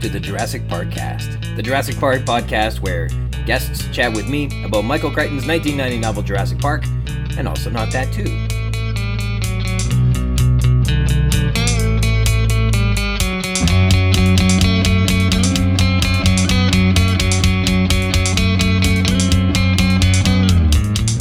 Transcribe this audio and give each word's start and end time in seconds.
to 0.00 0.08
the 0.08 0.18
Juras-Sick 0.18 0.66
Park-Cast, 0.66 1.30
the 1.56 1.62
Jurassic 1.62 1.98
Park 1.98 2.22
podcast 2.22 2.80
where 2.80 3.08
guests 3.44 3.86
chat 3.94 4.10
with 4.14 4.26
me 4.26 4.64
about 4.64 4.82
Michael 4.82 5.10
Crichton's 5.10 5.46
1990 5.46 5.98
novel 5.98 6.22
Jurassic 6.22 6.58
Park, 6.58 6.84
and 7.36 7.46
also 7.46 7.68
not 7.68 7.92
that 7.92 8.10
too. 8.10 8.24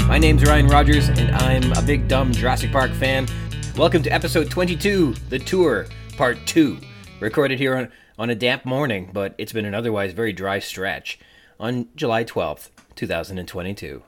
My 0.08 0.18
name's 0.18 0.46
Ryan 0.46 0.68
Rogers, 0.68 1.10
and 1.10 1.32
I'm 1.36 1.74
a 1.74 1.82
big 1.82 2.08
dumb 2.08 2.32
Jurassic 2.32 2.72
Park 2.72 2.92
fan. 2.92 3.28
Welcome 3.76 4.04
to 4.04 4.10
episode 4.10 4.50
22, 4.50 5.16
The 5.28 5.40
Tour, 5.40 5.86
Part 6.16 6.38
2. 6.46 6.78
Recorded 7.20 7.60
here 7.60 7.76
on, 7.76 7.92
on 8.20 8.30
a 8.30 8.36
damp 8.36 8.66
morning, 8.66 9.10
but 9.14 9.34
it's 9.38 9.54
been 9.54 9.64
an 9.64 9.74
otherwise 9.74 10.12
very 10.12 10.34
dry 10.34 10.60
stretch 10.60 11.18
on 11.58 11.88
July 11.96 12.26
12th, 12.26 12.70
2022. 12.96 14.04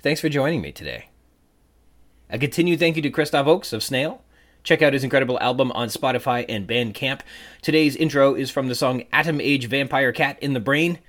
Thanks 0.00 0.20
for 0.20 0.28
joining 0.28 0.62
me 0.62 0.70
today. 0.70 1.08
A 2.30 2.38
continued 2.38 2.78
thank 2.78 2.94
you 2.94 3.02
to 3.02 3.10
Christoph 3.10 3.48
Oakes 3.48 3.72
of 3.72 3.82
Snale. 3.82 4.22
Check 4.62 4.80
out 4.80 4.92
his 4.92 5.02
incredible 5.02 5.40
album 5.40 5.72
on 5.72 5.88
Spotify 5.88 6.46
and 6.48 6.68
Bandcamp. 6.68 7.22
Today's 7.62 7.96
intro 7.96 8.36
is 8.36 8.48
from 8.48 8.68
the 8.68 8.76
song 8.76 9.02
Atom 9.12 9.40
Age 9.40 9.66
Vampire 9.66 10.12
Cat 10.12 10.38
in 10.40 10.52
the 10.52 10.60
Brain, 10.60 11.00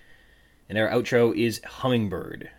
and 0.68 0.76
our 0.80 0.90
outro 0.90 1.38
is 1.38 1.62
Hummingbird. 1.64 2.50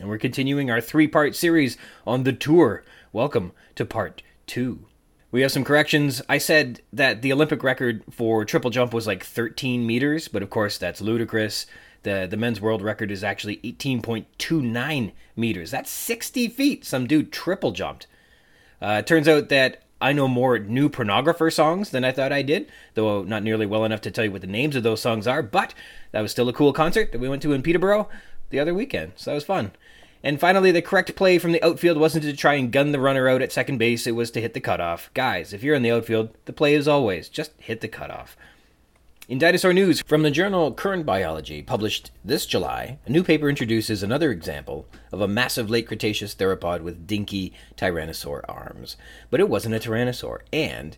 And 0.00 0.08
we're 0.10 0.18
continuing 0.18 0.70
our 0.70 0.82
three 0.82 1.08
part 1.08 1.34
series 1.34 1.78
on 2.06 2.24
the 2.24 2.34
tour. 2.34 2.84
Welcome 3.10 3.52
to 3.74 3.86
part 3.86 4.22
two. 4.46 4.84
We 5.32 5.40
have 5.40 5.50
some 5.50 5.64
corrections. 5.64 6.20
I 6.28 6.36
said 6.36 6.82
that 6.92 7.22
the 7.22 7.32
Olympic 7.32 7.62
record 7.62 8.04
for 8.10 8.44
triple 8.44 8.70
jump 8.70 8.92
was 8.92 9.06
like 9.06 9.24
13 9.24 9.86
meters, 9.86 10.28
but 10.28 10.42
of 10.42 10.50
course 10.50 10.76
that's 10.76 11.00
ludicrous. 11.00 11.64
The, 12.02 12.26
the 12.30 12.36
men's 12.36 12.60
world 12.60 12.82
record 12.82 13.10
is 13.10 13.24
actually 13.24 13.56
18.29 13.58 15.12
meters. 15.34 15.70
That's 15.70 15.90
60 15.90 16.48
feet. 16.48 16.84
Some 16.84 17.06
dude 17.06 17.32
triple 17.32 17.72
jumped. 17.72 18.06
Uh, 18.82 18.98
it 18.98 19.06
turns 19.06 19.26
out 19.26 19.48
that 19.48 19.82
I 20.02 20.12
know 20.12 20.28
more 20.28 20.58
new 20.58 20.90
pornographer 20.90 21.50
songs 21.50 21.90
than 21.90 22.04
I 22.04 22.12
thought 22.12 22.32
I 22.32 22.42
did, 22.42 22.70
though 22.92 23.22
not 23.22 23.42
nearly 23.42 23.64
well 23.64 23.86
enough 23.86 24.02
to 24.02 24.10
tell 24.10 24.24
you 24.24 24.32
what 24.32 24.42
the 24.42 24.46
names 24.46 24.76
of 24.76 24.82
those 24.82 25.00
songs 25.00 25.26
are, 25.26 25.42
but 25.42 25.72
that 26.10 26.20
was 26.20 26.32
still 26.32 26.48
a 26.50 26.52
cool 26.52 26.74
concert 26.74 27.10
that 27.12 27.20
we 27.20 27.28
went 27.28 27.40
to 27.42 27.52
in 27.52 27.62
Peterborough 27.62 28.08
the 28.50 28.60
other 28.60 28.74
weekend, 28.74 29.12
so 29.16 29.30
that 29.30 29.36
was 29.36 29.44
fun. 29.44 29.70
And 30.24 30.38
finally, 30.38 30.70
the 30.70 30.82
correct 30.82 31.14
play 31.16 31.38
from 31.38 31.52
the 31.52 31.62
outfield 31.64 31.98
wasn't 31.98 32.24
to 32.24 32.36
try 32.36 32.54
and 32.54 32.70
gun 32.70 32.92
the 32.92 33.00
runner 33.00 33.28
out 33.28 33.42
at 33.42 33.52
second 33.52 33.78
base, 33.78 34.06
it 34.06 34.12
was 34.12 34.30
to 34.32 34.40
hit 34.40 34.54
the 34.54 34.60
cutoff. 34.60 35.10
Guys, 35.14 35.52
if 35.52 35.62
you're 35.62 35.74
in 35.74 35.82
the 35.82 35.90
outfield, 35.90 36.30
the 36.44 36.52
play 36.52 36.74
is 36.74 36.86
always 36.86 37.28
just 37.28 37.52
hit 37.58 37.80
the 37.80 37.88
cutoff. 37.88 38.36
In 39.28 39.38
dinosaur 39.38 39.72
news 39.72 40.02
from 40.02 40.22
the 40.22 40.30
journal 40.30 40.72
Current 40.72 41.06
Biology, 41.06 41.62
published 41.62 42.10
this 42.24 42.44
July, 42.44 42.98
a 43.06 43.10
new 43.10 43.22
paper 43.24 43.48
introduces 43.48 44.02
another 44.02 44.30
example 44.30 44.86
of 45.10 45.20
a 45.20 45.28
massive 45.28 45.70
late 45.70 45.86
Cretaceous 45.86 46.34
theropod 46.34 46.82
with 46.82 47.06
dinky 47.06 47.52
tyrannosaur 47.76 48.42
arms. 48.48 48.96
But 49.30 49.40
it 49.40 49.48
wasn't 49.48 49.74
a 49.74 49.78
tyrannosaur, 49.78 50.40
and 50.52 50.96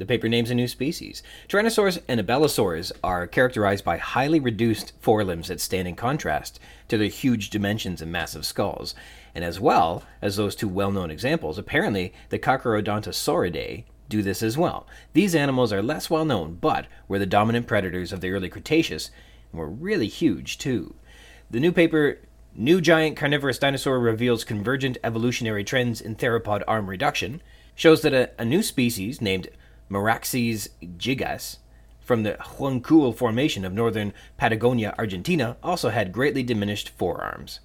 the 0.00 0.06
paper 0.06 0.30
names 0.30 0.50
a 0.50 0.54
new 0.54 0.66
species. 0.66 1.22
Tyrannosaurs 1.46 2.00
and 2.08 2.18
abelisaurs 2.18 2.90
are 3.04 3.26
characterized 3.26 3.84
by 3.84 3.98
highly 3.98 4.40
reduced 4.40 4.94
forelimbs 4.98 5.48
that 5.48 5.60
stand 5.60 5.86
in 5.86 5.94
contrast 5.94 6.58
to 6.88 6.96
their 6.96 7.08
huge 7.08 7.50
dimensions 7.50 8.00
and 8.00 8.10
massive 8.10 8.46
skulls. 8.46 8.94
And 9.34 9.44
as 9.44 9.60
well 9.60 10.02
as 10.22 10.36
those 10.36 10.56
two 10.56 10.68
well 10.68 10.90
known 10.90 11.10
examples, 11.10 11.58
apparently 11.58 12.14
the 12.30 12.38
Carcharodontosauridae 12.38 13.84
do 14.08 14.22
this 14.22 14.42
as 14.42 14.56
well. 14.56 14.86
These 15.12 15.34
animals 15.34 15.70
are 15.70 15.82
less 15.82 16.08
well 16.08 16.24
known, 16.24 16.54
but 16.54 16.86
were 17.06 17.18
the 17.18 17.26
dominant 17.26 17.66
predators 17.66 18.10
of 18.10 18.22
the 18.22 18.30
early 18.30 18.48
Cretaceous 18.48 19.10
and 19.52 19.60
were 19.60 19.68
really 19.68 20.08
huge 20.08 20.56
too. 20.56 20.94
The 21.50 21.60
new 21.60 21.72
paper 21.72 22.20
New 22.54 22.80
Giant 22.80 23.18
Carnivorous 23.18 23.58
Dinosaur 23.58 24.00
Reveals 24.00 24.44
Convergent 24.44 24.96
Evolutionary 25.04 25.62
Trends 25.62 26.00
in 26.00 26.16
Theropod 26.16 26.62
Arm 26.66 26.88
Reduction 26.88 27.42
shows 27.74 28.00
that 28.00 28.14
a, 28.14 28.30
a 28.38 28.46
new 28.46 28.62
species 28.62 29.20
named 29.20 29.48
Meraxes 29.90 30.68
gigas 30.96 31.56
from 32.00 32.22
the 32.22 32.36
Huancul 32.40 33.14
Formation 33.14 33.64
of 33.64 33.72
northern 33.72 34.12
Patagonia, 34.36 34.94
Argentina, 34.98 35.56
also 35.62 35.90
had 35.90 36.12
greatly 36.12 36.42
diminished 36.42 36.90
forearms. 36.90 37.60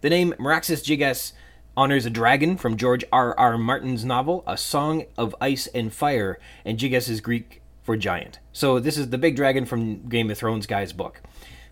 The 0.00 0.10
name 0.10 0.34
Meraxes 0.38 0.82
gigas 0.82 1.32
honors 1.76 2.06
a 2.06 2.10
dragon 2.10 2.56
from 2.56 2.76
George 2.76 3.04
R. 3.12 3.38
R. 3.38 3.56
Martin's 3.56 4.04
novel 4.04 4.42
A 4.46 4.56
Song 4.56 5.04
of 5.16 5.36
Ice 5.40 5.66
and 5.68 5.92
Fire, 5.92 6.40
and 6.64 6.78
gigas 6.78 7.08
is 7.08 7.20
Greek 7.20 7.62
for 7.82 7.96
giant. 7.96 8.40
So 8.52 8.80
this 8.80 8.98
is 8.98 9.10
the 9.10 9.18
big 9.18 9.36
dragon 9.36 9.66
from 9.66 10.08
Game 10.08 10.30
of 10.30 10.38
Thrones 10.38 10.66
guy's 10.66 10.92
book. 10.92 11.20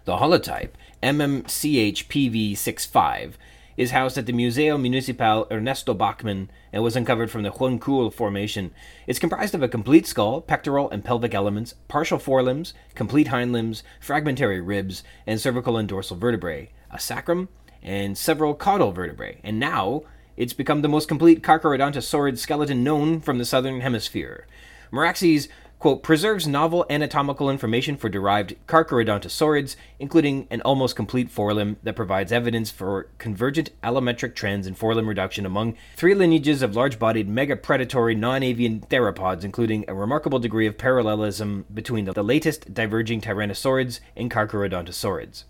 The 0.05 0.17
holotype, 0.17 0.71
MMCHPV65, 1.03 3.33
is 3.79 3.93
housed 3.93 4.19
at 4.19 4.27
the 4.27 4.33
Museo 4.33 4.77
Municipal 4.77 5.47
Ernesto 5.53 5.95
Bachmann 5.95 6.51
and 6.73 6.83
was 6.83 6.97
uncovered 6.97 7.31
from 7.31 7.45
the 7.45 7.53
Huancul 7.53 8.13
Formation. 8.13 8.73
It's 9.07 9.21
comprised 9.21 9.55
of 9.55 9.63
a 9.63 9.69
complete 9.69 10.05
skull, 10.05 10.41
pectoral 10.41 10.91
and 10.91 11.05
pelvic 11.05 11.33
elements, 11.33 11.77
partial 11.87 12.19
forelimbs, 12.19 12.75
complete 12.97 13.29
hind 13.29 13.53
limbs, 13.53 13.85
fragmentary 14.01 14.61
ribs, 14.61 15.05
and 15.29 15.41
cervical 15.41 15.77
and 15.77 15.89
dorsal 15.89 16.17
vertebrae, 16.17 16.71
a 16.91 16.99
sacrum, 16.99 17.49
and 17.81 18.19
several 18.19 18.53
caudal 18.53 18.91
vertebrae. 18.91 19.39
And 19.45 19.61
now 19.61 20.03
it's 20.37 20.53
become 20.53 20.83
the 20.83 20.89
most 20.89 21.07
complete 21.07 21.45
Carcharodontosaurid 21.45 22.37
skeleton 22.37 22.83
known 22.83 23.21
from 23.21 23.39
the 23.39 23.45
southern 23.45 23.81
hemisphere. 23.81 24.49
Meraxes 24.91 25.49
quote, 25.79 26.03
preserves 26.03 26.49
novel 26.49 26.85
anatomical 26.91 27.49
information 27.49 27.97
for 27.97 28.09
derived 28.09 28.55
Carcharodontosaurids, 28.67 29.77
including 29.99 30.49
an 30.51 30.61
almost 30.63 30.97
complete 30.97 31.33
forelimb 31.33 31.77
that 31.83 31.95
provides 31.95 32.33
evidence 32.33 32.71
for 32.71 33.09
convergent 33.19 33.71
allometric 33.83 34.35
trends 34.35 34.67
in 34.67 34.75
forelimb 34.75 35.07
reduction 35.07 35.47
among 35.47 35.77
three 35.97 36.15
lineages 36.15 36.63
of 36.63 36.75
large-bodied 36.75 37.29
megapredatory 37.29 38.17
non-avian 38.17 38.81
theropods, 38.81 39.45
including 39.45 39.85
a 39.87 39.95
remarkable 39.95 40.41
degree 40.41 40.67
of 40.67 40.77
parallelism 40.77 41.65
between 41.73 42.05
the 42.07 42.23
latest 42.23 42.75
diverging 42.75 43.21
Tyrannosaurids 43.21 44.01
and 44.17 44.31
Carcharodontosaurids. 44.31 45.45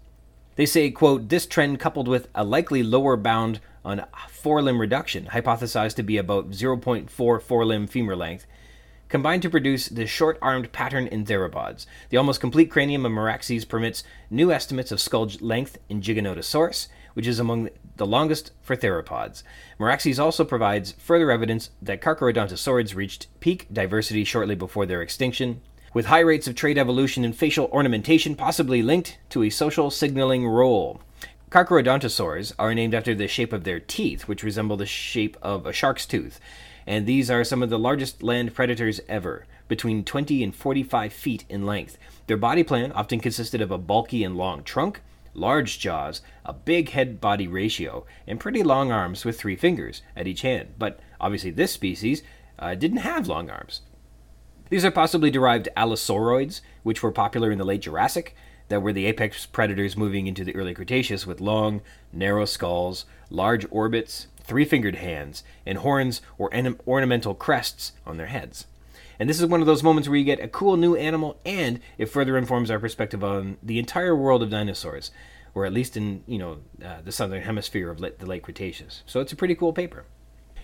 They 0.57 0.67
say, 0.67 0.91
quote, 0.91 1.29
this 1.29 1.47
trend 1.47 1.79
coupled 1.79 2.09
with 2.09 2.29
a 2.35 2.45
likely 2.45 2.83
lower 2.83 3.17
bound 3.17 3.61
on 3.85 4.05
forelimb 4.29 4.79
reduction, 4.79 5.27
hypothesized 5.27 5.95
to 5.95 6.03
be 6.03 6.19
about 6.19 6.51
0.4 6.51 7.07
forelimb 7.09 7.89
femur 7.89 8.17
length, 8.17 8.45
combined 9.09 9.43
to 9.43 9.51
produce 9.51 9.89
the 9.89 10.07
short 10.07 10.39
armed 10.43 10.73
pattern 10.73 11.07
in 11.07 11.25
theropods. 11.25 11.87
The 12.11 12.17
almost 12.17 12.41
complete 12.41 12.71
cranium 12.71 13.07
of 13.07 13.13
Meraxes 13.13 13.65
permits 13.67 14.05
new 14.31 14.53
estimates 14.53 14.93
of 14.93 15.01
skull 15.01 15.31
length 15.41 15.79
in 15.89 16.01
Giganotosaurus, 16.01 16.89
which 17.15 17.27
is 17.27 17.39
among 17.39 17.71
the 17.97 18.07
longest 18.07 18.53
for 18.63 18.77
theropods. 18.77 19.43
Meraxes 19.79 20.19
also 20.19 20.45
provides 20.45 20.93
further 20.93 21.31
evidence 21.31 21.71
that 21.83 22.01
Carcharodontosaurids 22.01 22.95
reached 22.95 23.27
peak 23.41 23.67
diversity 23.73 24.25
shortly 24.25 24.55
before 24.55 24.87
their 24.87 25.03
extinction, 25.03 25.61
with 25.95 26.07
high 26.07 26.21
rates 26.21 26.47
of 26.47 26.55
trait 26.55 26.79
evolution 26.79 27.25
and 27.25 27.35
facial 27.35 27.67
ornamentation 27.73 28.37
possibly 28.37 28.83
linked 28.83 29.19
to 29.31 29.43
a 29.43 29.51
social 29.51 29.91
signaling 29.91 30.47
role. 30.47 31.01
Carcharodontosaurs 31.51 32.53
are 32.59 32.75
named 32.75 32.95
after 32.95 33.15
the 33.15 33.27
shape 33.27 33.55
of 33.55 33.65
their 33.65 33.81
teeth, 33.81 34.29
which 34.29 34.43
resemble 34.43 34.77
the 34.77 34.87
shape 34.87 35.37
of 35.41 35.67
a 35.67 35.73
shark's 35.73 36.05
tooth 36.05 36.39
and 36.89 37.05
these 37.05 37.31
are 37.31 37.45
some 37.45 37.63
of 37.63 37.69
the 37.69 37.79
largest 37.79 38.23
land 38.23 38.55
predators 38.55 38.99
ever, 39.11 39.45
between 39.69 40.03
20 40.03 40.43
and 40.43 40.55
45 40.55 41.13
feet 41.13 41.45
in 41.51 41.67
length. 41.67 41.99
Their 42.27 42.39
body 42.39 42.63
plan 42.63 42.93
often 42.93 43.21
consisted 43.21 43.61
of 43.61 43.71
a 43.71 43.77
bulky 43.77 44.25
and 44.25 44.39
long 44.39 44.65
trunk, 44.65 45.03
large 45.35 45.79
jaws, 45.79 46.23
a 46.47 46.55
big 46.55 46.89
head 46.89 47.21
body 47.21 47.47
ratio, 47.47 48.07
and 48.27 48.41
pretty 48.41 48.63
long 48.63 48.91
arms 48.91 49.27
with 49.27 49.39
three 49.39 49.55
fingers 49.55 50.01
at 50.17 50.27
each 50.27 50.41
hand. 50.41 50.77
But 50.79 50.99
obviously, 51.21 51.51
this 51.51 51.73
species 51.73 52.23
uh, 52.59 52.75
didn't 52.75 52.99
have 52.99 53.29
long 53.29 53.51
arms. 53.51 53.83
These 54.71 54.87
are 54.87 54.91
possibly 54.91 55.31
derived 55.31 55.69
allosauroids, 55.77 56.63
which 56.85 57.03
were 57.03 57.13
popular 57.13 57.53
in 57.53 57.59
the 57.59 57.67
late 57.67 57.83
Jurassic, 57.83 58.35
that 58.69 58.81
were 58.81 58.95
the 58.95 59.05
apex 59.05 59.45
predators 59.45 59.95
moving 59.95 60.27
into 60.27 60.43
the 60.43 60.57
early 60.57 60.73
Cretaceous 60.73 61.27
with 61.27 61.43
long, 61.43 61.83
narrow 62.15 62.47
skulls, 62.47 63.05
large 63.29 63.67
orbits, 63.71 64.29
three 64.49 64.65
fingered 64.65 64.97
hands, 64.97 65.45
and 65.65 65.79
horns 65.79 66.21
or 66.39 66.51
ornamental 66.87 67.35
crests 67.35 67.93
on 68.05 68.17
their 68.17 68.27
heads. 68.27 68.67
And 69.21 69.29
this 69.29 69.41
is 69.41 69.47
one 69.47 69.61
of 69.61 69.67
those 69.67 69.83
moments 69.83 70.09
where 70.09 70.17
you 70.17 70.25
get 70.25 70.41
a 70.41 70.49
cool 70.49 70.77
new 70.77 70.97
animal 70.97 71.39
and 71.45 71.81
it 71.99 72.07
further 72.07 72.37
informs 72.39 72.71
our 72.71 72.79
perspective 72.79 73.23
on 73.23 73.59
the 73.63 73.79
entire 73.79 74.17
world 74.17 74.43
of 74.43 74.51
dinosaurs, 74.51 75.11
or 75.55 75.67
at 75.67 75.73
least 75.73 75.97
in, 75.97 76.25
you 76.27 76.39
know, 76.39 76.59
uh, 76.85 77.03
the 77.05 77.13
southern 77.13 77.43
hemisphere 77.43 77.91
of 77.91 77.99
the 77.99 78.27
late 78.27 78.43
Cretaceous. 78.43 79.03
So 79.07 79.21
it's 79.21 79.33
a 79.33 79.37
pretty 79.37 79.55
cool 79.55 79.73
paper. 79.73 80.05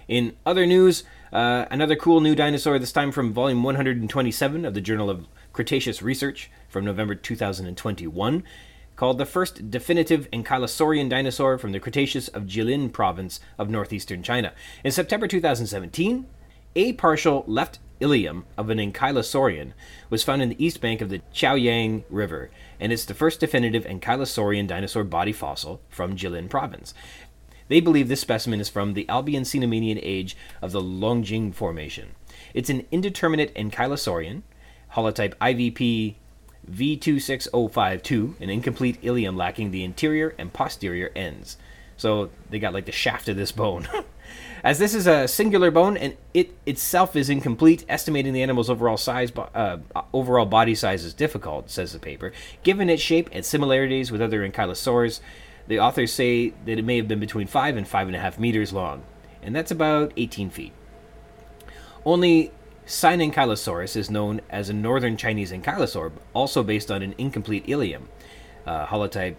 In 0.06 0.36
other 0.46 0.66
news, 0.66 1.04
uh, 1.32 1.66
another 1.70 1.96
cool 1.96 2.20
new 2.20 2.34
dinosaur, 2.34 2.78
this 2.78 2.92
time 2.92 3.10
from 3.10 3.32
volume 3.32 3.62
127 3.62 4.64
of 4.64 4.74
the 4.74 4.80
Journal 4.80 5.10
of 5.10 5.26
Cretaceous 5.52 6.02
Research 6.02 6.50
from 6.68 6.84
November 6.84 7.14
2021 7.14 8.44
called 8.96 9.18
the 9.18 9.26
first 9.26 9.70
definitive 9.70 10.30
ankylosaurian 10.30 11.08
dinosaur 11.08 11.58
from 11.58 11.72
the 11.72 11.80
Cretaceous 11.80 12.28
of 12.28 12.44
Jilin 12.44 12.92
province 12.92 13.40
of 13.58 13.70
northeastern 13.70 14.22
China. 14.22 14.52
In 14.84 14.92
September 14.92 15.26
2017, 15.26 16.26
a 16.76 16.92
partial 16.94 17.44
left 17.46 17.78
ilium 18.00 18.44
of 18.56 18.70
an 18.70 18.78
ankylosaurian 18.78 19.72
was 20.10 20.24
found 20.24 20.42
in 20.42 20.48
the 20.48 20.64
east 20.64 20.80
bank 20.80 21.00
of 21.00 21.08
the 21.08 21.22
Chaoyang 21.32 22.04
River, 22.10 22.50
and 22.80 22.92
it's 22.92 23.04
the 23.04 23.14
first 23.14 23.40
definitive 23.40 23.84
ankylosaurian 23.84 24.66
dinosaur 24.66 25.04
body 25.04 25.32
fossil 25.32 25.80
from 25.88 26.16
Jilin 26.16 26.48
province. 26.48 26.94
They 27.68 27.80
believe 27.80 28.08
this 28.08 28.20
specimen 28.20 28.60
is 28.60 28.68
from 28.68 28.92
the 28.92 29.06
Albian 29.08 29.42
Cenomanian 29.42 29.98
age 30.02 30.36
of 30.60 30.72
the 30.72 30.82
Longjing 30.82 31.54
Formation. 31.54 32.10
It's 32.52 32.68
an 32.68 32.86
indeterminate 32.90 33.54
ankylosaurian, 33.54 34.42
holotype 34.92 35.34
IVP 35.36 36.16
V26052, 36.70 38.40
an 38.40 38.50
incomplete 38.50 38.98
ilium 39.02 39.36
lacking 39.36 39.70
the 39.70 39.84
interior 39.84 40.34
and 40.38 40.52
posterior 40.52 41.10
ends. 41.14 41.56
So 41.96 42.30
they 42.50 42.58
got 42.58 42.74
like 42.74 42.86
the 42.86 42.92
shaft 42.92 43.28
of 43.28 43.36
this 43.36 43.52
bone. 43.52 43.88
As 44.64 44.78
this 44.78 44.94
is 44.94 45.06
a 45.06 45.28
singular 45.28 45.70
bone 45.70 45.96
and 45.96 46.16
it 46.32 46.56
itself 46.64 47.14
is 47.16 47.28
incomplete, 47.28 47.84
estimating 47.88 48.32
the 48.32 48.42
animal's 48.42 48.70
overall 48.70 48.96
size, 48.96 49.30
uh, 49.36 49.76
overall 50.12 50.46
body 50.46 50.74
size 50.74 51.04
is 51.04 51.12
difficult, 51.12 51.70
says 51.70 51.92
the 51.92 51.98
paper. 51.98 52.32
Given 52.62 52.88
its 52.88 53.02
shape 53.02 53.28
and 53.30 53.44
similarities 53.44 54.10
with 54.10 54.22
other 54.22 54.48
ankylosaurs, 54.48 55.20
the 55.66 55.78
authors 55.78 56.12
say 56.12 56.50
that 56.64 56.78
it 56.78 56.84
may 56.84 56.96
have 56.96 57.08
been 57.08 57.20
between 57.20 57.46
five 57.46 57.76
and 57.76 57.86
five 57.86 58.06
and 58.06 58.16
a 58.16 58.20
half 58.20 58.38
meters 58.38 58.72
long, 58.72 59.02
and 59.42 59.54
that's 59.54 59.70
about 59.70 60.12
18 60.16 60.50
feet. 60.50 60.72
Only 62.04 62.50
Sinankylosaurus 62.86 63.96
is 63.96 64.10
known 64.10 64.40
as 64.50 64.68
a 64.68 64.74
northern 64.74 65.16
Chinese 65.16 65.52
ankylosaur, 65.52 66.12
also 66.32 66.62
based 66.62 66.90
on 66.90 67.02
an 67.02 67.14
incomplete 67.16 67.64
ilium, 67.66 68.08
uh, 68.66 68.86
holotype 68.86 69.36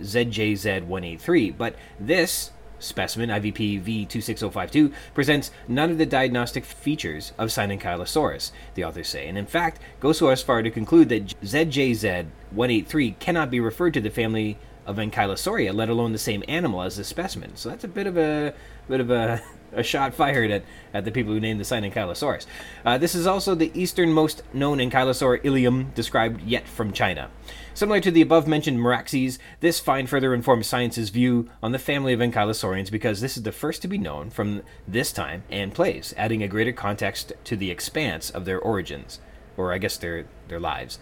ZJZ183. 0.00 1.56
But 1.56 1.74
this 1.98 2.52
specimen, 2.78 3.30
IVP 3.30 3.82
V26052, 3.82 4.92
presents 5.14 5.50
none 5.68 5.90
of 5.90 5.98
the 5.98 6.06
diagnostic 6.06 6.64
features 6.64 7.32
of 7.38 7.48
Sinankylosaurus, 7.48 8.52
the 8.74 8.84
authors 8.84 9.08
say, 9.08 9.28
and 9.28 9.38
in 9.38 9.46
fact 9.46 9.80
goes 10.00 10.18
so 10.18 10.28
as 10.28 10.42
far 10.42 10.62
to 10.62 10.70
conclude 10.70 11.08
that 11.08 11.26
ZJZ183 11.42 13.18
cannot 13.18 13.50
be 13.50 13.60
referred 13.60 13.94
to 13.94 14.00
the 14.00 14.10
family 14.10 14.58
of 14.86 14.96
Ankylosauria, 14.96 15.72
let 15.72 15.88
alone 15.88 16.12
the 16.12 16.18
same 16.18 16.42
animal 16.48 16.82
as 16.82 16.96
the 16.96 17.04
specimen. 17.04 17.56
So 17.56 17.68
that's 17.68 17.84
a 17.84 17.88
bit 17.88 18.06
of 18.06 18.16
a 18.16 18.52
bit 18.88 19.00
of 19.00 19.10
a, 19.10 19.40
a 19.72 19.82
shot 19.82 20.14
fired 20.14 20.50
at, 20.50 20.64
at 20.92 21.04
the 21.04 21.10
people 21.10 21.32
who 21.32 21.40
named 21.40 21.60
the 21.60 21.64
Sinankylosaurus. 21.64 22.46
Uh, 22.84 22.98
this 22.98 23.14
is 23.14 23.26
also 23.26 23.54
the 23.54 23.72
easternmost 23.74 24.42
known 24.52 24.78
Ankylosaur 24.78 25.40
ilium 25.44 25.90
described 25.94 26.42
yet 26.42 26.68
from 26.68 26.92
China. 26.92 27.30
Similar 27.74 28.00
to 28.00 28.10
the 28.10 28.20
above 28.20 28.46
mentioned 28.46 28.78
Meraxes, 28.78 29.38
this 29.60 29.80
find 29.80 30.08
further 30.08 30.34
informs 30.34 30.66
science's 30.66 31.08
view 31.08 31.48
on 31.62 31.72
the 31.72 31.78
family 31.78 32.12
of 32.12 32.20
Ankylosaurians 32.20 32.90
because 32.90 33.20
this 33.20 33.36
is 33.36 33.44
the 33.44 33.52
first 33.52 33.80
to 33.82 33.88
be 33.88 33.98
known 33.98 34.28
from 34.28 34.62
this 34.86 35.12
time 35.12 35.44
and 35.50 35.74
place, 35.74 36.12
adding 36.16 36.42
a 36.42 36.48
greater 36.48 36.72
context 36.72 37.32
to 37.44 37.56
the 37.56 37.70
expanse 37.70 38.28
of 38.28 38.44
their 38.44 38.60
origins, 38.60 39.20
or 39.56 39.72
I 39.72 39.78
guess 39.78 39.96
their 39.96 40.26
their 40.48 40.60
lives. 40.60 40.98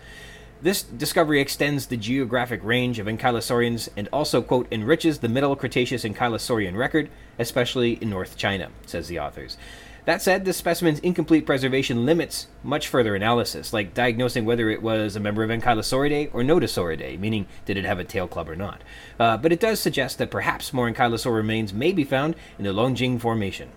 This 0.62 0.82
discovery 0.82 1.40
extends 1.40 1.86
the 1.86 1.96
geographic 1.96 2.62
range 2.62 2.98
of 2.98 3.06
ankylosaurians 3.06 3.88
and 3.96 4.08
also, 4.12 4.42
quote, 4.42 4.66
enriches 4.70 5.20
the 5.20 5.28
Middle 5.28 5.56
Cretaceous 5.56 6.04
ankylosaurian 6.04 6.76
record, 6.76 7.08
especially 7.38 7.92
in 7.94 8.10
North 8.10 8.36
China, 8.36 8.68
says 8.84 9.08
the 9.08 9.18
authors. 9.18 9.56
That 10.04 10.20
said, 10.20 10.44
this 10.44 10.58
specimen's 10.58 10.98
incomplete 11.00 11.46
preservation 11.46 12.04
limits 12.04 12.46
much 12.62 12.88
further 12.88 13.14
analysis, 13.14 13.72
like 13.72 13.94
diagnosing 13.94 14.44
whether 14.44 14.68
it 14.68 14.82
was 14.82 15.16
a 15.16 15.20
member 15.20 15.42
of 15.42 15.50
Ankylosauridae 15.50 16.34
or 16.34 16.42
Nodosauridae, 16.42 17.18
meaning 17.18 17.46
did 17.64 17.78
it 17.78 17.86
have 17.86 17.98
a 17.98 18.04
tail 18.04 18.28
club 18.28 18.48
or 18.48 18.56
not. 18.56 18.82
Uh, 19.18 19.38
but 19.38 19.52
it 19.52 19.60
does 19.60 19.80
suggest 19.80 20.18
that 20.18 20.30
perhaps 20.30 20.74
more 20.74 20.90
ankylosaur 20.90 21.34
remains 21.34 21.72
may 21.72 21.92
be 21.92 22.04
found 22.04 22.34
in 22.58 22.64
the 22.64 22.72
Longjing 22.72 23.18
Formation. 23.18 23.70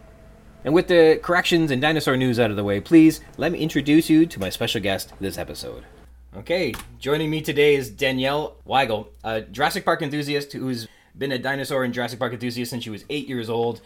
And 0.66 0.74
with 0.74 0.88
the 0.88 1.20
corrections 1.22 1.72
and 1.72 1.82
dinosaur 1.82 2.18
news 2.18 2.40
out 2.40 2.52
of 2.52 2.58
the 2.58 2.64
way, 2.64 2.82
please 2.82 3.22
let 3.38 3.54
me 3.54 3.60
introduce 3.60 4.10
you 4.10 4.26
to 4.26 4.40
my 4.40 4.50
special 4.50 4.82
guest 4.82 5.14
this 5.20 5.38
episode. 5.38 5.84
Okay, 6.36 6.74
joining 6.98 7.30
me 7.30 7.42
today 7.42 7.76
is 7.76 7.92
Danielle 7.92 8.56
Wigle, 8.66 9.08
a 9.24 9.42
Jurassic 9.42 9.86
Park 9.86 10.02
enthusiast 10.02 10.52
who's 10.54 10.88
been 11.16 11.32
a 11.32 11.38
dinosaur 11.38 11.84
and 11.84 11.94
Jurassic 11.94 12.18
Park 12.18 12.34
enthusiast 12.34 12.72
since 12.72 12.84
she 12.84 12.90
was 12.90 13.06
eight 13.08 13.28
years 13.28 13.52
old 13.52 13.82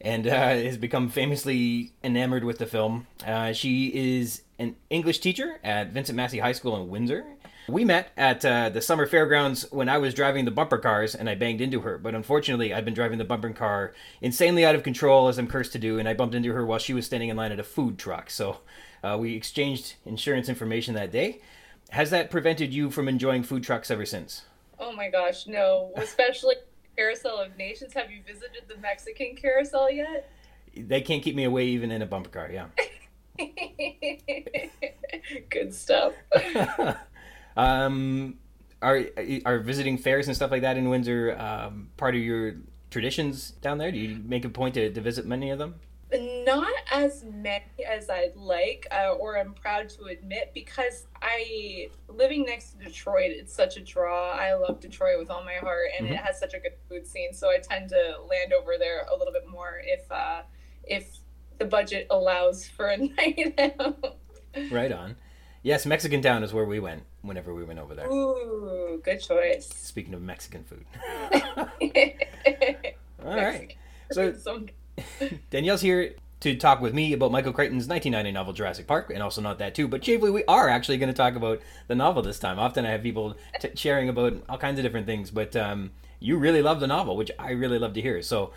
and 0.00 0.26
uh, 0.26 0.30
has 0.32 0.76
become 0.76 1.08
famously 1.08 1.92
enamored 2.02 2.42
with 2.42 2.58
the 2.58 2.66
film. 2.66 3.06
Uh, 3.24 3.52
she 3.52 3.86
is 3.94 4.42
an 4.58 4.74
English 4.90 5.20
teacher 5.20 5.60
at 5.62 5.92
Vincent 5.92 6.16
Massey 6.16 6.40
High 6.40 6.50
School 6.52 6.74
in 6.74 6.88
Windsor. 6.88 7.24
We 7.68 7.84
met 7.84 8.10
at 8.16 8.44
uh, 8.44 8.70
the 8.70 8.82
summer 8.82 9.06
fairgrounds 9.06 9.70
when 9.70 9.88
I 9.88 9.98
was 9.98 10.12
driving 10.12 10.44
the 10.44 10.50
bumper 10.50 10.78
cars 10.78 11.14
and 11.14 11.30
I 11.30 11.36
banged 11.36 11.60
into 11.60 11.82
her. 11.82 11.98
But 11.98 12.16
unfortunately, 12.16 12.74
I've 12.74 12.84
been 12.84 12.94
driving 12.94 13.18
the 13.18 13.24
bumper 13.24 13.50
car 13.50 13.94
insanely 14.20 14.64
out 14.64 14.74
of 14.74 14.82
control 14.82 15.28
as 15.28 15.38
I'm 15.38 15.46
cursed 15.46 15.72
to 15.74 15.78
do, 15.78 16.00
and 16.00 16.08
I 16.08 16.14
bumped 16.14 16.34
into 16.34 16.52
her 16.52 16.66
while 16.66 16.80
she 16.80 16.94
was 16.94 17.06
standing 17.06 17.28
in 17.28 17.36
line 17.36 17.52
at 17.52 17.60
a 17.60 17.64
food 17.64 17.96
truck. 17.96 18.28
So 18.28 18.58
uh, 19.04 19.16
we 19.20 19.36
exchanged 19.36 19.94
insurance 20.04 20.48
information 20.48 20.94
that 20.94 21.12
day. 21.12 21.40
Has 21.92 22.08
that 22.08 22.30
prevented 22.30 22.72
you 22.72 22.90
from 22.90 23.06
enjoying 23.06 23.42
food 23.42 23.62
trucks 23.62 23.90
ever 23.90 24.06
since? 24.06 24.46
Oh 24.78 24.92
my 24.92 25.10
gosh, 25.10 25.46
no. 25.46 25.92
Especially 25.96 26.54
Carrousel 26.98 27.44
of 27.44 27.54
Nations. 27.58 27.92
Have 27.92 28.10
you 28.10 28.22
visited 28.26 28.62
the 28.66 28.78
Mexican 28.78 29.36
carousel 29.36 29.90
yet? 29.90 30.30
They 30.74 31.02
can't 31.02 31.22
keep 31.22 31.36
me 31.36 31.44
away 31.44 31.66
even 31.66 31.90
in 31.90 32.00
a 32.00 32.06
bumper 32.06 32.30
car, 32.30 32.50
yeah. 32.50 32.68
Good 35.50 35.74
stuff. 35.74 36.14
um, 37.58 38.38
are 38.80 39.04
are 39.44 39.58
visiting 39.58 39.98
fairs 39.98 40.28
and 40.28 40.34
stuff 40.34 40.50
like 40.50 40.62
that 40.62 40.78
in 40.78 40.88
Windsor 40.88 41.36
um, 41.38 41.90
part 41.98 42.14
of 42.14 42.22
your 42.22 42.54
traditions 42.88 43.50
down 43.50 43.76
there? 43.76 43.92
Do 43.92 43.98
you 43.98 44.18
make 44.24 44.46
a 44.46 44.48
point 44.48 44.72
to, 44.76 44.90
to 44.90 45.00
visit 45.02 45.26
many 45.26 45.50
of 45.50 45.58
them? 45.58 45.74
Not 46.44 46.72
as 46.90 47.24
many 47.24 47.64
as 47.88 48.10
I'd 48.10 48.36
like, 48.36 48.86
uh, 48.90 49.12
or 49.12 49.38
I'm 49.38 49.54
proud 49.54 49.88
to 49.90 50.04
admit, 50.04 50.52
because 50.54 51.06
I 51.20 51.88
living 52.08 52.44
next 52.44 52.72
to 52.72 52.84
Detroit, 52.84 53.30
it's 53.30 53.54
such 53.54 53.76
a 53.76 53.80
draw. 53.80 54.32
I 54.32 54.54
love 54.54 54.80
Detroit 54.80 55.18
with 55.18 55.30
all 55.30 55.44
my 55.44 55.54
heart, 55.54 55.88
and 55.96 56.06
mm-hmm. 56.06 56.14
it 56.14 56.20
has 56.20 56.38
such 56.38 56.54
a 56.54 56.60
good 56.60 56.74
food 56.88 57.06
scene. 57.06 57.32
So 57.32 57.48
I 57.50 57.58
tend 57.58 57.90
to 57.90 58.16
land 58.28 58.52
over 58.52 58.72
there 58.78 59.06
a 59.12 59.16
little 59.16 59.32
bit 59.32 59.48
more 59.48 59.80
if 59.84 60.10
uh, 60.10 60.42
if 60.84 61.18
the 61.58 61.64
budget 61.64 62.06
allows 62.10 62.66
for 62.66 62.88
a 62.88 62.96
night 62.98 63.58
out. 63.78 64.18
right 64.70 64.92
on. 64.92 65.16
Yes, 65.62 65.86
Mexican 65.86 66.22
Town 66.22 66.42
is 66.42 66.52
where 66.52 66.64
we 66.64 66.80
went 66.80 67.04
whenever 67.22 67.54
we 67.54 67.62
went 67.62 67.78
over 67.78 67.94
there. 67.94 68.10
Ooh, 68.10 69.00
good 69.04 69.20
choice. 69.20 69.68
Speaking 69.68 70.12
of 70.12 70.22
Mexican 70.22 70.64
food. 70.64 70.84
all 73.24 73.36
right. 73.36 73.76
So 74.10 74.34
Danielle's 75.50 75.80
here 75.80 76.14
to 76.42 76.56
talk 76.56 76.80
with 76.80 76.92
me 76.92 77.12
about 77.12 77.30
Michael 77.30 77.52
Crichton's 77.52 77.86
1990 77.86 78.32
novel 78.32 78.52
Jurassic 78.52 78.88
Park, 78.88 79.10
and 79.14 79.22
also 79.22 79.40
not 79.40 79.60
that 79.60 79.76
too, 79.76 79.86
but 79.86 80.02
chiefly 80.02 80.28
we 80.28 80.44
are 80.46 80.68
actually 80.68 80.98
going 80.98 81.08
to 81.08 81.14
talk 81.14 81.36
about 81.36 81.60
the 81.86 81.94
novel 81.94 82.20
this 82.20 82.40
time. 82.40 82.58
Often 82.58 82.84
I 82.84 82.90
have 82.90 83.02
people 83.02 83.36
t- 83.60 83.70
sharing 83.76 84.08
about 84.08 84.42
all 84.48 84.58
kinds 84.58 84.80
of 84.80 84.82
different 84.82 85.06
things, 85.06 85.30
but 85.30 85.54
um, 85.54 85.92
you 86.18 86.36
really 86.36 86.60
love 86.60 86.80
the 86.80 86.88
novel, 86.88 87.16
which 87.16 87.30
I 87.38 87.52
really 87.52 87.78
love 87.78 87.94
to 87.94 88.02
hear. 88.02 88.22
So 88.22 88.52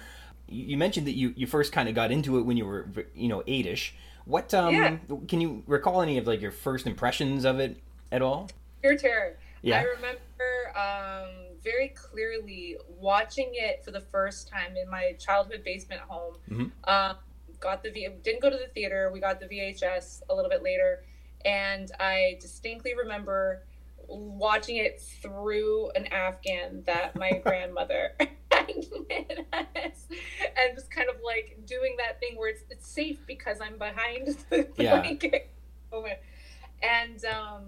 you 0.48 0.77
mentioned 0.77 1.06
that 1.06 1.15
you, 1.15 1.36
you 1.38 1.46
first 1.46 1.72
kind 1.72 1.88
of 1.88 1.94
got 1.94 2.12
into 2.12 2.39
it 2.39 2.42
when 2.42 2.58
you 2.58 2.65
were 2.65 2.89
you 3.13 3.27
know 3.27 3.42
eightish. 3.42 3.92
What 4.25 4.51
um, 4.56 4.74
yeah. 4.74 4.98
can 5.27 5.39
you 5.39 5.62
recall 5.68 6.01
any 6.01 6.18
of 6.18 6.25
like 6.25 6.42
your 6.42 6.51
first 6.51 6.88
impressions 6.88 7.46
of 7.46 7.60
it 7.60 7.77
at 8.12 8.24
all? 8.24 8.50
Your 8.84 8.98
terror. 8.98 9.38
Yeah. 9.62 9.80
I 9.80 9.84
remember 9.84 10.75
um, 10.75 11.30
very 11.63 11.89
clearly 11.89 12.77
watching 13.00 13.51
it 13.54 13.86
for 13.86 13.92
the 13.92 14.01
first 14.01 14.48
time 14.48 14.75
in 14.75 14.89
my 14.89 15.15
childhood 15.20 15.63
basement 15.63 16.01
home. 16.01 16.36
Mm-hmm. 16.50 16.89
Um, 16.89 17.18
got 17.65 17.84
the 17.84 17.91
v- 17.91 18.07
didn't 18.24 18.41
go 18.41 18.50
to 18.50 18.57
the 18.57 18.72
theater. 18.74 19.10
We 19.12 19.19
got 19.19 19.39
the 19.39 19.48
VHS 19.48 20.22
a 20.29 20.36
little 20.36 20.50
bit 20.50 20.63
later, 20.63 21.03
and 21.43 21.91
I 22.00 22.38
distinctly 22.39 22.93
remember 22.95 23.65
watching 24.07 24.77
it 24.77 25.01
through 25.22 25.89
an 25.91 26.07
Afghan 26.07 26.84
that 26.86 27.15
my 27.15 27.31
grandmother 27.43 28.12
and 28.19 28.29
just 30.75 30.91
kind 30.91 31.10
of 31.10 31.15
like 31.24 31.60
doing 31.65 31.95
that 31.98 32.19
thing 32.19 32.36
where 32.36 32.50
it's 32.50 32.63
it's 32.69 32.88
safe 32.88 33.19
because 33.27 33.60
I'm 33.62 33.77
behind 33.77 34.27
the 34.50 34.67
yeah. 34.77 35.01
blanket. 35.01 35.51
And 36.81 37.24
um, 37.25 37.63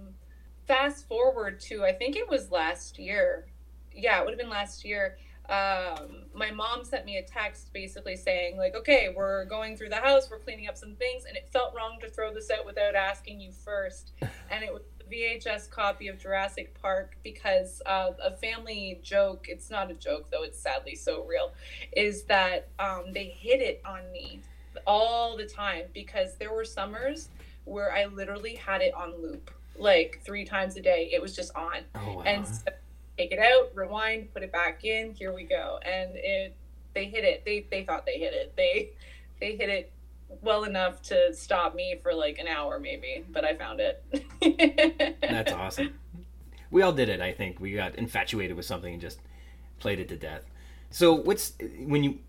fast 0.68 1.08
forward 1.08 1.60
to 1.62 1.84
I 1.84 1.94
think 1.94 2.16
it 2.16 2.30
was 2.30 2.52
last 2.52 3.00
year. 3.00 3.48
Yeah, 3.94 4.20
it 4.20 4.26
would 4.26 4.32
have 4.32 4.40
been 4.40 4.50
last 4.50 4.86
year 4.86 5.18
um, 5.50 6.24
my 6.34 6.52
mom 6.52 6.84
sent 6.84 7.06
me 7.06 7.18
a 7.18 7.24
text 7.24 7.72
basically 7.74 8.16
saying 8.16 8.58
like 8.58 8.76
okay 8.76 9.14
we're 9.16 9.46
going 9.46 9.78
through 9.78 9.90
the 9.90 9.96
house 9.96 10.30
we're 10.30 10.40
cleaning 10.40 10.68
up 10.68 10.78
some 10.78 10.96
things 10.96 11.24
and 11.26 11.38
it 11.38 11.48
felt 11.52 11.74
wrong 11.76 11.98
to 12.02 12.10
throw 12.10 12.34
this 12.34 12.50
out 12.52 12.66
without 12.66 12.96
asking 12.96 13.40
you 13.40 13.52
first. 13.52 14.14
And 14.50 14.64
it 14.64 14.72
was 14.72 14.84
a 15.02 15.14
vhs 15.14 15.70
copy 15.70 16.08
of 16.08 16.18
jurassic 16.18 16.74
park 16.82 17.18
because 17.22 17.82
uh, 17.86 18.12
a 18.24 18.32
family 18.32 19.00
joke 19.04 19.48
it's 19.50 19.70
not 19.70 19.92
a 19.92 19.94
joke 19.94 20.32
though 20.32 20.44
it's 20.44 20.58
sadly 20.58 20.96
so 20.96 21.26
real 21.26 21.52
is 21.96 22.24
that 22.24 22.70
um, 22.80 23.12
they 23.14 23.26
hid 23.26 23.62
it 23.62 23.82
on 23.86 24.10
me 24.14 24.40
all 24.86 25.36
the 25.36 25.46
time 25.46 25.84
because 25.94 26.38
there 26.38 26.54
were 26.54 26.64
summers 26.64 27.28
where 27.66 27.92
i 27.92 28.06
literally 28.06 28.56
had 28.56 28.82
it 28.82 28.94
on 28.94 29.22
loop 29.22 29.52
like 29.80 30.22
three 30.24 30.46
times 30.46 30.76
a 30.78 30.82
day. 30.82 31.10
It 31.12 31.22
was 31.22 31.36
just 31.36 31.56
on. 31.56 31.80
Oh, 31.96 32.16
wow. 32.16 32.22
and 32.24 32.48
so 32.48 32.64
take 33.18 33.32
it 33.32 33.40
out, 33.40 33.72
rewind, 33.74 34.34
put 34.34 34.44
it 34.44 34.52
back 34.52 34.86
in. 34.86 35.14
Here 35.14 35.34
we 35.34 35.44
go. 35.44 35.80
And 35.84 36.12
it, 36.16 36.56
they 36.94 37.06
hit 37.06 37.24
it. 37.24 37.44
They 37.46 37.66
they 37.70 37.84
thought 37.84 38.06
they 38.06 38.20
hit 38.20 38.34
it. 38.34 38.54
They 38.56 38.92
they 39.40 39.56
hit 39.56 39.70
it 39.70 39.92
well 40.42 40.66
enough 40.66 41.02
to 41.02 41.34
stop 41.34 41.74
me 41.74 42.00
for 42.02 42.14
like 42.14 42.38
an 42.38 42.48
hour 42.48 42.80
maybe, 42.80 43.26
but 43.30 43.46
I 43.46 43.56
found 43.56 43.80
it. 43.80 44.04
That's 45.22 45.54
awesome. 45.54 45.94
We 46.70 46.82
all 46.82 46.92
did 46.92 47.10
it, 47.10 47.22
I 47.22 47.32
think. 47.32 47.60
We 47.60 47.74
got 47.74 47.96
infatuated 47.96 48.58
with 48.58 48.66
something 48.66 48.92
and 48.92 49.02
just 49.02 49.20
played 49.80 50.00
it 50.00 50.10
to 50.10 50.18
death. 50.18 50.44
So 50.90 51.14
what's 51.14 51.54
when 51.80 52.04
you 52.04 52.20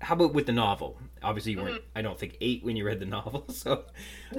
how 0.00 0.14
about 0.14 0.34
with 0.34 0.46
the 0.46 0.52
novel? 0.52 0.98
Obviously, 1.22 1.52
you 1.52 1.58
weren't. 1.58 1.74
Mm-hmm. 1.74 1.98
I 1.98 2.02
don't 2.02 2.18
think 2.18 2.36
eight 2.40 2.64
when 2.64 2.76
you 2.76 2.84
read 2.84 3.00
the 3.00 3.06
novel. 3.06 3.46
So, 3.52 3.84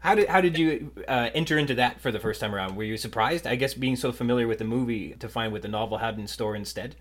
how 0.00 0.14
did 0.14 0.28
how 0.28 0.40
did 0.40 0.58
you 0.58 0.92
uh, 1.08 1.30
enter 1.34 1.58
into 1.58 1.74
that 1.74 2.00
for 2.00 2.10
the 2.12 2.18
first 2.18 2.40
time 2.40 2.54
around? 2.54 2.76
Were 2.76 2.84
you 2.84 2.96
surprised? 2.96 3.46
I 3.46 3.56
guess 3.56 3.74
being 3.74 3.96
so 3.96 4.12
familiar 4.12 4.46
with 4.46 4.58
the 4.58 4.64
movie 4.64 5.14
to 5.14 5.28
find 5.28 5.52
what 5.52 5.62
the 5.62 5.68
novel 5.68 5.98
had 5.98 6.18
in 6.18 6.26
store 6.26 6.56
instead. 6.56 6.96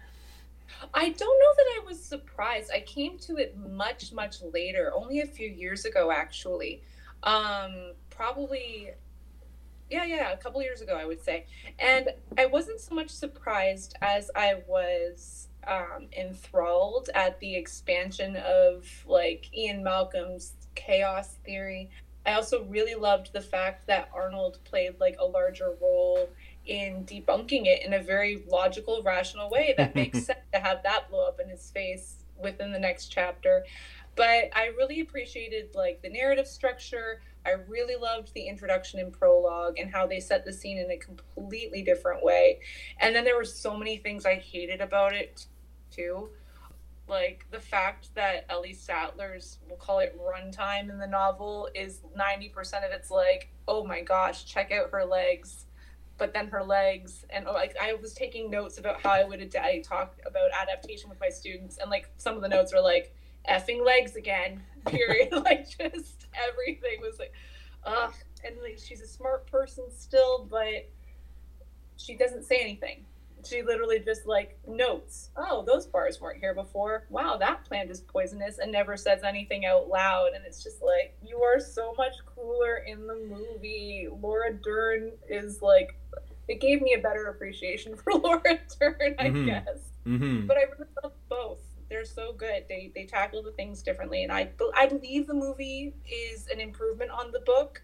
I 0.93 1.09
don't 1.09 1.19
know 1.19 1.53
that 1.57 1.81
I 1.81 1.85
was 1.85 2.01
surprised. 2.01 2.71
I 2.73 2.81
came 2.81 3.17
to 3.19 3.37
it 3.37 3.57
much 3.57 4.11
much 4.13 4.41
later, 4.53 4.91
only 4.95 5.21
a 5.21 5.27
few 5.27 5.49
years 5.49 5.85
ago 5.85 6.11
actually. 6.11 6.81
Um, 7.23 7.93
probably 8.09 8.91
yeah, 9.89 10.05
yeah, 10.05 10.31
a 10.31 10.37
couple 10.37 10.61
years 10.61 10.81
ago, 10.81 10.95
I 10.95 11.05
would 11.05 11.23
say. 11.23 11.45
And 11.79 12.09
I 12.37 12.45
wasn't 12.45 12.79
so 12.79 12.93
much 12.93 13.09
surprised 13.09 13.95
as 14.01 14.29
I 14.35 14.61
was 14.67 15.47
um, 15.67 16.07
enthralled 16.17 17.09
at 17.15 17.39
the 17.39 17.55
expansion 17.55 18.35
of 18.37 18.87
like 19.07 19.49
Ian 19.55 19.83
Malcolm's 19.83 20.53
chaos 20.79 21.35
theory. 21.45 21.89
I 22.25 22.33
also 22.33 22.63
really 22.65 22.95
loved 22.95 23.33
the 23.33 23.41
fact 23.41 23.87
that 23.87 24.09
Arnold 24.13 24.59
played 24.63 24.99
like 24.99 25.15
a 25.19 25.25
larger 25.25 25.75
role 25.81 26.29
in 26.65 27.03
debunking 27.05 27.65
it 27.65 27.85
in 27.85 27.93
a 27.93 28.01
very 28.01 28.43
logical, 28.47 29.01
rational 29.03 29.49
way 29.49 29.73
that 29.77 29.95
makes 30.01 30.25
sense 30.25 30.39
to 30.53 30.59
have 30.59 30.83
that 30.83 31.09
blow 31.09 31.27
up 31.27 31.39
in 31.39 31.49
his 31.49 31.71
face 31.71 32.23
within 32.41 32.71
the 32.71 32.79
next 32.79 33.07
chapter. 33.07 33.65
But 34.15 34.49
I 34.53 34.71
really 34.77 34.99
appreciated 34.99 35.69
like 35.75 36.01
the 36.01 36.09
narrative 36.09 36.47
structure. 36.47 37.21
I 37.45 37.51
really 37.67 37.95
loved 37.95 38.33
the 38.33 38.47
introduction 38.47 38.99
and 38.99 39.13
prologue 39.13 39.79
and 39.79 39.89
how 39.89 40.05
they 40.05 40.19
set 40.19 40.45
the 40.45 40.53
scene 40.53 40.77
in 40.77 40.91
a 40.91 40.97
completely 40.97 41.81
different 41.81 42.23
way. 42.23 42.59
And 42.99 43.15
then 43.15 43.23
there 43.23 43.37
were 43.37 43.45
so 43.45 43.77
many 43.77 43.97
things 43.97 44.25
I 44.25 44.35
hated 44.35 44.81
about 44.81 45.13
it 45.13 45.45
too. 45.89 46.29
Like 47.09 47.45
the 47.49 47.59
fact 47.59 48.13
that 48.15 48.45
Ellie 48.49 48.73
Sattler's, 48.73 49.57
we'll 49.67 49.77
call 49.77 49.99
it 49.99 50.17
runtime 50.19 50.89
in 50.89 50.99
the 50.99 51.07
novel, 51.07 51.67
is 51.73 52.01
90% 52.17 52.85
of 52.85 52.91
it's 52.91 53.09
like, 53.09 53.49
oh 53.67 53.83
my 53.83 54.01
gosh, 54.01 54.45
check 54.45 54.71
out 54.71 54.91
her 54.91 55.03
legs. 55.03 55.65
But 56.17 56.33
then 56.33 56.49
her 56.49 56.63
legs, 56.63 57.25
and 57.29 57.47
oh, 57.47 57.53
like 57.53 57.75
I 57.81 57.93
was 57.93 58.13
taking 58.13 58.51
notes 58.51 58.77
about 58.77 59.01
how 59.01 59.11
I 59.11 59.23
would 59.23 59.41
ad- 59.55 59.83
talk 59.83 60.17
about 60.25 60.49
adaptation 60.51 61.09
with 61.09 61.19
my 61.19 61.29
students, 61.29 61.77
and 61.77 61.89
like 61.89 62.09
some 62.17 62.35
of 62.35 62.41
the 62.41 62.49
notes 62.49 62.73
were 62.73 62.81
like, 62.81 63.15
effing 63.49 63.85
legs 63.85 64.15
again, 64.15 64.61
period. 64.85 65.31
like 65.45 65.67
just 65.69 66.27
everything 66.47 66.99
was 67.01 67.17
like, 67.19 67.33
ugh. 67.85 68.13
And 68.45 68.55
like 68.61 68.79
she's 68.83 69.01
a 69.01 69.07
smart 69.07 69.49
person 69.49 69.85
still, 69.89 70.47
but 70.49 70.89
she 71.97 72.15
doesn't 72.15 72.43
say 72.43 72.57
anything. 72.57 73.05
She 73.45 73.61
literally 73.61 73.99
just 73.99 74.25
like 74.25 74.57
notes, 74.67 75.31
oh, 75.37 75.63
those 75.65 75.87
bars 75.87 76.19
weren't 76.19 76.39
here 76.39 76.53
before. 76.53 77.05
Wow, 77.09 77.37
that 77.37 77.65
plant 77.65 77.89
is 77.89 78.01
poisonous, 78.01 78.59
and 78.59 78.71
never 78.71 78.97
says 78.97 79.23
anything 79.23 79.65
out 79.65 79.87
loud. 79.87 80.31
And 80.35 80.45
it's 80.45 80.63
just 80.63 80.81
like, 80.81 81.17
you 81.25 81.41
are 81.41 81.59
so 81.59 81.93
much 81.97 82.13
cooler 82.25 82.83
in 82.87 83.07
the 83.07 83.15
movie. 83.15 84.07
Laura 84.21 84.53
Dern 84.53 85.11
is 85.29 85.61
like, 85.61 85.97
it 86.47 86.59
gave 86.59 86.81
me 86.81 86.95
a 86.97 87.01
better 87.01 87.27
appreciation 87.27 87.95
for 87.95 88.13
Laura 88.19 88.59
Dern, 88.79 89.15
I 89.19 89.29
mm-hmm. 89.29 89.45
guess. 89.45 89.91
Mm-hmm. 90.05 90.47
But 90.47 90.57
I 90.57 90.61
really 90.61 90.91
love 91.03 91.13
both 91.29 91.59
they're 91.89 92.05
so 92.05 92.33
good. 92.33 92.65
They 92.69 92.91
they 92.95 93.05
tackle 93.05 93.43
the 93.43 93.51
things 93.51 93.81
differently, 93.81 94.23
and 94.23 94.31
I 94.31 94.51
I 94.75 94.85
believe 94.85 95.27
the 95.27 95.33
movie 95.33 95.95
is 96.05 96.47
an 96.47 96.59
improvement 96.59 97.11
on 97.11 97.31
the 97.31 97.39
book 97.41 97.81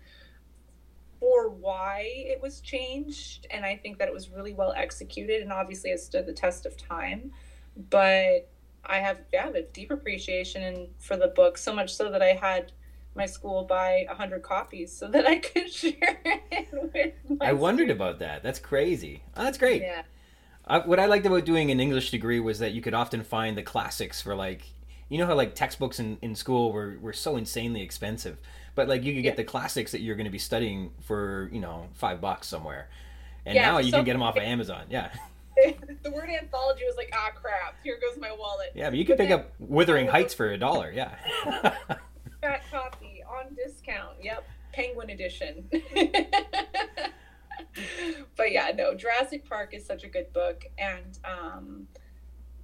for 1.25 1.49
why 1.49 2.03
it 2.05 2.39
was 2.39 2.61
changed, 2.61 3.47
and 3.49 3.65
I 3.65 3.77
think 3.77 3.97
that 3.97 4.07
it 4.07 4.13
was 4.13 4.29
really 4.29 4.53
well 4.53 4.73
executed, 4.77 5.41
and 5.41 5.51
obviously 5.51 5.89
it 5.89 5.99
stood 5.99 6.27
the 6.27 6.33
test 6.33 6.67
of 6.67 6.77
time. 6.77 7.31
But 7.89 8.49
I 8.85 8.97
have 8.99 9.17
yeah 9.33 9.49
a 9.49 9.63
deep 9.63 9.89
appreciation 9.89 10.89
for 10.99 11.17
the 11.17 11.29
book, 11.29 11.57
so 11.57 11.73
much 11.73 11.95
so 11.95 12.11
that 12.11 12.21
I 12.21 12.33
had 12.33 12.73
my 13.15 13.25
school 13.25 13.63
buy 13.63 14.05
a 14.07 14.13
hundred 14.13 14.43
copies 14.43 14.95
so 14.95 15.07
that 15.07 15.25
I 15.25 15.37
could 15.37 15.71
share 15.81 16.19
it 16.23 16.67
with. 16.93 17.41
I 17.41 17.53
wondered 17.53 17.89
about 17.89 18.19
that. 18.19 18.43
That's 18.43 18.59
crazy. 18.59 19.23
Oh, 19.35 19.43
that's 19.43 19.57
great. 19.57 19.81
Yeah 19.81 20.03
uh, 20.67 20.81
what 20.81 20.99
I 20.99 21.05
liked 21.05 21.25
about 21.25 21.45
doing 21.45 21.71
an 21.71 21.79
English 21.79 22.11
degree 22.11 22.39
was 22.39 22.59
that 22.59 22.73
you 22.73 22.81
could 22.81 22.93
often 22.93 23.23
find 23.23 23.57
the 23.57 23.63
classics 23.63 24.21
for 24.21 24.35
like, 24.35 24.71
you 25.09 25.17
know 25.17 25.27
how 25.27 25.35
like 25.35 25.53
textbooks 25.53 25.99
in, 25.99 26.17
in 26.21 26.35
school 26.35 26.71
were, 26.71 26.97
were 26.99 27.13
so 27.13 27.37
insanely 27.37 27.81
expensive, 27.81 28.37
but 28.75 28.87
like 28.87 29.03
you 29.03 29.13
could 29.13 29.23
get 29.23 29.33
yeah. 29.33 29.35
the 29.35 29.43
classics 29.43 29.91
that 29.91 30.01
you're 30.01 30.15
going 30.15 30.25
to 30.25 30.31
be 30.31 30.39
studying 30.39 30.91
for 31.01 31.49
you 31.51 31.59
know 31.59 31.87
five 31.93 32.21
bucks 32.21 32.47
somewhere, 32.47 32.89
and 33.45 33.55
yeah, 33.55 33.71
now 33.71 33.79
you 33.79 33.91
so 33.91 33.97
can 33.97 34.05
get 34.05 34.13
them 34.13 34.23
off 34.23 34.37
of 34.37 34.43
Amazon. 34.43 34.85
Yeah. 34.89 35.11
the 36.03 36.11
word 36.11 36.29
anthology 36.29 36.83
was 36.85 36.97
like, 36.97 37.09
ah, 37.13 37.31
crap! 37.33 37.75
Here 37.83 37.97
goes 37.99 38.19
my 38.19 38.31
wallet. 38.31 38.71
Yeah, 38.75 38.89
but 38.89 38.99
you 38.99 39.05
can 39.05 39.17
pick 39.17 39.31
up 39.31 39.53
Wuthering 39.59 40.07
Heights 40.07 40.33
for 40.33 40.51
a 40.51 40.57
dollar. 40.57 40.91
Yeah. 40.91 41.15
Fat 42.41 42.61
copy 42.69 43.23
on 43.27 43.55
discount. 43.55 44.17
Yep, 44.21 44.45
Penguin 44.73 45.09
edition 45.09 45.69
but 48.35 48.51
yeah, 48.51 48.71
no, 48.75 48.93
Jurassic 48.93 49.47
Park 49.47 49.73
is 49.73 49.85
such 49.85 50.03
a 50.03 50.07
good 50.07 50.31
book, 50.33 50.65
and 50.77 51.19
um, 51.23 51.87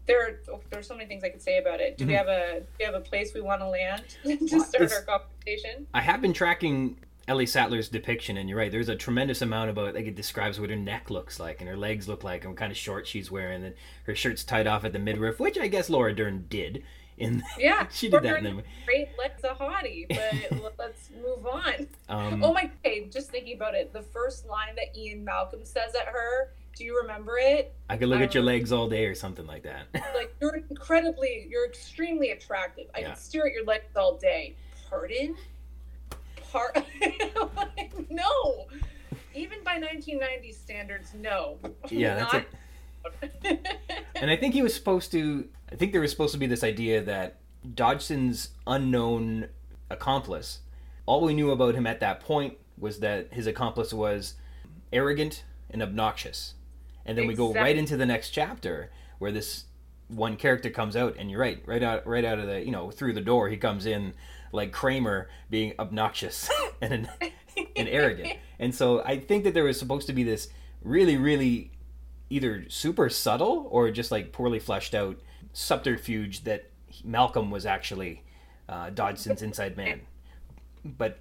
there 0.05 0.27
are, 0.27 0.39
oh, 0.51 0.61
there's 0.69 0.87
so 0.87 0.95
many 0.95 1.07
things 1.07 1.23
I 1.23 1.29
could 1.29 1.41
say 1.41 1.57
about 1.57 1.79
it. 1.79 1.97
Do 1.97 2.03
mm-hmm. 2.03 2.11
we 2.11 2.15
have 2.15 2.27
a 2.27 2.59
do 2.59 2.65
we 2.79 2.85
have 2.85 2.95
a 2.95 3.01
place 3.01 3.33
we 3.33 3.41
want 3.41 3.61
to 3.61 3.67
land 3.67 4.03
to 4.23 4.59
start 4.59 4.83
it's, 4.83 4.93
our 4.93 5.01
conversation? 5.03 5.87
I 5.93 6.01
have 6.01 6.21
been 6.21 6.33
tracking 6.33 6.97
Ellie 7.27 7.45
Sattler's 7.45 7.89
depiction, 7.89 8.37
and 8.37 8.49
you're 8.49 8.57
right. 8.57 8.71
There's 8.71 8.89
a 8.89 8.95
tremendous 8.95 9.41
amount 9.41 9.69
about 9.69 9.95
like 9.95 10.05
it 10.05 10.15
describes 10.15 10.59
what 10.59 10.69
her 10.69 10.75
neck 10.75 11.09
looks 11.09 11.39
like 11.39 11.61
and 11.61 11.69
her 11.69 11.77
legs 11.77 12.07
look 12.07 12.23
like, 12.23 12.43
and 12.43 12.51
what 12.51 12.57
kind 12.57 12.71
of 12.71 12.77
shorts 12.77 13.09
she's 13.09 13.31
wearing, 13.31 13.63
and 13.63 13.75
her 14.05 14.15
shirt's 14.15 14.43
tied 14.43 14.67
off 14.67 14.83
at 14.83 14.93
the 14.93 14.99
midriff, 14.99 15.39
which 15.39 15.57
I 15.57 15.67
guess 15.67 15.89
Laura 15.89 16.15
Dern 16.15 16.45
did 16.49 16.83
in 17.17 17.43
yeah 17.57 17.87
she 17.91 18.09
did 18.09 18.23
that 18.23 18.37
in 18.37 18.57
the 18.57 18.63
great 18.85 19.09
let's 19.17 19.43
a 19.43 19.49
hottie 19.49 20.07
but 20.61 20.73
let's 20.77 21.09
move 21.21 21.45
on 21.45 21.87
um, 22.09 22.43
oh 22.43 22.53
my 22.53 22.69
okay 22.83 23.07
just 23.09 23.29
thinking 23.29 23.55
about 23.55 23.75
it 23.75 23.93
the 23.93 24.01
first 24.01 24.47
line 24.47 24.75
that 24.75 24.97
ian 24.97 25.23
malcolm 25.23 25.63
says 25.63 25.93
at 25.95 26.07
her 26.07 26.53
do 26.75 26.83
you 26.83 26.99
remember 27.01 27.37
it 27.37 27.73
i 27.89 27.97
could 27.97 28.07
look 28.09 28.19
I 28.19 28.23
at 28.23 28.33
your 28.33 28.41
um, 28.41 28.47
legs 28.47 28.71
all 28.71 28.89
day 28.89 29.05
or 29.05 29.15
something 29.15 29.45
like 29.45 29.63
that 29.63 29.87
like 30.15 30.35
you're 30.41 30.55
incredibly 30.69 31.47
you're 31.49 31.65
extremely 31.65 32.31
attractive 32.31 32.87
i 32.95 32.99
yeah. 32.99 33.07
can 33.07 33.15
stare 33.17 33.47
at 33.47 33.53
your 33.53 33.65
legs 33.65 33.95
all 33.95 34.17
day 34.17 34.55
pardon 34.89 35.35
part 36.51 36.75
no 38.09 38.67
even 39.33 39.63
by 39.63 39.79
1990 39.79 40.51
standards 40.51 41.13
no 41.13 41.57
yeah 41.89 42.15
that's 42.15 42.33
Not- 42.33 42.41
it 42.41 42.47
and 44.15 44.29
I 44.29 44.35
think 44.35 44.53
he 44.53 44.61
was 44.61 44.73
supposed 44.73 45.11
to. 45.11 45.47
I 45.71 45.75
think 45.75 45.91
there 45.91 46.01
was 46.01 46.11
supposed 46.11 46.33
to 46.33 46.39
be 46.39 46.47
this 46.47 46.63
idea 46.63 47.01
that 47.03 47.37
Dodgson's 47.75 48.49
unknown 48.67 49.47
accomplice. 49.89 50.59
All 51.05 51.21
we 51.21 51.33
knew 51.33 51.51
about 51.51 51.75
him 51.75 51.87
at 51.87 51.99
that 52.01 52.19
point 52.19 52.57
was 52.77 52.99
that 52.99 53.33
his 53.33 53.47
accomplice 53.47 53.93
was 53.93 54.35
arrogant 54.91 55.43
and 55.69 55.81
obnoxious. 55.81 56.55
And 57.05 57.17
then 57.17 57.25
exactly. 57.25 57.47
we 57.47 57.53
go 57.53 57.59
right 57.59 57.75
into 57.75 57.97
the 57.97 58.05
next 58.05 58.29
chapter 58.29 58.91
where 59.19 59.31
this 59.31 59.65
one 60.07 60.35
character 60.35 60.69
comes 60.69 60.95
out, 60.95 61.15
and 61.17 61.31
you're 61.31 61.39
right, 61.39 61.61
right 61.65 61.81
out, 61.81 62.05
right 62.05 62.25
out 62.25 62.39
of 62.39 62.47
the, 62.47 62.63
you 62.63 62.71
know, 62.71 62.91
through 62.91 63.13
the 63.13 63.21
door, 63.21 63.49
he 63.49 63.57
comes 63.57 63.85
in 63.85 64.13
like 64.51 64.71
Kramer 64.71 65.29
being 65.49 65.73
obnoxious 65.79 66.49
and 66.81 67.09
and 67.75 67.89
arrogant. 67.89 68.37
And 68.59 68.73
so 68.73 69.03
I 69.03 69.19
think 69.19 69.43
that 69.43 69.53
there 69.53 69.63
was 69.63 69.79
supposed 69.79 70.07
to 70.07 70.13
be 70.13 70.23
this 70.23 70.49
really, 70.83 71.17
really 71.17 71.71
either 72.29 72.65
super 72.69 73.09
subtle 73.09 73.67
or 73.69 73.91
just 73.91 74.11
like 74.11 74.31
poorly 74.31 74.59
fleshed 74.59 74.95
out 74.95 75.19
subterfuge 75.53 76.43
that 76.43 76.69
Malcolm 77.03 77.51
was 77.51 77.65
actually 77.65 78.23
uh, 78.69 78.89
Dodgson's 78.89 79.41
inside 79.41 79.77
man. 79.77 80.01
But 80.83 81.19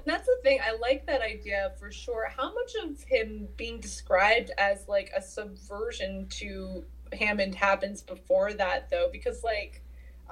uh, 0.00 0.02
that's 0.06 0.26
the 0.26 0.36
thing. 0.42 0.60
I 0.64 0.76
like 0.76 1.06
that 1.06 1.22
idea 1.22 1.72
for 1.78 1.90
sure. 1.90 2.32
How 2.36 2.52
much 2.52 2.74
of 2.82 3.02
him 3.02 3.48
being 3.56 3.80
described 3.80 4.50
as 4.58 4.88
like 4.88 5.10
a 5.16 5.22
subversion 5.22 6.26
to 6.30 6.84
Hammond 7.12 7.54
happens 7.54 8.02
before 8.02 8.52
that, 8.54 8.90
though? 8.90 9.08
Because 9.12 9.42
like 9.44 9.82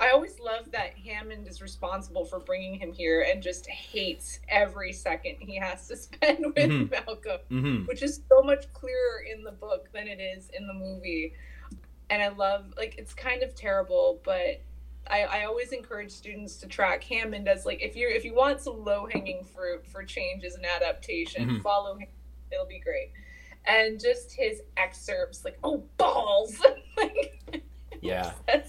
I 0.00 0.10
always 0.10 0.38
love 0.38 0.70
that 0.72 0.94
Hammond 0.96 1.48
is 1.48 1.60
responsible 1.60 2.24
for 2.24 2.38
bringing 2.38 2.74
him 2.74 2.92
here 2.92 3.26
and 3.28 3.42
just 3.42 3.68
hates 3.68 4.38
every 4.48 4.92
second 4.92 5.36
he 5.40 5.56
has 5.56 5.88
to 5.88 5.96
spend 5.96 6.46
with 6.46 6.70
mm-hmm. 6.70 6.90
Malcolm, 6.90 7.40
mm-hmm. 7.50 7.84
which 7.86 8.02
is 8.02 8.20
so 8.28 8.42
much 8.42 8.72
clearer 8.72 9.24
in 9.32 9.42
the 9.42 9.52
book 9.52 9.88
than 9.92 10.06
it 10.06 10.20
is 10.20 10.50
in 10.56 10.66
the 10.66 10.74
movie. 10.74 11.34
And 12.10 12.22
I 12.22 12.28
love, 12.28 12.72
like, 12.76 12.94
it's 12.96 13.12
kind 13.12 13.42
of 13.42 13.54
terrible, 13.54 14.20
but 14.24 14.62
I, 15.10 15.22
I 15.22 15.44
always 15.44 15.72
encourage 15.72 16.10
students 16.10 16.56
to 16.58 16.66
track 16.66 17.02
Hammond 17.04 17.48
as 17.48 17.66
like 17.66 17.82
if 17.82 17.96
you 17.96 18.08
if 18.08 18.24
you 18.24 18.34
want 18.34 18.60
some 18.60 18.84
low 18.84 19.06
hanging 19.10 19.44
fruit 19.44 19.86
for 19.86 20.04
changes 20.04 20.54
and 20.54 20.64
adaptation, 20.64 21.48
mm-hmm. 21.48 21.60
follow 21.60 21.96
him. 21.96 22.08
It'll 22.50 22.66
be 22.66 22.80
great. 22.80 23.12
And 23.66 24.00
just 24.00 24.32
his 24.32 24.62
excerpts, 24.76 25.44
like 25.44 25.58
oh 25.62 25.84
balls, 25.96 26.56
like 26.96 27.62
yeah. 28.00 28.32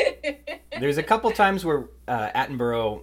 there's 0.80 0.98
a 0.98 1.02
couple 1.02 1.30
times 1.32 1.64
where 1.64 1.88
uh, 2.08 2.30
Attenborough 2.34 3.02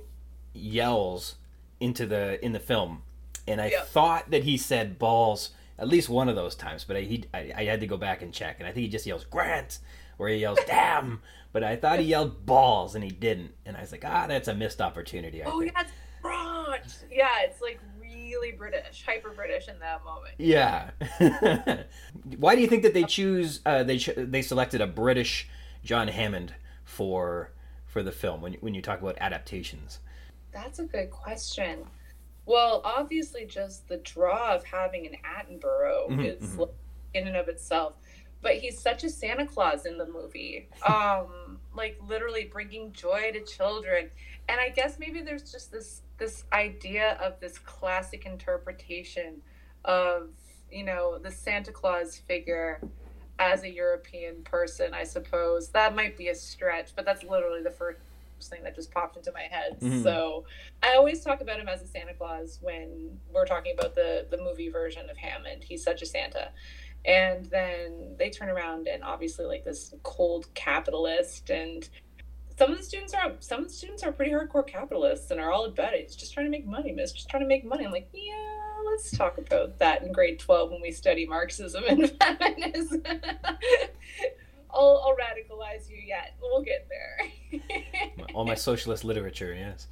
yells 0.53 1.36
into 1.79 2.05
the 2.05 2.43
in 2.43 2.51
the 2.51 2.59
film, 2.59 3.03
and 3.48 3.62
I 3.62 3.67
yep. 3.67 3.88
thought 3.88 4.31
that 4.31 4.43
he 4.43 4.57
said 4.57 4.98
balls 5.00 5.51
at 5.77 5.88
least 5.88 6.09
one 6.09 6.27
of 6.27 6.36
those 6.36 6.55
times, 6.55 6.83
but 6.83 6.98
I, 6.98 7.01
he 7.01 7.24
I, 7.33 7.53
I, 7.55 7.63
had 7.63 7.79
to 7.79 7.88
go 7.88 7.95
back 7.95 8.21
and 8.21 8.33
check, 8.33 8.57
and 8.59 8.67
I 8.67 8.71
think 8.71 8.83
he 8.83 8.89
just 8.89 9.05
yells 9.05 9.24
Grant, 9.24 9.79
or 10.17 10.27
he 10.27 10.38
yells 10.38 10.59
damn, 10.67 11.21
but 11.51 11.63
I 11.63 11.75
thought 11.75 12.00
he 12.00 12.06
yelled 12.06 12.46
balls 12.46 12.96
and 12.96 13.03
he 13.03 13.10
didn't, 13.10 13.53
and 13.65 13.75
I 13.77 13.82
was 13.82 13.91
like, 13.91 14.03
ah, 14.06 14.27
that's 14.27 14.48
a 14.48 14.56
missed 14.56 14.82
opportunity. 14.82 15.44
I 15.44 15.48
oh 15.48 15.60
think. 15.60 15.74
yeah, 15.74 15.82
it's 15.82 15.91
Grant. 16.22 17.06
Yeah, 17.12 17.27
it's 17.44 17.62
like 17.62 17.79
really 18.01 18.51
British, 18.51 19.03
hyper 19.06 19.29
British 19.29 19.68
in 19.68 19.79
that 19.79 20.03
moment. 20.03 20.36
Yeah. 20.38 20.91
Why 22.38 22.56
do 22.56 22.62
you 22.62 22.68
think 22.68 22.84
that 22.84 22.94
they 22.94 23.03
choose? 23.03 23.62
Uh, 23.65 23.84
they 23.84 23.98
ch- 23.98 24.15
they 24.18 24.41
selected 24.41 24.82
a 24.82 24.88
British 24.88 25.48
John 25.84 26.08
Hammond 26.08 26.56
for 26.84 27.51
for 27.86 28.03
the 28.03 28.12
film 28.12 28.41
when 28.41 28.53
when 28.56 28.74
you 28.74 28.82
talk 28.82 29.01
about 29.01 29.18
adaptations. 29.20 30.00
That's 30.51 30.79
a 30.79 30.84
good 30.84 31.12
question. 31.12 31.86
Well, 32.46 32.82
obviously, 32.84 33.46
just 33.46 33.88
the 33.88 33.98
draw 33.98 34.56
of 34.56 34.63
having 34.63 35.06
an 35.06 35.13
Attenborough 35.24 36.10
mm-hmm, 36.10 36.22
is 36.22 36.41
mm-hmm. 36.41 36.63
in 37.13 37.27
and 37.27 37.38
of 37.38 37.48
itself. 37.48 37.94
But 38.41 38.56
he's 38.56 38.79
such 38.79 39.03
a 39.03 39.10
Santa 39.10 39.46
Claus 39.46 39.86
in 39.86 39.98
the 39.98 40.08
movie, 40.08 40.70
um, 40.88 41.27
like 41.79 41.98
literally 42.07 42.50
bringing 42.51 42.91
joy 42.91 43.31
to 43.33 43.41
children. 43.43 44.12
And 44.48 44.59
I 44.59 44.69
guess 44.69 45.00
maybe 45.00 45.21
there's 45.21 45.51
just 45.51 45.71
this 45.71 46.01
this 46.17 46.43
idea 46.53 47.17
of 47.24 47.39
this 47.39 47.57
classic 47.57 48.25
interpretation 48.25 49.41
of 49.86 50.29
you 50.69 50.83
know 50.83 51.17
the 51.17 51.31
Santa 51.31 51.71
Claus 51.71 52.17
figure 52.17 52.81
as 53.39 53.63
a 53.63 53.69
European 53.69 54.43
person. 54.43 54.93
I 54.93 55.05
suppose 55.05 55.69
that 55.69 55.95
might 55.95 56.17
be 56.17 56.27
a 56.27 56.36
stretch, 56.36 56.95
but 56.95 57.05
that's 57.05 57.24
literally 57.24 57.63
the 57.63 57.71
first 57.71 58.00
thing 58.41 58.63
that 58.63 58.75
just 58.75 58.91
popped 58.91 59.17
into 59.17 59.31
my 59.31 59.43
head. 59.50 59.79
Mm-hmm. 59.79 60.03
So 60.03 60.45
I 60.83 60.95
always 60.95 61.24
talk 61.24 61.41
about 61.41 61.59
him 61.59 61.67
as 61.67 61.81
a 61.81 61.88
Santa 61.88 62.13
Claus 62.13 62.59
when 62.62 63.17
we're 63.33 63.45
talking 63.45 63.74
about 63.77 63.95
the 63.95 64.27
the 64.29 64.38
movie 64.38 64.69
version 64.69 65.09
of 65.09 65.17
Hammond. 65.17 65.63
He's 65.63 65.83
such 65.83 66.01
a 66.01 66.05
Santa. 66.05 66.51
And 67.06 67.46
then 67.46 68.15
they 68.18 68.29
turn 68.29 68.50
around 68.50 68.88
and 68.88 69.03
obviously 69.03 69.46
like 69.46 69.63
this 69.63 69.94
cold 70.03 70.53
capitalist 70.53 71.50
and 71.50 71.88
some 72.58 72.72
of 72.72 72.77
the 72.77 72.84
students 72.84 73.13
are 73.13 73.32
some 73.39 73.60
of 73.62 73.68
the 73.70 73.74
students 73.74 74.03
are 74.03 74.12
pretty 74.12 74.32
hardcore 74.32 74.68
capitalists 74.68 75.32
and 75.32 75.39
are 75.39 75.50
all 75.50 75.63
about 75.65 75.94
it. 75.94 76.01
He's 76.01 76.15
just 76.15 76.34
trying 76.34 76.46
to 76.46 76.51
make 76.51 76.68
money, 76.68 76.91
miss. 76.91 77.13
Just 77.13 77.29
trying 77.29 77.41
to 77.41 77.48
make 77.48 77.63
money. 77.63 77.86
I'm 77.86 77.91
like, 77.91 78.10
yeah, 78.13 78.34
let's 78.86 79.12
talk 79.12 79.38
about 79.38 79.79
that 79.79 80.03
in 80.03 80.12
grade 80.12 80.39
twelve 80.39 80.70
when 80.70 80.82
we 80.82 80.91
study 80.91 81.25
Marxism 81.25 81.86
and 81.88 82.12
feminism. 82.22 83.01
I'll, 84.72 85.01
I'll 85.03 85.15
radicalize 85.15 85.89
you 85.89 85.98
yet. 86.06 86.36
We'll 86.41 86.62
get 86.62 86.88
there. 86.89 87.62
All 88.34 88.46
my 88.46 88.56
socialist 88.56 89.03
literature, 89.03 89.53
yes. 89.53 89.88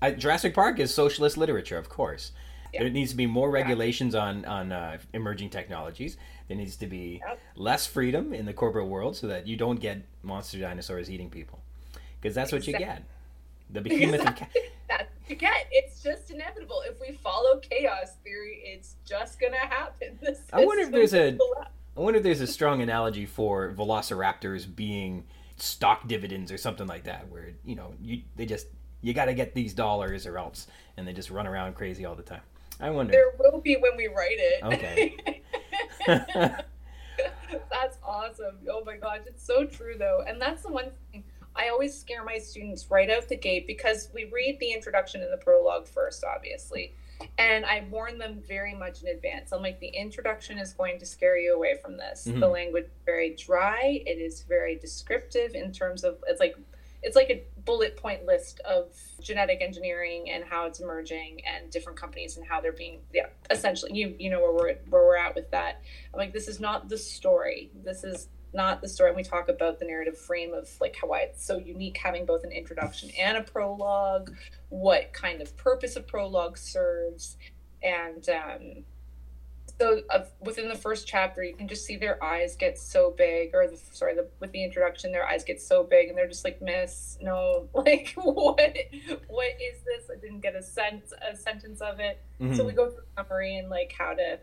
Jurassic 0.18 0.54
Park 0.54 0.78
is 0.78 0.94
socialist 0.94 1.36
literature, 1.36 1.76
of 1.76 1.88
course. 1.88 2.32
Yeah. 2.72 2.82
There 2.82 2.90
needs 2.90 3.10
to 3.10 3.16
be 3.16 3.26
more 3.26 3.50
regulations 3.50 4.14
yeah. 4.14 4.22
on 4.22 4.44
on 4.44 4.72
uh, 4.72 4.98
emerging 5.12 5.50
technologies. 5.50 6.16
There 6.48 6.56
needs 6.56 6.76
to 6.76 6.86
be 6.86 7.20
yep. 7.26 7.38
less 7.56 7.86
freedom 7.86 8.32
in 8.32 8.46
the 8.46 8.52
corporate 8.52 8.86
world 8.86 9.16
so 9.16 9.26
that 9.26 9.46
you 9.46 9.56
don't 9.56 9.80
get 9.80 10.02
monster 10.22 10.58
dinosaurs 10.58 11.10
eating 11.10 11.30
people, 11.30 11.60
because 12.20 12.34
that's 12.34 12.52
exactly. 12.52 12.72
what 12.72 12.80
you 12.80 12.86
get. 12.86 13.02
The 13.70 13.80
behemoth 13.88 14.20
exactly. 14.20 14.60
of 14.60 14.66
that's 14.88 15.16
you 15.28 15.36
get. 15.36 15.66
It's 15.72 16.02
just 16.02 16.30
inevitable. 16.30 16.82
If 16.88 17.00
we 17.00 17.16
follow 17.16 17.58
chaos 17.58 18.14
theory, 18.22 18.60
it's 18.64 18.96
just 19.04 19.40
gonna 19.40 19.56
happen. 19.56 20.18
I 20.52 20.64
wonder 20.64 20.84
if 20.84 20.90
there's 20.90 21.14
a 21.14 21.36
I 21.96 22.00
wonder 22.00 22.18
if 22.18 22.22
there's 22.22 22.40
a 22.40 22.46
strong 22.46 22.82
analogy 22.82 23.26
for 23.26 23.72
velociraptors 23.72 24.74
being 24.74 25.24
stock 25.56 26.06
dividends 26.06 26.52
or 26.52 26.58
something 26.58 26.86
like 26.86 27.04
that, 27.04 27.28
where 27.28 27.50
you 27.64 27.74
know 27.74 27.94
you 28.00 28.22
they 28.36 28.46
just 28.46 28.66
you 29.02 29.14
got 29.14 29.26
to 29.26 29.34
get 29.34 29.54
these 29.54 29.74
dollars 29.74 30.26
or 30.26 30.38
else, 30.38 30.66
and 30.96 31.06
they 31.06 31.12
just 31.12 31.30
run 31.30 31.46
around 31.46 31.74
crazy 31.74 32.04
all 32.04 32.14
the 32.14 32.22
time. 32.22 32.42
I 32.80 32.90
wonder. 32.90 33.12
There 33.12 33.32
will 33.38 33.60
be 33.60 33.76
when 33.76 33.96
we 33.96 34.08
write 34.08 34.38
it. 34.38 34.62
Okay. 34.64 35.42
that's 37.70 37.98
awesome. 38.04 38.58
Oh 38.70 38.82
my 38.84 38.96
gosh, 38.96 39.20
it's 39.26 39.44
so 39.44 39.64
true 39.64 39.96
though, 39.98 40.22
and 40.26 40.40
that's 40.40 40.62
the 40.62 40.72
one 40.72 40.90
thing 41.10 41.24
I 41.54 41.68
always 41.68 41.98
scare 41.98 42.22
my 42.22 42.38
students 42.38 42.90
right 42.90 43.08
out 43.10 43.28
the 43.28 43.36
gate 43.36 43.66
because 43.66 44.10
we 44.14 44.30
read 44.32 44.58
the 44.60 44.72
introduction 44.72 45.22
and 45.22 45.32
the 45.32 45.38
prologue 45.38 45.88
first, 45.88 46.22
obviously 46.24 46.92
and 47.38 47.64
I 47.64 47.86
warn 47.90 48.18
them 48.18 48.42
very 48.46 48.74
much 48.74 49.02
in 49.02 49.08
advance. 49.08 49.52
I'm 49.52 49.62
like, 49.62 49.80
the 49.80 49.88
introduction 49.88 50.58
is 50.58 50.72
going 50.72 50.98
to 50.98 51.06
scare 51.06 51.38
you 51.38 51.54
away 51.54 51.76
from 51.80 51.96
this. 51.96 52.26
Mm-hmm. 52.26 52.40
The 52.40 52.48
language 52.48 52.84
is 52.84 52.90
very 53.04 53.34
dry. 53.34 54.02
It 54.06 54.18
is 54.18 54.42
very 54.42 54.76
descriptive 54.76 55.54
in 55.54 55.72
terms 55.72 56.04
of 56.04 56.18
it's 56.26 56.40
like 56.40 56.56
it's 57.02 57.16
like 57.16 57.30
a 57.30 57.42
bullet 57.64 57.96
point 57.96 58.26
list 58.26 58.60
of 58.60 58.94
genetic 59.26 59.60
engineering 59.60 60.30
and 60.30 60.44
how 60.44 60.66
it's 60.66 60.80
emerging 60.80 61.40
and 61.44 61.70
different 61.70 61.98
companies 61.98 62.36
and 62.36 62.46
how 62.46 62.60
they're 62.60 62.72
being 62.72 63.00
yeah 63.12 63.26
essentially 63.50 63.92
you 63.92 64.14
you 64.18 64.30
know 64.30 64.40
where 64.40 64.52
we're 64.52 64.76
where 64.88 65.04
we're 65.04 65.16
at 65.16 65.34
with 65.34 65.50
that. 65.50 65.82
I'm 66.12 66.18
like, 66.18 66.32
this 66.32 66.48
is 66.48 66.60
not 66.60 66.88
the 66.88 66.98
story. 66.98 67.70
This 67.84 68.04
is 68.04 68.28
not 68.52 68.80
the 68.80 68.88
story. 68.88 69.10
And 69.10 69.16
we 69.16 69.22
talk 69.22 69.48
about 69.48 69.78
the 69.78 69.84
narrative 69.84 70.18
frame 70.18 70.54
of 70.54 70.68
like 70.80 70.96
how 71.00 71.08
why 71.08 71.20
it's 71.20 71.44
so 71.44 71.58
unique 71.58 71.98
having 72.02 72.24
both 72.24 72.44
an 72.44 72.52
introduction 72.52 73.10
and 73.18 73.36
a 73.36 73.42
prologue, 73.42 74.34
what 74.68 75.12
kind 75.12 75.40
of 75.40 75.56
purpose 75.56 75.96
a 75.96 76.00
prologue 76.00 76.56
serves, 76.56 77.36
and 77.82 78.28
um, 78.28 78.84
so 79.78 80.00
uh, 80.10 80.24
within 80.40 80.68
the 80.68 80.74
first 80.74 81.06
chapter, 81.06 81.44
you 81.44 81.54
can 81.54 81.68
just 81.68 81.84
see 81.84 81.96
their 81.96 82.22
eyes 82.22 82.56
get 82.56 82.78
so 82.78 83.10
big, 83.10 83.54
or 83.54 83.68
the 83.68 83.76
sorry, 83.92 84.14
the, 84.14 84.28
with 84.40 84.52
the 84.52 84.64
introduction, 84.64 85.12
their 85.12 85.26
eyes 85.26 85.44
get 85.44 85.60
so 85.60 85.82
big, 85.82 86.08
and 86.08 86.16
they're 86.16 86.28
just 86.28 86.44
like, 86.44 86.62
"Miss, 86.62 87.18
no, 87.20 87.68
like 87.74 88.14
what? 88.16 88.76
What 89.28 89.50
is 89.60 89.82
this? 89.84 90.10
I 90.10 90.18
didn't 90.20 90.40
get 90.40 90.54
a 90.54 90.62
sense 90.62 91.12
a 91.30 91.36
sentence 91.36 91.80
of 91.80 92.00
it." 92.00 92.22
Mm-hmm. 92.40 92.54
So 92.54 92.64
we 92.64 92.72
go 92.72 92.90
through 92.90 93.04
summary 93.16 93.56
and 93.56 93.68
like 93.68 93.94
how 93.96 94.14
to 94.14 94.38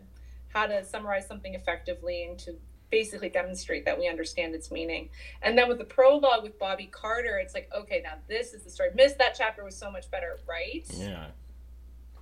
how 0.48 0.66
to 0.66 0.84
summarize 0.84 1.26
something 1.26 1.54
effectively 1.54 2.24
and 2.24 2.38
to 2.38 2.54
basically 2.90 3.28
demonstrate 3.28 3.84
that 3.86 3.98
we 3.98 4.08
understand 4.08 4.54
its 4.54 4.70
meaning. 4.70 5.08
And 5.42 5.58
then 5.58 5.68
with 5.68 5.78
the 5.78 5.84
prologue 5.84 6.44
with 6.44 6.60
Bobby 6.60 6.86
Carter, 6.86 7.38
it's 7.38 7.52
like, 7.52 7.68
okay, 7.76 8.00
now 8.04 8.14
this 8.28 8.54
is 8.54 8.62
the 8.62 8.70
story. 8.70 8.90
Miss 8.94 9.14
that 9.14 9.34
chapter 9.36 9.64
was 9.64 9.76
so 9.76 9.90
much 9.90 10.08
better, 10.12 10.38
right? 10.46 10.84
Yeah. 10.90 11.26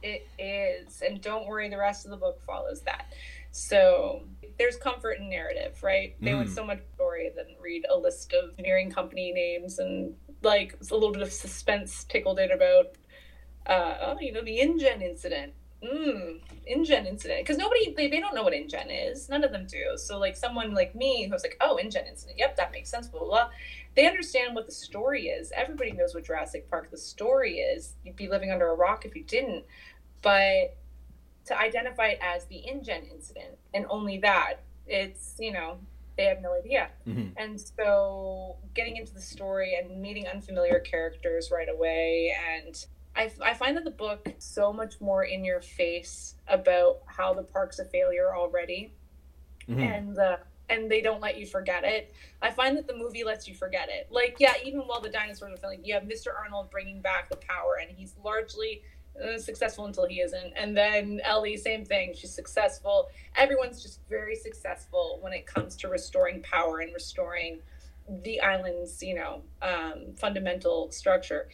It 0.03 0.27
is. 0.39 1.03
And 1.07 1.21
don't 1.21 1.47
worry, 1.47 1.69
the 1.69 1.79
rest 1.79 2.05
of 2.05 2.11
the 2.11 2.17
book 2.17 2.43
follows 2.45 2.83
that. 2.83 3.07
So 3.53 4.25
there's 4.59 4.77
comfort 4.77 5.19
in 5.19 5.29
narrative, 5.29 5.83
right? 5.83 6.17
They 6.21 6.31
mm. 6.31 6.37
want 6.37 6.51
so 6.51 6.65
much 6.65 6.81
story 6.95 7.31
than 7.35 7.47
read 7.61 7.85
a 7.91 7.97
list 7.97 8.33
of 8.33 8.51
engineering 8.51 8.91
company 8.91 9.33
names 9.33 9.79
and 9.79 10.15
like 10.43 10.77
a 10.91 10.95
little 10.95 11.13
bit 11.13 11.23
of 11.23 11.33
suspense 11.33 12.05
tickled 12.05 12.39
in 12.39 12.51
about 12.51 12.87
uh, 13.67 13.97
oh, 14.03 14.17
you 14.21 14.33
know, 14.33 14.43
the 14.43 14.59
InGen 14.59 15.03
incident 15.03 15.53
mm, 15.83 16.41
InGen 16.67 17.07
incident 17.07 17.41
because 17.41 17.59
nobody 17.59 17.93
they, 17.95 18.09
they 18.09 18.21
don't 18.21 18.35
know 18.35 18.43
what 18.43 18.53
InGen 18.53 18.91
is 18.91 19.29
none 19.29 19.43
of 19.43 19.51
them 19.53 19.67
do 19.67 19.97
so 19.97 20.19
like 20.19 20.37
someone 20.37 20.75
like 20.75 20.95
me 20.95 21.29
who's 21.29 21.43
like 21.43 21.57
oh 21.61 21.77
InGen 21.77 22.07
incident 22.07 22.39
yep 22.39 22.57
that 22.57 22.73
makes 22.73 22.91
sense 22.91 23.09
blah, 23.09 23.21
blah 23.21 23.29
blah 23.29 23.49
they 23.95 24.07
understand 24.07 24.55
what 24.55 24.67
the 24.67 24.73
story 24.73 25.27
is 25.27 25.53
everybody 25.57 25.93
knows 25.93 26.15
what 26.15 26.25
Jurassic 26.25 26.71
Park 26.71 26.91
the 26.91 26.97
story 26.97 27.59
is 27.59 27.95
you'd 28.05 28.17
be 28.17 28.29
living 28.29 28.51
under 28.51 28.69
a 28.69 28.75
rock 28.75 29.05
if 29.05 29.15
you 29.17 29.25
didn't 29.25 29.65
but 30.23 30.77
to 31.47 31.59
identify 31.59 32.09
it 32.09 32.19
as 32.23 32.45
the 32.47 32.63
InGen 32.67 33.05
incident 33.11 33.59
and 33.75 33.85
only 33.91 34.19
that 34.19 34.61
it's 34.87 35.35
you 35.39 35.53
know 35.53 35.79
they 36.17 36.25
have 36.25 36.43
no 36.43 36.53
idea. 36.53 36.91
Mm-hmm. 37.07 37.39
And 37.39 37.59
so 37.59 38.57
getting 38.75 38.97
into 38.99 39.15
the 39.15 39.21
story 39.21 39.79
and 39.81 40.01
meeting 40.01 40.27
unfamiliar 40.29 40.79
characters 40.81 41.51
right 41.51 41.69
away 41.71 42.37
and 42.55 42.85
I, 43.15 43.31
I 43.43 43.55
find 43.55 43.77
that 43.77 43.85
the 43.85 43.91
book 43.91 44.29
so 44.39 44.73
much 44.73 45.01
more 45.01 45.25
in 45.25 45.45
your 45.45 45.61
face 45.61 46.35
about 46.49 47.03
how 47.07 47.35
the 47.35 47.43
park's 47.43 47.79
a 47.79 47.85
failure 47.85 48.35
already, 48.35 48.95
mm-hmm. 49.69 49.81
and 49.81 50.19
uh, 50.19 50.37
and 50.71 50.91
they 50.91 51.03
don't 51.03 51.21
let 51.21 51.37
you 51.39 51.47
forget 51.47 51.85
it. 51.85 52.15
I 52.41 52.51
find 52.51 52.77
that 52.77 52.87
the 52.87 52.97
movie 52.97 53.25
lets 53.25 53.47
you 53.47 53.55
forget 53.55 53.89
it. 53.91 54.09
Like 54.11 54.37
yeah, 54.39 54.55
even 54.65 54.81
while 54.81 55.01
the 55.01 55.11
dinosaurs 55.11 55.53
are 55.53 55.57
failing, 55.59 55.85
you 55.85 55.95
have 55.95 56.05
Mr. 56.05 56.29
Arnold 56.37 56.71
bringing 56.71 57.01
back 57.03 57.29
the 57.29 57.37
power, 57.37 57.79
and 57.81 57.91
he's 57.91 58.15
largely 58.25 58.83
successful 59.39 59.87
until 59.87 60.07
he 60.07 60.21
isn't. 60.21 60.53
And 60.57 60.77
then 60.77 61.21
Ellie, 61.25 61.57
same 61.57 61.85
thing. 61.85 62.15
She's 62.15 62.35
successful. 62.35 63.09
Everyone's 63.37 63.83
just 63.83 64.01
very 64.09 64.37
successful 64.37 65.19
when 65.21 65.33
it 65.33 65.47
comes 65.47 65.77
to 65.77 65.89
restoring 65.89 66.43
power 66.43 66.81
and 66.81 66.93
restoring 66.95 67.61
the 68.25 68.41
island's 68.41 69.03
you 69.03 69.15
know 69.15 69.43
um, 69.63 70.13
fundamental 70.17 70.91
structure 70.91 71.49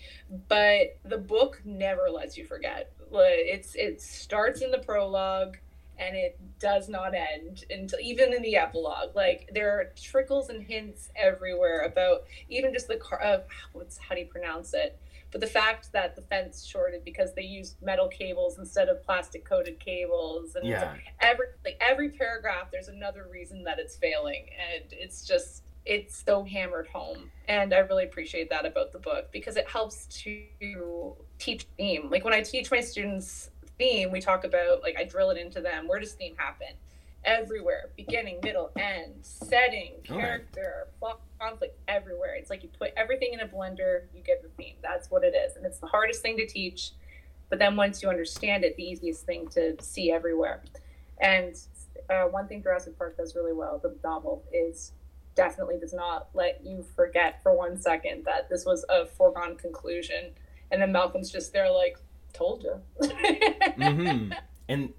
but 0.48 0.98
the 1.04 1.18
book 1.18 1.60
never 1.64 2.08
lets 2.10 2.36
you 2.36 2.44
forget 2.44 2.90
it's 3.12 3.74
it 3.74 4.00
starts 4.00 4.62
in 4.62 4.70
the 4.70 4.78
prologue 4.78 5.58
and 5.98 6.16
it 6.16 6.38
does 6.58 6.88
not 6.88 7.12
end 7.14 7.64
until 7.70 7.98
even 8.00 8.32
in 8.32 8.42
the 8.42 8.56
epilogue 8.56 9.14
like 9.14 9.50
there 9.52 9.70
are 9.78 9.92
trickles 10.00 10.48
and 10.48 10.62
hints 10.62 11.10
everywhere 11.16 11.82
about 11.82 12.24
even 12.48 12.72
just 12.72 12.88
the 12.88 12.96
car 12.96 13.20
of 13.20 13.44
what's 13.72 13.98
how 13.98 14.14
do 14.14 14.20
you 14.20 14.26
pronounce 14.26 14.74
it 14.74 14.98
but 15.30 15.40
the 15.40 15.46
fact 15.46 15.92
that 15.92 16.16
the 16.16 16.22
fence 16.22 16.64
shorted 16.64 17.04
because 17.04 17.34
they 17.34 17.42
used 17.42 17.76
metal 17.82 18.08
cables 18.08 18.58
instead 18.58 18.88
of 18.88 19.02
plastic 19.02 19.44
coated 19.44 19.78
cables 19.78 20.54
and 20.54 20.66
yeah. 20.66 20.94
every 21.20 21.46
like 21.64 21.76
every 21.80 22.08
paragraph 22.08 22.70
there's 22.72 22.88
another 22.88 23.26
reason 23.30 23.62
that 23.64 23.78
it's 23.78 23.96
failing 23.96 24.46
and 24.72 24.84
it's 24.92 25.26
just 25.26 25.64
it's 25.88 26.22
so 26.24 26.44
hammered 26.44 26.86
home. 26.86 27.30
And 27.48 27.72
I 27.72 27.78
really 27.78 28.04
appreciate 28.04 28.50
that 28.50 28.66
about 28.66 28.92
the 28.92 28.98
book 28.98 29.32
because 29.32 29.56
it 29.56 29.68
helps 29.68 30.06
to 30.22 31.16
teach 31.38 31.66
theme. 31.78 32.10
Like 32.10 32.24
when 32.24 32.34
I 32.34 32.42
teach 32.42 32.70
my 32.70 32.80
students 32.80 33.50
theme, 33.78 34.12
we 34.12 34.20
talk 34.20 34.44
about 34.44 34.82
like 34.82 34.96
I 34.98 35.04
drill 35.04 35.30
it 35.30 35.38
into 35.38 35.60
them. 35.62 35.88
Where 35.88 35.98
does 35.98 36.12
theme 36.12 36.36
happen? 36.36 36.76
Everywhere, 37.28 37.90
beginning, 37.94 38.40
middle, 38.42 38.70
end, 38.78 39.16
setting, 39.20 39.96
character, 40.02 40.88
right. 41.02 41.14
conflict, 41.38 41.78
everywhere. 41.86 42.36
It's 42.36 42.48
like 42.48 42.62
you 42.62 42.70
put 42.78 42.92
everything 42.96 43.34
in 43.34 43.40
a 43.40 43.46
blender, 43.46 44.04
you 44.14 44.22
get 44.22 44.42
the 44.42 44.48
theme. 44.56 44.76
That's 44.82 45.10
what 45.10 45.24
it 45.24 45.34
is. 45.34 45.56
And 45.56 45.66
it's 45.66 45.78
the 45.78 45.86
hardest 45.86 46.22
thing 46.22 46.38
to 46.38 46.46
teach. 46.46 46.92
But 47.50 47.58
then 47.58 47.76
once 47.76 48.02
you 48.02 48.08
understand 48.08 48.64
it, 48.64 48.76
the 48.76 48.82
easiest 48.82 49.26
thing 49.26 49.46
to 49.48 49.76
see 49.82 50.10
everywhere. 50.10 50.62
And 51.20 51.54
uh, 52.08 52.24
one 52.24 52.48
thing 52.48 52.62
Jurassic 52.62 52.96
Park 52.96 53.18
does 53.18 53.36
really 53.36 53.52
well, 53.52 53.78
the 53.82 53.94
novel, 54.02 54.44
is 54.50 54.92
definitely 55.34 55.78
does 55.78 55.92
not 55.92 56.28
let 56.32 56.64
you 56.64 56.82
forget 56.96 57.42
for 57.42 57.54
one 57.54 57.78
second 57.78 58.24
that 58.24 58.48
this 58.48 58.64
was 58.64 58.86
a 58.88 59.04
foregone 59.04 59.56
conclusion. 59.56 60.32
And 60.70 60.80
then 60.80 60.92
Malcolm's 60.92 61.30
just 61.30 61.52
there, 61.52 61.70
like, 61.70 61.98
told 62.32 62.62
you. 62.62 62.80
mm-hmm. 63.02 64.32
And 64.68 64.92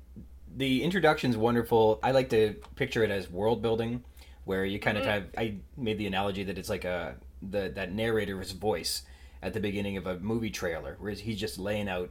the 0.60 0.84
introduction's 0.84 1.38
wonderful. 1.38 2.00
I 2.04 2.12
like 2.12 2.30
to 2.32 2.56
picture 2.76 3.02
it 3.04 3.10
as 3.10 3.30
world 3.32 3.62
building, 3.62 4.04
where 4.44 4.66
you 4.66 4.78
kind 4.78 4.98
of 4.98 5.04
mm-hmm. 5.04 5.12
have. 5.12 5.26
I 5.38 5.56
made 5.78 5.98
the 5.98 6.06
analogy 6.06 6.44
that 6.44 6.58
it's 6.58 6.70
like 6.70 6.84
a 6.84 7.16
the 7.42 7.72
that 7.76 7.94
narrator's 7.94 8.52
voice 8.52 9.04
at 9.42 9.54
the 9.54 9.62
beginning 9.62 9.96
of 9.96 10.06
a 10.06 10.20
movie 10.20 10.50
trailer, 10.50 10.98
where 11.00 11.14
he's 11.14 11.40
just 11.40 11.58
laying 11.58 11.88
out 11.88 12.10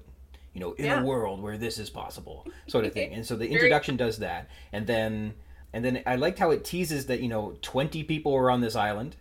you 0.54 0.60
know, 0.60 0.72
in 0.72 0.86
yeah. 0.86 1.00
a 1.00 1.04
world 1.04 1.42
where 1.42 1.58
this 1.58 1.78
is 1.78 1.90
possible, 1.90 2.46
sort 2.66 2.86
of 2.86 2.92
thing. 2.92 3.12
And 3.18 3.24
so 3.24 3.36
the 3.36 3.48
introduction 3.48 3.96
does 3.96 4.18
that, 4.18 4.48
and 4.72 4.86
then 4.86 5.34
and 5.74 5.84
then 5.84 6.02
I 6.06 6.16
liked 6.16 6.38
how 6.38 6.50
it 6.50 6.64
teases 6.64 7.06
that 7.06 7.20
you 7.20 7.28
know 7.28 7.56
twenty 7.60 8.02
people 8.02 8.32
were 8.32 8.50
on 8.50 8.62
this 8.62 8.74
island, 8.74 9.16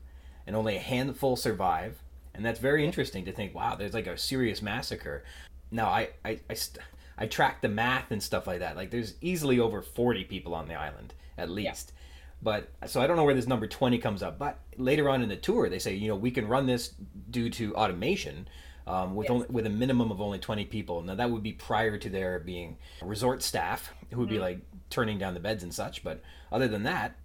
and 0.46 0.56
only 0.56 0.78
a 0.78 0.80
handful 0.80 1.36
survive, 1.36 2.02
and 2.34 2.46
that's 2.46 2.60
very 2.60 2.86
interesting 2.86 3.26
to 3.26 3.34
think. 3.34 3.54
Wow, 3.54 3.76
there's 3.76 3.94
like 3.94 4.08
a 4.08 4.18
serious 4.18 4.62
massacre. 4.62 5.26
Now 5.70 5.90
I 5.90 6.10
I 6.24 6.40
I, 6.50 6.54
st- 6.54 6.84
I 7.18 7.26
tracked 7.26 7.62
the 7.62 7.70
math 7.70 8.12
and 8.12 8.22
stuff 8.22 8.48
like 8.48 8.60
that. 8.60 8.76
Like 8.76 8.92
there's 8.92 9.16
easily 9.22 9.60
over 9.60 9.82
forty 9.82 10.24
people 10.24 10.54
on 10.54 10.68
the 10.68 10.76
island 10.76 11.14
at 11.38 11.50
least. 11.50 11.92
Yeah. 11.94 12.04
But 12.42 12.70
so 12.88 13.02
I 13.02 13.08
don't 13.08 13.18
know 13.18 13.24
where 13.24 13.34
this 13.34 13.48
number 13.48 13.68
20 13.68 13.98
comes 13.98 14.22
up. 14.22 14.38
But 14.38 14.60
later 14.78 15.10
on 15.10 15.24
in 15.24 15.30
the 15.30 15.36
tour, 15.36 15.70
they 15.70 15.80
say, 15.80 15.96
you 15.96 16.08
know, 16.08 16.16
we 16.16 16.32
can 16.32 16.48
run 16.48 16.68
this 16.68 16.94
due 17.30 17.50
to 17.52 17.74
automation 17.76 18.48
um, 18.86 19.16
with 19.16 19.26
yes. 19.26 19.32
only 19.32 19.48
with 19.50 19.66
a 19.66 19.70
minimum 19.70 20.12
of 20.12 20.22
only 20.22 20.40
20 20.40 20.66
people. 20.66 21.02
Now 21.02 21.16
that 21.16 21.30
would 21.32 21.44
be 21.44 21.54
prior 21.54 21.98
to 21.98 22.10
there 22.10 22.40
being 22.40 22.78
resort 23.02 23.42
staff 23.42 23.92
who 24.12 24.20
would 24.20 24.28
mm-hmm. 24.28 24.36
be 24.36 24.40
like 24.40 24.60
turning 24.90 25.18
down 25.18 25.34
the 25.34 25.40
beds 25.40 25.64
and 25.64 25.74
such. 25.74 26.04
But 26.04 26.22
other 26.52 26.68
than 26.68 26.84
that, 26.84 27.18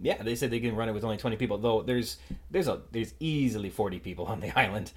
yeah, 0.00 0.22
they 0.22 0.34
said 0.34 0.50
they 0.50 0.60
can 0.60 0.74
run 0.74 0.88
it 0.88 0.92
with 0.92 1.04
only 1.04 1.18
20 1.18 1.36
people. 1.36 1.58
Though 1.58 1.82
there's 1.82 2.16
there's 2.50 2.68
a 2.68 2.80
there's 2.92 3.12
easily 3.20 3.68
40 3.68 3.98
people 3.98 4.24
on 4.24 4.40
the 4.40 4.50
island, 4.58 4.92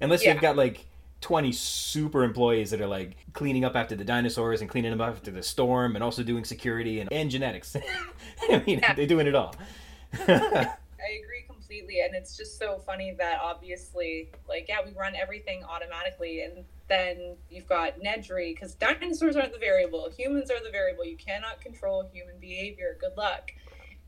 unless 0.00 0.22
yeah. 0.22 0.32
you've 0.32 0.42
got 0.42 0.56
like 0.56 0.86
20 1.26 1.50
super 1.50 2.22
employees 2.22 2.70
that 2.70 2.80
are 2.80 2.86
like 2.86 3.16
cleaning 3.32 3.64
up 3.64 3.74
after 3.74 3.96
the 3.96 4.04
dinosaurs 4.04 4.60
and 4.60 4.70
cleaning 4.70 4.92
up 4.92 5.00
after 5.00 5.32
the 5.32 5.42
storm 5.42 5.96
and 5.96 6.04
also 6.04 6.22
doing 6.22 6.44
security 6.44 7.00
and, 7.00 7.12
and 7.12 7.32
genetics. 7.32 7.74
I 8.48 8.62
mean, 8.64 8.78
yeah. 8.78 8.94
they're 8.94 9.08
doing 9.08 9.26
it 9.26 9.34
all. 9.34 9.52
I 10.28 10.28
agree 10.28 11.42
completely. 11.44 12.02
And 12.02 12.14
it's 12.14 12.36
just 12.36 12.60
so 12.60 12.78
funny 12.78 13.12
that 13.18 13.40
obviously, 13.42 14.30
like, 14.48 14.66
yeah, 14.68 14.76
we 14.86 14.92
run 14.92 15.16
everything 15.16 15.64
automatically. 15.64 16.42
And 16.42 16.64
then 16.86 17.34
you've 17.50 17.66
got 17.66 17.98
Nedry, 17.98 18.54
because 18.54 18.76
dinosaurs 18.76 19.34
aren't 19.34 19.52
the 19.52 19.58
variable, 19.58 20.08
humans 20.16 20.48
are 20.52 20.62
the 20.62 20.70
variable. 20.70 21.04
You 21.04 21.16
cannot 21.16 21.60
control 21.60 22.08
human 22.12 22.38
behavior. 22.38 22.96
Good 23.00 23.16
luck. 23.16 23.50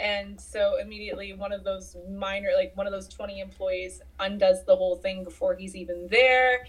And 0.00 0.40
so 0.40 0.76
immediately, 0.80 1.32
one 1.32 1.52
of 1.52 1.64
those 1.64 1.96
minor, 2.08 2.50
like 2.56 2.76
one 2.76 2.86
of 2.86 2.92
those 2.92 3.08
20 3.08 3.40
employees, 3.40 4.00
undoes 4.20 4.64
the 4.64 4.76
whole 4.76 4.96
thing 4.96 5.24
before 5.24 5.56
he's 5.56 5.74
even 5.74 6.06
there. 6.08 6.64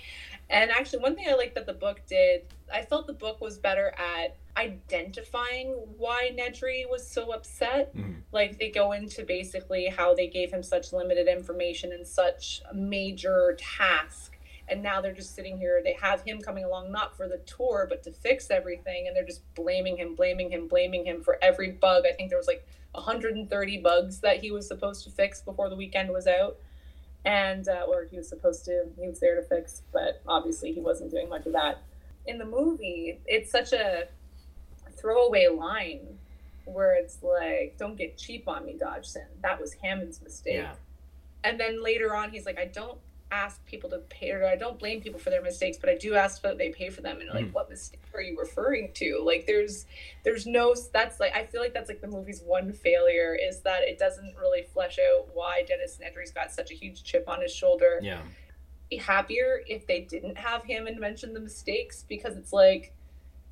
And 0.49 0.71
actually, 0.71 0.99
one 0.99 1.15
thing 1.15 1.27
I 1.29 1.35
like 1.35 1.53
that 1.55 1.67
the 1.67 1.73
book 1.73 2.01
did, 2.07 2.41
I 2.73 2.81
felt 2.81 3.05
the 3.05 3.13
book 3.13 3.39
was 3.39 3.59
better 3.59 3.93
at 3.97 4.35
identifying 4.57 5.67
why 5.97 6.31
Nedry 6.35 6.89
was 6.89 7.07
so 7.07 7.31
upset. 7.31 7.95
Mm-hmm. 7.95 8.13
Like 8.31 8.57
they 8.57 8.69
go 8.69 8.93
into 8.93 9.23
basically 9.23 9.85
how 9.85 10.15
they 10.15 10.27
gave 10.27 10.51
him 10.51 10.63
such 10.63 10.91
limited 10.91 11.27
information 11.27 11.91
and 11.91 12.05
such 12.05 12.61
a 12.69 12.73
major 12.73 13.57
task. 13.59 14.37
And 14.67 14.81
now 14.83 15.01
they're 15.01 15.13
just 15.13 15.35
sitting 15.35 15.57
here. 15.57 15.81
They 15.83 15.97
have 16.01 16.21
him 16.21 16.41
coming 16.41 16.63
along 16.63 16.91
not 16.91 17.15
for 17.15 17.27
the 17.27 17.39
tour, 17.39 17.85
but 17.89 18.03
to 18.03 18.11
fix 18.11 18.49
everything. 18.49 19.07
And 19.07 19.15
they're 19.15 19.25
just 19.25 19.41
blaming 19.55 19.97
him, 19.97 20.15
blaming 20.15 20.51
him, 20.51 20.67
blaming 20.67 21.05
him 21.05 21.23
for 21.23 21.37
every 21.43 21.71
bug. 21.71 22.03
I 22.07 22.13
think 22.13 22.29
there 22.29 22.37
was 22.37 22.47
like 22.47 22.67
130 22.93 23.77
bugs 23.79 24.19
that 24.21 24.37
he 24.37 24.51
was 24.51 24.67
supposed 24.67 25.03
to 25.03 25.11
fix 25.11 25.41
before 25.41 25.69
the 25.69 25.75
weekend 25.75 26.09
was 26.09 26.25
out 26.25 26.57
and 27.25 27.67
uh, 27.67 27.85
or 27.87 28.07
he 28.09 28.17
was 28.17 28.27
supposed 28.29 28.65
to 28.65 28.85
he 28.99 29.07
was 29.07 29.19
there 29.19 29.35
to 29.35 29.41
fix 29.43 29.81
but 29.91 30.21
obviously 30.27 30.71
he 30.71 30.79
wasn't 30.79 31.09
doing 31.11 31.29
much 31.29 31.45
of 31.45 31.53
that. 31.53 31.83
In 32.25 32.37
the 32.37 32.45
movie 32.45 33.19
it's 33.25 33.51
such 33.51 33.73
a 33.73 34.07
throwaway 34.97 35.47
line 35.47 36.17
where 36.65 36.93
it's 36.95 37.17
like 37.23 37.75
don't 37.77 37.97
get 37.97 38.17
cheap 38.17 38.47
on 38.47 38.65
me 38.65 38.75
dodgson. 38.79 39.25
That 39.41 39.59
was 39.59 39.73
hammond's 39.73 40.21
mistake. 40.21 40.55
Yeah. 40.55 40.73
and 41.43 41.59
then 41.59 41.81
later 41.83 42.15
on 42.15 42.31
he's 42.31 42.45
like 42.45 42.59
i 42.59 42.65
don't 42.65 42.97
ask 43.31 43.63
people 43.65 43.89
to 43.91 43.99
pay 44.09 44.31
or 44.31 44.45
I 44.45 44.55
don't 44.55 44.79
blame 44.79 45.01
people 45.01 45.19
for 45.19 45.29
their 45.29 45.41
mistakes, 45.41 45.77
but 45.77 45.89
I 45.89 45.95
do 45.97 46.15
ask 46.15 46.41
that 46.41 46.57
they 46.57 46.69
pay 46.69 46.89
for 46.89 47.01
them 47.01 47.19
and 47.21 47.29
like 47.29 47.45
mm. 47.45 47.53
what 47.53 47.69
mistake 47.69 48.01
are 48.13 48.21
you 48.21 48.37
referring 48.39 48.91
to? 48.95 49.21
Like 49.23 49.45
there's 49.45 49.85
there's 50.23 50.47
no 50.47 50.75
that's 50.93 51.19
like 51.19 51.35
I 51.35 51.45
feel 51.45 51.61
like 51.61 51.73
that's 51.73 51.89
like 51.89 52.01
the 52.01 52.07
movie's 52.07 52.41
one 52.41 52.73
failure 52.73 53.37
is 53.39 53.61
that 53.61 53.83
it 53.83 53.99
doesn't 53.99 54.35
really 54.37 54.63
flesh 54.63 54.97
out 54.99 55.27
why 55.33 55.63
Dennis 55.67 55.99
Nedry's 56.01 56.31
got 56.31 56.51
such 56.51 56.71
a 56.71 56.73
huge 56.73 57.03
chip 57.03 57.25
on 57.27 57.41
his 57.41 57.53
shoulder. 57.53 57.99
Yeah. 58.01 58.21
Be 58.89 58.97
happier 58.97 59.61
if 59.67 59.85
they 59.85 60.01
didn't 60.01 60.37
have 60.37 60.63
him 60.63 60.87
and 60.87 60.99
mention 60.99 61.33
the 61.33 61.39
mistakes 61.39 62.05
because 62.07 62.35
it's 62.35 62.51
like 62.51 62.93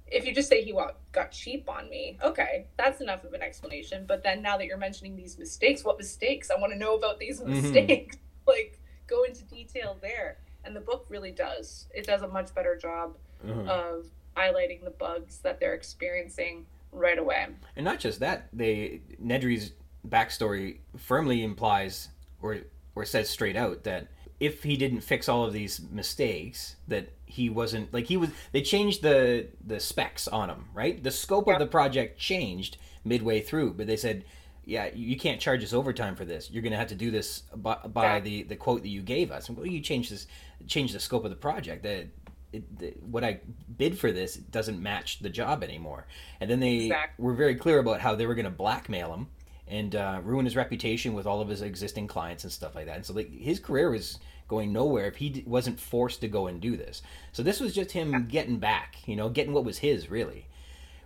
if 0.10 0.26
you 0.26 0.34
just 0.34 0.50
say 0.50 0.63
he 0.63 0.74
got 1.12 1.32
cheap 1.32 1.70
on 1.70 1.90
me, 1.90 2.18
okay, 2.24 2.68
that's 2.78 3.02
enough 3.02 3.24
of 3.26 3.34
an 3.34 3.42
explanation. 3.42 4.06
But 4.08 4.24
then 4.24 4.42
now 4.42 4.58
that 4.58 4.66
you're 4.66 4.78
mentioning 4.78 5.16
these 5.16 5.38
mistakes, 5.38 5.84
what 5.84 5.98
mistakes? 5.98 6.50
I 6.50 6.60
want 6.60 6.72
to 6.72 6.80
know 6.80 6.96
about 6.96 7.20
these 7.20 7.42
mm-hmm. 7.42 7.52
mistakes. 7.52 8.16
Mm-hmm. 8.16 8.22
like 8.48 8.77
go 9.08 9.24
into 9.24 9.43
detail 9.46 9.98
there. 10.02 10.38
And 10.63 10.76
the 10.76 10.82
book 10.82 11.06
really 11.10 11.32
does. 11.32 11.88
It 11.96 12.06
does 12.06 12.22
a 12.22 12.28
much 12.28 12.54
better 12.54 12.76
job 12.76 13.15
mm-hmm. 13.46 13.70
of 13.70 14.08
highlighting 14.36 14.84
the 14.84 14.91
bugs 14.91 15.39
that 15.39 15.60
they're 15.60 15.74
experiencing 15.74 16.65
right 16.91 17.17
away. 17.17 17.48
And 17.76 17.86
not 17.86 18.00
just 18.00 18.20
that, 18.20 18.50
they 18.54 19.02
Nedry's 19.24 19.74
backstory 20.08 20.78
firmly 20.98 21.43
implies 21.43 22.10
or 22.41 22.60
or 22.96 23.06
says 23.06 23.30
straight 23.30 23.56
out 23.56 23.84
that 23.84 24.08
if 24.39 24.63
he 24.63 24.78
didn't 24.78 25.02
fix 25.02 25.28
all 25.28 25.43
of 25.43 25.54
these 25.54 25.82
mistakes 25.91 26.76
that 26.88 27.10
he 27.26 27.50
wasn't 27.50 27.91
like 27.93 28.06
he 28.06 28.17
was 28.17 28.30
they 28.52 28.62
changed 28.62 29.02
the 29.02 29.48
the 29.65 29.80
specs 29.80 30.28
on 30.28 30.50
him 30.50 30.65
right 30.74 31.04
the 31.04 31.12
scope 31.12 31.48
yeah. 31.48 31.54
of 31.54 31.60
the 31.60 31.67
project 31.67 32.20
changed 32.20 32.78
midway 33.04 33.41
through 33.41 33.74
but 33.74 33.88
they 33.88 33.98
said 33.98 34.24
yeah, 34.67 34.89
you 34.93 35.17
can't 35.17 35.39
charge 35.39 35.63
us 35.63 35.71
overtime 35.71 36.13
for 36.13 36.25
this. 36.25 36.51
You're 36.51 36.62
going 36.62 36.73
to 36.73 36.77
have 36.77 36.89
to 36.89 36.95
do 36.95 37.10
this 37.10 37.43
by, 37.56 37.77
by 37.88 38.15
yeah. 38.15 38.19
the, 38.19 38.43
the 38.43 38.56
quote 38.58 38.82
that 38.82 38.89
you 38.89 39.01
gave 39.01 39.32
us. 39.32 39.49
Well, 39.49 39.65
you 39.65 39.80
change 39.80 40.10
this, 40.10 40.27
change 40.67 40.91
the 40.91 40.99
scope 40.99 41.23
of 41.23 41.30
the 41.30 41.38
project. 41.38 41.84
The, 41.84 42.08
it, 42.51 42.77
the, 42.77 42.93
what 42.99 43.23
I 43.23 43.39
bid 43.77 43.97
for 43.97 44.12
this 44.12 44.36
doesn't 44.36 44.84
match 44.84 45.19
the 45.19 45.30
job 45.30 45.63
anymore. 45.63 46.06
And 46.41 46.51
then 46.51 46.60
they 46.60 46.88
exactly. 46.88 47.23
were 47.23 47.34
very 47.34 47.56
clear 47.56 47.80
about 47.80 48.01
how 48.01 48.13
they 48.13 48.25
were 48.25 48.36
going 48.36 48.43
to 48.43 48.51
blackmail 48.51 49.13
him 49.13 49.27
and 49.69 49.95
uh, 49.95 50.19
ruin 50.21 50.43
his 50.43 50.58
reputation 50.58 51.13
with 51.13 51.25
all 51.25 51.39
of 51.39 51.47
his 51.47 51.62
existing 51.62 52.08
clients 52.08 52.43
and 52.43 52.51
stuff 52.51 52.75
like 52.75 52.88
that. 52.88 52.97
And 52.97 53.06
so 53.06 53.13
like, 53.13 53.32
his 53.32 53.62
career 53.62 53.89
was 53.89 54.19
going 54.49 54.73
nowhere 54.73 55.08
if 55.08 55.15
he 55.15 55.30
d- 55.30 55.43
wasn't 55.47 55.80
forced 55.80 56.19
to 56.21 56.27
go 56.27 56.47
and 56.47 56.60
do 56.60 56.75
this. 56.75 57.01
So 57.32 57.41
this 57.41 57.62
was 57.62 57.73
just 57.73 57.93
him 57.93 58.12
yeah. 58.12 58.19
getting 58.19 58.60
back, 58.60 58.97
you 59.06 59.15
know, 59.15 59.30
getting 59.30 59.53
what 59.53 59.63
was 59.63 59.77
his 59.77 60.10
really. 60.10 60.45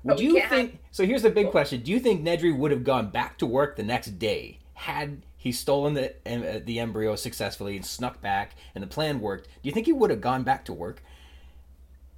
Would 0.03 0.17
oh, 0.17 0.21
you 0.21 0.41
think? 0.47 0.79
So 0.91 1.05
here's 1.05 1.21
the 1.21 1.29
big 1.29 1.51
question: 1.51 1.81
Do 1.81 1.91
you 1.91 1.99
think 1.99 2.23
Nedry 2.23 2.55
would 2.55 2.71
have 2.71 2.83
gone 2.83 3.09
back 3.09 3.37
to 3.39 3.45
work 3.45 3.75
the 3.75 3.83
next 3.83 4.17
day 4.19 4.59
had 4.73 5.21
he 5.37 5.51
stolen 5.51 5.93
the 5.93 6.13
uh, 6.25 6.59
the 6.63 6.79
embryo 6.79 7.15
successfully 7.15 7.75
and 7.75 7.85
snuck 7.85 8.21
back, 8.21 8.55
and 8.73 8.83
the 8.83 8.87
plan 8.87 9.19
worked? 9.19 9.45
Do 9.45 9.69
you 9.69 9.71
think 9.71 9.85
he 9.85 9.93
would 9.93 10.09
have 10.09 10.21
gone 10.21 10.43
back 10.43 10.65
to 10.65 10.73
work? 10.73 11.03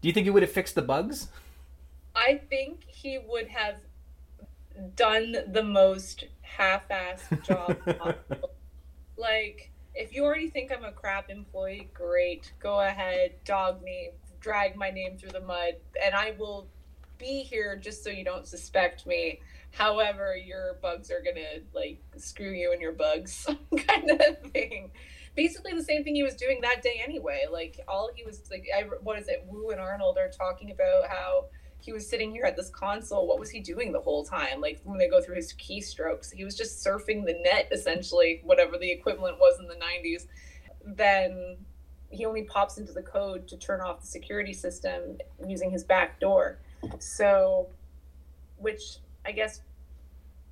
Do 0.02 0.08
you 0.08 0.14
think 0.14 0.26
he 0.26 0.30
would 0.30 0.44
have 0.44 0.52
fixed 0.52 0.76
the 0.76 0.82
bugs? 0.82 1.30
I 2.16 2.42
think 2.50 2.84
he 2.88 3.18
would 3.18 3.48
have 3.48 3.78
done 4.96 5.38
the 5.48 5.64
most 5.64 6.26
half-assed 6.42 7.44
job 7.48 7.78
possible. 7.86 8.50
like, 9.18 9.72
if 9.96 10.14
you 10.14 10.24
already 10.24 10.50
think 10.50 10.72
I'm 10.72 10.84
a 10.84 10.92
crap 10.92 11.30
employee, 11.30 11.90
great. 11.94 12.52
Go 12.60 12.82
ahead, 12.82 13.34
dog 13.46 13.82
me, 13.82 14.12
drag 14.42 14.76
my 14.76 14.90
name 14.90 15.18
through 15.18 15.32
the 15.32 15.42
mud, 15.42 15.76
and 16.04 16.14
I 16.14 16.36
will 16.38 16.68
be 17.18 17.42
here 17.44 17.76
just 17.76 18.04
so 18.04 18.10
you 18.10 18.24
don't 18.24 18.48
suspect 18.48 19.06
me. 19.06 19.40
However, 19.72 20.36
your 20.36 20.78
bugs 20.82 21.10
are 21.10 21.22
gonna 21.24 21.64
like 21.74 22.02
screw 22.18 22.52
you 22.52 22.72
and 22.72 22.82
your 22.82 22.92
bugs 22.92 23.48
kind 23.88 24.12
of 24.12 24.52
thing. 24.52 24.92
Basically, 25.36 25.74
the 25.74 25.84
same 25.84 26.04
thing 26.04 26.16
he 26.16 26.24
was 26.24 26.36
doing 26.36 26.60
that 26.62 26.84
day 26.84 27.02
anyway. 27.04 27.46
Like 27.52 27.80
all 27.88 28.10
he 28.16 28.24
was 28.24 28.44
like, 28.52 28.66
I, 28.76 28.84
what 29.02 29.18
is 29.18 29.28
it? 29.28 29.46
Wu 29.48 29.72
and 29.72 29.80
Arnold 29.80 30.18
are 30.18 30.30
talking 30.30 30.72
about 30.72 31.08
how 31.08 31.46
he 31.80 31.92
was 31.92 32.08
sitting 32.08 32.32
here 32.32 32.46
at 32.46 32.56
this 32.56 32.70
console. 32.70 33.28
What 33.28 33.40
was 33.40 33.50
he 33.50 33.60
doing 33.60 33.92
the 33.92 34.00
whole 34.00 34.24
time? 34.24 34.62
Like 34.62 34.80
when 34.84 34.98
they 34.98 35.10
go 35.10 35.22
through 35.22 35.36
his 35.36 35.54
keystrokes, 35.54 36.32
he 36.32 36.46
was 36.46 36.56
just 36.56 36.86
surfing 36.86 37.26
the 37.26 37.34
net, 37.44 37.68
essentially, 37.72 38.42
whatever 38.46 38.78
the 38.78 38.90
equivalent 38.90 39.38
was 39.38 39.60
in 39.60 39.68
the 39.68 39.76
90s. 39.76 40.28
Then 40.86 41.58
he 42.10 42.26
only 42.26 42.44
pops 42.44 42.78
into 42.78 42.94
the 42.94 43.02
code 43.02 43.48
to 43.50 43.58
turn 43.58 43.82
off 43.82 44.02
the 44.02 44.08
security 44.08 44.54
system 44.54 45.18
using 45.46 45.72
his 45.72 45.84
back 45.84 46.20
door. 46.20 46.60
So, 47.00 47.70
which 48.58 48.98
I 49.26 49.32
guess, 49.32 49.62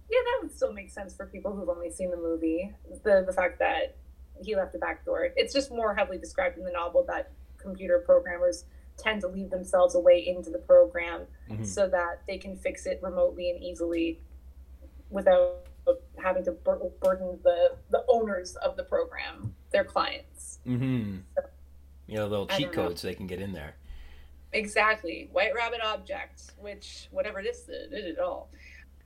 yeah, 0.10 0.20
that 0.24 0.40
would 0.42 0.56
still 0.56 0.74
make 0.74 0.90
sense 0.90 1.16
for 1.16 1.26
people 1.26 1.56
who've 1.56 1.70
only 1.70 1.92
seen 1.92 2.12
the 2.12 2.18
movie. 2.18 2.72
The 3.04 3.24
the 3.26 3.34
fact 3.34 3.60
that 3.60 3.96
he 4.44 4.56
left 4.56 4.76
a 4.76 4.78
back 4.78 5.06
door. 5.06 5.30
It's 5.36 5.54
just 5.54 5.72
more 5.72 5.94
heavily 5.94 6.18
described 6.18 6.58
in 6.58 6.64
the 6.64 6.72
novel 6.72 7.06
that 7.08 7.32
computer 7.58 8.00
programmers 8.06 8.66
tend 8.98 9.22
to 9.22 9.28
leave 9.28 9.50
themselves 9.50 9.96
away 9.96 10.26
into 10.28 10.50
the 10.50 10.58
program 10.58 11.22
mm-hmm. 11.50 11.64
so 11.64 11.88
that 11.88 12.22
they 12.28 12.38
can 12.38 12.56
fix 12.56 12.86
it 12.86 13.00
remotely 13.02 13.50
and 13.50 13.64
easily 13.64 14.20
without 15.10 15.66
having 16.22 16.44
to 16.46 16.52
bur- 16.52 16.92
burden 17.02 17.40
the 17.44 17.76
the 17.90 18.04
owners 18.10 18.56
of 18.58 18.78
the 18.78 18.84
program, 18.84 19.56
their 19.72 19.84
clients. 19.84 20.60
Mm-hmm. 20.68 21.18
So, 21.36 21.44
you 22.08 22.16
know, 22.18 22.28
little 22.28 22.48
cheat 22.48 22.72
codes 22.72 23.04
know. 23.04 23.10
they 23.10 23.16
can 23.16 23.28
get 23.28 23.40
in 23.40 23.54
there. 23.54 23.76
Exactly, 24.54 25.30
White 25.32 25.54
Rabbit 25.56 25.80
Objects, 25.84 26.52
which 26.60 27.08
whatever 27.12 27.40
it 27.40 27.46
is, 27.46 27.62
did 27.64 27.94
it 27.94 28.20
all. 28.20 28.50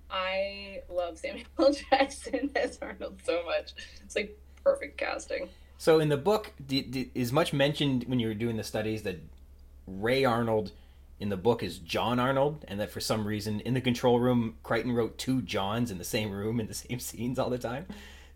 I 0.10 0.82
love 0.90 1.18
Samuel 1.18 1.46
Jackson 1.90 2.52
as 2.56 2.80
Arnold 2.82 3.20
so 3.24 3.44
much. 3.46 3.74
It's 4.04 4.16
like 4.16 4.38
perfect 4.64 4.98
casting. 4.98 5.50
So 5.78 6.00
in 6.00 6.10
the 6.10 6.18
book, 6.18 6.54
is 6.70 7.32
much 7.32 7.54
mentioned 7.54 8.06
when 8.08 8.20
you 8.20 8.28
were 8.28 8.34
doing 8.34 8.58
the 8.58 8.64
studies 8.64 9.04
that 9.04 9.20
Ray 9.88 10.26
Arnold 10.26 10.72
in 11.20 11.30
the 11.30 11.38
book 11.38 11.64
is 11.64 11.78
John 11.80 12.20
Arnold, 12.20 12.66
and 12.68 12.80
that 12.80 12.92
for 12.92 13.00
some 13.00 13.26
reason 13.26 13.62
in 13.62 13.74
the 13.74 13.82
control 13.82 14.20
room, 14.20 14.56
Crichton 14.64 14.92
wrote 14.92 15.18
two 15.18 15.42
Johns 15.42 15.92
in 15.92 15.98
the 15.98 16.04
same 16.04 16.32
room 16.32 16.60
in 16.60 16.68
the 16.68 16.74
same 16.74 17.00
scenes 17.00 17.40
all 17.40 17.50
the 17.50 17.58
time. 17.58 17.86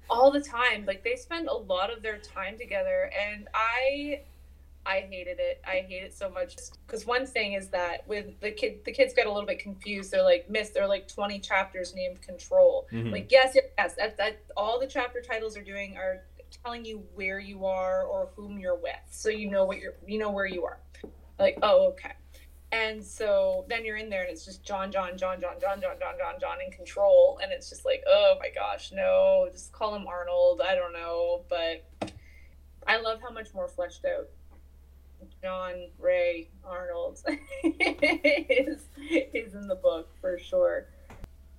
All 0.09 0.31
the 0.31 0.41
time, 0.41 0.85
like 0.85 1.03
they 1.03 1.15
spend 1.15 1.47
a 1.47 1.53
lot 1.53 1.91
of 1.91 2.01
their 2.01 2.17
time 2.17 2.57
together, 2.57 3.11
and 3.19 3.47
I, 3.53 4.21
I 4.85 5.07
hated 5.09 5.39
it. 5.39 5.61
I 5.67 5.85
hate 5.87 6.03
it 6.03 6.13
so 6.17 6.29
much 6.29 6.55
because 6.85 7.05
one 7.05 7.25
thing 7.25 7.53
is 7.53 7.67
that 7.69 8.07
with 8.07 8.39
the 8.39 8.51
kid, 8.51 8.79
the 8.85 8.91
kids 8.91 9.13
get 9.13 9.27
a 9.27 9.31
little 9.31 9.45
bit 9.45 9.59
confused. 9.59 10.11
They're 10.11 10.23
like, 10.23 10.49
"Miss, 10.49 10.69
there 10.69 10.83
are 10.83 10.87
like 10.87 11.07
twenty 11.07 11.39
chapters 11.39 11.93
named 11.93 12.21
Control." 12.21 12.87
Mm-hmm. 12.91 13.11
Like, 13.11 13.31
yes, 13.31 13.55
yes, 13.77 13.95
that 13.95 14.17
that 14.17 14.41
all 14.57 14.79
the 14.79 14.87
chapter 14.87 15.21
titles 15.21 15.57
are 15.57 15.63
doing 15.63 15.97
are 15.97 16.23
telling 16.63 16.83
you 16.83 17.03
where 17.13 17.39
you 17.39 17.65
are 17.65 18.03
or 18.03 18.29
whom 18.35 18.57
you're 18.57 18.79
with, 18.79 18.95
so 19.11 19.29
you 19.29 19.51
know 19.51 19.65
what 19.65 19.77
you're, 19.77 19.93
you 20.07 20.17
know 20.17 20.31
where 20.31 20.47
you 20.47 20.65
are 20.65 20.79
like, 21.39 21.57
oh, 21.63 21.87
okay. 21.89 22.11
And 22.71 23.03
so 23.03 23.65
then 23.67 23.83
you're 23.83 23.97
in 23.97 24.09
there 24.09 24.21
and 24.21 24.29
it's 24.29 24.45
just 24.45 24.63
John, 24.63 24.91
John, 24.91 25.17
John, 25.17 25.41
John, 25.41 25.55
John, 25.59 25.81
John, 25.81 25.95
John, 25.99 26.15
John, 26.19 26.39
John 26.39 26.57
in 26.63 26.71
control. 26.71 27.39
And 27.41 27.51
it's 27.51 27.69
just 27.69 27.83
like, 27.83 28.03
oh 28.07 28.35
my 28.39 28.49
gosh, 28.53 28.91
no, 28.91 29.49
just 29.51 29.71
call 29.71 29.95
him 29.95 30.05
Arnold. 30.05 30.61
I 30.61 30.75
don't 30.75 30.93
know. 30.93 31.45
But 31.49 32.11
I 32.85 32.99
love 32.99 33.21
how 33.21 33.31
much 33.31 33.53
more 33.55 33.67
fleshed 33.67 34.05
out 34.05 34.27
John 35.41 35.87
Ray 35.99 36.49
Arnold 36.63 37.19
is, 37.63 38.81
is 39.09 39.53
in 39.53 39.67
the 39.67 39.79
book 39.81 40.09
for 40.21 40.37
sure. 40.37 40.87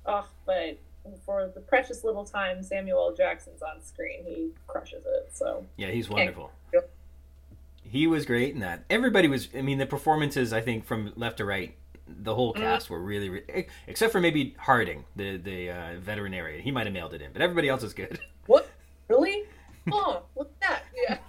Oh, 0.06 0.26
but 0.46 0.78
for 1.24 1.50
the 1.54 1.60
precious 1.60 2.04
little 2.04 2.24
time 2.24 2.62
Samuel 2.62 3.14
Jackson's 3.16 3.62
on 3.62 3.82
screen, 3.82 4.24
he 4.24 4.50
crushes 4.66 5.04
it. 5.06 5.30
So 5.32 5.64
yeah, 5.76 5.90
he's 5.90 6.08
wonderful 6.08 6.50
he 7.90 8.06
was 8.06 8.24
great 8.24 8.54
in 8.54 8.60
that. 8.60 8.84
Everybody 8.88 9.26
was. 9.26 9.48
I 9.54 9.62
mean, 9.62 9.78
the 9.78 9.86
performances 9.86 10.52
I 10.52 10.60
think 10.60 10.86
from 10.86 11.12
left 11.16 11.38
to 11.38 11.44
right, 11.44 11.74
the 12.06 12.34
whole 12.34 12.52
mm-hmm. 12.52 12.62
cast 12.62 12.86
mm. 12.86 12.90
were 12.90 13.00
really, 13.00 13.42
except 13.88 14.12
for 14.12 14.20
maybe 14.20 14.54
Harding, 14.58 15.04
the 15.16 15.38
the 15.38 15.70
uh, 15.70 15.94
veterinarian. 15.98 16.62
He 16.62 16.70
might 16.70 16.86
have 16.86 16.94
mailed 16.94 17.14
it 17.14 17.22
in, 17.22 17.32
but 17.32 17.42
everybody 17.42 17.68
else 17.68 17.82
is 17.82 17.92
good. 17.92 18.18
What? 18.46 18.68
Really? 19.08 19.42
Oh, 19.90 20.22
what's 20.34 20.54
that? 20.60 20.84
Yeah. 20.94 21.18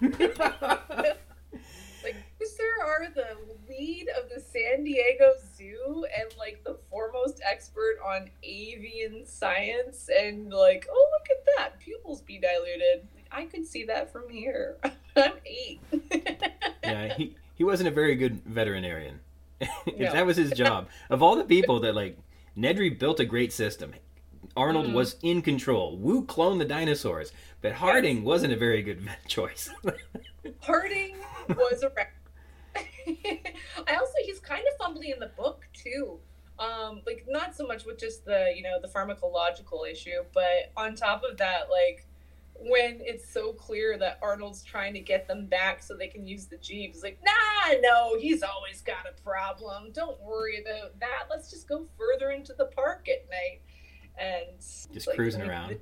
like, 2.04 2.14
Booster 2.38 2.62
are 2.80 3.08
the 3.12 3.36
lead 3.68 4.06
of 4.10 4.30
the 4.32 4.40
San 4.82 4.92
Diego 4.92 5.32
Zoo 5.56 6.06
and 6.18 6.34
like 6.38 6.62
the 6.64 6.76
foremost 6.90 7.40
expert 7.48 7.98
on 8.04 8.30
avian 8.42 9.24
science, 9.24 10.08
and 10.08 10.52
like, 10.52 10.86
oh 10.90 11.08
look 11.12 11.28
at 11.30 11.44
that, 11.56 11.78
pupils 11.78 12.20
be 12.22 12.38
diluted. 12.38 13.06
I 13.30 13.44
could 13.44 13.66
see 13.66 13.84
that 13.84 14.12
from 14.12 14.28
here. 14.28 14.78
I'm 15.16 15.32
eight. 15.46 15.80
yeah, 16.84 17.14
he, 17.14 17.36
he 17.54 17.64
wasn't 17.64 17.88
a 17.88 17.92
very 17.92 18.16
good 18.16 18.42
veterinarian. 18.44 19.20
if 19.60 19.98
no. 19.98 20.12
that 20.12 20.26
was 20.26 20.36
his 20.36 20.50
job, 20.50 20.88
of 21.10 21.22
all 21.22 21.36
the 21.36 21.44
people 21.44 21.80
that 21.80 21.94
like 21.94 22.18
Nedry 22.56 22.98
built 22.98 23.20
a 23.20 23.24
great 23.24 23.52
system. 23.52 23.94
Arnold 24.54 24.88
mm. 24.88 24.92
was 24.92 25.16
in 25.22 25.40
control. 25.40 25.96
Wu 25.96 26.26
cloned 26.26 26.58
the 26.58 26.64
dinosaurs, 26.66 27.32
but 27.62 27.72
Harding 27.72 28.18
yes. 28.18 28.24
wasn't 28.24 28.52
a 28.52 28.56
very 28.56 28.82
good 28.82 29.08
choice. 29.28 29.70
Harding 30.60 31.16
was 31.48 31.82
a. 31.82 31.90
I 32.76 33.94
also 33.94 34.14
he's 34.24 34.40
kind 34.40 34.64
of 34.72 34.78
fumbly 34.78 35.12
in 35.12 35.20
the 35.20 35.30
book 35.36 35.66
too. 35.72 36.18
Um, 36.58 37.02
like 37.06 37.24
not 37.28 37.56
so 37.56 37.66
much 37.66 37.84
with 37.84 37.98
just 37.98 38.24
the 38.24 38.52
you 38.54 38.62
know 38.62 38.80
the 38.80 38.88
pharmacological 38.88 39.90
issue, 39.90 40.22
but 40.32 40.72
on 40.76 40.94
top 40.94 41.22
of 41.28 41.38
that, 41.38 41.70
like 41.70 42.06
when 42.64 43.00
it's 43.00 43.28
so 43.28 43.52
clear 43.52 43.98
that 43.98 44.18
Arnold's 44.22 44.62
trying 44.62 44.94
to 44.94 45.00
get 45.00 45.26
them 45.26 45.46
back 45.46 45.82
so 45.82 45.96
they 45.96 46.06
can 46.06 46.26
use 46.26 46.46
the 46.46 46.56
Jeep. 46.58 46.92
He's 46.92 47.02
like, 47.02 47.18
nah, 47.24 47.74
no, 47.80 48.16
he's 48.18 48.42
always 48.42 48.82
got 48.82 49.06
a 49.08 49.20
problem. 49.22 49.90
Don't 49.92 50.20
worry 50.22 50.62
about 50.62 50.98
that. 51.00 51.24
Let's 51.30 51.50
just 51.50 51.68
go 51.68 51.86
further 51.98 52.30
into 52.30 52.52
the 52.56 52.66
park 52.66 53.08
at 53.08 53.28
night. 53.28 53.60
And 54.18 54.58
just 54.58 55.06
like, 55.06 55.16
cruising 55.16 55.42
around. 55.42 55.78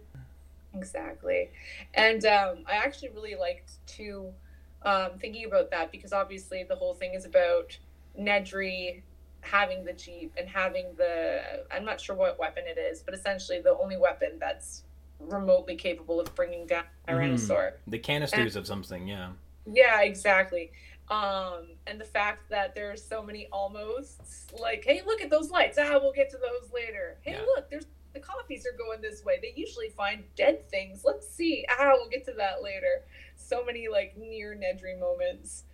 Exactly. 0.74 1.50
And 1.94 2.24
um, 2.24 2.64
I 2.66 2.76
actually 2.76 3.10
really 3.10 3.34
liked 3.34 3.72
to 3.96 4.32
um, 4.82 5.10
thinking 5.18 5.44
about 5.44 5.70
that 5.70 5.92
because 5.92 6.12
obviously 6.12 6.64
the 6.68 6.76
whole 6.76 6.94
thing 6.94 7.14
is 7.14 7.24
about 7.24 7.76
Nedry 8.18 9.02
having 9.42 9.84
the 9.84 9.92
Jeep 9.92 10.34
and 10.38 10.48
having 10.48 10.86
the, 10.96 11.64
I'm 11.70 11.84
not 11.84 12.00
sure 12.00 12.14
what 12.14 12.38
weapon 12.38 12.64
it 12.66 12.78
is, 12.78 13.02
but 13.02 13.14
essentially 13.14 13.60
the 13.60 13.76
only 13.78 13.96
weapon 13.96 14.32
that's 14.38 14.84
remotely 15.18 15.76
capable 15.76 16.20
of 16.20 16.34
bringing 16.34 16.66
down 16.66 16.84
Tyrannosaur. 17.08 17.48
Mm, 17.48 17.72
the 17.88 17.98
canisters 17.98 18.56
and, 18.56 18.62
of 18.62 18.66
something, 18.66 19.06
yeah. 19.06 19.30
Yeah, 19.70 20.02
exactly. 20.02 20.72
Um, 21.10 21.70
and 21.86 22.00
the 22.00 22.04
fact 22.04 22.48
that 22.50 22.74
there's 22.74 23.04
so 23.04 23.22
many 23.22 23.48
almosts, 23.52 24.46
like, 24.58 24.84
hey, 24.86 25.02
look 25.04 25.20
at 25.20 25.28
those 25.28 25.50
lights. 25.50 25.76
Ah, 25.80 25.98
we'll 26.00 26.12
get 26.12 26.30
to 26.30 26.38
those 26.38 26.70
later. 26.72 27.18
Hey, 27.22 27.32
yeah. 27.32 27.42
look, 27.42 27.68
there's 27.68 27.86
the 28.12 28.20
compys 28.20 28.62
are 28.66 28.76
going 28.76 29.00
this 29.00 29.24
way. 29.24 29.38
They 29.40 29.52
usually 29.56 29.90
find 29.90 30.24
dead 30.36 30.68
things. 30.70 31.02
Let's 31.04 31.28
see. 31.28 31.64
Ah, 31.70 31.92
we'll 31.94 32.08
get 32.08 32.24
to 32.26 32.32
that 32.38 32.62
later. 32.62 33.04
So 33.36 33.64
many 33.64 33.88
like 33.88 34.16
near 34.16 34.54
Nedry 34.54 34.98
moments. 34.98 35.64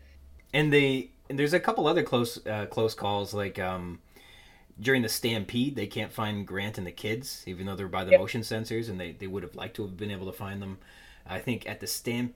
And 0.53 0.73
they 0.73 1.11
and 1.29 1.39
there's 1.39 1.55
a 1.55 1.61
couple 1.61 1.87
other 1.87 2.03
close 2.03 2.45
uh, 2.47 2.67
close 2.67 2.95
calls 2.95 3.35
like 3.35 3.59
um 3.59 4.01
during 4.81 5.03
the 5.03 5.09
stampede 5.09 5.75
they 5.75 5.87
can't 5.87 6.13
find 6.13 6.47
grant 6.47 6.79
and 6.79 6.87
the 6.87 6.93
kids 6.93 7.43
even 7.47 7.67
though 7.67 7.75
they're 7.75 7.89
by 7.89 8.05
the 8.05 8.13
yep. 8.13 8.21
motion 8.21 8.43
sensors 8.43 8.89
and 8.89 9.01
they, 9.01 9.13
they 9.13 9.27
would 9.27 9.43
have 9.43 9.55
liked 9.55 9.77
to 9.77 9.83
have 9.83 9.97
been 9.97 10.11
able 10.11 10.27
to 10.27 10.33
find 10.37 10.61
them 10.61 10.79
i 11.27 11.39
think 11.39 11.67
at 11.69 11.81
the 11.81 11.87
stamp 11.87 12.35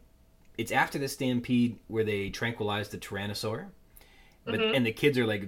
it's 0.56 0.72
after 0.72 0.98
the 0.98 1.08
stampede 1.08 1.78
where 1.88 2.04
they 2.04 2.30
tranquilize 2.30 2.88
the 2.88 2.98
tyrannosaur 2.98 3.66
but 4.44 4.54
mm-hmm. 4.54 4.74
and 4.74 4.86
the 4.86 4.92
kids 4.92 5.18
are 5.18 5.26
like 5.26 5.44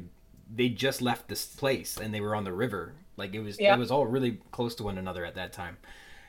they 0.55 0.69
just 0.69 1.01
left 1.01 1.29
this 1.29 1.47
place 1.47 1.97
and 1.97 2.13
they 2.13 2.21
were 2.21 2.35
on 2.35 2.45
the 2.45 2.53
river 2.53 2.93
like 3.17 3.35
it 3.35 3.41
was 3.41 3.61
yep. 3.61 3.77
it 3.77 3.81
was 3.81 3.91
all 3.91 4.07
really 4.07 4.41
close 4.51 4.75
to 4.75 4.83
one 4.83 4.99
another 4.99 5.25
at 5.25 5.35
that 5.35 5.53
time 5.53 5.77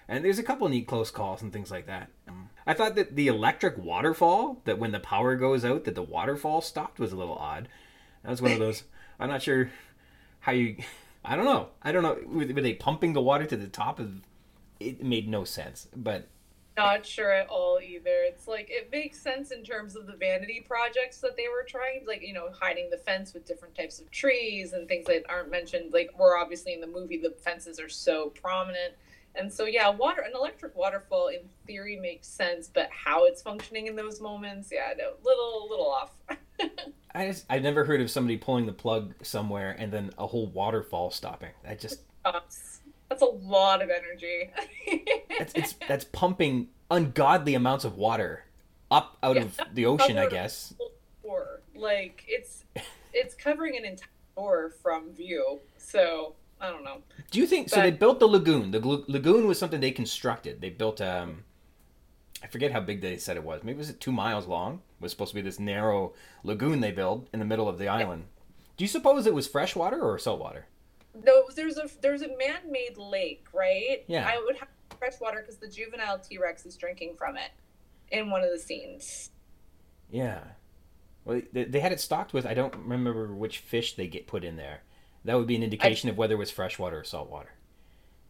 and 0.08 0.24
there's 0.24 0.40
a 0.40 0.44
couple 0.44 0.68
neat 0.68 0.88
close 0.88 1.12
calls 1.12 1.42
and 1.42 1.54
things 1.54 1.72
like 1.72 1.88
that 1.88 2.10
um, 2.28 2.50
i 2.68 2.74
thought 2.74 2.96
that 2.96 3.16
the 3.16 3.28
electric 3.28 3.78
waterfall 3.78 4.62
that 4.66 4.80
when 4.80 4.92
the 4.92 5.00
power 5.00 5.36
goes 5.36 5.64
out 5.64 5.86
that 5.86 5.96
the 5.96 6.04
waterfall 6.04 6.62
stopped 6.62 7.00
was 7.00 7.12
a 7.12 7.16
little 7.16 7.36
odd 7.36 7.68
that 8.24 8.32
was 8.32 8.42
one 8.42 8.52
of 8.52 8.60
those 8.60 8.84
i'm 9.20 9.30
not 9.30 9.42
sure 9.42 9.70
how 10.42 10.52
you 10.52 10.76
I 11.26 11.36
don't 11.36 11.46
know. 11.46 11.70
I 11.82 11.92
don't 11.92 12.04
know. 12.04 12.18
Were 12.26 12.46
they 12.46 12.74
pumping 12.74 13.14
the 13.14 13.22
water 13.22 13.46
to 13.46 13.56
the 13.56 13.68
top 13.68 14.00
of? 14.00 14.22
It 14.80 15.04
made 15.04 15.30
no 15.30 15.44
sense, 15.46 15.88
but 15.96 16.28
not 16.76 17.06
sure 17.06 17.32
at 17.32 17.48
all 17.48 17.80
either. 17.80 18.24
It's 18.28 18.48
like 18.48 18.68
it 18.70 18.90
makes 18.92 19.20
sense 19.20 19.52
in 19.52 19.64
terms 19.64 19.96
of 19.96 20.08
the 20.08 20.16
vanity 20.16 20.66
projects 20.68 21.20
that 21.20 21.38
they 21.38 21.48
were 21.48 21.66
trying, 21.68 22.06
like 22.08 22.22
you 22.22 22.34
know, 22.34 22.50
hiding 22.60 22.90
the 22.90 22.98
fence 22.98 23.34
with 23.34 23.46
different 23.46 23.76
types 23.76 24.00
of 24.00 24.10
trees 24.12 24.74
and 24.74 24.88
things 24.88 25.06
that 25.08 25.24
aren't 25.30 25.52
mentioned. 25.52 25.94
Like 25.94 26.12
we're 26.18 26.38
obviously 26.38 26.74
in 26.74 26.82
the 26.82 26.88
movie, 26.88 27.18
the 27.18 27.36
fences 27.44 27.80
are 27.80 27.90
so 27.90 28.30
prominent, 28.30 28.94
and 29.36 29.52
so 29.52 29.66
yeah, 29.66 29.90
water 29.90 30.22
an 30.22 30.34
electric 30.36 30.76
waterfall 30.76 31.28
in 31.28 31.42
theory 31.66 32.00
makes 32.00 32.28
sense, 32.28 32.70
but 32.74 32.90
how 32.92 33.26
it's 33.26 33.42
functioning 33.42 33.88
in 33.88 33.96
those 33.96 34.22
moments, 34.22 34.70
yeah, 34.72 34.94
no, 34.98 35.14
little 35.24 35.68
little 35.70 35.90
off. 35.90 36.12
I 37.16 37.28
just 37.28 37.46
I've 37.50 37.64
never 37.64 37.84
heard 37.86 38.02
of 38.02 38.10
somebody 38.10 38.38
pulling 38.38 38.66
the 38.66 38.74
plug 38.74 39.14
somewhere 39.24 39.76
and 39.78 39.92
then 39.92 40.12
a 40.18 40.26
whole 40.28 40.48
waterfall 40.48 41.12
stopping. 41.12 41.52
I 41.68 41.76
just 41.76 42.02
that's, 42.24 42.80
that's 43.14 43.22
a 43.22 43.48
lot 43.48 43.82
of 43.82 43.90
energy. 43.90 44.52
that's 45.38 45.54
it's 45.54 45.76
that's 45.88 46.06
pumping 46.06 46.70
ungodly 46.90 47.54
amounts 47.54 47.86
of 47.86 47.96
water 47.96 48.46
up 48.90 49.18
out 49.22 49.36
yeah, 49.36 49.44
of 49.44 49.60
the 49.74 49.86
ocean, 49.86 50.18
I 50.18 50.28
guess. 50.28 50.74
Or 51.22 51.62
like 51.76 52.24
it's 52.28 52.66
it's 53.14 53.36
covering 53.36 53.78
an 53.78 53.86
entire 53.86 54.10
door 54.36 54.74
from 54.82 55.14
view. 55.14 55.60
So 55.78 56.34
I 56.60 56.70
don't 56.70 56.84
know. 56.84 57.02
Do 57.30 57.40
you 57.40 57.48
think 57.48 57.70
but, 57.70 57.76
so? 57.76 57.82
They 57.82 57.92
built 57.92 58.20
the 58.20 58.28
lagoon. 58.28 58.72
The 58.72 58.80
lagoon 58.80 59.48
was 59.48 59.60
something 59.60 59.80
they 59.80 59.92
constructed. 59.92 60.62
They 60.62 60.70
built 60.70 61.02
um, 61.02 61.44
I 62.44 62.48
forget 62.48 62.72
how 62.72 62.80
big 62.80 63.02
they 63.02 63.18
said 63.18 63.38
it 63.38 63.44
was. 63.44 63.64
Maybe 63.64 63.78
was 63.78 63.90
it 63.90 64.00
two 64.00 64.12
miles 64.12 64.48
long? 64.48 64.82
It 65.00 65.04
was 65.04 65.12
supposed 65.12 65.32
to 65.32 65.36
be 65.36 65.42
this 65.42 65.60
narrow 65.60 66.14
lagoon 66.44 66.80
they 66.80 66.92
built 66.92 67.28
in 67.32 67.40
the 67.40 67.46
middle 67.46 67.70
of 67.70 67.78
the 67.78 67.88
island. 67.88 68.26
Do 68.76 68.84
you 68.84 68.88
suppose 68.88 69.28
it 69.28 69.36
was 69.36 69.48
freshwater 69.48 70.02
or 70.02 70.18
saltwater? 70.18 70.66
No, 71.14 71.44
there's 71.56 71.78
a 71.78 71.90
there's 72.02 72.22
a 72.22 72.30
man-made 72.38 72.98
lake, 72.98 73.46
right? 73.54 74.04
Yeah. 74.08 74.28
I 74.28 74.42
would 74.44 74.58
have 74.58 74.70
fresh 74.98 75.20
water 75.20 75.42
because 75.42 75.58
the 75.58 75.68
juvenile 75.68 76.20
T-Rex 76.20 76.66
is 76.66 76.76
drinking 76.76 77.16
from 77.18 77.38
it 77.38 77.52
in 78.12 78.30
one 78.30 78.44
of 78.44 78.52
the 78.52 78.60
scenes. 78.60 79.32
Yeah. 80.10 80.40
Well, 81.26 81.42
they, 81.52 81.66
they 81.66 81.80
had 81.80 81.92
it 81.92 82.00
stocked 82.00 82.34
with 82.34 82.46
I 82.46 82.54
don't 82.54 82.76
remember 82.76 83.34
which 83.34 83.60
fish 83.60 83.96
they 83.96 84.08
get 84.08 84.28
put 84.28 84.44
in 84.44 84.56
there. 84.56 84.82
That 85.26 85.38
would 85.38 85.48
be 85.48 85.56
an 85.56 85.64
indication 85.64 86.10
I, 86.10 86.12
of 86.12 86.18
whether 86.18 86.34
it 86.34 86.38
was 86.38 86.52
freshwater 86.52 87.00
or 87.00 87.04
saltwater. 87.04 87.54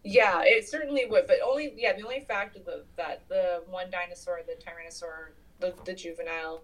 Yeah, 0.03 0.41
it 0.43 0.67
certainly 0.67 1.05
would, 1.05 1.27
but 1.27 1.37
only 1.45 1.73
yeah. 1.77 1.93
The 1.93 2.03
only 2.03 2.19
fact 2.19 2.57
of 2.57 2.65
the, 2.65 2.83
that 2.97 3.23
the 3.29 3.63
one 3.67 3.89
dinosaur, 3.89 4.41
the 4.45 4.61
Tyrannosaur, 4.61 5.31
the, 5.59 5.73
the 5.85 5.93
juvenile, 5.93 6.63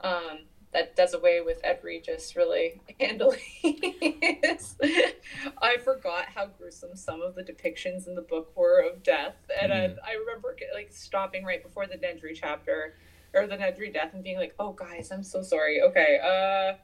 um, 0.00 0.40
that 0.74 0.96
does 0.96 1.14
away 1.14 1.40
with 1.40 1.60
Ed 1.64 1.78
Regis 1.82 2.36
really 2.36 2.82
handling 3.00 3.38
is 3.62 4.76
I 5.62 5.78
forgot 5.78 6.26
how 6.26 6.46
gruesome 6.46 6.96
some 6.96 7.22
of 7.22 7.34
the 7.34 7.42
depictions 7.42 8.06
in 8.06 8.14
the 8.14 8.22
book 8.22 8.54
were 8.54 8.80
of 8.80 9.02
death, 9.02 9.36
and 9.60 9.72
mm. 9.72 9.96
I, 10.04 10.10
I 10.10 10.14
remember 10.14 10.54
like 10.74 10.92
stopping 10.92 11.44
right 11.44 11.62
before 11.62 11.86
the 11.86 11.94
Nedry 11.94 12.34
chapter 12.34 12.96
or 13.32 13.46
the 13.46 13.56
Nedry 13.56 13.92
death 13.92 14.14
and 14.14 14.22
being 14.22 14.36
like, 14.36 14.54
"Oh, 14.58 14.72
guys, 14.72 15.10
I'm 15.10 15.22
so 15.22 15.42
sorry. 15.42 15.80
Okay, 15.80 16.18
uh, 16.22 16.76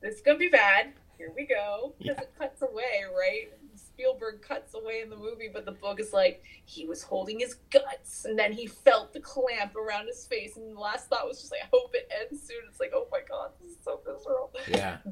this 0.00 0.16
is 0.16 0.20
gonna 0.22 0.38
be 0.38 0.48
bad. 0.48 0.92
Here 1.18 1.32
we 1.36 1.46
go." 1.46 1.94
Because 1.98 2.16
yeah. 2.16 2.22
it 2.22 2.32
cuts 2.38 2.62
away, 2.62 3.04
right? 3.16 3.52
Spielberg 3.98 4.42
cuts 4.42 4.74
away 4.74 5.00
in 5.02 5.10
the 5.10 5.16
movie, 5.16 5.50
but 5.52 5.64
the 5.64 5.72
book 5.72 5.98
is 5.98 6.12
like 6.12 6.44
he 6.64 6.86
was 6.86 7.02
holding 7.02 7.40
his 7.40 7.54
guts, 7.70 8.24
and 8.24 8.38
then 8.38 8.52
he 8.52 8.66
felt 8.66 9.12
the 9.12 9.18
clamp 9.18 9.74
around 9.74 10.06
his 10.06 10.24
face, 10.24 10.56
and 10.56 10.76
the 10.76 10.80
last 10.80 11.08
thought 11.08 11.26
was 11.26 11.40
just 11.40 11.50
like, 11.50 11.62
I 11.64 11.68
hope 11.72 11.90
it 11.94 12.08
ends 12.20 12.46
soon. 12.46 12.58
It's 12.68 12.78
like, 12.78 12.92
oh 12.94 13.08
my 13.10 13.20
god, 13.28 13.50
this 13.60 13.72
is 13.72 13.78
so 13.82 14.00
visceral. 14.06 14.52
Yeah. 14.68 14.98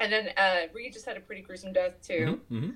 And 0.00 0.12
then 0.12 0.30
uh, 0.36 0.72
Reed 0.74 0.92
just 0.92 1.06
had 1.06 1.16
a 1.16 1.20
pretty 1.20 1.40
gruesome 1.40 1.72
death 1.72 2.02
too. 2.02 2.40
Mm-hmm, 2.50 2.56
mm-hmm. 2.56 2.70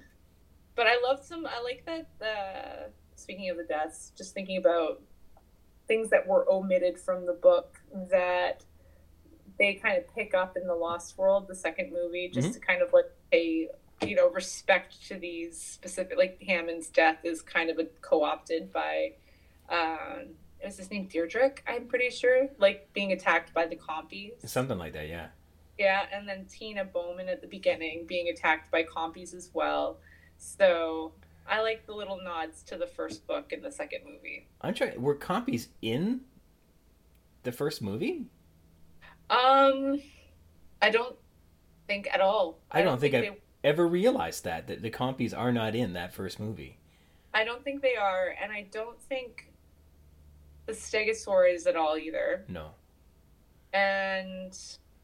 But 0.76 0.86
I 0.86 1.00
love 1.02 1.22
some. 1.22 1.44
I 1.46 1.60
like 1.60 1.84
that. 1.84 2.08
Uh, 2.24 2.90
speaking 3.16 3.50
of 3.50 3.56
the 3.56 3.64
deaths, 3.64 4.12
just 4.16 4.34
thinking 4.34 4.56
about 4.56 5.02
things 5.88 6.10
that 6.10 6.24
were 6.28 6.46
omitted 6.48 6.96
from 6.96 7.26
the 7.26 7.32
book 7.32 7.80
that 8.08 8.64
they 9.58 9.74
kind 9.74 9.98
of 9.98 10.04
pick 10.14 10.32
up 10.32 10.56
in 10.56 10.68
the 10.68 10.74
Lost 10.74 11.18
World, 11.18 11.48
the 11.48 11.56
second 11.56 11.92
movie, 11.92 12.30
just 12.32 12.50
mm-hmm. 12.50 12.60
to 12.60 12.60
kind 12.60 12.82
of 12.82 12.92
like 12.92 13.10
a 13.34 13.68
you 14.06 14.14
know 14.14 14.28
respect 14.30 15.06
to 15.08 15.18
these 15.18 15.60
specific 15.60 16.16
like 16.16 16.40
Hammond's 16.46 16.88
death 16.88 17.18
is 17.24 17.42
kind 17.42 17.70
of 17.70 17.78
a 17.78 17.84
co-opted 18.00 18.72
by 18.72 19.12
um 19.68 20.34
is 20.64 20.76
his 20.76 20.90
name? 20.90 21.06
Diedrich 21.06 21.62
I'm 21.66 21.86
pretty 21.86 22.10
sure. 22.10 22.48
Like 22.58 22.92
being 22.92 23.12
attacked 23.12 23.54
by 23.54 23.66
the 23.66 23.76
compys. 23.76 24.32
Something 24.44 24.78
like 24.78 24.92
that 24.92 25.08
yeah. 25.08 25.28
Yeah 25.78 26.06
and 26.12 26.28
then 26.28 26.46
Tina 26.46 26.84
Bowman 26.84 27.28
at 27.28 27.40
the 27.40 27.46
beginning 27.46 28.06
being 28.06 28.28
attacked 28.28 28.70
by 28.70 28.84
compys 28.84 29.34
as 29.34 29.50
well. 29.52 29.98
So 30.36 31.12
I 31.46 31.62
like 31.62 31.86
the 31.86 31.94
little 31.94 32.20
nods 32.22 32.62
to 32.64 32.76
the 32.76 32.86
first 32.86 33.26
book 33.26 33.52
and 33.52 33.64
the 33.64 33.72
second 33.72 34.00
movie. 34.04 34.48
I'm 34.60 34.74
trying 34.74 35.00
were 35.00 35.16
compys 35.16 35.68
in 35.82 36.20
the 37.42 37.52
first 37.52 37.82
movie? 37.82 38.26
Um 39.30 40.00
I 40.80 40.90
don't 40.90 41.16
think 41.88 42.08
at 42.12 42.20
all. 42.20 42.60
I, 42.70 42.78
I 42.78 42.82
don't, 42.82 42.92
don't, 42.92 43.00
think, 43.00 43.12
think 43.14 43.26
I 43.26 43.38
ever 43.64 43.86
realized 43.86 44.44
that 44.44 44.66
that 44.66 44.82
the 44.82 44.90
compys 44.90 45.36
are 45.36 45.52
not 45.52 45.74
in 45.74 45.92
that 45.94 46.12
first 46.12 46.38
movie. 46.38 46.78
I 47.34 47.44
don't 47.44 47.62
think 47.62 47.82
they 47.82 47.96
are, 47.96 48.34
and 48.40 48.52
I 48.52 48.66
don't 48.70 49.00
think 49.02 49.52
the 50.66 50.72
Stegosaur 50.72 51.52
is 51.52 51.66
at 51.66 51.76
all 51.76 51.96
either. 51.96 52.44
No. 52.48 52.70
And 53.72 54.56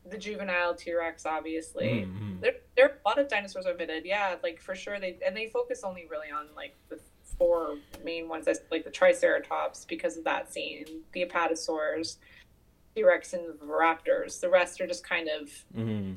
the 0.06 0.18
juvenile 0.18 0.74
T 0.74 0.94
Rex, 0.94 1.26
obviously. 1.26 2.06
Mm-hmm. 2.06 2.40
There, 2.40 2.54
there 2.76 2.86
are 2.86 2.98
a 3.04 3.08
lot 3.08 3.18
of 3.18 3.28
dinosaurs 3.28 3.66
omitted. 3.66 4.04
Yeah, 4.04 4.36
like 4.42 4.60
for 4.60 4.74
sure. 4.74 4.98
They 4.98 5.18
and 5.24 5.36
they 5.36 5.48
focus 5.48 5.82
only 5.84 6.06
really 6.10 6.30
on 6.30 6.46
like 6.56 6.74
the 6.88 6.98
four 7.38 7.76
main 8.04 8.28
ones, 8.28 8.46
like 8.70 8.84
the 8.84 8.90
Triceratops, 8.90 9.84
because 9.86 10.16
of 10.16 10.24
that 10.24 10.52
scene, 10.52 10.86
the 11.12 11.24
Apatosaurs, 11.26 12.16
T 12.94 13.04
Rex, 13.04 13.32
and 13.32 13.58
the 13.58 13.66
Raptors. 13.66 14.40
The 14.40 14.48
rest 14.48 14.80
are 14.80 14.86
just 14.86 15.04
kind 15.06 15.28
of. 15.28 15.48
Mm-hmm 15.76 16.14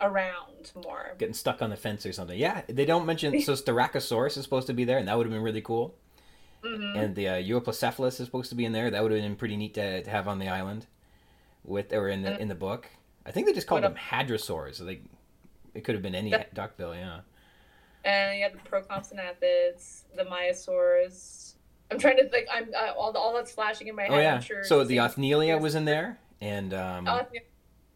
around 0.00 0.72
more. 0.84 1.14
Getting 1.18 1.34
stuck 1.34 1.62
on 1.62 1.70
the 1.70 1.76
fence 1.76 2.06
or 2.06 2.12
something. 2.12 2.38
Yeah, 2.38 2.62
they 2.68 2.84
don't 2.84 3.06
mention. 3.06 3.40
so 3.40 3.52
Styracosaurus 3.54 4.36
is 4.36 4.44
supposed 4.44 4.66
to 4.68 4.72
be 4.72 4.84
there, 4.84 4.98
and 4.98 5.08
that 5.08 5.16
would 5.16 5.26
have 5.26 5.32
been 5.32 5.42
really 5.42 5.60
cool. 5.60 5.94
Mm-hmm. 6.64 6.98
And 6.98 7.14
the 7.14 7.28
uh, 7.28 7.34
Euoplocephalus 7.34 8.20
is 8.20 8.26
supposed 8.26 8.50
to 8.50 8.56
be 8.56 8.64
in 8.64 8.72
there. 8.72 8.90
That 8.90 9.02
would 9.02 9.12
have 9.12 9.20
been 9.20 9.36
pretty 9.36 9.56
neat 9.56 9.74
to, 9.74 10.02
to 10.02 10.10
have 10.10 10.26
on 10.26 10.38
the 10.38 10.48
island, 10.48 10.86
with 11.64 11.92
or 11.92 12.08
in 12.08 12.22
the 12.22 12.30
mm-hmm. 12.30 12.42
in 12.42 12.48
the 12.48 12.54
book. 12.54 12.88
I 13.24 13.30
think 13.30 13.46
they 13.46 13.52
just 13.52 13.66
called 13.66 13.82
what 13.82 13.94
them 13.94 14.02
hadrosaurs. 14.10 14.76
So 14.76 14.84
they, 14.84 15.00
it 15.74 15.84
could 15.84 15.94
have 15.94 16.02
been 16.02 16.14
any 16.14 16.30
that, 16.30 16.54
duckbill, 16.54 16.94
yeah. 16.94 17.20
And 18.04 18.38
you 18.38 18.44
have 18.44 18.52
the 18.52 18.58
Procompsognathids, 18.58 20.02
the 20.16 20.24
Maiasaurs. 20.24 21.54
I'm 21.90 21.98
trying 21.98 22.16
to 22.16 22.28
think. 22.28 22.48
I'm 22.52 22.70
uh, 22.74 22.92
all 22.92 23.16
all 23.16 23.34
that's 23.34 23.52
flashing 23.52 23.86
in 23.86 23.94
my 23.94 24.06
oh, 24.08 24.14
head. 24.14 24.18
Oh 24.18 24.22
yeah. 24.22 24.40
Sure 24.40 24.64
so 24.64 24.84
the 24.84 24.96
Othnielia 24.98 25.60
was 25.60 25.74
in 25.74 25.84
there, 25.84 26.18
and 26.40 26.74
um, 26.74 27.06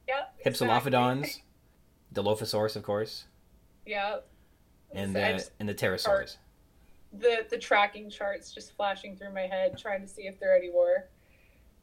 yeah, 0.07 0.25
Hypsilophodons. 0.45 1.41
Dilophosaurus, 2.13 2.77
of 2.77 2.83
course. 2.83 3.25
Yeah. 3.87 4.19
And 4.93 5.15
the 5.15 5.49
and 5.59 5.69
the 5.69 5.75
pterosaurs. 5.75 6.37
The 7.13 7.47
the 7.51 7.59
tracking 7.59 8.11
charts 8.11 8.53
just 8.53 8.73
flashing 8.77 9.17
through 9.17 9.33
my 9.33 9.43
head, 9.43 9.79
trying 9.79 10.03
to 10.03 10.09
see 10.09 10.23
if 10.23 10.39
there 10.39 10.55
are 10.55 10.57
any 10.57 10.71
more. 10.71 11.09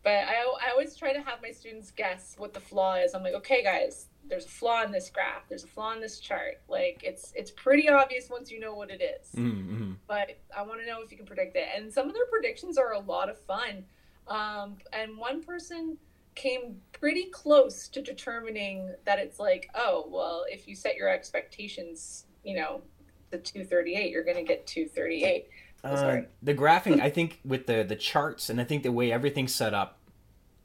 But 0.03 0.11
I, 0.11 0.45
I 0.65 0.71
always 0.71 0.95
try 0.95 1.11
to 1.13 1.21
have 1.21 1.41
my 1.41 1.51
students 1.51 1.91
guess 1.91 2.35
what 2.37 2.53
the 2.53 2.59
flaw 2.59 2.95
is. 2.95 3.13
I'm 3.13 3.21
like, 3.21 3.33
okay, 3.33 3.61
guys, 3.63 4.07
there's 4.27 4.45
a 4.45 4.49
flaw 4.49 4.83
in 4.83 4.91
this 4.91 5.09
graph. 5.09 5.49
There's 5.49 5.65
a 5.65 5.67
flaw 5.67 5.91
in 5.93 5.99
this 5.99 6.19
chart. 6.19 6.61
Like 6.69 7.01
it's 7.03 7.33
it's 7.35 7.51
pretty 7.51 7.89
obvious 7.89 8.29
once 8.29 8.49
you 8.49 8.59
know 8.59 8.75
what 8.75 8.91
it 8.91 9.01
is. 9.01 9.31
Mm-hmm. 9.35 9.93
But 10.07 10.37
I 10.55 10.61
want 10.61 10.79
to 10.79 10.87
know 10.87 11.01
if 11.01 11.11
you 11.11 11.17
can 11.17 11.25
predict 11.25 11.55
it. 11.55 11.67
And 11.75 11.91
some 11.91 12.07
of 12.07 12.13
their 12.13 12.27
predictions 12.27 12.77
are 12.77 12.93
a 12.93 12.99
lot 12.99 13.29
of 13.29 13.39
fun. 13.39 13.83
Um, 14.27 14.77
and 14.93 15.17
one 15.17 15.43
person 15.43 15.97
came 16.39 16.77
pretty 16.93 17.25
close 17.25 17.87
to 17.89 18.01
determining 18.01 18.93
that 19.05 19.19
it's 19.19 19.39
like, 19.39 19.69
oh, 19.75 20.07
well, 20.09 20.45
if 20.49 20.67
you 20.67 20.75
set 20.75 20.95
your 20.95 21.09
expectations, 21.09 22.25
you 22.43 22.55
know, 22.55 22.81
the 23.29 23.37
238, 23.37 24.09
you're 24.09 24.23
going 24.23 24.37
to 24.37 24.43
get 24.43 24.65
238. 24.65 25.49
Uh, 25.83 26.21
the 26.41 26.53
graphing, 26.53 27.01
I 27.01 27.09
think, 27.09 27.39
with 27.45 27.65
the 27.65 27.83
the 27.83 27.95
charts, 27.95 28.49
and 28.49 28.59
I 28.59 28.65
think 28.65 28.83
the 28.83 28.91
way 28.91 29.13
everything's 29.13 29.55
set 29.55 29.73
up. 29.73 29.97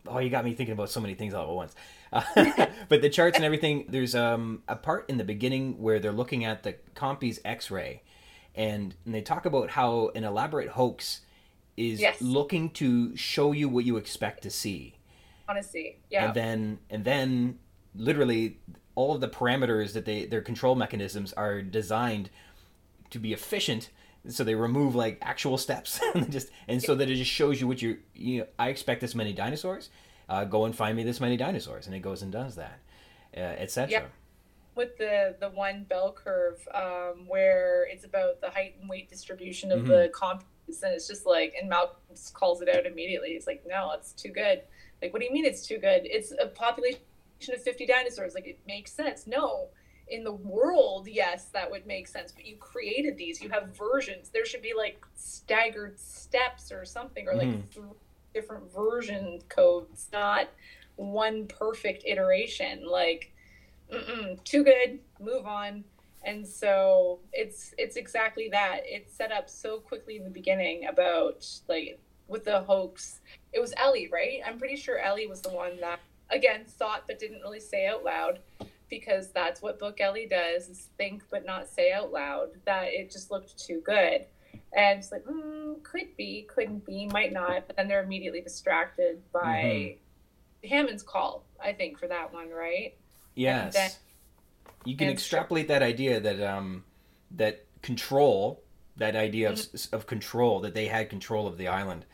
Oh, 0.08 0.18
you 0.18 0.28
got 0.28 0.44
me 0.44 0.54
thinking 0.54 0.72
about 0.72 0.90
so 0.90 1.00
many 1.00 1.14
things 1.14 1.34
all 1.34 1.48
at 1.48 1.54
once. 1.54 1.74
Uh, 2.12 2.66
but 2.88 3.00
the 3.00 3.08
charts 3.08 3.36
and 3.36 3.44
everything, 3.44 3.86
there's 3.88 4.16
um, 4.16 4.62
a 4.66 4.74
part 4.74 5.08
in 5.08 5.16
the 5.16 5.24
beginning 5.24 5.80
where 5.80 6.00
they're 6.00 6.12
looking 6.12 6.44
at 6.44 6.64
the 6.64 6.74
Compy's 6.94 7.38
X-ray, 7.44 8.02
and, 8.56 8.94
and 9.04 9.14
they 9.14 9.22
talk 9.22 9.46
about 9.46 9.70
how 9.70 10.10
an 10.16 10.24
elaborate 10.24 10.70
hoax 10.70 11.20
is 11.76 12.00
yes. 12.00 12.20
looking 12.20 12.70
to 12.70 13.16
show 13.16 13.52
you 13.52 13.68
what 13.68 13.84
you 13.84 13.96
expect 13.96 14.42
to 14.42 14.50
see 14.50 14.96
see, 15.62 15.96
Yeah. 16.10 16.26
And 16.26 16.34
then 16.34 16.78
and 16.90 17.04
then 17.04 17.58
literally 17.94 18.58
all 18.94 19.14
of 19.14 19.20
the 19.20 19.28
parameters 19.28 19.92
that 19.92 20.04
they 20.04 20.26
their 20.26 20.42
control 20.42 20.74
mechanisms 20.74 21.32
are 21.32 21.62
designed 21.62 22.30
to 23.10 23.18
be 23.18 23.32
efficient. 23.32 23.90
So 24.28 24.42
they 24.42 24.54
remove 24.54 24.94
like 24.94 25.18
actual 25.22 25.58
steps. 25.58 26.00
And 26.14 26.30
just 26.30 26.50
and 26.68 26.82
so 26.82 26.94
that 26.94 27.08
it 27.08 27.16
just 27.16 27.30
shows 27.30 27.60
you 27.60 27.66
what 27.66 27.82
you 27.82 27.98
you 28.14 28.40
know 28.40 28.46
i 28.58 28.68
expect 28.68 29.00
this 29.00 29.14
many 29.14 29.32
dinosaurs. 29.32 29.90
Uh, 30.26 30.44
go 30.44 30.64
and 30.64 30.74
find 30.74 30.96
me 30.96 31.04
this 31.04 31.20
many 31.20 31.36
dinosaurs. 31.36 31.86
And 31.86 31.94
it 31.94 32.00
goes 32.00 32.22
and 32.22 32.32
does 32.32 32.56
that 32.56 32.80
uh, 33.36 33.40
etc 33.40 33.90
yeah. 33.90 34.04
with 34.74 34.96
the 34.98 35.36
the 35.40 35.50
one 35.50 35.84
bell 35.84 36.12
curve 36.12 36.66
um, 36.74 37.26
where 37.26 37.86
it's 37.90 38.04
about 38.04 38.40
the 38.40 38.50
height 38.50 38.76
and 38.80 38.88
weight 38.88 39.08
distribution 39.08 39.72
of 39.72 39.80
mm-hmm. 39.80 39.88
the 39.88 40.10
comp 40.14 40.44
and 40.66 40.94
it's 40.94 41.06
just 41.06 41.26
like 41.26 41.54
and 41.60 41.68
malcolm 41.68 41.98
calls 42.32 42.62
it 42.62 42.68
out 42.68 42.86
immediately. 42.86 43.30
He's 43.30 43.46
like 43.46 43.64
no 43.66 43.92
it's 43.92 44.12
too 44.12 44.30
good 44.30 44.62
like, 45.02 45.12
what 45.12 45.20
do 45.20 45.26
you 45.26 45.32
mean 45.32 45.44
it's 45.44 45.66
too 45.66 45.78
good? 45.78 46.02
It's 46.04 46.32
a 46.32 46.46
population 46.46 47.00
of 47.52 47.62
50 47.62 47.86
dinosaurs. 47.86 48.34
Like, 48.34 48.46
it 48.46 48.58
makes 48.66 48.92
sense. 48.92 49.26
No, 49.26 49.68
in 50.08 50.24
the 50.24 50.32
world, 50.32 51.08
yes, 51.08 51.46
that 51.46 51.70
would 51.70 51.86
make 51.86 52.08
sense. 52.08 52.32
But 52.32 52.46
you 52.46 52.56
created 52.56 53.16
these. 53.16 53.40
You 53.40 53.50
have 53.50 53.76
versions. 53.76 54.30
There 54.30 54.44
should 54.44 54.62
be 54.62 54.72
like 54.76 55.04
staggered 55.14 55.98
steps 55.98 56.72
or 56.72 56.84
something, 56.84 57.26
or 57.28 57.34
like 57.34 57.48
mm. 57.48 57.62
different 58.32 58.72
version 58.72 59.40
codes, 59.48 60.08
not 60.12 60.48
one 60.96 61.46
perfect 61.46 62.04
iteration. 62.06 62.86
Like, 62.86 63.32
too 64.44 64.64
good. 64.64 65.00
Move 65.20 65.46
on. 65.46 65.84
And 66.24 66.46
so 66.46 67.20
it's 67.32 67.74
it's 67.76 67.96
exactly 67.96 68.48
that. 68.50 68.80
It's 68.84 69.14
set 69.14 69.30
up 69.30 69.50
so 69.50 69.78
quickly 69.78 70.16
in 70.16 70.24
the 70.24 70.30
beginning 70.30 70.86
about 70.86 71.46
like 71.68 71.98
with 72.28 72.44
the 72.44 72.60
hoax. 72.60 73.20
It 73.52 73.60
was 73.60 73.72
Ellie, 73.76 74.08
right? 74.12 74.40
I'm 74.46 74.58
pretty 74.58 74.76
sure 74.76 74.98
Ellie 74.98 75.26
was 75.26 75.40
the 75.40 75.50
one 75.50 75.80
that 75.80 76.00
again 76.30 76.64
thought 76.66 77.04
but 77.06 77.18
didn't 77.18 77.42
really 77.42 77.60
say 77.60 77.86
out 77.86 78.02
loud 78.02 78.38
because 78.88 79.30
that's 79.30 79.62
what 79.62 79.78
Book 79.78 80.00
Ellie 80.00 80.26
does 80.26 80.68
is 80.68 80.88
think 80.96 81.22
but 81.30 81.44
not 81.44 81.68
say 81.68 81.92
out 81.92 82.12
loud 82.12 82.50
that 82.64 82.84
it 82.88 83.10
just 83.10 83.30
looked 83.30 83.58
too 83.58 83.80
good. 83.84 84.26
And 84.76 84.98
it's 84.98 85.12
like, 85.12 85.24
mm, 85.24 85.82
could 85.82 86.16
be, 86.16 86.46
couldn't 86.52 86.84
be, 86.84 87.06
might 87.12 87.32
not. 87.32 87.66
But 87.66 87.76
then 87.76 87.88
they're 87.88 88.02
immediately 88.02 88.40
distracted 88.40 89.20
by 89.32 89.98
mm-hmm. 90.64 90.68
Hammond's 90.68 91.02
call, 91.02 91.44
I 91.62 91.72
think, 91.72 91.98
for 91.98 92.08
that 92.08 92.32
one, 92.32 92.50
right? 92.50 92.94
Yes. 93.34 93.74
Then, 93.74 93.90
you 94.84 94.96
can 94.96 95.08
extrapolate 95.08 95.68
that 95.68 95.82
idea 95.82 96.20
that 96.20 96.40
um 96.42 96.84
that 97.32 97.64
control, 97.82 98.62
that 98.96 99.16
idea 99.16 99.50
mm-hmm. 99.50 99.94
of, 99.94 100.02
of 100.02 100.06
control, 100.06 100.60
that 100.60 100.74
they 100.74 100.86
had 100.86 101.08
control 101.08 101.46
of 101.46 101.56
the 101.56 101.68
island, 101.68 102.04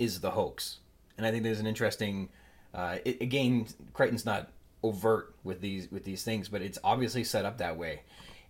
is 0.00 0.20
the 0.20 0.32
hoax. 0.32 0.78
And 1.16 1.26
I 1.26 1.30
think 1.30 1.44
there's 1.44 1.60
an 1.60 1.66
interesting, 1.66 2.30
uh, 2.74 2.96
it, 3.04 3.20
again, 3.20 3.66
Crichton's 3.92 4.24
not 4.26 4.50
overt 4.82 5.34
with 5.44 5.60
these 5.60 5.90
with 5.92 6.04
these 6.04 6.24
things, 6.24 6.48
but 6.48 6.62
it's 6.62 6.78
obviously 6.82 7.22
set 7.22 7.44
up 7.44 7.58
that 7.58 7.76
way, 7.76 8.00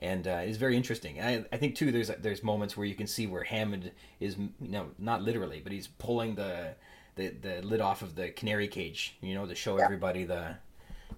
and 0.01 0.26
uh, 0.28 0.40
it's 0.44 0.57
very 0.57 0.76
interesting. 0.76 1.20
I, 1.20 1.44
I 1.53 1.57
think 1.57 1.74
too, 1.74 1.90
there's 1.90 2.09
there's 2.09 2.42
moments 2.42 2.76
where 2.76 2.86
you 2.86 2.94
can 2.94 3.09
see 3.09 3.26
where 3.26 3.42
Hammond 3.42 3.90
is, 4.20 4.36
you 4.36 4.51
know, 4.61 4.86
not 4.98 5.22
literally, 5.22 5.61
but 5.61 5.72
he's 5.72 5.88
pulling 5.88 6.36
the 6.36 6.74
the, 7.16 7.28
the 7.28 7.62
lid 7.62 7.80
off 7.80 8.03
of 8.03 8.14
the 8.14 8.30
canary 8.30 8.68
cage, 8.68 9.16
you 9.20 9.34
know, 9.34 9.44
to 9.46 9.55
show 9.55 9.76
yeah. 9.76 9.84
everybody 9.84 10.24
the 10.24 10.55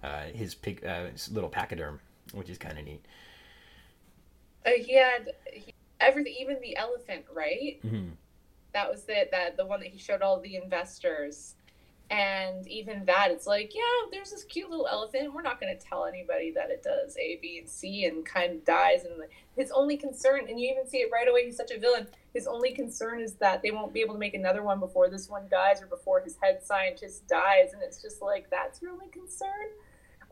uh, 0.03 0.23
his 0.33 0.55
pig 0.55 0.83
uh, 0.83 1.05
his 1.05 1.31
little 1.31 1.49
pachyderm, 1.49 1.99
which 2.33 2.49
is 2.49 2.57
kind 2.57 2.79
of 2.79 2.85
neat. 2.85 3.05
Uh, 4.65 4.71
he 4.77 4.95
had 4.95 5.33
he, 5.51 5.73
everything, 5.99 6.33
even 6.39 6.59
the 6.61 6.75
elephant, 6.75 7.25
right? 7.33 7.79
Mm-hmm. 7.85 8.09
That 8.73 8.89
was 8.89 9.05
it. 9.07 9.29
That 9.31 9.57
the 9.57 9.65
one 9.65 9.79
that 9.81 9.89
he 9.89 9.97
showed 9.97 10.21
all 10.21 10.39
the 10.39 10.55
investors. 10.55 11.55
And 12.09 12.67
even 12.67 13.05
that 13.05 13.29
it's 13.31 13.47
like 13.47 13.73
yeah 13.73 13.81
there's 14.11 14.29
this 14.29 14.43
cute 14.43 14.69
little 14.69 14.87
elephant. 14.87 15.33
We're 15.33 15.41
not 15.41 15.59
going 15.59 15.75
to 15.75 15.83
tell 15.83 16.05
anybody 16.05 16.51
that 16.51 16.69
it 16.69 16.83
does 16.83 17.15
a 17.17 17.39
b 17.41 17.59
and 17.59 17.69
c 17.69 18.05
and 18.05 18.25
kind 18.25 18.53
of 18.53 18.65
dies. 18.65 19.05
And 19.05 19.23
his 19.55 19.71
only 19.71 19.97
concern 19.97 20.41
and 20.49 20.59
you 20.59 20.69
even 20.69 20.87
see 20.87 20.97
it 20.97 21.09
right 21.11 21.27
away 21.27 21.45
he's 21.45 21.57
such 21.57 21.71
a 21.71 21.79
villain. 21.79 22.07
His 22.33 22.45
only 22.45 22.71
concern 22.71 23.21
is 23.21 23.33
that 23.35 23.61
they 23.61 23.71
won't 23.71 23.93
be 23.93 24.01
able 24.01 24.15
to 24.15 24.19
make 24.19 24.33
another 24.33 24.63
one 24.63 24.79
before 24.79 25.09
this 25.09 25.29
one 25.29 25.43
dies 25.49 25.81
or 25.81 25.87
before 25.87 26.19
his 26.19 26.37
head 26.41 26.59
scientist 26.63 27.27
dies. 27.27 27.73
And 27.73 27.81
it's 27.81 28.01
just 28.01 28.21
like 28.21 28.49
that's 28.49 28.81
your 28.81 28.91
only 28.91 29.07
concern? 29.07 29.69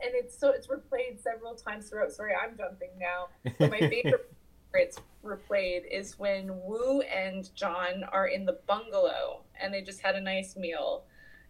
And 0.04 0.12
it's 0.14 0.38
so 0.38 0.50
it's 0.50 0.68
replayed 0.68 1.22
several 1.22 1.56
times 1.56 1.90
throughout. 1.90 2.12
Sorry 2.12 2.34
i'm 2.36 2.58
jumping 2.58 2.90
now. 3.00 3.30
But 3.58 3.72
my 3.72 3.80
favorite 3.90 4.32
it's 4.74 4.98
replayed 5.24 5.84
is 5.90 6.18
when 6.18 6.50
Wu 6.64 7.02
and 7.02 7.54
John 7.56 8.04
are 8.12 8.28
in 8.28 8.46
the 8.46 8.60
bungalow 8.68 9.42
and 9.60 9.74
they 9.74 9.82
just 9.82 10.02
had 10.02 10.16
a 10.16 10.22
nice 10.22 10.56
meal. 10.56 11.04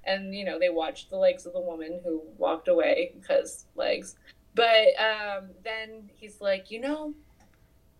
And 0.04 0.34
you 0.34 0.46
know 0.46 0.58
they 0.58 0.70
watched 0.70 1.10
the 1.10 1.18
legs 1.18 1.46
of 1.46 1.54
the 1.54 1.62
woman 1.62 2.02
who 2.04 2.24
walked 2.38 2.68
away 2.68 3.14
because 3.20 3.66
legs. 3.76 4.16
But 4.56 4.88
um, 5.00 5.50
then 5.64 6.10
he's 6.16 6.42
like 6.42 6.72
you 6.72 6.82
know 6.82 7.14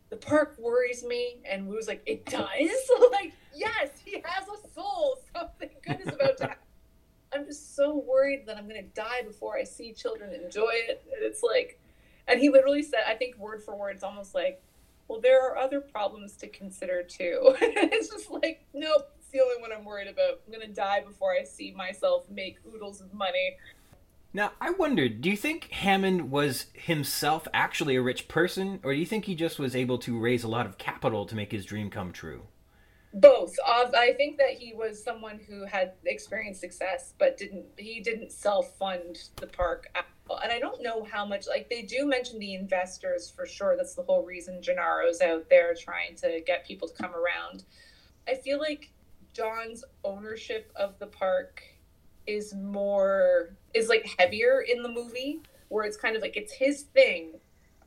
the 0.10 0.18
park 0.18 0.56
worries 0.58 1.04
me. 1.04 1.42
And 1.50 1.68
Wu's 1.68 1.88
like 1.88 2.02
it 2.06 2.26
does? 2.26 2.48
Like 3.12 3.34
yes 3.54 3.92
he 4.04 4.24
has 4.26 4.48
a 4.48 4.74
soul. 4.74 5.20
Something 5.36 5.70
good 5.86 6.02
is 6.02 6.08
about 6.08 6.38
to 6.38 6.44
happen. 6.48 6.58
I'm 7.34 7.46
just 7.46 7.76
so 7.76 7.98
worried 7.98 8.46
that 8.48 8.58
i'm 8.58 8.68
going 8.68 8.82
to 8.82 8.90
die 8.90 9.22
before 9.26 9.56
i 9.56 9.64
see 9.64 9.94
children 9.94 10.34
enjoy 10.34 10.72
it. 10.74 11.02
And 11.14 11.24
it's 11.24 11.42
like 11.42 11.80
and 12.28 12.40
he 12.40 12.50
literally 12.50 12.84
said 12.84 13.02
i 13.08 13.14
think 13.14 13.38
word 13.38 13.64
for 13.64 13.76
word 13.76 13.96
it's 13.96 14.04
almost 14.04 14.36
like 14.36 14.62
well 15.12 15.22
there 15.22 15.46
are 15.46 15.58
other 15.58 15.82
problems 15.82 16.38
to 16.38 16.48
consider 16.48 17.04
too 17.04 17.56
it's 17.62 18.10
just 18.10 18.32
like 18.32 18.66
nope 18.74 19.12
the 19.32 19.40
only 19.40 19.62
one 19.62 19.72
I'm 19.72 19.86
worried 19.86 20.08
about. 20.08 20.42
I'm 20.46 20.52
gonna 20.52 20.68
die 20.68 21.02
before 21.02 21.34
I 21.34 21.44
see 21.44 21.72
myself 21.72 22.30
make 22.30 22.58
oodles 22.68 23.02
of 23.02 23.14
money. 23.14 23.58
Now, 24.34 24.54
I 24.62 24.72
wondered, 24.72 25.22
do 25.22 25.30
you 25.30 25.36
think 25.36 25.70
Hammond 25.72 26.32
was 26.32 26.68
himself 26.74 27.48
actually 27.54 27.98
a 27.98 28.02
rich 28.02 28.30
person, 28.30 28.80
or 28.84 28.94
do 28.94 29.00
you 29.00 29.06
think 29.06 29.26
he 29.26 29.36
just 29.36 29.60
was 29.60 29.76
able 29.76 29.98
to 30.00 30.18
raise 30.18 30.46
a 30.46 30.48
lot 30.48 30.66
of 30.66 30.78
capital 30.78 31.26
to 31.26 31.36
make 31.36 31.52
his 31.52 31.66
dream 31.66 31.90
come 31.90 32.14
true? 32.14 32.44
Both. 33.14 33.58
I 33.66 34.14
think 34.16 34.38
that 34.38 34.52
he 34.52 34.74
was 34.74 35.04
someone 35.04 35.42
who 35.46 35.66
had 35.66 35.94
experienced 36.06 36.62
success, 36.62 37.14
but 37.20 37.36
didn't 37.36 37.66
he 37.78 38.00
didn't 38.00 38.32
self 38.32 38.78
fund 38.78 39.30
the 39.36 39.48
park. 39.48 39.88
And 40.42 40.52
I 40.52 40.60
don't 40.60 40.82
know 40.82 41.04
how 41.04 41.26
much. 41.26 41.48
Like 41.48 41.70
they 41.70 41.82
do 41.82 42.06
mention 42.06 42.40
the 42.40 42.56
investors 42.56 43.32
for 43.36 43.46
sure. 43.46 43.76
That's 43.78 43.96
the 43.96 44.04
whole 44.04 44.24
reason 44.26 44.62
Gennaro's 44.62 45.22
out 45.22 45.50
there 45.50 45.74
trying 45.74 46.16
to 46.18 46.42
get 46.46 46.66
people 46.66 46.88
to 46.88 46.94
come 46.94 47.14
around. 47.14 47.64
I 48.28 48.36
feel 48.36 48.60
like 48.60 48.92
John's 49.34 49.84
ownership 50.04 50.72
of 50.76 50.98
the 51.00 51.08
park 51.08 51.64
is 52.28 52.54
more 52.54 53.56
is 53.74 53.90
like 53.90 54.16
heavier 54.20 54.62
in 54.62 54.84
the 54.84 54.90
movie 54.90 55.42
where 55.70 55.86
it's 55.86 55.98
kind 55.98 56.16
of 56.16 56.22
like 56.22 56.38
it's 56.38 56.54
his 56.54 56.84
thing 56.84 57.32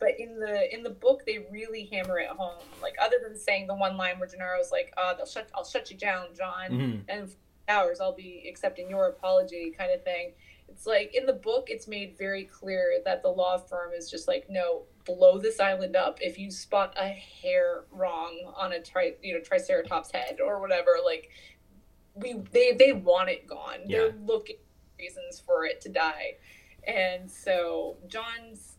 but 0.01 0.19
in 0.19 0.41
the 0.41 0.75
in 0.75 0.83
the 0.83 0.91
book 0.91 1.23
they 1.25 1.47
really 1.53 1.89
hammer 1.93 2.19
it 2.19 2.29
home 2.29 2.63
like 2.83 2.95
other 3.01 3.17
than 3.23 3.37
saying 3.37 3.67
the 3.67 3.75
one 3.75 3.97
line 3.97 4.19
where 4.19 4.29
Gennaro's 4.29 4.73
like 4.73 4.93
uh 4.97 5.15
they'll 5.15 5.27
shut 5.27 5.49
I'll 5.55 5.65
shut 5.65 5.91
you 5.91 5.97
down 5.97 6.27
John 6.37 6.71
mm-hmm. 6.71 6.99
and 7.09 7.35
hours 7.69 8.01
I'll 8.01 8.15
be 8.15 8.47
accepting 8.49 8.91
your 8.91 9.09
apology 9.09 9.73
kind 9.77 9.91
of 9.93 10.03
thing. 10.05 10.33
It's 10.69 10.87
like 10.87 11.15
in 11.15 11.27
the 11.27 11.33
book 11.33 11.67
it's 11.69 11.87
made 11.87 12.17
very 12.19 12.45
clear 12.45 13.01
that 13.05 13.23
the 13.23 13.29
law 13.29 13.59
firm 13.59 13.93
is 13.97 14.11
just 14.11 14.29
like 14.29 14.47
no 14.49 14.83
blow 15.05 15.39
this 15.39 15.61
island 15.61 15.97
up. 15.97 16.19
If 16.21 16.39
you 16.39 16.51
spot 16.51 16.95
a 16.99 17.09
hair 17.09 17.85
wrong 17.91 18.53
on 18.57 18.73
a 18.73 18.81
tri 18.81 19.13
you 19.23 19.35
know 19.35 19.41
triceratops 19.41 20.11
head 20.11 20.39
or 20.45 20.61
whatever 20.61 20.91
like 21.05 21.31
we 22.15 22.35
they 22.53 22.73
they 22.73 22.93
want 22.93 23.29
it 23.29 23.47
gone. 23.47 23.81
Yeah. 23.87 23.99
they're 23.99 24.15
looking 24.25 24.57
reasons 24.99 25.43
for 25.45 25.65
it 25.65 25.81
to 25.83 25.89
die. 25.89 26.37
And 26.87 27.31
so 27.31 27.97
john's 28.09 28.74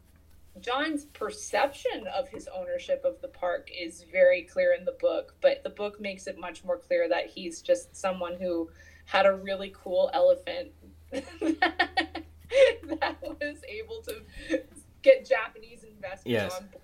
john's 0.60 1.06
perception 1.06 2.06
of 2.16 2.30
his 2.30 2.48
ownership 2.56 3.02
of 3.04 3.20
the 3.22 3.28
park 3.28 3.70
is 3.78 4.06
very 4.12 4.44
clear 4.44 4.74
in 4.74 4.86
the 4.86 4.96
book 5.00 5.36
but 5.42 5.64
the 5.64 5.70
book 5.70 6.00
makes 6.00 6.28
it 6.28 6.40
much 6.40 6.64
more 6.64 6.78
clear 6.78 7.10
that 7.10 7.28
he's 7.28 7.62
just 7.62 7.96
someone 7.96 8.36
who 8.36 8.70
had 9.06 9.26
a 9.26 9.34
really 9.34 9.74
cool 9.76 10.10
elephant 10.14 10.72
that 11.12 13.16
was 13.22 13.58
able 13.68 14.02
to 14.02 14.62
get 15.02 15.26
Japanese 15.26 15.84
investors 15.84 16.24
yes. 16.26 16.56
on 16.56 16.68
board. 16.68 16.82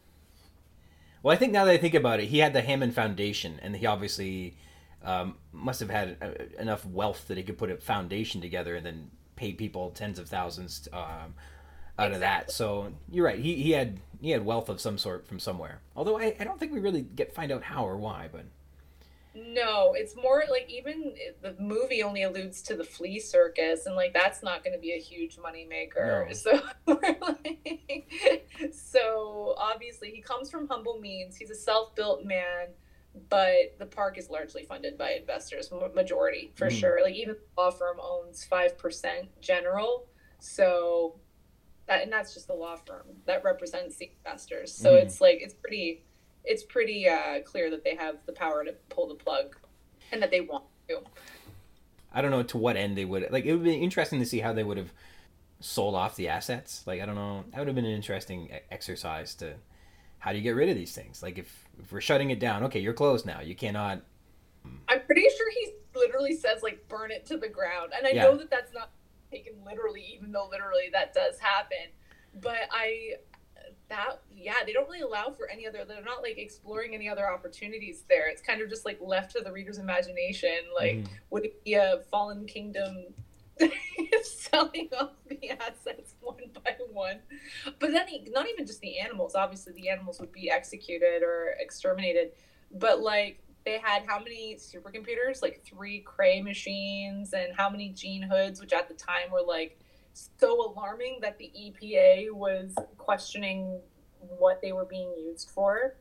Well, 1.24 1.36
I 1.36 1.38
think 1.38 1.52
now 1.52 1.66
that 1.66 1.72
I 1.72 1.78
think 1.78 1.94
about 1.94 2.20
it, 2.20 2.28
he 2.28 2.40
had 2.40 2.54
the 2.54 2.62
Hammond 2.62 2.96
Foundation, 2.96 3.60
and 3.62 3.76
he 3.76 3.86
obviously 3.86 4.58
um, 5.04 5.36
must 5.52 5.80
have 5.80 5.90
had 5.90 6.18
uh, 6.22 6.60
enough 6.60 6.86
wealth 6.86 7.28
that 7.28 7.38
he 7.38 7.44
could 7.44 7.58
put 7.58 7.70
a 7.70 7.78
foundation 7.78 8.42
together 8.42 8.76
and 8.76 8.86
then 8.86 9.12
pay 9.36 9.54
people 9.54 9.92
tens 9.92 10.20
of 10.20 10.30
thousands 10.30 10.88
um, 10.94 11.34
out 12.02 12.12
exactly. 12.12 12.16
of 12.16 12.22
that. 12.22 12.52
So 12.52 12.93
you're 13.12 13.26
right. 13.26 13.39
He, 13.39 13.56
he 13.56 13.72
had 13.72 13.99
he 14.22 14.30
had 14.30 14.45
wealth 14.45 14.70
of 14.70 14.80
some 14.80 14.97
sort 14.97 15.28
from 15.28 15.39
somewhere. 15.39 15.82
Although 15.95 16.20
I, 16.20 16.36
I 16.39 16.43
don't 16.43 16.60
think 16.60 16.72
we 16.72 16.80
really 16.80 17.02
get 17.02 17.34
find 17.34 17.52
out 17.52 17.64
how 17.64 17.86
or 17.88 17.97
why, 17.97 18.30
but 18.32 18.45
no, 19.34 19.93
it's 19.95 20.16
more 20.16 20.43
like 20.49 20.70
even 20.70 21.14
the 21.41 21.56
movie 21.58 22.04
only 22.04 22.24
alludes 22.24 22.62
to 22.64 22.76
the 22.76 22.84
flea 22.84 23.20
circus, 23.20 23.86
and 23.86 23.95
like 23.95 24.14
that's 24.14 24.43
not 24.43 24.64
going 24.64 24.74
to 24.74 24.80
be 24.80 24.91
a 24.91 24.99
huge 24.99 25.38
moneymaker. 25.38 26.28
No. 26.28 26.34
So, 26.41 26.62
like, 26.88 28.45
so 28.74 29.56
obviously 29.58 30.12
he 30.12 30.22
comes 30.22 30.49
from 30.49 30.68
humble 30.68 30.99
means. 30.99 31.38
He's 31.38 31.49
a 31.49 31.56
self-built 31.56 32.26
man, 32.26 32.68
but 33.30 33.78
the 33.80 33.86
park 33.86 34.18
is 34.18 34.30
largely 34.30 34.64
funded 34.64 34.97
by 34.97 35.12
investors, 35.12 35.72
majority 35.95 36.52
for 36.56 36.68
mm. 36.68 36.72
sure. 36.72 36.99
Like 37.02 37.16
even 37.16 37.36
the 37.36 37.62
law 37.62 37.72
firm 37.72 37.97
owns 38.02 38.43
five 38.43 38.78
percent 38.78 39.30
general, 39.39 40.08
so 40.39 41.16
that 41.92 42.04
and 42.04 42.12
that's 42.12 42.34
just 42.34 42.48
the 42.48 42.54
law 42.54 42.78
firm 42.78 43.04
that 43.26 43.44
represents 43.44 43.98
the 43.98 44.10
investors. 44.18 44.74
So 44.74 44.94
mm. 44.94 45.02
it's 45.02 45.20
like 45.20 45.39
it's 45.42 45.54
pretty 45.54 46.04
it's 46.44 46.64
pretty 46.64 47.08
uh, 47.08 47.42
clear 47.46 47.70
that 47.70 47.84
they 47.84 47.96
have 47.96 48.16
the 48.26 48.32
power 48.32 48.64
to 48.64 48.74
pull 48.89 49.08
the 49.08 49.16
plug 49.16 49.56
and 50.12 50.22
that 50.22 50.32
they 50.32 50.42
want 50.42 50.64
to. 50.88 51.02
I 52.14 52.22
don't 52.22 52.32
know 52.32 52.44
to 52.44 52.58
what 52.58 52.78
end 52.78 52.98
they 52.98 53.06
would 53.06 53.30
like. 53.32 53.46
It 53.46 53.54
would 53.54 53.64
be 53.64 53.76
interesting 53.76 54.20
to 54.20 54.26
see 54.26 54.39
how 54.39 54.54
they 54.54 54.64
would 54.64 54.78
have 54.78 54.94
sold 55.60 55.96
off 55.96 56.16
the 56.16 56.30
assets. 56.30 56.84
Like 56.88 57.02
I 57.02 57.06
don't 57.06 57.16
know. 57.16 57.44
That 57.52 57.60
would 57.60 57.68
have 57.68 57.76
been 57.76 57.86
an 57.86 57.92
interesting 57.92 58.50
exercise 58.72 59.36
to 59.36 59.54
how 60.20 60.32
do 60.32 60.38
you 60.38 60.44
get 60.44 60.56
rid 60.56 60.70
of 60.70 60.76
these 60.76 60.94
things? 60.94 61.22
Like 61.22 61.38
if, 61.38 61.68
if 61.82 61.92
we're 61.92 62.02
shutting 62.02 62.30
it 62.30 62.39
down, 62.39 62.64
okay, 62.64 62.80
you're 62.80 62.94
closed 62.94 63.26
now. 63.26 63.42
You 63.42 63.56
cannot. 63.56 64.02
I'm 64.88 65.02
pretty 65.02 65.26
sure 65.36 65.52
he 65.52 65.74
literally 65.96 66.36
says 66.36 66.64
like 66.64 66.88
burn 66.88 67.12
it 67.12 67.26
to 67.28 67.38
the 67.38 67.50
ground, 67.50 67.92
and 67.98 68.08
I 68.08 68.12
yeah. 68.12 68.24
know 68.24 68.38
that 68.38 68.50
that's 68.50 68.74
not 68.74 68.92
taken 69.32 69.54
literally, 69.66 70.06
even 70.16 70.32
though 70.32 70.48
literally 70.52 70.90
that 70.92 71.14
does 71.14 71.40
happen. 71.40 71.92
But 72.42 72.68
I 72.72 73.16
that 73.92 74.22
yeah 74.34 74.56
they 74.66 74.72
don't 74.72 74.88
really 74.88 75.02
allow 75.02 75.30
for 75.30 75.50
any 75.50 75.68
other 75.68 75.84
they're 75.86 76.02
not 76.02 76.22
like 76.24 76.38
exploring 76.38 76.96
any 76.96 77.10
other 77.10 77.30
opportunities 77.30 78.04
there 78.08 78.30
it's 78.30 78.42
kind 78.42 78.62
of 78.62 78.70
just 78.70 78.86
like 78.86 78.98
left 79.02 79.34
to 79.34 79.42
the 79.42 79.52
reader's 79.52 79.78
imagination 79.78 80.58
like 80.74 80.96
mm. 80.96 81.08
would 81.30 81.46
it 81.46 81.64
be 81.64 81.74
a 81.74 82.00
fallen 82.10 82.46
kingdom 82.46 83.06
selling 84.24 84.90
off 84.98 85.12
the 85.28 85.52
assets 85.52 86.16
one 86.22 86.38
by 86.64 86.76
one 86.92 87.20
but 87.80 87.92
then 87.92 88.08
he, 88.08 88.26
not 88.32 88.48
even 88.48 88.66
just 88.66 88.80
the 88.80 88.98
animals 88.98 89.36
obviously 89.36 89.74
the 89.74 89.90
animals 89.90 90.20
would 90.22 90.32
be 90.32 90.50
executed 90.50 91.22
or 91.22 91.56
exterminated 91.60 92.32
but 92.72 93.02
like 93.02 93.44
they 93.66 93.80
had 93.80 94.03
how 94.07 94.20
many 94.20 94.55
supercomputers 94.55 95.41
like 95.41 95.64
three 95.64 95.99
cray 95.99 96.41
machines 96.41 97.34
and 97.34 97.55
how 97.55 97.70
many 97.70 97.89
gene 97.89 98.24
hoods 98.24 98.59
which 98.59 98.74
at 98.74 98.88
the 98.88 98.93
time 98.93 99.32
were 99.32 99.41
like 99.41 99.80
so 100.14 100.72
alarming 100.72 101.20
that 101.22 101.38
the 101.38 101.51
EPA 101.57 102.32
was 102.32 102.76
questioning 102.97 103.80
what 104.20 104.62
they 104.62 104.72
were 104.72 104.86
being 104.86 105.14
used 105.18 105.49
for. 105.49 105.95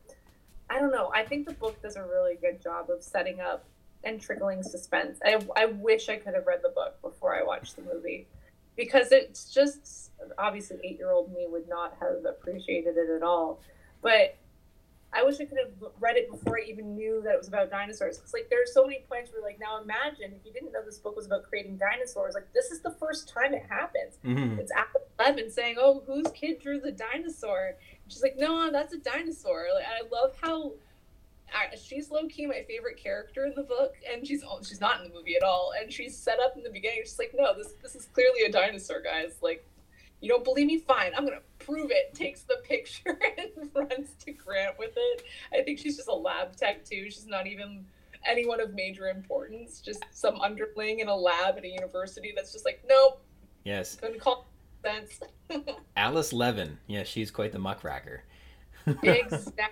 I 0.69 0.79
don't 0.79 0.91
know. 0.91 1.11
I 1.13 1.23
think 1.23 1.47
the 1.47 1.53
book 1.53 1.81
does 1.81 1.95
a 1.95 2.03
really 2.03 2.35
good 2.35 2.61
job 2.61 2.89
of 2.89 3.03
setting 3.03 3.39
up 3.39 3.65
and 4.03 4.19
trickling 4.19 4.63
suspense. 4.63 5.19
I, 5.23 5.39
I 5.55 5.65
wish 5.65 6.09
I 6.09 6.17
could 6.17 6.33
have 6.33 6.47
read 6.47 6.61
the 6.63 6.69
book 6.69 7.01
before 7.01 7.35
I 7.35 7.43
watched 7.43 7.75
the 7.75 7.83
movie 7.83 8.27
because 8.75 9.11
it's 9.11 9.53
just 9.53 10.11
obviously 10.37 10.77
eight 10.83 10.97
year 10.97 11.11
old 11.11 11.31
me 11.33 11.45
would 11.47 11.67
not 11.67 11.95
have 11.99 12.25
appreciated 12.25 12.95
it 12.97 13.09
at 13.15 13.23
all. 13.23 13.61
But 14.01 14.37
I 15.13 15.23
wish 15.23 15.41
I 15.41 15.45
could 15.45 15.57
have 15.57 15.91
read 15.99 16.15
it 16.15 16.31
before 16.31 16.57
I 16.59 16.63
even 16.69 16.95
knew 16.95 17.21
that 17.23 17.33
it 17.33 17.37
was 17.37 17.49
about 17.49 17.69
dinosaurs. 17.69 18.19
It's 18.19 18.33
like 18.33 18.47
there's 18.49 18.73
so 18.73 18.83
many 18.83 19.03
points 19.09 19.31
where 19.31 19.41
like 19.41 19.59
now 19.59 19.81
imagine 19.81 20.33
if 20.33 20.45
you 20.45 20.53
didn't 20.53 20.71
know 20.71 20.83
this 20.85 20.99
book 20.99 21.15
was 21.15 21.25
about 21.25 21.43
creating 21.43 21.77
dinosaurs, 21.77 22.33
like 22.33 22.51
this 22.53 22.71
is 22.71 22.81
the 22.81 22.91
first 22.91 23.27
time 23.27 23.53
it 23.53 23.65
happens. 23.69 24.17
Mm-hmm. 24.23 24.59
It's 24.59 24.71
Alice 24.71 25.07
Levine 25.19 25.51
saying, 25.51 25.75
"Oh, 25.79 26.01
whose 26.07 26.27
kid 26.33 26.61
drew 26.61 26.79
the 26.79 26.91
dinosaur?" 26.91 27.75
she's 28.07 28.23
like, 28.23 28.37
"No, 28.37 28.71
that's 28.71 28.93
a 28.93 28.99
dinosaur." 28.99 29.67
Like, 29.75 29.85
I 29.85 30.07
love 30.09 30.33
how 30.41 30.73
she's 31.81 32.09
low 32.09 32.27
key 32.27 32.45
my 32.45 32.63
favorite 32.67 32.97
character 32.97 33.45
in 33.45 33.53
the 33.55 33.63
book, 33.63 33.95
and 34.09 34.25
she's 34.25 34.43
oh, 34.47 34.59
she's 34.63 34.79
not 34.79 35.01
in 35.01 35.09
the 35.09 35.13
movie 35.13 35.35
at 35.35 35.43
all. 35.43 35.73
And 35.79 35.91
she's 35.91 36.17
set 36.17 36.39
up 36.39 36.55
in 36.55 36.63
the 36.63 36.69
beginning. 36.69 36.99
She's 37.03 37.19
like, 37.19 37.33
"No, 37.37 37.55
this 37.57 37.73
this 37.81 37.95
is 37.95 38.05
clearly 38.13 38.43
a 38.47 38.51
dinosaur, 38.51 39.01
guys. 39.01 39.35
Like, 39.41 39.65
you 40.21 40.29
don't 40.29 40.43
believe 40.43 40.67
me? 40.67 40.77
Fine, 40.77 41.11
I'm 41.17 41.25
gonna 41.25 41.41
prove 41.59 41.91
it." 41.91 42.13
Takes 42.13 42.43
the 42.43 42.57
picture 42.63 43.19
and 43.37 43.69
runs 43.73 44.15
to 44.25 44.31
Grant 44.31 44.77
with 44.79 44.93
it. 44.95 45.23
I 45.53 45.61
think 45.63 45.79
she's 45.79 45.97
just 45.97 46.07
a 46.07 46.15
lab 46.15 46.55
tech 46.55 46.85
too. 46.85 47.09
She's 47.09 47.27
not 47.27 47.47
even 47.47 47.85
anyone 48.25 48.61
of 48.61 48.73
major 48.73 49.09
importance. 49.09 49.81
Just 49.81 50.03
some 50.11 50.39
underling 50.41 50.99
in 50.99 51.07
a 51.07 51.15
lab 51.15 51.57
at 51.57 51.63
a 51.63 51.69
university 51.69 52.33
that's 52.35 52.51
just 52.51 52.65
like, 52.65 52.83
nope. 52.87 53.21
Yes. 53.63 53.95
Couldn't 53.95 54.19
call 54.19 54.47
sense. 54.83 55.19
Alice 55.97 56.33
Levine. 56.33 56.77
Yeah, 56.87 57.03
she's 57.03 57.31
quite 57.31 57.51
the 57.51 57.59
muckracker. 57.59 58.19
exactly. 59.03 59.63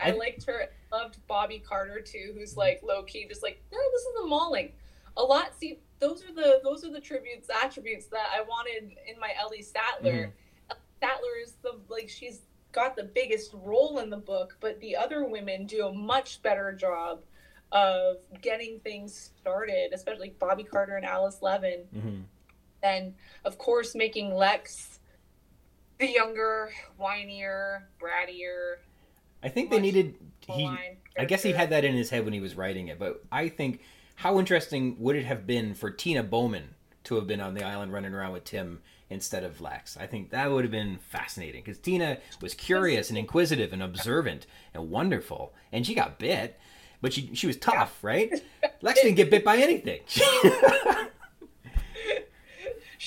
I, 0.00 0.10
I 0.10 0.10
liked 0.12 0.44
her. 0.46 0.66
Loved 0.92 1.18
Bobbie 1.26 1.62
Carter 1.66 2.00
too, 2.00 2.32
who's 2.36 2.56
like 2.56 2.80
low 2.82 3.02
key, 3.02 3.26
just 3.28 3.42
like, 3.42 3.60
no, 3.72 3.78
this 3.92 4.02
is 4.02 4.24
a 4.24 4.26
mauling. 4.26 4.72
A 5.16 5.22
lot. 5.22 5.52
See, 5.58 5.80
those 6.00 6.24
are 6.24 6.32
the 6.32 6.60
those 6.62 6.84
are 6.84 6.90
the 6.90 7.00
tributes 7.00 7.48
attributes 7.62 8.06
that 8.06 8.26
I 8.34 8.42
wanted 8.42 8.96
in 9.06 9.18
my 9.20 9.32
Ellie 9.40 9.62
Sattler. 9.62 10.12
Mm-hmm. 10.12 10.78
Sattler 11.00 11.36
is 11.42 11.54
the 11.62 11.78
like 11.88 12.08
she's 12.08 12.42
got 12.72 12.96
the 12.96 13.04
biggest 13.04 13.52
role 13.54 13.98
in 13.98 14.10
the 14.10 14.16
book, 14.18 14.56
but 14.60 14.78
the 14.80 14.96
other 14.96 15.24
women 15.24 15.66
do 15.66 15.86
a 15.86 15.92
much 15.92 16.42
better 16.42 16.72
job 16.72 17.20
of 17.72 18.16
getting 18.40 18.80
things 18.80 19.32
started, 19.40 19.92
especially 19.92 20.34
Bobbie 20.38 20.64
Carter 20.64 20.96
and 20.96 21.04
Alice 21.04 21.38
Levine. 21.42 21.84
Mm-hmm. 21.94 22.20
And 22.82 23.14
of 23.44 23.58
course, 23.58 23.94
making 23.94 24.34
Lex 24.34 25.00
the 25.98 26.08
younger, 26.08 26.70
whinier, 27.00 27.82
brattier, 28.00 28.76
I 29.42 29.48
think 29.48 29.70
they 29.70 29.80
needed 29.80 30.16
he. 30.46 30.66
I 31.18 31.24
guess 31.24 31.42
he 31.42 31.52
had 31.52 31.70
that 31.70 31.84
in 31.84 31.94
his 31.94 32.10
head 32.10 32.24
when 32.24 32.32
he 32.32 32.40
was 32.40 32.54
writing 32.54 32.88
it, 32.88 32.98
but 32.98 33.22
I 33.30 33.48
think 33.48 33.80
how 34.18 34.38
interesting 34.40 34.96
would 34.98 35.14
it 35.14 35.24
have 35.24 35.46
been 35.46 35.74
for 35.74 35.90
Tina 35.92 36.24
Bowman 36.24 36.74
to 37.04 37.14
have 37.14 37.28
been 37.28 37.40
on 37.40 37.54
the 37.54 37.62
island 37.62 37.92
running 37.92 38.12
around 38.12 38.32
with 38.32 38.42
Tim 38.42 38.80
instead 39.08 39.44
of 39.44 39.60
Lex? 39.60 39.96
I 39.96 40.08
think 40.08 40.30
that 40.30 40.50
would 40.50 40.64
have 40.64 40.72
been 40.72 40.98
fascinating 41.08 41.62
because 41.64 41.78
Tina 41.78 42.18
was 42.40 42.52
curious 42.52 43.10
and 43.10 43.18
inquisitive 43.18 43.72
and 43.72 43.80
observant 43.80 44.48
and 44.74 44.90
wonderful, 44.90 45.54
and 45.70 45.86
she 45.86 45.94
got 45.94 46.18
bit, 46.18 46.58
but 47.00 47.12
she 47.12 47.30
she 47.32 47.46
was 47.46 47.56
tough, 47.58 47.96
right? 48.02 48.42
Lex 48.82 49.00
didn't 49.00 49.14
get 49.14 49.30
bit 49.30 49.44
by 49.44 49.58
anything. 49.58 50.00
she 50.08 50.24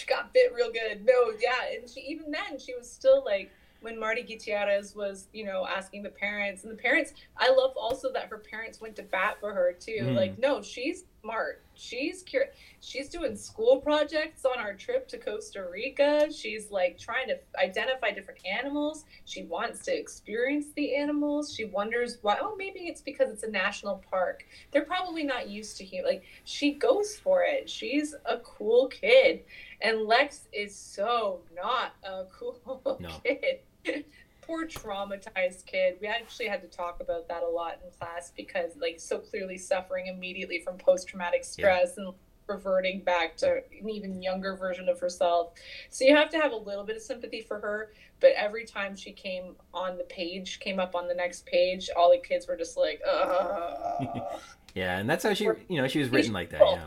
got 0.07 0.33
bit 0.33 0.53
real 0.55 0.71
good. 0.71 1.05
No, 1.05 1.33
yeah, 1.41 1.75
and 1.77 1.89
she 1.89 1.99
even 2.01 2.31
then 2.31 2.57
she 2.57 2.73
was 2.73 2.89
still 2.89 3.21
like 3.25 3.51
when 3.81 3.99
Marty 3.99 4.21
Gutierrez 4.21 4.95
was, 4.95 5.27
you 5.33 5.43
know, 5.43 5.67
asking 5.67 6.03
the 6.03 6.09
parents, 6.09 6.63
and 6.63 6.71
the 6.71 6.81
parents, 6.81 7.13
I 7.37 7.49
love 7.49 7.73
also 7.75 8.11
that 8.13 8.27
her 8.27 8.37
parents 8.37 8.79
went 8.79 8.95
to 8.97 9.03
bat 9.03 9.37
for 9.39 9.53
her 9.53 9.73
too. 9.73 9.99
Mm. 10.03 10.15
Like, 10.15 10.39
no, 10.39 10.61
she's 10.61 11.05
smart. 11.21 11.63
She's 11.73 12.21
curious. 12.21 12.55
She's 12.79 13.09
doing 13.09 13.35
school 13.35 13.79
projects 13.79 14.45
on 14.45 14.59
our 14.59 14.73
trip 14.73 15.07
to 15.09 15.17
Costa 15.17 15.67
Rica. 15.71 16.31
She's 16.31 16.69
like 16.69 16.99
trying 16.99 17.27
to 17.27 17.37
identify 17.59 18.11
different 18.11 18.39
animals. 18.45 19.05
She 19.25 19.43
wants 19.43 19.79
to 19.85 19.97
experience 19.97 20.67
the 20.75 20.95
animals. 20.95 21.53
She 21.53 21.65
wonders 21.65 22.19
why. 22.21 22.37
Oh, 22.39 22.55
maybe 22.55 22.81
it's 22.81 23.01
because 23.01 23.31
it's 23.31 23.43
a 23.43 23.49
national 23.49 24.03
park. 24.09 24.43
They're 24.71 24.85
probably 24.85 25.23
not 25.23 25.49
used 25.49 25.77
to 25.77 25.83
human. 25.83 26.11
Like 26.11 26.23
she 26.43 26.73
goes 26.73 27.15
for 27.15 27.43
it. 27.43 27.69
She's 27.69 28.13
a 28.25 28.37
cool 28.37 28.87
kid, 28.87 29.41
and 29.81 30.01
Lex 30.01 30.47
is 30.53 30.75
so 30.75 31.41
not 31.55 31.93
a 32.03 32.25
cool 32.31 32.59
no. 32.99 33.09
kid. 33.23 33.61
Poor 34.41 34.65
traumatized 34.67 35.65
kid. 35.65 35.97
We 36.01 36.07
actually 36.07 36.47
had 36.47 36.61
to 36.63 36.67
talk 36.67 36.99
about 36.99 37.27
that 37.27 37.43
a 37.43 37.47
lot 37.47 37.79
in 37.83 37.91
class 37.91 38.31
because, 38.35 38.71
like, 38.79 38.99
so 38.99 39.19
clearly 39.19 39.57
suffering 39.57 40.07
immediately 40.07 40.59
from 40.59 40.77
post 40.77 41.07
traumatic 41.07 41.43
stress 41.43 41.93
yeah. 41.97 42.05
and 42.05 42.13
reverting 42.47 43.01
back 43.01 43.37
to 43.37 43.61
an 43.79 43.89
even 43.89 44.21
younger 44.21 44.55
version 44.55 44.89
of 44.89 44.99
herself. 44.99 45.53
So 45.89 46.05
you 46.05 46.15
have 46.15 46.29
to 46.29 46.37
have 46.37 46.51
a 46.51 46.57
little 46.57 46.83
bit 46.83 46.95
of 46.95 47.01
sympathy 47.01 47.41
for 47.41 47.59
her. 47.59 47.91
But 48.19 48.31
every 48.35 48.65
time 48.65 48.95
she 48.95 49.11
came 49.11 49.55
on 49.73 49.97
the 49.97 50.03
page, 50.03 50.59
came 50.59 50.79
up 50.79 50.95
on 50.95 51.07
the 51.07 51.15
next 51.15 51.45
page, 51.45 51.89
all 51.95 52.11
the 52.11 52.17
kids 52.17 52.47
were 52.47 52.55
just 52.55 52.77
like, 52.77 53.01
Ugh. 53.09 54.21
yeah, 54.75 54.99
and 54.99 55.09
that's 55.09 55.23
how 55.23 55.33
she, 55.33 55.45
you 55.67 55.81
know, 55.81 55.87
she 55.87 55.99
was 55.99 56.09
written 56.09 56.33
like 56.33 56.51
that. 56.51 56.61
Cool. 56.61 56.79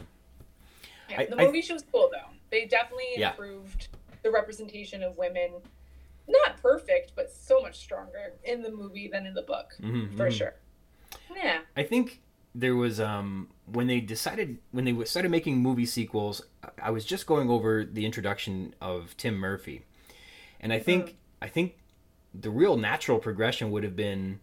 Yeah. 1.09 1.21
yeah. 1.21 1.27
the 1.31 1.37
movie 1.37 1.59
I, 1.59 1.63
she 1.63 1.73
was 1.73 1.85
cool 1.91 2.09
though. 2.13 2.31
They 2.51 2.67
definitely 2.67 3.23
improved 3.23 3.89
yeah. 3.91 4.17
the 4.23 4.31
representation 4.31 5.03
of 5.03 5.17
women 5.17 5.51
not 6.29 6.61
perfect, 6.63 7.13
but 7.15 7.31
so 7.31 7.61
much 7.61 7.79
stronger 7.79 8.35
in 8.45 8.63
the 8.63 8.71
movie 8.71 9.09
than 9.09 9.27
in 9.27 9.35
the 9.35 9.43
book, 9.43 9.75
mm-hmm, 9.81 10.17
for 10.17 10.29
mm-hmm. 10.29 10.37
sure. 10.37 10.55
Yeah. 11.35 11.61
I 11.77 11.83
think 11.83 12.21
there 12.55 12.77
was 12.77 13.01
um 13.01 13.49
when 13.67 13.87
they 13.87 14.01
decided 14.01 14.59
when 14.71 14.85
they 14.85 15.05
started 15.05 15.31
making 15.31 15.59
movie 15.59 15.87
sequels, 15.87 16.43
I 16.81 16.91
was 16.91 17.05
just 17.05 17.27
going 17.27 17.51
over 17.51 17.85
the 17.85 18.05
introduction 18.05 18.75
of 18.81 19.17
Tim 19.17 19.37
Murphy, 19.37 19.85
and 20.61 20.73
I 20.73 20.79
think 20.79 21.11
mm. 21.11 21.15
I 21.43 21.49
think 21.49 21.77
the 22.33 22.51
real 22.51 22.77
natural 22.77 23.19
progression 23.19 23.71
would 23.71 23.85
have 23.85 23.97
been 23.97 24.41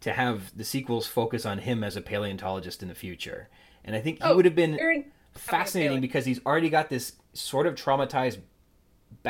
to 0.00 0.12
have 0.12 0.56
the 0.56 0.64
sequels 0.64 1.06
focus 1.06 1.44
on 1.44 1.58
him 1.58 1.84
as 1.84 1.96
a 1.96 2.00
paleontologist 2.00 2.82
in 2.82 2.88
the 2.88 2.94
future, 2.94 3.48
and 3.84 3.94
I 3.94 4.00
think 4.00 4.18
he 4.18 4.24
oh, 4.24 4.36
would 4.36 4.44
have 4.44 4.54
been 4.54 5.04
fascinating 5.34 6.00
because 6.00 6.24
he's 6.24 6.40
already 6.46 6.70
got 6.70 6.88
this 6.88 7.14
sort 7.34 7.66
of 7.66 7.74
traumatized. 7.74 8.38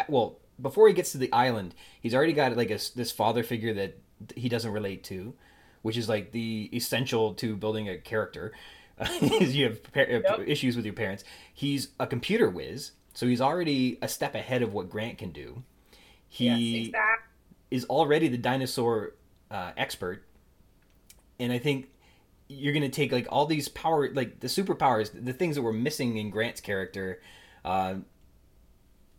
Well, 0.09 0.39
before 0.61 0.89
he 0.89 0.95
gets 0.95 1.13
to 1.13 1.19
the 1.19 1.33
island, 1.33 1.75
he's 2.01 2.15
already 2.15 2.33
got 2.33 2.57
like 2.57 2.71
a, 2.71 2.79
this 2.95 3.11
father 3.11 3.43
figure 3.43 3.75
that 3.75 3.99
he 4.35 4.49
doesn't 4.49 4.73
relate 4.73 5.05
to, 5.05 5.35
which 5.83 5.97
is 5.97 6.09
like 6.09 6.33
the 6.33 6.71
essential 6.73 7.35
to 7.35 7.57
building 7.57 7.89
a 7.89 7.99
character. 7.99 8.53
is 9.23 9.57
you 9.57 9.65
have 9.65 9.83
par- 9.93 10.03
uh, 10.03 10.21
yep. 10.21 10.41
issues 10.47 10.77
with 10.77 10.85
your 10.85 10.95
parents. 10.95 11.25
He's 11.55 11.89
a 11.99 12.07
computer 12.07 12.51
whiz, 12.51 12.93
so 13.15 13.27
he's 13.27 13.41
already 13.41 13.99
a 14.03 14.09
step 14.09 14.35
ahead 14.35 14.63
of 14.63 14.75
what 14.75 14.91
Grant 14.91 15.19
can 15.19 15.31
do. 15.31 15.63
He 16.29 16.47
yes, 16.47 16.87
exactly. 16.89 17.27
is 17.71 17.85
already 17.87 18.29
the 18.29 18.37
dinosaur 18.37 19.15
uh, 19.51 19.73
expert, 19.77 20.25
and 21.39 21.51
I 21.51 21.59
think 21.59 21.89
you're 22.49 22.75
gonna 22.75 22.91
take 22.91 23.11
like 23.11 23.27
all 23.31 23.47
these 23.47 23.69
power, 23.69 24.13
like 24.13 24.41
the 24.41 24.49
superpowers, 24.49 25.11
the 25.13 25.33
things 25.33 25.57
that 25.57 25.63
were 25.63 25.73
missing 25.73 26.19
in 26.19 26.31
Grant's 26.31 26.61
character. 26.61 27.23
Uh, 27.65 27.97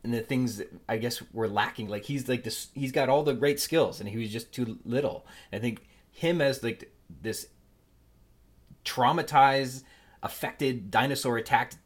and 0.03 0.13
the 0.13 0.21
things 0.21 0.57
that 0.57 0.71
I 0.89 0.97
guess 0.97 1.21
were 1.31 1.47
lacking. 1.47 1.87
Like 1.89 2.05
he's 2.05 2.27
like 2.27 2.43
this, 2.43 2.67
he's 2.73 2.91
got 2.91 3.09
all 3.09 3.23
the 3.23 3.33
great 3.33 3.59
skills, 3.59 3.99
and 3.99 4.09
he 4.09 4.17
was 4.17 4.31
just 4.31 4.51
too 4.51 4.79
little. 4.85 5.25
I 5.51 5.59
think 5.59 5.81
him 6.11 6.41
as 6.41 6.63
like 6.63 6.91
this 7.21 7.47
traumatized, 8.83 9.83
affected, 10.23 10.91
dinosaur 10.91 11.37
attacked, 11.37 11.77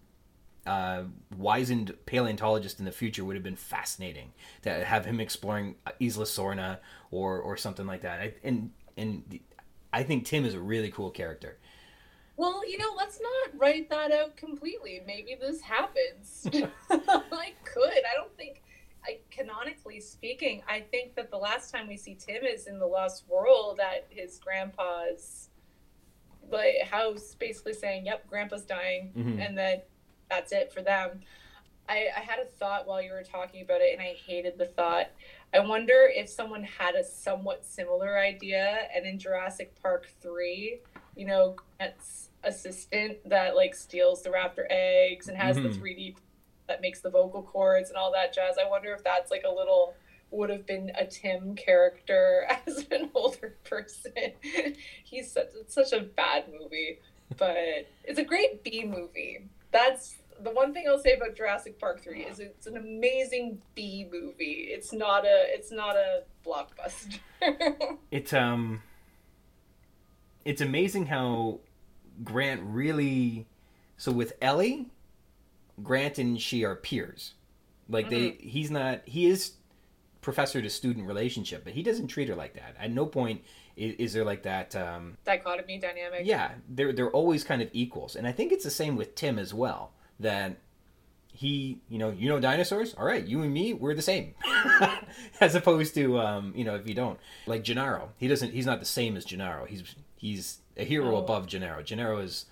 uh, 0.66 1.04
wizened 1.38 1.94
paleontologist 2.06 2.80
in 2.80 2.86
the 2.86 2.92
future 2.92 3.24
would 3.24 3.36
have 3.36 3.44
been 3.44 3.56
fascinating 3.56 4.32
to 4.64 4.84
have 4.84 5.06
him 5.06 5.20
exploring 5.20 5.76
Isla 6.00 6.26
Sorna 6.26 6.80
or 7.12 7.40
or 7.40 7.56
something 7.58 7.86
like 7.86 8.02
that. 8.02 8.20
I, 8.20 8.34
and 8.44 8.72
and 8.98 9.40
I 9.94 10.04
think 10.04 10.26
Tim 10.26 10.46
is 10.46 10.54
a 10.54 10.60
really 10.60 10.90
cool 10.90 11.12
character. 11.12 11.58
Well, 12.38 12.70
you 12.70 12.78
know, 12.78 12.94
let's 12.98 13.20
not 13.22 13.60
write 13.60 13.90
that 13.90 14.12
out 14.12 14.36
completely. 14.36 15.02
Maybe 15.08 15.36
this 15.40 15.62
happens. 15.62 16.48
I 16.90 17.54
could. 17.64 17.90
I 17.90 18.16
don't 18.16 18.36
think, 18.36 18.62
I, 19.06 19.20
canonically 19.32 20.02
speaking, 20.02 20.62
I 20.68 20.82
think 20.82 21.16
that 21.16 21.32
the 21.32 21.38
last 21.38 21.74
time 21.74 21.88
we 21.88 21.98
see 21.98 22.16
Tim 22.16 22.44
is 22.44 22.68
in 22.68 22.80
the 22.80 22.88
Lost 22.88 23.24
World 23.30 23.80
at 23.80 24.08
his 24.10 24.40
grandpa's 24.40 25.50
like 26.52 26.82
house, 26.90 27.36
basically 27.40 27.74
saying, 27.74 28.06
"Yep, 28.06 28.28
grandpa's 28.28 28.66
dying," 28.66 29.12
mm-hmm. 29.18 29.40
and 29.40 29.58
then 29.58 29.82
that's 30.30 30.52
it 30.52 30.72
for 30.72 30.82
them. 30.82 31.22
I, 31.88 32.08
I 32.16 32.20
had 32.20 32.40
a 32.40 32.46
thought 32.46 32.88
while 32.88 33.02
you 33.02 33.12
were 33.12 33.24
talking 33.24 33.62
about 33.62 33.82
it, 33.82 33.94
and 33.94 34.02
I 34.02 34.16
hated 34.26 34.58
the 34.58 34.66
thought. 34.66 35.08
I 35.54 35.60
wonder 35.60 36.10
if 36.14 36.30
someone 36.30 36.64
had 36.64 36.96
a 36.96 37.04
somewhat 37.04 37.66
similar 37.66 38.18
idea, 38.18 38.88
and 38.96 39.06
in 39.06 39.20
Jurassic 39.20 39.74
Park 39.82 40.08
three, 40.22 40.80
you 41.16 41.26
know, 41.26 41.56
Grant's 41.78 42.25
assistant 42.46 43.18
that 43.30 43.56
like 43.56 43.76
steals 43.76 44.24
the 44.24 44.30
raptor 44.30 44.66
eggs 44.70 45.28
and 45.28 45.38
has 45.38 45.58
mm-hmm. 45.58 45.70
the 45.70 45.78
3D 45.78 46.16
that 46.68 46.82
makes 46.82 47.02
the 47.02 47.10
vocal 47.10 47.44
cords 47.44 47.90
and 47.90 47.98
all 47.98 48.12
that 48.12 48.34
jazz. 48.34 48.56
I 48.64 48.68
wonder 48.70 48.94
if 48.94 49.04
that's 49.04 49.32
like 49.32 49.44
a 49.48 49.54
little 49.54 49.96
would 50.32 50.50
have 50.50 50.66
been 50.66 50.92
a 50.98 51.06
Tim 51.06 51.56
character 51.56 52.48
as 52.68 52.86
an 52.92 53.10
older 53.14 53.56
person. 53.64 54.12
He's 55.04 55.32
such 55.32 55.50
such 55.68 55.94
a 55.94 56.02
bad 56.02 56.46
movie, 56.60 57.00
but 57.38 57.88
it's 58.04 58.20
a 58.20 58.24
great 58.24 58.64
B 58.64 58.86
movie. 58.86 59.48
That's 59.72 60.18
the 60.42 60.52
one 60.52 60.74
thing 60.74 60.86
I'll 60.88 61.00
say 61.00 61.14
about 61.14 61.36
Jurassic 61.36 61.80
Park 61.80 62.02
3 62.02 62.24
is 62.24 62.40
it's 62.40 62.68
an 62.68 62.78
amazing 62.78 63.62
B 63.74 64.08
movie. 64.12 64.68
It's 64.70 64.92
not 64.92 65.26
a 65.26 65.46
it's 65.48 65.72
not 65.72 65.96
a 65.96 66.24
blockbuster. 66.46 67.20
it's 68.12 68.34
um 68.34 68.82
it's 70.44 70.62
amazing 70.62 71.08
how 71.08 71.60
Grant 72.24 72.62
really 72.64 73.48
so 73.98 74.12
with 74.12 74.34
Ellie, 74.42 74.90
Grant 75.84 76.18
and 76.18 76.40
she 76.40 76.64
are 76.64 76.76
peers. 76.76 77.34
Like 77.90 78.10
they 78.10 78.32
mm-hmm. 78.32 78.48
he's 78.48 78.72
not 78.72 79.02
he 79.06 79.28
is 79.28 79.54
professor 80.22 80.62
to 80.62 80.70
student 80.70 81.08
relationship, 81.08 81.64
but 81.64 81.74
he 81.74 81.84
doesn't 81.84 82.08
treat 82.08 82.28
her 82.30 82.36
like 82.36 82.56
that. 82.56 82.76
At 82.80 82.92
no 82.92 83.06
point 83.06 83.44
is, 83.76 83.96
is 83.96 84.14
there 84.14 84.26
like 84.26 84.44
that 84.44 84.76
um, 84.76 85.18
dichotomy 85.24 85.78
dynamic. 85.78 86.22
Yeah, 86.24 86.52
they're 86.70 86.94
they're 86.94 87.12
always 87.12 87.44
kind 87.44 87.62
of 87.62 87.70
equals, 87.74 88.16
and 88.16 88.28
I 88.28 88.32
think 88.32 88.52
it's 88.52 88.64
the 88.64 88.72
same 88.72 88.96
with 88.96 89.16
Tim 89.16 89.38
as 89.38 89.54
well. 89.54 89.92
That 90.20 90.58
he, 91.32 91.82
you 91.90 92.00
know, 92.00 92.10
you 92.10 92.30
know 92.30 92.40
dinosaurs. 92.40 92.94
All 92.96 93.06
right, 93.06 93.24
you 93.26 93.44
and 93.44 93.54
me, 93.54 93.74
we're 93.74 93.94
the 93.94 94.02
same. 94.02 94.34
as 95.42 95.54
opposed 95.54 95.94
to, 95.96 96.18
um, 96.20 96.54
you 96.56 96.64
know, 96.64 96.76
if 96.76 96.88
you 96.88 96.96
don't, 96.96 97.20
like 97.46 97.64
Gennaro, 97.64 98.10
he 98.18 98.28
doesn't. 98.28 98.54
He's 98.54 98.66
not 98.66 98.80
the 98.80 98.86
same 98.86 99.18
as 99.18 99.26
Gennaro. 99.26 99.66
He's 99.66 99.84
he's 100.16 100.60
a 100.78 100.84
hero 100.84 101.16
oh. 101.16 101.20
above 101.20 101.48
Gennaro. 101.48 101.84
Gennaro 101.84 102.20
is 102.20 102.46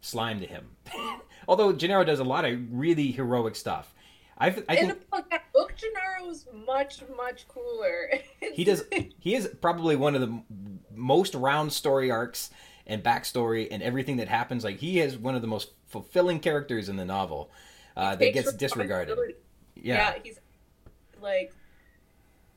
slime 0.00 0.40
to 0.40 0.46
him. 0.46 0.76
Although 1.48 1.72
Gennaro 1.72 2.04
does 2.04 2.20
a 2.20 2.24
lot 2.24 2.44
of 2.44 2.58
really 2.70 3.10
heroic 3.10 3.56
stuff. 3.56 3.94
I've, 4.36 4.64
I 4.68 4.74
in 4.74 4.86
think, 4.88 5.00
the 5.00 5.06
book, 5.06 5.30
that 5.30 5.52
book 5.52 5.74
Gennaro's 5.76 6.46
much 6.66 7.02
much 7.16 7.46
cooler. 7.48 8.10
he 8.52 8.64
does. 8.64 8.84
He 9.18 9.34
is 9.34 9.48
probably 9.62 9.96
one 9.96 10.14
of 10.14 10.20
the 10.20 10.42
most 10.94 11.34
round 11.34 11.72
story 11.72 12.10
arcs 12.10 12.50
and 12.86 13.02
backstory 13.02 13.68
and 13.70 13.82
everything 13.82 14.18
that 14.18 14.28
happens. 14.28 14.64
Like 14.64 14.78
he 14.78 15.00
is 15.00 15.16
one 15.16 15.34
of 15.34 15.40
the 15.40 15.48
most 15.48 15.70
fulfilling 15.86 16.40
characters 16.40 16.90
in 16.90 16.96
the 16.96 17.04
novel 17.06 17.50
uh, 17.96 18.16
that 18.16 18.34
gets 18.34 18.52
disregarded. 18.52 19.16
Yeah. 19.76 19.94
yeah, 19.94 20.14
he's 20.22 20.38
like 21.22 21.54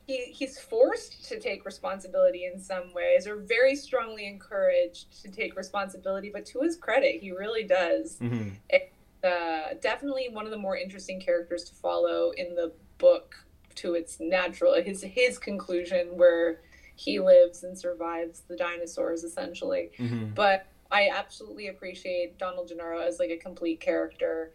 he 0.07 0.31
he's 0.31 0.57
forced 0.57 1.27
to 1.27 1.39
take 1.39 1.65
responsibility 1.65 2.49
in 2.51 2.59
some 2.59 2.93
ways, 2.93 3.27
or 3.27 3.35
very 3.35 3.75
strongly 3.75 4.25
encouraged 4.25 5.21
to 5.21 5.29
take 5.29 5.55
responsibility. 5.57 6.31
But 6.33 6.45
to 6.47 6.61
his 6.61 6.77
credit, 6.77 7.21
he 7.21 7.31
really 7.31 7.65
does. 7.65 8.17
Mm-hmm. 8.19 8.49
It, 8.69 8.93
uh, 9.23 9.73
definitely 9.81 10.29
one 10.31 10.45
of 10.45 10.51
the 10.51 10.57
more 10.57 10.77
interesting 10.77 11.19
characters 11.19 11.65
to 11.65 11.75
follow 11.75 12.31
in 12.37 12.55
the 12.55 12.71
book 12.97 13.35
to 13.75 13.93
its 13.93 14.19
natural 14.19 14.73
his 14.81 15.03
his 15.03 15.37
conclusion 15.37 16.07
where 16.15 16.61
he 16.95 17.19
lives 17.19 17.63
and 17.63 17.77
survives 17.77 18.43
the 18.47 18.55
dinosaurs 18.55 19.23
essentially. 19.23 19.91
Mm-hmm. 19.99 20.33
But 20.33 20.67
I 20.89 21.09
absolutely 21.13 21.67
appreciate 21.67 22.39
Donald 22.39 22.69
Gennaro 22.69 23.01
as 23.01 23.19
like 23.19 23.29
a 23.29 23.37
complete 23.37 23.81
character 23.81 24.53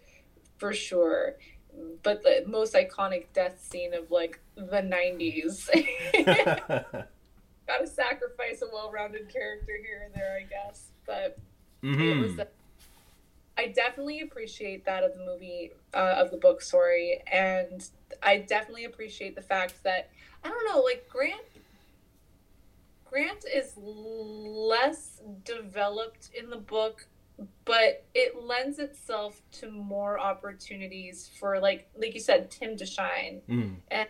for 0.56 0.72
sure. 0.72 1.36
But 2.02 2.22
the 2.22 2.44
most 2.46 2.74
iconic 2.74 3.26
death 3.32 3.62
scene 3.62 3.94
of 3.94 4.10
like 4.10 4.40
the 4.54 4.82
90s. 4.82 5.68
Gotta 7.66 7.86
sacrifice 7.86 8.62
a 8.62 8.66
well 8.72 8.90
rounded 8.92 9.32
character 9.32 9.72
here 9.80 10.02
and 10.04 10.14
there, 10.14 10.38
I 10.38 10.42
guess. 10.42 10.88
But 11.06 11.38
mm-hmm. 11.82 12.02
it 12.02 12.16
was. 12.18 12.38
A, 12.38 12.48
I 13.56 13.68
definitely 13.68 14.22
appreciate 14.22 14.84
that 14.86 15.04
of 15.04 15.12
the 15.16 15.24
movie, 15.24 15.72
uh, 15.94 16.14
of 16.18 16.30
the 16.30 16.38
book, 16.38 16.62
sorry. 16.62 17.22
And 17.30 17.86
I 18.22 18.38
definitely 18.38 18.84
appreciate 18.84 19.34
the 19.34 19.42
fact 19.42 19.82
that, 19.84 20.10
I 20.42 20.48
don't 20.48 20.64
know, 20.66 20.80
like 20.80 21.08
Grant 21.08 21.42
Grant 23.12 23.44
is 23.44 23.74
less 23.76 25.20
developed 25.44 26.30
in 26.34 26.48
the 26.48 26.56
book, 26.56 27.06
but 27.64 28.04
it 28.14 28.42
lends 28.42 28.78
itself 28.78 29.40
to 29.52 29.70
more 29.70 30.18
opportunities 30.18 31.30
for 31.38 31.60
like 31.60 31.88
like 31.96 32.14
you 32.14 32.20
said, 32.20 32.50
Tim 32.50 32.76
to 32.76 32.86
shine. 32.86 33.40
Mm. 33.48 33.76
And 33.90 34.08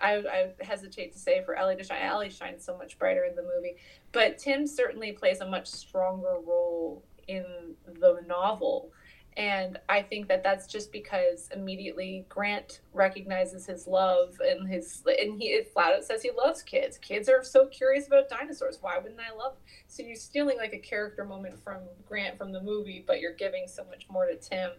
I, 0.00 0.16
I 0.16 0.64
hesitate 0.64 1.12
to 1.12 1.18
say 1.18 1.42
for 1.44 1.54
Ellie 1.54 1.76
to 1.76 1.84
shine. 1.84 2.02
Ellie 2.02 2.30
shines 2.30 2.64
so 2.64 2.76
much 2.76 2.98
brighter 2.98 3.24
in 3.24 3.36
the 3.36 3.42
movie, 3.42 3.76
but 4.12 4.38
Tim 4.38 4.66
certainly 4.66 5.12
plays 5.12 5.40
a 5.40 5.46
much 5.46 5.66
stronger 5.66 6.36
role 6.44 7.02
in 7.28 7.44
the 7.86 8.20
novel. 8.26 8.92
And 9.36 9.78
I 9.88 10.00
think 10.00 10.28
that 10.28 10.44
that's 10.44 10.68
just 10.68 10.92
because 10.92 11.48
immediately 11.52 12.24
Grant 12.28 12.82
recognizes 12.92 13.66
his 13.66 13.88
love 13.88 14.36
and 14.40 14.68
his 14.68 15.02
and 15.06 15.40
he 15.40 15.60
flat 15.72 15.92
out 15.92 16.04
says 16.04 16.22
he 16.22 16.30
loves 16.30 16.62
kids. 16.62 16.98
Kids 16.98 17.28
are 17.28 17.42
so 17.42 17.66
curious 17.66 18.06
about 18.06 18.28
dinosaurs. 18.28 18.78
Why 18.80 18.96
wouldn't 18.96 19.20
I 19.20 19.36
love? 19.36 19.56
So 19.88 20.04
you're 20.04 20.14
stealing 20.14 20.56
like 20.56 20.72
a 20.72 20.78
character 20.78 21.24
moment 21.24 21.58
from 21.64 21.78
Grant 22.06 22.38
from 22.38 22.52
the 22.52 22.62
movie, 22.62 23.02
but 23.04 23.20
you're 23.20 23.34
giving 23.34 23.66
so 23.66 23.84
much 23.90 24.06
more 24.08 24.26
to 24.26 24.36
Tim. 24.36 24.70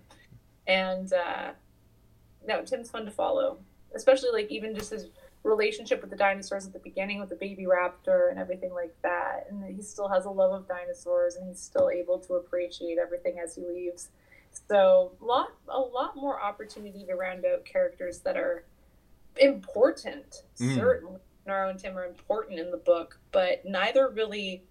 And 0.67 1.11
uh, 1.11 1.51
no, 2.47 2.63
Tim's 2.63 2.89
fun 2.89 3.03
to 3.05 3.11
follow, 3.11 3.57
especially 3.93 4.29
like 4.31 4.49
even 4.51 4.73
just 4.73 4.91
his 4.91 5.07
relationship 5.43 5.99
with 6.01 6.09
the 6.09 6.15
dinosaurs 6.15 6.65
at 6.65 6.71
the 6.71 6.79
beginning 6.79 7.19
with 7.19 7.29
the 7.29 7.35
baby 7.35 7.65
raptor 7.65 8.31
and 8.31 8.39
everything 8.39 8.73
like 8.73 8.95
that. 9.03 9.47
And 9.49 9.63
he 9.75 9.81
still 9.81 10.07
has 10.07 10.23
a 10.23 10.29
love 10.29 10.53
of 10.53 10.67
dinosaurs 10.67 11.35
and 11.35 11.47
he's 11.47 11.61
still 11.61 11.89
able 11.89 12.19
to 12.19 12.35
appreciate 12.35 12.97
everything 12.97 13.37
as 13.43 13.55
he 13.55 13.61
leaves 13.61 14.09
so 14.67 15.11
lot 15.19 15.49
a 15.67 15.79
lot 15.79 16.15
more 16.15 16.41
opportunity 16.41 17.05
to 17.05 17.15
round 17.15 17.45
out 17.45 17.65
characters 17.65 18.19
that 18.19 18.37
are 18.37 18.65
important. 19.37 20.43
Mm. 20.59 20.75
Certainly, 20.75 21.19
Naro 21.45 21.69
and 21.69 21.79
Tim 21.79 21.97
are 21.97 22.05
important 22.05 22.59
in 22.59 22.71
the 22.71 22.77
book, 22.77 23.19
but 23.31 23.65
neither 23.65 24.09
really 24.09 24.63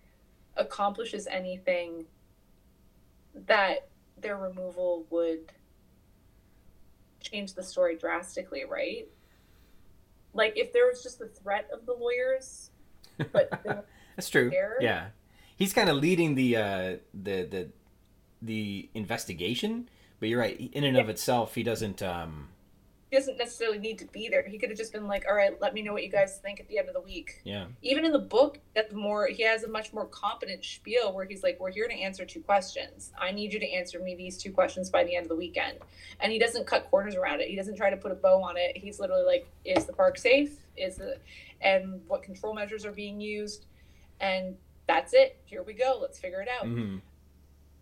accomplishes 0.57 1.27
anything 1.27 2.07
that 3.47 3.89
their 4.17 4.37
removal 4.37 5.07
would 5.11 5.53
change 7.21 7.55
the 7.55 7.63
story 7.63 7.97
drastically, 7.97 8.65
right? 8.65 9.09
Like 10.33 10.55
if 10.57 10.73
there 10.73 10.87
was 10.87 11.03
just 11.03 11.19
the 11.19 11.29
threat 11.29 11.69
of 11.73 11.87
the 11.87 11.93
lawyers, 11.93 12.71
but 13.33 13.65
that's 14.17 14.29
true. 14.29 14.51
There, 14.51 14.79
yeah, 14.81 15.09
he's 15.57 15.73
kind 15.73 15.89
of 15.89 15.97
leading 15.97 16.35
the 16.35 16.57
uh, 16.57 16.97
the 17.13 17.45
the 17.45 17.69
the 18.45 18.89
investigation. 18.95 19.89
But 20.21 20.29
you're 20.29 20.41
right. 20.41 20.71
In 20.73 20.85
and 20.85 20.97
of 20.97 21.09
itself, 21.09 21.55
he 21.55 21.63
doesn't. 21.63 22.03
Um, 22.03 22.49
he 23.11 23.17
doesn't 23.17 23.39
necessarily 23.39 23.79
need 23.79 23.99
to 23.99 24.07
be 24.07 24.29
there. 24.29 24.43
He 24.43 24.59
could 24.59 24.71
have 24.71 24.79
just 24.79 24.93
been 24.93 25.07
like, 25.07 25.25
"All 25.29 25.37
right, 25.37 25.61
let 25.61 25.73
me 25.73 25.83
know 25.83 25.93
what 25.93 26.03
you 26.03 26.11
guys 26.11 26.39
think 26.39 26.59
at 26.61 26.69
the 26.69 26.79
end 26.79 26.89
of 26.89 26.95
the 26.95 27.01
week." 27.01 27.41
Yeah. 27.45 27.67
Even 27.83 28.05
in 28.05 28.13
the 28.13 28.19
book, 28.19 28.59
that 28.75 28.93
more 28.93 29.27
he 29.27 29.43
has 29.43 29.63
a 29.63 29.69
much 29.69 29.93
more 29.93 30.07
competent 30.07 30.65
spiel 30.65 31.13
where 31.13 31.25
he's 31.25 31.43
like, 31.43 31.61
"We're 31.61 31.71
here 31.71 31.87
to 31.87 31.95
answer 31.95 32.25
two 32.25 32.41
questions. 32.41 33.13
I 33.19 33.31
need 33.31 33.53
you 33.53 33.61
to 33.61 33.71
answer 33.71 34.01
me 34.01 34.15
these 34.15 34.39
two 34.39 34.53
questions 34.53 34.91
by 34.91 35.05
the 35.05 35.15
end 35.15 35.27
of 35.27 35.29
the 35.29 35.37
weekend." 35.37 35.79
And 36.21 36.33
he 36.33 36.39
doesn't 36.39 36.67
cut 36.67 36.91
corners 36.91 37.15
around 37.15 37.41
it. 37.41 37.49
He 37.49 37.57
doesn't 37.57 37.77
try 37.77 37.91
to 37.91 37.97
put 37.97 38.11
a 38.11 38.17
bow 38.17 38.43
on 38.43 38.57
it. 38.57 38.77
He's 38.77 38.99
literally 38.99 39.25
like, 39.25 39.47
"Is 39.65 39.85
the 39.85 39.93
park 39.93 40.19
safe? 40.19 40.57
Is 40.77 40.97
the 40.97 41.19
and 41.61 42.01
what 42.09 42.23
control 42.23 42.55
measures 42.55 42.85
are 42.85 42.93
being 42.93 43.21
used?" 43.21 43.67
And 44.21 44.57
that's 44.87 45.13
it. 45.13 45.37
Here 45.45 45.63
we 45.63 45.75
go. 45.75 45.99
Let's 46.01 46.19
figure 46.19 46.41
it 46.41 46.49
out. 46.49 46.67
Mm-hmm 46.67 46.97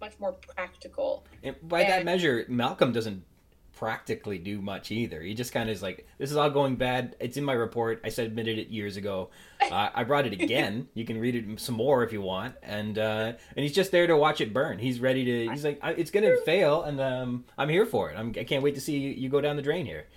much 0.02 0.18
more 0.18 0.32
practical. 0.32 1.24
And 1.42 1.56
by 1.62 1.82
and, 1.82 1.90
that 1.90 2.04
measure, 2.04 2.44
Malcolm 2.48 2.92
doesn't 2.92 3.24
practically 3.72 4.36
do 4.36 4.60
much 4.60 4.90
either. 4.90 5.22
He 5.22 5.32
just 5.32 5.52
kind 5.52 5.70
of 5.70 5.74
is 5.74 5.82
like, 5.82 6.06
"This 6.18 6.30
is 6.30 6.36
all 6.36 6.50
going 6.50 6.76
bad. 6.76 7.16
It's 7.20 7.36
in 7.36 7.44
my 7.44 7.54
report. 7.54 8.02
I 8.04 8.10
submitted 8.10 8.58
it 8.58 8.68
years 8.68 8.98
ago. 8.98 9.30
Uh, 9.62 9.88
I 9.94 10.02
brought 10.02 10.26
it 10.26 10.32
again. 10.34 10.88
you 10.92 11.04
can 11.06 11.18
read 11.18 11.36
it 11.36 11.60
some 11.60 11.76
more 11.76 12.02
if 12.02 12.12
you 12.12 12.20
want." 12.20 12.56
And 12.62 12.98
uh, 12.98 13.32
and 13.56 13.62
he's 13.62 13.72
just 13.72 13.92
there 13.92 14.06
to 14.08 14.16
watch 14.16 14.40
it 14.40 14.52
burn. 14.52 14.78
He's 14.78 14.98
ready 15.00 15.24
to. 15.24 15.50
He's 15.50 15.64
like, 15.64 15.80
"It's 15.96 16.10
gonna 16.10 16.36
fail, 16.44 16.82
and 16.82 17.00
um, 17.00 17.44
I'm 17.56 17.68
here 17.68 17.86
for 17.86 18.10
it. 18.10 18.18
I'm, 18.18 18.34
I 18.38 18.44
can't 18.44 18.62
wait 18.62 18.74
to 18.74 18.80
see 18.80 18.98
you, 18.98 19.10
you 19.10 19.28
go 19.28 19.40
down 19.40 19.54
the 19.56 19.62
drain 19.62 19.86
here." 19.86 20.08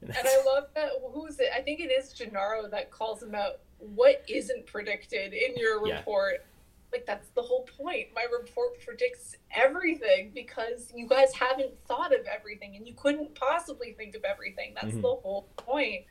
And, 0.00 0.10
and 0.10 0.26
I 0.26 0.42
love 0.46 0.68
that. 0.76 0.90
Who's 1.12 1.38
it? 1.40 1.48
I 1.54 1.60
think 1.60 1.80
it 1.80 1.90
is 1.90 2.12
Gennaro 2.12 2.68
that 2.70 2.92
calls 2.92 3.20
him 3.22 3.34
out. 3.34 3.58
What 3.78 4.24
isn't 4.28 4.64
predicted 4.64 5.34
in 5.34 5.56
your 5.56 5.82
report? 5.82 6.34
Yeah 6.38 6.50
like 6.94 7.06
that's 7.06 7.28
the 7.30 7.42
whole 7.42 7.66
point. 7.78 8.08
My 8.14 8.24
report 8.30 8.80
predicts 8.80 9.36
everything 9.54 10.30
because 10.34 10.92
you 10.94 11.08
guys 11.08 11.34
haven't 11.34 11.72
thought 11.86 12.14
of 12.14 12.26
everything 12.26 12.76
and 12.76 12.86
you 12.86 12.94
couldn't 12.94 13.34
possibly 13.34 13.92
think 13.92 14.14
of 14.14 14.24
everything. 14.24 14.74
That's 14.74 14.88
mm-hmm. 14.88 15.00
the 15.00 15.08
whole 15.08 15.48
point. 15.56 16.04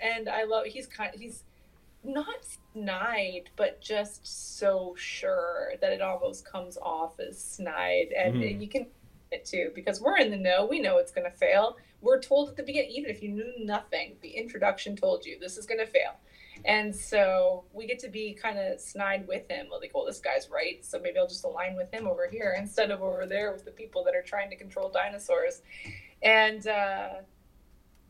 And 0.00 0.28
I 0.28 0.44
love 0.44 0.66
he's 0.66 0.86
kind 0.86 1.10
he's 1.14 1.44
not 2.02 2.44
snide, 2.72 3.50
but 3.56 3.80
just 3.80 4.58
so 4.58 4.94
sure 4.96 5.72
that 5.80 5.92
it 5.92 6.00
almost 6.00 6.50
comes 6.50 6.78
off 6.80 7.18
as 7.20 7.42
snide. 7.42 8.08
And 8.16 8.36
mm-hmm. 8.36 8.60
you 8.60 8.68
can 8.68 8.86
it 9.32 9.44
too 9.44 9.70
because 9.74 10.00
we're 10.00 10.18
in 10.18 10.30
the 10.30 10.36
know. 10.36 10.66
We 10.66 10.80
know 10.80 10.98
it's 10.98 11.12
going 11.12 11.30
to 11.30 11.36
fail. 11.36 11.76
We're 12.00 12.20
told 12.20 12.48
at 12.48 12.56
the 12.56 12.62
beginning, 12.62 12.90
even 12.90 13.10
if 13.10 13.22
you 13.22 13.30
knew 13.30 13.52
nothing, 13.58 14.16
the 14.22 14.30
introduction 14.30 14.96
told 14.96 15.26
you 15.26 15.38
this 15.38 15.56
is 15.56 15.66
going 15.66 15.80
to 15.80 15.86
fail. 15.86 16.14
And 16.64 16.94
so 16.94 17.64
we 17.72 17.86
get 17.86 17.98
to 18.00 18.08
be 18.08 18.34
kind 18.34 18.58
of 18.58 18.80
snide 18.80 19.26
with 19.26 19.50
him. 19.50 19.68
Like, 19.70 19.92
well, 19.94 20.04
this 20.04 20.20
guy's 20.20 20.48
right, 20.50 20.84
so 20.84 20.98
maybe 20.98 21.18
I'll 21.18 21.28
just 21.28 21.44
align 21.44 21.76
with 21.76 21.92
him 21.92 22.06
over 22.06 22.28
here 22.30 22.56
instead 22.58 22.90
of 22.90 23.02
over 23.02 23.26
there 23.26 23.52
with 23.52 23.64
the 23.64 23.70
people 23.70 24.04
that 24.04 24.14
are 24.14 24.22
trying 24.22 24.50
to 24.50 24.56
control 24.56 24.90
dinosaurs. 24.90 25.62
And 26.22 26.66
uh, 26.66 27.08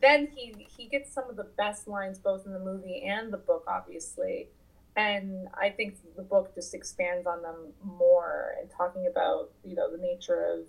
then 0.01 0.27
he 0.35 0.67
he 0.69 0.87
gets 0.87 1.13
some 1.13 1.29
of 1.29 1.35
the 1.35 1.47
best 1.57 1.87
lines 1.87 2.19
both 2.19 2.45
in 2.45 2.53
the 2.53 2.59
movie 2.59 3.03
and 3.03 3.31
the 3.31 3.37
book, 3.37 3.65
obviously. 3.67 4.49
And 4.97 5.47
I 5.53 5.69
think 5.69 5.95
the 6.17 6.21
book 6.21 6.53
just 6.53 6.73
expands 6.73 7.25
on 7.25 7.41
them 7.41 7.71
more 7.83 8.55
and 8.59 8.69
talking 8.69 9.07
about 9.09 9.51
you 9.63 9.75
know 9.75 9.89
the 9.89 10.01
nature 10.01 10.43
of 10.43 10.65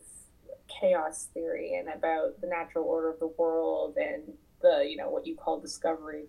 chaos 0.68 1.28
theory 1.34 1.74
and 1.74 1.88
about 1.88 2.40
the 2.40 2.46
natural 2.46 2.84
order 2.84 3.10
of 3.10 3.18
the 3.18 3.26
world 3.26 3.96
and 3.96 4.22
the 4.60 4.86
you 4.88 4.96
know 4.96 5.10
what 5.10 5.26
you 5.26 5.34
call 5.34 5.58
discovery 5.58 6.24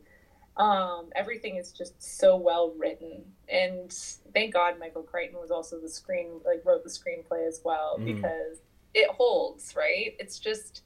um, 0.57 1.09
everything 1.15 1.57
is 1.57 1.71
just 1.71 2.01
so 2.01 2.35
well 2.35 2.73
written. 2.77 3.23
And 3.49 3.91
thank 4.33 4.53
god 4.53 4.79
michael 4.79 5.03
crichton 5.03 5.39
was 5.39 5.51
also 5.51 5.79
the 5.79 5.89
screen 5.89 6.39
like 6.45 6.63
wrote 6.65 6.83
the 6.83 6.89
screenplay 6.89 7.47
as 7.47 7.61
well 7.63 7.97
mm. 7.99 8.05
because 8.05 8.61
it 8.93 9.09
holds 9.09 9.75
right? 9.75 10.15
It's 10.19 10.39
just 10.39 10.83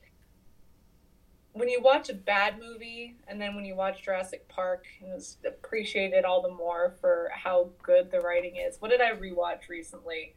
when 1.54 1.70
you 1.70 1.82
watch 1.82 2.10
a 2.10 2.14
bad 2.14 2.60
movie 2.60 3.16
and 3.28 3.42
then 3.42 3.56
when 3.56 3.66
you 3.66 3.76
watch 3.76 4.04
jurassic 4.04 4.48
park 4.48 4.86
it's 5.02 5.38
appreciated 5.46 6.24
all 6.24 6.42
the 6.42 6.54
more 6.54 6.96
for 7.02 7.32
how 7.34 7.70
good 7.82 8.12
the 8.12 8.20
writing 8.20 8.58
is. 8.58 8.78
What 8.80 8.92
did 8.92 9.02
i 9.02 9.12
rewatch 9.12 9.68
recently? 9.70 10.36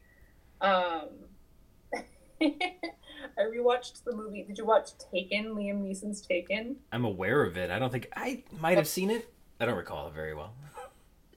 Um 0.61 1.09
I 3.39 3.43
rewatched 3.43 4.05
the 4.05 4.15
movie. 4.15 4.43
Did 4.43 4.59
you 4.59 4.65
watch 4.65 4.91
Taken? 5.13 5.55
Liam 5.55 5.83
Neeson's 5.83 6.21
Taken. 6.21 6.77
I'm 6.93 7.05
aware 7.05 7.43
of 7.43 7.57
it. 7.57 7.71
I 7.71 7.79
don't 7.79 7.91
think 7.91 8.09
I 8.17 8.43
might 8.59 8.77
have 8.77 8.89
seen 8.89 9.11
it. 9.11 9.33
I 9.59 9.67
don't 9.67 9.77
recall 9.77 10.09
it 10.09 10.15
very 10.15 10.35
well. 10.35 10.55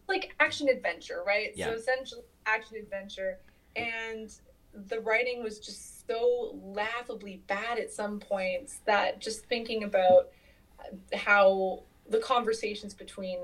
Like 0.07 0.35
action 0.39 0.69
adventure, 0.69 1.23
right? 1.25 1.51
Yeah. 1.55 1.67
So 1.67 1.73
essentially 1.73 2.21
action 2.45 2.77
adventure, 2.77 3.39
and 3.75 4.33
the 4.73 4.99
writing 4.99 5.41
was 5.43 5.59
just 5.59 6.05
so 6.07 6.59
laughably 6.61 7.41
bad 7.47 7.79
at 7.79 7.91
some 7.91 8.19
points 8.19 8.79
that 8.85 9.19
just 9.19 9.45
thinking 9.45 9.83
about 9.83 10.29
how 11.13 11.83
the 12.09 12.19
conversations 12.19 12.93
between 12.93 13.39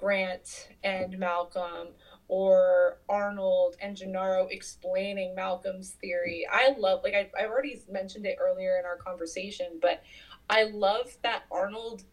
Grant 0.00 0.70
and 0.82 1.18
Malcolm 1.18 1.88
or 2.26 3.00
Arnold 3.06 3.76
and 3.82 3.94
Gennaro 3.94 4.46
explaining 4.50 5.34
Malcolm's 5.34 5.90
theory. 6.00 6.46
I 6.50 6.74
love, 6.78 7.02
like, 7.04 7.12
I, 7.12 7.30
I 7.38 7.44
already 7.44 7.82
mentioned 7.90 8.24
it 8.24 8.38
earlier 8.40 8.78
in 8.78 8.86
our 8.86 8.96
conversation, 8.96 9.78
but 9.82 10.02
I 10.48 10.64
love 10.64 11.18
that 11.22 11.42
Arnold 11.50 12.04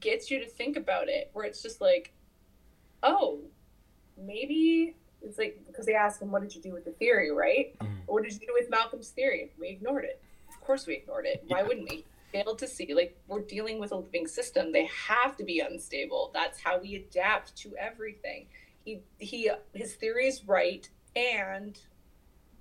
gets 0.00 0.30
you 0.30 0.38
to 0.40 0.46
think 0.46 0.76
about 0.76 1.08
it, 1.08 1.30
where 1.32 1.46
it's 1.46 1.62
just 1.62 1.80
like, 1.80 2.12
oh, 3.02 3.40
maybe 4.18 4.96
it's 5.22 5.38
like, 5.38 5.62
because 5.66 5.86
they 5.86 5.94
ask 5.94 6.20
him, 6.20 6.30
what 6.30 6.42
did 6.42 6.54
you 6.54 6.60
do 6.60 6.74
with 6.74 6.84
the 6.84 6.92
theory, 6.92 7.30
right? 7.30 7.74
Mm. 7.78 7.88
What 8.04 8.22
did 8.22 8.34
you 8.34 8.40
do 8.40 8.52
with 8.52 8.68
Malcolm's 8.68 9.08
theory? 9.08 9.50
We 9.58 9.68
ignored 9.68 10.04
it. 10.04 10.22
Of 10.50 10.60
course 10.60 10.86
we 10.86 10.94
ignored 10.94 11.24
it. 11.24 11.42
Why 11.48 11.62
wouldn't 11.62 11.88
we? 11.88 12.04
Failed 12.32 12.58
to 12.58 12.68
see, 12.68 12.94
like, 12.94 13.18
we're 13.26 13.40
dealing 13.40 13.78
with 13.80 13.92
a 13.92 13.96
living 13.96 14.26
system. 14.26 14.72
They 14.72 14.88
have 15.08 15.36
to 15.36 15.44
be 15.44 15.60
unstable. 15.60 16.30
That's 16.32 16.60
how 16.60 16.78
we 16.78 16.94
adapt 16.94 17.56
to 17.58 17.74
everything. 17.76 18.46
He 18.84 19.02
he 19.18 19.50
his 19.74 19.94
theory 19.94 20.26
is 20.26 20.44
right 20.46 20.88
and 21.14 21.78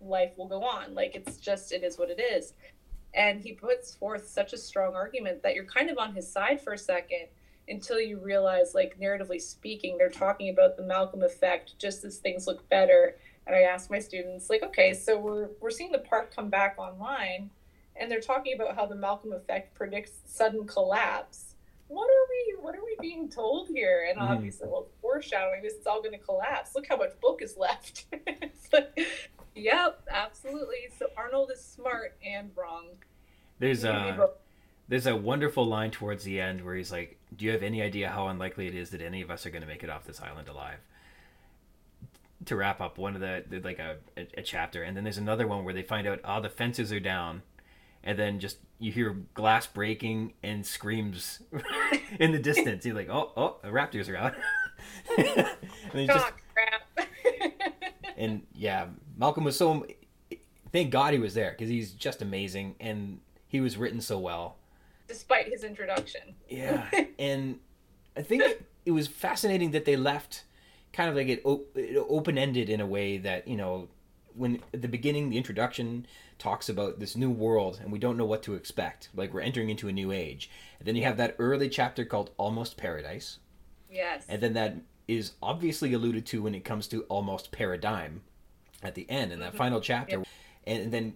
life 0.02 0.32
will 0.38 0.48
go 0.48 0.64
on. 0.64 0.94
Like 0.94 1.16
it's 1.16 1.38
just 1.38 1.72
it 1.72 1.84
is 1.84 1.98
what 1.98 2.10
it 2.10 2.20
is. 2.20 2.54
And 3.14 3.42
he 3.42 3.54
puts 3.54 3.96
forth 3.96 4.28
such 4.28 4.54
a 4.54 4.58
strong 4.58 4.96
argument 4.96 5.42
that 5.44 5.56
you're 5.56 5.66
kind 5.66 5.90
of 5.90 5.98
on 5.98 6.14
his 6.14 6.32
side 6.32 6.62
for 6.62 6.74
a 6.74 6.78
second 6.78 7.28
until 7.68 8.00
you 8.00 8.20
realize 8.20 8.74
like 8.74 9.00
narratively 9.00 9.40
speaking 9.40 9.96
they're 9.98 10.10
talking 10.10 10.50
about 10.50 10.76
the 10.76 10.82
malcolm 10.82 11.22
effect 11.22 11.78
just 11.78 12.04
as 12.04 12.18
things 12.18 12.48
look 12.48 12.68
better. 12.70 13.16
And 13.48 13.56
i 13.56 13.62
ask 13.62 13.90
my 13.90 14.00
students 14.00 14.50
like 14.50 14.64
okay 14.64 14.94
so 14.94 15.18
we're 15.18 15.50
we're 15.60 15.72
seeing 15.72 15.92
the 15.92 16.00
park 16.00 16.36
come 16.36 16.50
back 16.50 16.76
online 16.78 17.50
and 18.00 18.10
they're 18.10 18.22
talking 18.22 18.56
about 18.56 18.76
how 18.76 18.86
the 18.86 18.96
malcolm 18.96 19.34
effect 19.34 19.76
predicts 19.76 20.12
sudden 20.26 20.66
collapse. 20.66 21.56
What 21.88 22.06
are 22.06 22.28
we 22.30 22.56
what 22.62 22.76
are 22.76 22.84
we 22.84 22.96
being 23.02 23.30
told 23.30 23.68
here? 23.68 24.08
And 24.10 24.20
mm-hmm. 24.20 24.32
obviously 24.32 24.68
well 24.68 24.88
foreshadowing 25.02 25.62
this 25.62 25.74
is 25.74 25.86
all 25.86 26.02
going 26.02 26.14
to 26.14 26.24
collapse. 26.24 26.76
Look 26.76 26.88
how 26.88 26.98
much 26.98 27.20
book 27.22 27.42
is 27.42 27.58
left. 27.58 28.06
Yep 29.56 30.08
absolutely. 30.10 30.88
So 30.98 31.08
arnold 31.18 31.52
is 31.54 31.62
smart 31.62 32.16
and 32.26 32.52
wrong. 32.56 32.86
There's 33.58 33.84
a 33.84 34.30
there's 34.88 35.06
a 35.06 35.16
wonderful 35.16 35.66
line 35.68 35.92
towards 35.92 36.24
the 36.24 36.40
end 36.40 36.64
where 36.64 36.76
he's 36.76 36.92
like 36.92 37.18
do 37.36 37.46
you 37.46 37.52
have 37.52 37.64
any 37.64 37.82
idea 37.82 38.10
how 38.10 38.28
unlikely 38.28 38.68
it 38.68 38.76
is 38.76 38.92
that 38.92 39.02
any 39.02 39.22
of 39.22 39.30
us 39.30 39.46
are 39.46 39.50
going 39.50 39.62
to 39.62 39.68
make 39.68 39.84
it 39.84 39.90
off 39.90 40.06
this 40.06 40.22
island 40.22 40.48
alive? 40.48 40.80
To 42.46 42.56
wrap 42.56 42.80
up 42.80 42.98
one 42.98 43.16
of 43.16 43.22
the 43.22 43.44
like 43.64 43.80
a, 43.80 43.98
a, 44.16 44.42
chapter. 44.42 44.84
And 44.84 44.96
then 44.96 45.04
there's 45.04 45.18
another 45.18 45.46
one 45.46 45.66
where 45.66 45.74
they 45.74 45.84
find 45.84 46.08
out 46.08 46.22
oh 46.24 46.40
the 46.40 46.50
fences 46.50 46.94
are 46.94 47.02
down 47.02 47.42
and 48.10 48.18
then 48.18 48.40
just 48.40 48.58
you 48.80 48.92
hear 48.92 49.16
glass 49.36 49.68
breaking 49.68 50.34
and 50.42 50.66
screams 50.66 51.44
in 52.20 52.32
the 52.32 52.40
distance. 52.40 52.84
You're 52.84 52.96
like, 52.96 53.08
oh, 53.08 53.32
oh, 53.38 53.58
the 53.62 53.68
raptors 53.68 54.10
are 54.10 54.18
out. 54.18 54.34
and 55.94 56.08
just, 56.08 56.26
crap. 56.56 57.08
and 58.18 58.42
yeah, 58.56 58.88
Malcolm 59.16 59.44
was 59.44 59.56
so. 59.56 59.86
Thank 60.72 60.90
God 60.90 61.14
he 61.14 61.20
was 61.20 61.36
there 61.36 61.52
because 61.52 61.70
he's 61.70 61.92
just 61.92 62.24
amazing 62.24 62.76
and 62.80 63.20
he 63.48 63.62
was 63.62 63.78
written 63.78 64.02
so 64.02 64.18
well. 64.18 64.58
Despite 65.08 65.48
his 65.48 65.64
introduction. 65.64 66.22
yeah, 66.50 66.90
and 67.20 67.60
I 68.18 68.24
think 68.24 68.44
it, 68.86 68.92
was 68.92 69.08
fascinating 69.08 69.70
that 69.72 69.86
they 69.86 69.96
left 69.96 70.46
kind 70.94 71.12
of 71.12 71.16
like 71.16 71.28
it, 71.28 71.44
it 71.76 72.06
open 72.10 72.40
ended 72.40 72.72
in 72.72 72.82
a 72.82 72.88
way 72.88 73.20
that 73.20 73.48
you 73.48 73.56
know 73.56 73.88
when 74.34 74.60
at 74.74 74.82
the 74.82 74.88
beginning 74.88 75.30
the 75.30 75.38
introduction 75.38 76.08
talks 76.40 76.70
about 76.70 77.00
this 77.00 77.16
new 77.16 77.30
world 77.30 77.80
and 77.82 77.92
we 77.92 78.00
don't 78.00 78.18
know 78.18 78.26
what 78.26 78.42
to 78.44 78.56
expect. 78.56 79.10
Like 79.14 79.34
we're 79.34 79.42
entering 79.42 79.70
into 79.70 79.88
a 79.88 79.94
new 79.94 80.12
age. 80.12 80.50
And 80.80 80.88
then 80.88 80.96
you 80.96 81.04
have 81.04 81.18
that 81.18 81.36
early 81.38 81.70
chapter 81.70 82.06
called 82.06 82.32
almost 82.38 82.78
paradise. 82.78 83.40
Yes. 83.92 84.26
And 84.28 84.42
then 84.42 84.54
that 84.54 84.78
is 85.08 85.34
obviously 85.44 85.94
alluded 85.94 86.26
to 86.28 86.42
when 86.42 86.56
it 86.56 86.64
comes 86.64 86.88
to 86.88 87.04
almost 87.04 87.52
paradigm 87.52 88.22
at 88.82 88.96
the 88.96 89.08
end 89.10 89.32
in 89.32 89.40
that 89.40 89.50
mm-hmm. 89.50 89.58
final 89.58 89.82
chapter. 89.82 90.24
And 90.66 90.92
then 90.92 91.16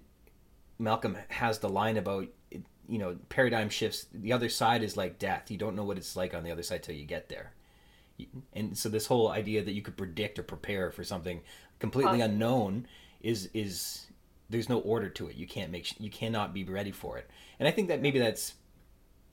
malcolm 0.78 1.18
has 1.30 1.60
the 1.60 1.70
line 1.70 1.98
about 1.98 2.28
you 2.88 2.98
know 2.98 3.16
paradigm 3.30 3.70
shifts. 3.70 4.08
The 4.14 4.34
other 4.34 4.50
side 4.50 4.84
is 4.84 4.98
like 4.98 5.20
death. 5.20 5.50
You 5.50 5.58
don't 5.58 5.76
know 5.76 5.86
what 5.86 5.98
it's 5.98 6.16
like 6.16 6.34
on 6.34 6.44
the 6.44 6.52
other 6.52 6.64
side 6.64 6.84
till 6.84 6.96
you 6.96 7.06
get 7.06 7.30
there. 7.30 7.54
And 8.54 8.78
so 8.78 8.90
this 8.90 9.08
whole 9.08 9.30
idea 9.30 9.64
that 9.64 9.72
you 9.72 9.82
could 9.82 9.98
predict 9.98 10.38
or 10.38 10.44
prepare 10.44 10.92
for 10.92 11.04
something 11.04 11.42
completely 11.80 12.22
unknown 12.22 12.88
is 13.22 13.50
is 13.54 14.08
there's 14.54 14.70
no 14.70 14.80
order 14.80 15.10
to 15.10 15.28
it. 15.28 15.36
You 15.36 15.48
can't 15.48 15.72
make 15.72 16.00
you 16.00 16.10
cannot 16.10 16.54
be 16.54 16.64
ready 16.64 16.92
for 16.92 17.18
it. 17.18 17.30
And 17.60 17.68
I 17.68 17.72
think 17.72 17.90
that 17.90 18.02
maybe 18.02 18.20
that's 18.20 18.54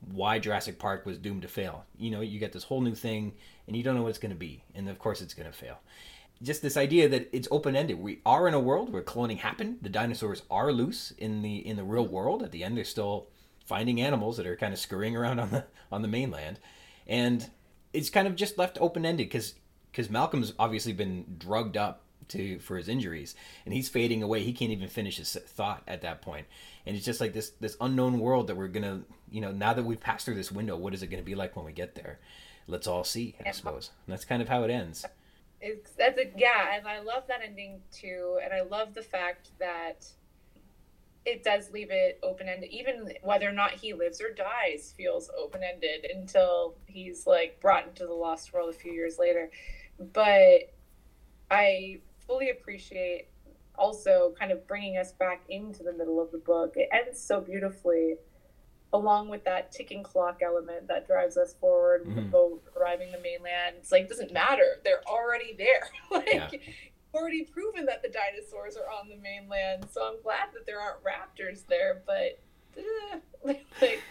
why 0.00 0.38
Jurassic 0.38 0.78
Park 0.78 1.06
was 1.06 1.18
doomed 1.18 1.42
to 1.42 1.48
fail. 1.48 1.84
You 1.96 2.10
know, 2.10 2.22
you 2.22 2.40
get 2.40 2.52
this 2.52 2.64
whole 2.64 2.80
new 2.80 2.94
thing 2.94 3.34
and 3.66 3.76
you 3.76 3.82
don't 3.82 3.94
know 3.94 4.02
what 4.02 4.08
it's 4.08 4.18
going 4.18 4.32
to 4.32 4.38
be, 4.38 4.64
and 4.74 4.88
of 4.88 4.98
course 4.98 5.20
it's 5.20 5.34
going 5.34 5.50
to 5.50 5.56
fail. 5.56 5.78
Just 6.42 6.62
this 6.62 6.78
idea 6.78 7.06
that 7.10 7.28
it's 7.32 7.48
open 7.50 7.76
ended. 7.76 8.00
We 8.00 8.20
are 8.24 8.48
in 8.48 8.54
a 8.54 8.60
world 8.60 8.90
where 8.90 9.02
cloning 9.02 9.38
happened. 9.38 9.80
The 9.82 9.90
dinosaurs 9.90 10.42
are 10.50 10.72
loose 10.72 11.12
in 11.12 11.42
the 11.42 11.56
in 11.66 11.76
the 11.76 11.84
real 11.84 12.06
world. 12.06 12.42
At 12.42 12.50
the 12.50 12.64
end, 12.64 12.76
they're 12.76 12.84
still 12.84 13.28
finding 13.66 14.00
animals 14.00 14.38
that 14.38 14.46
are 14.46 14.56
kind 14.56 14.72
of 14.72 14.78
scurrying 14.78 15.14
around 15.14 15.38
on 15.38 15.50
the 15.50 15.66
on 15.92 16.02
the 16.02 16.08
mainland, 16.08 16.58
and 17.06 17.50
it's 17.92 18.08
kind 18.08 18.26
of 18.26 18.36
just 18.36 18.56
left 18.56 18.78
open 18.80 19.04
ended 19.04 19.28
because 19.28 19.54
because 19.92 20.08
Malcolm's 20.08 20.54
obviously 20.58 20.94
been 20.94 21.36
drugged 21.38 21.76
up 21.76 22.04
to 22.31 22.59
for 22.59 22.76
his 22.76 22.89
injuries, 22.89 23.35
and 23.64 23.74
he's 23.74 23.89
fading 23.89 24.22
away. 24.22 24.43
He 24.43 24.53
can't 24.53 24.70
even 24.70 24.89
finish 24.89 25.18
his 25.18 25.33
thought 25.33 25.83
at 25.87 26.03
that 26.03 26.22
point, 26.22 26.47
and 26.87 26.97
it's 26.97 27.05
just 27.05 27.20
like 27.20 27.33
this 27.33 27.51
this 27.61 27.76
unknown 27.81 28.18
world 28.18 28.47
that 28.49 28.57
we're 28.57 28.68
gonna 28.68 29.03
you 29.31 29.41
know 29.41 29.53
now 29.53 29.72
that 29.72 29.85
we've 29.85 30.01
passed 30.01 30.24
through 30.24 30.37
this 30.37 30.53
window, 30.53 30.76
what 30.76 30.95
is 30.95 31.03
it 31.03 31.09
gonna 31.09 31.22
be 31.22 31.35
like 31.35 31.57
when 31.57 31.64
we 31.64 31.72
get 31.72 31.95
there? 31.95 32.18
Let's 32.66 32.87
all 32.87 33.05
see, 33.05 33.35
I 33.45 33.51
suppose. 33.51 33.91
And 34.07 34.12
that's 34.12 34.24
kind 34.24 34.41
of 34.41 34.49
how 34.49 34.62
it 34.62 34.70
ends. 34.70 35.05
It's 35.61 35.91
that's 35.93 36.18
a 36.18 36.31
yeah, 36.37 36.76
and 36.76 36.87
I 36.87 37.01
love 37.01 37.24
that 37.28 37.41
ending 37.45 37.81
too, 37.93 38.39
and 38.43 38.53
I 38.53 38.62
love 38.62 38.95
the 38.95 39.03
fact 39.03 39.51
that 39.59 40.07
it 41.26 41.45
does 41.45 41.70
leave 41.70 41.91
it 41.91 42.18
open 42.22 42.49
ended. 42.49 42.70
Even 42.70 43.12
whether 43.22 43.49
or 43.49 43.53
not 43.53 43.72
he 43.72 43.93
lives 43.93 44.20
or 44.20 44.33
dies 44.33 44.95
feels 44.97 45.31
open 45.39 45.62
ended 45.62 46.07
until 46.14 46.74
he's 46.87 47.26
like 47.26 47.61
brought 47.61 47.87
into 47.87 48.07
the 48.07 48.12
lost 48.12 48.53
world 48.53 48.70
a 48.70 48.72
few 48.72 48.93
years 48.93 49.18
later. 49.18 49.51
But 50.12 50.72
I 51.51 52.01
fully 52.31 52.51
appreciate 52.51 53.26
also 53.76 54.33
kind 54.39 54.53
of 54.53 54.66
bringing 54.68 54.97
us 54.99 55.12
back 55.12 55.43
into 55.49 55.83
the 55.83 55.93
middle 55.93 56.20
of 56.20 56.31
the 56.31 56.39
book. 56.39 56.74
It 56.76 56.89
ends 56.93 57.20
so 57.20 57.41
beautifully, 57.41 58.16
along 58.93 59.31
with 59.31 59.45
that 59.47 59.72
ticking 59.72 60.05
clock 60.05 60.41
element 60.45 60.87
that 60.87 61.09
drives 61.09 61.37
us 61.37 61.55
forward 61.55 62.03
mm-hmm. 62.03 62.14
the 62.14 62.22
boat 62.22 62.62
arriving 62.78 63.11
the 63.11 63.18
mainland. 63.18 63.76
It's 63.78 63.91
like, 63.91 64.03
it 64.03 64.09
doesn't 64.11 64.33
matter. 64.33 64.76
They're 64.85 65.03
already 65.09 65.55
there. 65.59 65.89
like, 66.11 66.28
yeah. 66.33 66.49
already 67.14 67.45
proven 67.45 67.87
that 67.87 68.03
the 68.03 68.11
dinosaurs 68.11 68.76
are 68.76 68.89
on 68.89 69.09
the 69.09 69.16
mainland. 69.16 69.87
So 69.91 70.03
I'm 70.03 70.22
glad 70.22 70.51
that 70.55 70.66
there 70.66 70.78
aren't 70.78 71.03
raptors 71.03 71.66
there, 71.66 72.03
but 72.07 72.39
uh, 72.78 73.18
like, 73.45 74.03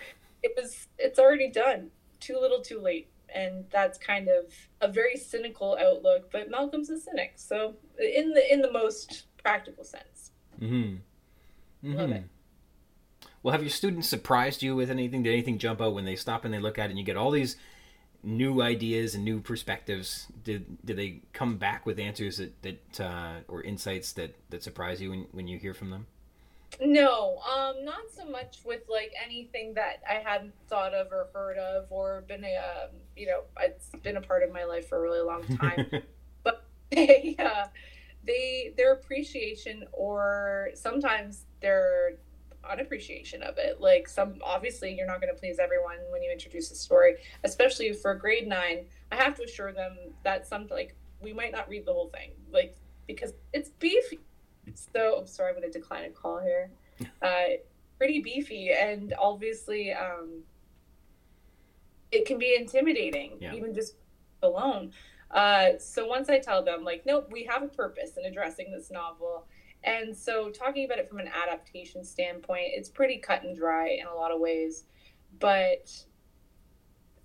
it 0.44 0.54
was, 0.58 0.88
it's 0.98 1.20
already 1.20 1.50
done. 1.50 1.92
Too 2.20 2.38
little, 2.38 2.62
too 2.62 2.82
late 2.82 3.08
and 3.34 3.66
that's 3.72 3.98
kind 3.98 4.28
of 4.28 4.54
a 4.82 4.92
very 4.92 5.18
cynical 5.18 5.78
outlook. 5.80 6.32
But 6.32 6.50
Malcolm's 6.50 6.90
a 6.90 7.00
cynic, 7.00 7.34
so 7.36 7.76
in 8.00 8.32
the 8.32 8.54
in 8.54 8.62
the 8.62 8.72
most 8.72 9.26
practical 9.42 9.84
sense. 9.84 10.32
Mm-hmm. 10.62 10.76
mm-hmm. 11.88 11.94
Love 11.94 12.12
it. 12.12 12.24
Well, 13.42 13.54
have 13.54 13.62
your 13.62 13.70
students 13.70 14.10
surprised 14.10 14.62
you 14.62 14.76
with 14.76 14.90
anything? 14.90 15.24
Did 15.24 15.32
anything 15.32 15.60
jump 15.60 15.82
out 15.82 15.94
when 15.94 16.06
they 16.06 16.16
stop 16.16 16.44
and 16.44 16.54
they 16.54 16.60
look 16.60 16.78
at 16.78 16.88
it 16.88 16.90
and 16.90 17.00
you 17.00 17.06
get 17.06 17.16
all 17.16 17.32
these 17.32 17.56
new 18.22 18.62
ideas 18.62 19.16
and 19.16 19.24
new 19.24 19.40
perspectives? 19.40 20.28
Did 20.44 20.86
did 20.86 20.98
they 20.98 21.22
come 21.34 21.58
back 21.58 21.86
with 21.86 22.00
answers 22.00 22.38
that 22.38 22.62
that 22.64 23.00
uh, 23.00 23.34
or 23.48 23.64
insights 23.64 24.14
that 24.14 24.36
that 24.50 24.64
surprise 24.64 25.02
you 25.02 25.12
when 25.12 25.28
when 25.32 25.48
you 25.48 25.58
hear 25.58 25.74
from 25.74 25.90
them? 25.90 26.08
No, 26.82 27.40
um, 27.40 27.84
not 27.84 28.12
so 28.16 28.26
much 28.26 28.60
with 28.64 28.84
like 28.90 29.12
anything 29.24 29.74
that 29.74 30.02
I 30.08 30.16
hadn't 30.16 30.54
thought 30.68 30.94
of 30.94 31.12
or 31.12 31.28
heard 31.34 31.58
of 31.58 31.92
or 31.92 32.24
been 32.28 32.44
a, 32.44 32.56
um, 32.56 32.92
you 33.16 33.28
know, 33.28 33.42
it's 33.60 33.90
been 34.04 34.18
a 34.18 34.22
part 34.22 34.44
of 34.44 34.52
my 34.52 34.64
life 34.64 34.88
for 34.88 34.98
a 34.98 35.02
really 35.02 35.22
long 35.22 35.44
time. 35.58 35.90
but 36.44 36.66
they, 36.92 37.36
uh, 37.38 37.66
they, 38.24 38.74
their 38.78 38.94
appreciation 38.94 39.86
or 39.92 40.70
sometimes 40.74 41.46
their 41.62 42.18
unappreciation 42.70 43.42
of 43.44 43.58
it. 43.58 43.82
Like 43.82 44.08
some, 44.08 44.36
obviously 44.44 44.96
you're 44.96 45.08
not 45.08 45.22
going 45.22 45.34
to 45.34 45.40
please 45.40 45.60
everyone 45.60 45.98
when 46.12 46.24
you 46.24 46.32
introduce 46.32 46.72
a 46.72 46.76
story, 46.76 47.16
especially 47.44 47.92
for 47.94 48.16
grade 48.16 48.48
nine. 48.48 48.86
I 49.12 49.16
have 49.16 49.36
to 49.36 49.44
assure 49.44 49.74
them 49.74 49.98
that 50.24 50.48
some, 50.48 50.68
like, 50.70 50.96
we 51.22 51.34
might 51.34 51.52
not 51.52 51.68
read 51.68 51.86
the 51.86 51.92
whole 51.92 52.10
thing, 52.10 52.32
like, 52.54 52.78
because 53.06 53.34
it's 53.52 53.70
beefy 53.70 54.20
so 54.76 55.18
I'm 55.20 55.28
sorry, 55.28 55.50
I'm 55.50 55.60
going 55.60 55.72
to 55.72 55.80
decline 55.80 56.06
a 56.06 56.10
call 56.10 56.40
here. 56.40 56.70
Uh, 57.22 57.56
pretty 57.98 58.22
beefy, 58.22 58.72
and 58.72 59.14
obviously, 59.18 59.94
um, 59.94 60.42
it 62.12 62.26
can 62.26 62.38
be 62.38 62.56
intimidating, 62.58 63.38
yeah. 63.40 63.54
even 63.54 63.74
just 63.74 63.96
alone. 64.44 64.92
Uh, 65.32 65.78
so 65.78 66.06
once 66.08 66.28
I 66.30 66.40
tell 66.40 66.64
them, 66.64 66.84
like, 66.84 67.06
nope, 67.06 67.30
we 67.32 67.44
have 67.44 67.64
a 67.64 67.68
purpose 67.68 68.18
in 68.18 68.26
addressing 68.26 68.72
this 68.72 68.90
novel. 68.92 69.46
And 69.84 70.16
so, 70.16 70.50
talking 70.50 70.86
about 70.86 71.00
it 71.00 71.08
from 71.08 71.20
an 71.20 71.30
adaptation 71.30 72.04
standpoint, 72.04 72.72
it's 72.74 72.90
pretty 72.90 73.18
cut 73.18 73.44
and 73.44 73.56
dry 73.56 73.90
in 73.90 74.08
a 74.08 74.14
lot 74.14 74.32
of 74.32 74.40
ways. 74.40 74.84
But 75.40 75.90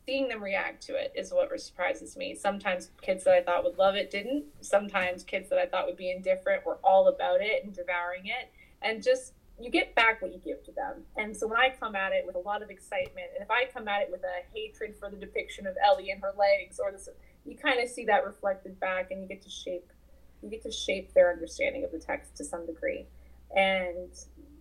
seeing 0.06 0.28
them 0.28 0.42
react 0.42 0.82
to 0.86 0.94
it 0.94 1.12
is 1.16 1.32
what 1.32 1.48
surprises 1.60 2.16
me. 2.16 2.34
Sometimes 2.34 2.90
kids 3.00 3.24
that 3.24 3.34
I 3.34 3.42
thought 3.42 3.64
would 3.64 3.78
love 3.78 3.94
it 3.94 4.10
didn't. 4.10 4.44
Sometimes 4.60 5.22
kids 5.22 5.48
that 5.50 5.58
I 5.58 5.66
thought 5.66 5.86
would 5.86 5.96
be 5.96 6.10
indifferent 6.10 6.66
were 6.66 6.78
all 6.84 7.08
about 7.08 7.40
it 7.40 7.64
and 7.64 7.74
devouring 7.74 8.26
it. 8.26 8.52
And 8.82 9.02
just 9.02 9.32
you 9.60 9.70
get 9.70 9.94
back 9.94 10.20
what 10.20 10.32
you 10.32 10.40
give 10.44 10.62
to 10.64 10.72
them. 10.72 11.04
And 11.16 11.36
so 11.36 11.46
when 11.46 11.58
I 11.58 11.74
come 11.78 11.94
at 11.94 12.12
it 12.12 12.24
with 12.26 12.34
a 12.34 12.40
lot 12.40 12.62
of 12.62 12.70
excitement, 12.70 13.28
and 13.34 13.42
if 13.42 13.50
I 13.50 13.66
come 13.72 13.86
at 13.88 14.02
it 14.02 14.08
with 14.10 14.22
a 14.24 14.42
hatred 14.52 14.96
for 14.98 15.08
the 15.08 15.16
depiction 15.16 15.66
of 15.66 15.76
Ellie 15.82 16.10
and 16.10 16.20
her 16.20 16.32
legs, 16.36 16.80
or 16.80 16.90
this, 16.90 17.08
you 17.44 17.56
kind 17.56 17.80
of 17.80 17.88
see 17.88 18.04
that 18.06 18.24
reflected 18.24 18.80
back, 18.80 19.10
and 19.10 19.22
you 19.22 19.28
get 19.28 19.42
to 19.42 19.50
shape, 19.50 19.92
you 20.42 20.50
get 20.50 20.62
to 20.64 20.72
shape 20.72 21.14
their 21.14 21.32
understanding 21.32 21.84
of 21.84 21.92
the 21.92 21.98
text 21.98 22.36
to 22.36 22.44
some 22.44 22.66
degree. 22.66 23.06
And 23.56 24.10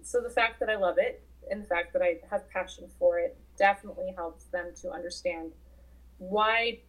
so 0.03 0.21
the 0.21 0.29
fact 0.29 0.59
that 0.59 0.69
I 0.69 0.75
love 0.75 0.97
it, 0.99 1.23
and 1.49 1.63
the 1.63 1.67
fact 1.67 1.91
that 1.93 2.01
I 2.01 2.19
have 2.29 2.47
passion 2.49 2.87
for 2.99 3.17
it, 3.17 3.35
definitely 3.57 4.13
helps 4.15 4.45
them 4.45 4.71
to 4.81 4.91
understand 4.91 5.51
why 6.17 6.79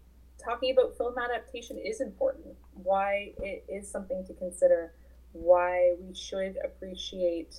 talking 0.43 0.73
about 0.73 0.97
film 0.97 1.15
adaptation 1.19 1.79
is 1.79 2.01
important, 2.01 2.55
why 2.83 3.33
it 3.39 3.65
is 3.69 3.91
something 3.91 4.25
to 4.27 4.33
consider, 4.35 4.93
why 5.33 5.95
we 6.01 6.15
should 6.15 6.59
appreciate 6.65 7.57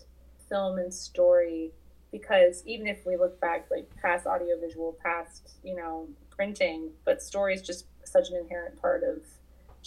film 0.50 0.78
and 0.78 0.94
story. 0.94 1.72
Because 2.12 2.64
even 2.66 2.88
if 2.88 3.06
we 3.06 3.18
look 3.18 3.40
back, 3.42 3.68
like 3.70 3.90
past 4.02 4.26
audiovisual, 4.26 4.98
past, 5.04 5.56
you 5.64 5.76
know, 5.76 6.08
printing, 6.30 6.92
but 7.04 7.22
story 7.22 7.54
is 7.54 7.62
just 7.62 7.86
such 8.04 8.30
an 8.30 8.38
inherent 8.38 8.80
part 8.82 9.04
of 9.04 9.22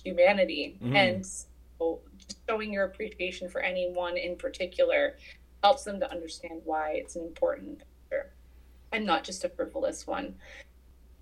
humanity. 0.02 0.78
Mm-hmm. 0.82 0.96
And 0.96 1.26
so 1.26 2.00
showing 2.48 2.72
your 2.72 2.84
appreciation 2.84 3.48
for 3.48 3.60
anyone 3.60 4.16
in 4.16 4.36
particular 4.36 5.16
helps 5.62 5.84
them 5.84 6.00
to 6.00 6.10
understand 6.10 6.60
why 6.64 6.92
it's 6.92 7.16
an 7.16 7.22
important 7.22 7.82
and 8.92 9.04
not 9.04 9.24
just 9.24 9.44
a 9.44 9.48
frivolous 9.48 10.06
one. 10.06 10.34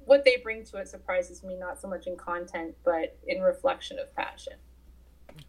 What 0.05 0.25
they 0.25 0.37
bring 0.37 0.65
to 0.67 0.77
it 0.79 0.89
surprises 0.89 1.43
me 1.43 1.57
not 1.57 1.81
so 1.81 1.89
much 1.89 2.07
in 2.07 2.17
content, 2.17 2.75
but 2.85 3.19
in 3.27 3.41
reflection 3.41 3.99
of 3.99 4.15
passion. 4.15 4.55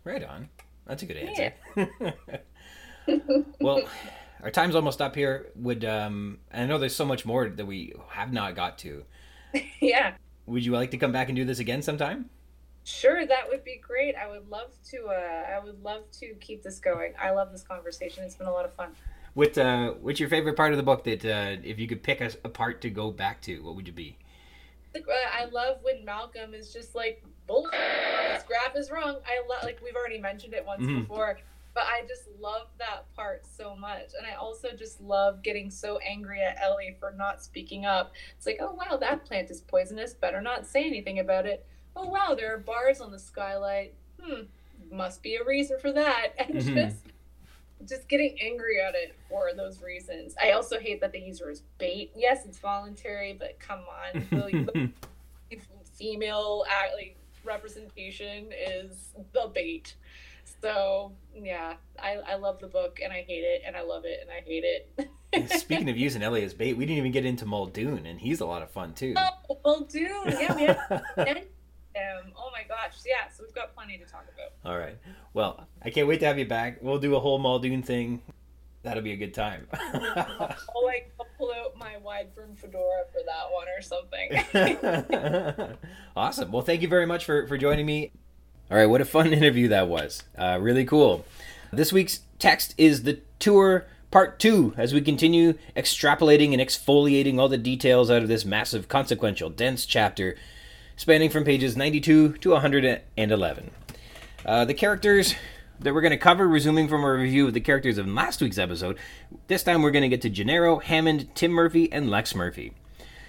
Right 0.03 0.23
on. 0.23 0.49
That's 0.85 1.03
a 1.03 1.05
good 1.05 1.17
answer. 1.17 1.53
Yeah. 1.75 2.11
well, 3.61 3.81
our 4.41 4.51
time's 4.51 4.75
almost 4.75 5.01
up 5.01 5.15
here. 5.15 5.47
Would 5.55 5.85
um, 5.85 6.39
I 6.51 6.65
know 6.65 6.77
there's 6.77 6.95
so 6.95 7.05
much 7.05 7.25
more 7.25 7.49
that 7.49 7.65
we 7.65 7.93
have 8.09 8.33
not 8.33 8.55
got 8.55 8.77
to. 8.79 9.03
yeah. 9.79 10.15
Would 10.45 10.65
you 10.65 10.71
like 10.71 10.91
to 10.91 10.97
come 10.97 11.11
back 11.11 11.29
and 11.29 11.35
do 11.35 11.45
this 11.45 11.59
again 11.59 11.81
sometime? 11.81 12.29
Sure, 12.83 13.25
that 13.25 13.49
would 13.49 13.65
be 13.65 13.81
great. 13.85 14.15
I 14.15 14.29
would 14.29 14.47
love 14.49 14.71
to. 14.91 15.07
Uh, 15.07 15.55
I 15.55 15.59
would 15.61 15.83
love 15.83 16.09
to 16.19 16.33
keep 16.39 16.63
this 16.63 16.79
going. 16.79 17.13
I 17.21 17.31
love 17.31 17.51
this 17.51 17.63
conversation. 17.63 18.23
It's 18.23 18.35
been 18.35 18.47
a 18.47 18.51
lot 18.51 18.63
of 18.63 18.73
fun. 18.75 18.95
What 19.37 19.55
uh, 19.55 19.91
what's 20.01 20.19
your 20.19 20.29
favorite 20.29 20.55
part 20.55 20.71
of 20.71 20.77
the 20.77 20.83
book 20.83 21.03
that 21.03 21.23
uh, 21.23 21.61
if 21.63 21.77
you 21.77 21.87
could 21.87 22.01
pick 22.01 22.21
a, 22.21 22.31
a 22.43 22.49
part 22.49 22.81
to 22.81 22.89
go 22.89 23.11
back 23.11 23.39
to, 23.41 23.59
what 23.59 23.75
would 23.75 23.85
you 23.85 23.93
be? 23.93 24.17
Uh, 24.95 24.99
I 25.31 25.45
love 25.45 25.77
when 25.83 26.03
Malcolm 26.03 26.55
is 26.55 26.73
just 26.73 26.95
like 26.95 27.23
bullshit. 27.45 27.79
This 28.31 28.41
graph 28.47 28.75
is 28.75 28.89
wrong. 28.89 29.17
I 29.27 29.47
love 29.47 29.63
like 29.63 29.79
we've 29.83 29.95
already 29.95 30.17
mentioned 30.17 30.55
it 30.55 30.65
once 30.65 30.81
mm-hmm. 30.81 31.01
before, 31.01 31.37
but 31.75 31.83
I 31.83 32.01
just 32.07 32.23
love 32.39 32.69
that 32.79 33.13
part 33.15 33.45
so 33.45 33.75
much, 33.75 34.09
and 34.17 34.25
I 34.25 34.33
also 34.33 34.69
just 34.75 34.99
love 35.01 35.43
getting 35.43 35.69
so 35.69 35.99
angry 35.99 36.41
at 36.41 36.57
Ellie 36.59 36.97
for 36.99 37.13
not 37.15 37.43
speaking 37.43 37.85
up. 37.85 38.13
It's 38.37 38.47
like, 38.47 38.57
oh 38.59 38.73
wow, 38.73 38.97
that 38.97 39.23
plant 39.23 39.51
is 39.51 39.61
poisonous. 39.61 40.15
Better 40.15 40.41
not 40.41 40.65
say 40.65 40.83
anything 40.83 41.19
about 41.19 41.45
it. 41.45 41.63
Oh 41.95 42.07
wow, 42.07 42.33
there 42.35 42.55
are 42.55 42.57
bars 42.57 43.01
on 43.01 43.11
the 43.11 43.19
skylight. 43.19 43.93
Hmm, 44.19 44.45
must 44.91 45.21
be 45.21 45.35
a 45.35 45.45
reason 45.45 45.77
for 45.79 45.91
that, 45.91 46.29
and 46.39 46.55
mm-hmm. 46.55 46.73
just 46.73 46.97
just 47.85 48.07
getting 48.09 48.37
angry 48.41 48.81
at 48.81 48.95
it 48.95 49.15
for 49.29 49.51
those 49.55 49.81
reasons. 49.81 50.35
I 50.41 50.51
also 50.51 50.79
hate 50.79 51.01
that 51.01 51.11
the 51.11 51.19
user 51.19 51.49
is 51.49 51.61
bait. 51.77 52.11
Yes, 52.15 52.45
it's 52.45 52.59
voluntary, 52.59 53.35
but 53.37 53.59
come 53.59 53.79
on, 53.79 54.25
the, 54.31 54.91
female 55.97 56.63
uh, 56.69 56.95
like 56.95 57.17
representation 57.43 58.49
is 58.51 59.13
the 59.33 59.51
bait. 59.53 59.95
So 60.61 61.13
yeah, 61.35 61.73
I, 61.99 62.17
I 62.27 62.35
love 62.35 62.59
the 62.59 62.67
book 62.67 62.99
and 63.03 63.11
I 63.11 63.23
hate 63.27 63.43
it 63.43 63.61
and 63.65 63.75
I 63.75 63.81
love 63.81 64.03
it 64.05 64.19
and 64.21 64.29
I 64.31 64.41
hate 64.45 64.63
it. 64.63 65.49
Speaking 65.59 65.89
of 65.89 65.97
using 65.97 66.23
Ellie 66.23 66.43
as 66.43 66.53
bait, 66.53 66.73
we 66.73 66.85
didn't 66.85 66.99
even 66.99 67.11
get 67.11 67.25
into 67.25 67.45
Muldoon 67.45 68.05
and 68.05 68.19
he's 68.19 68.39
a 68.39 68.45
lot 68.45 68.61
of 68.61 68.71
fun 68.71 68.93
too. 68.93 69.13
Oh, 69.17 69.57
Muldoon, 69.63 70.23
yeah, 70.25 70.55
we 70.55 70.63
had 70.63 71.43
him. 71.97 72.33
Oh 72.37 72.49
my 72.51 72.63
gosh, 72.67 72.93
yeah. 73.05 73.29
So 73.35 73.43
we've 73.43 73.55
got 73.55 73.75
plenty 73.75 73.97
to 73.97 74.05
talk 74.05 74.25
about. 74.33 74.71
All 74.71 74.77
right. 74.79 74.97
Well, 75.33 75.67
I 75.83 75.89
can't 75.89 76.07
wait 76.07 76.19
to 76.21 76.25
have 76.25 76.39
you 76.39 76.45
back. 76.45 76.79
We'll 76.81 76.99
do 76.99 77.15
a 77.15 77.19
whole 77.19 77.39
Muldoon 77.39 77.83
thing. 77.83 78.21
That'll 78.83 79.03
be 79.03 79.11
a 79.11 79.17
good 79.17 79.33
time. 79.33 79.67
I'll 79.73 80.85
like 80.85 81.11
pull 81.37 81.53
out 81.53 81.77
my 81.77 81.97
wide 81.97 82.33
brim 82.33 82.55
fedora 82.55 83.03
for 83.11 83.21
that 83.25 83.51
one 83.51 83.67
or 83.67 83.81
something. 83.81 85.77
awesome. 86.15 86.51
Well, 86.51 86.63
thank 86.63 86.81
you 86.81 86.87
very 86.87 87.05
much 87.05 87.25
for 87.25 87.47
for 87.47 87.57
joining 87.57 87.85
me. 87.85 88.11
All 88.69 88.77
right, 88.77 88.85
what 88.85 89.01
a 89.01 89.05
fun 89.05 89.27
interview 89.33 89.67
that 89.69 89.87
was. 89.87 90.23
Uh, 90.37 90.57
really 90.59 90.85
cool. 90.85 91.25
This 91.71 91.93
week's 91.93 92.21
text 92.39 92.73
is 92.77 93.03
the 93.03 93.19
tour 93.39 93.85
part 94.11 94.39
two 94.39 94.73
as 94.77 94.93
we 94.93 95.01
continue 95.01 95.53
extrapolating 95.75 96.53
and 96.53 96.61
exfoliating 96.61 97.39
all 97.39 97.49
the 97.49 97.57
details 97.57 98.09
out 98.09 98.21
of 98.21 98.27
this 98.27 98.45
massive, 98.45 98.87
consequential, 98.87 99.49
dense 99.49 99.85
chapter 99.85 100.35
spanning 100.97 101.29
from 101.29 101.43
pages 101.43 101.77
92 101.77 102.33
to 102.33 102.49
111. 102.49 103.71
Uh, 104.43 104.65
the 104.65 104.73
characters 104.73 105.35
that 105.79 105.93
we're 105.93 106.01
going 106.01 106.11
to 106.11 106.17
cover, 106.17 106.47
resuming 106.47 106.87
from 106.87 107.03
a 107.03 107.13
review 107.13 107.47
of 107.47 107.53
the 107.53 107.61
characters 107.61 107.99
of 107.99 108.07
last 108.07 108.41
week's 108.41 108.57
episode, 108.57 108.97
this 109.45 109.61
time 109.61 109.83
we're 109.83 109.91
going 109.91 110.01
to 110.01 110.09
get 110.09 110.23
to 110.23 110.29
Gennaro, 110.29 110.79
Hammond, 110.79 111.29
Tim 111.35 111.51
Murphy, 111.51 111.91
and 111.93 112.09
Lex 112.09 112.33
Murphy. 112.33 112.73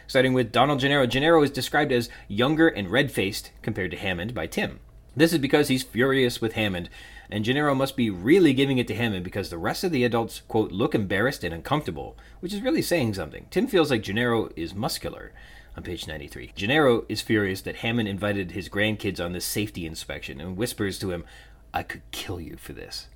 Starting 0.06 0.32
with 0.32 0.50
Donald 0.50 0.80
Gennaro. 0.80 1.06
Gennaro 1.06 1.42
is 1.42 1.50
described 1.50 1.92
as 1.92 2.08
younger 2.26 2.68
and 2.68 2.90
red 2.90 3.12
faced 3.12 3.52
compared 3.60 3.90
to 3.90 3.98
Hammond 3.98 4.32
by 4.32 4.46
Tim. 4.46 4.80
This 5.14 5.34
is 5.34 5.38
because 5.38 5.68
he's 5.68 5.82
furious 5.82 6.40
with 6.40 6.54
Hammond, 6.54 6.88
and 7.30 7.44
Gennaro 7.44 7.74
must 7.74 7.96
be 7.96 8.08
really 8.08 8.54
giving 8.54 8.78
it 8.78 8.88
to 8.88 8.94
Hammond 8.94 9.24
because 9.24 9.50
the 9.50 9.58
rest 9.58 9.84
of 9.84 9.92
the 9.92 10.04
adults, 10.04 10.40
quote, 10.48 10.72
look 10.72 10.94
embarrassed 10.94 11.44
and 11.44 11.52
uncomfortable, 11.52 12.16
which 12.40 12.54
is 12.54 12.62
really 12.62 12.80
saying 12.80 13.12
something. 13.12 13.46
Tim 13.50 13.66
feels 13.66 13.90
like 13.90 14.02
Gennaro 14.02 14.48
is 14.56 14.74
muscular 14.74 15.32
on 15.78 15.84
page 15.84 16.08
93. 16.08 16.50
Gennaro 16.56 17.04
is 17.08 17.20
furious 17.20 17.60
that 17.60 17.76
Hammond 17.76 18.08
invited 18.08 18.50
his 18.50 18.68
grandkids 18.68 19.24
on 19.24 19.30
this 19.30 19.44
safety 19.44 19.86
inspection 19.86 20.40
and 20.40 20.56
whispers 20.56 20.98
to 20.98 21.12
him, 21.12 21.24
I 21.72 21.84
could 21.84 22.02
kill 22.10 22.40
you 22.40 22.56
for 22.56 22.72
this. 22.72 23.06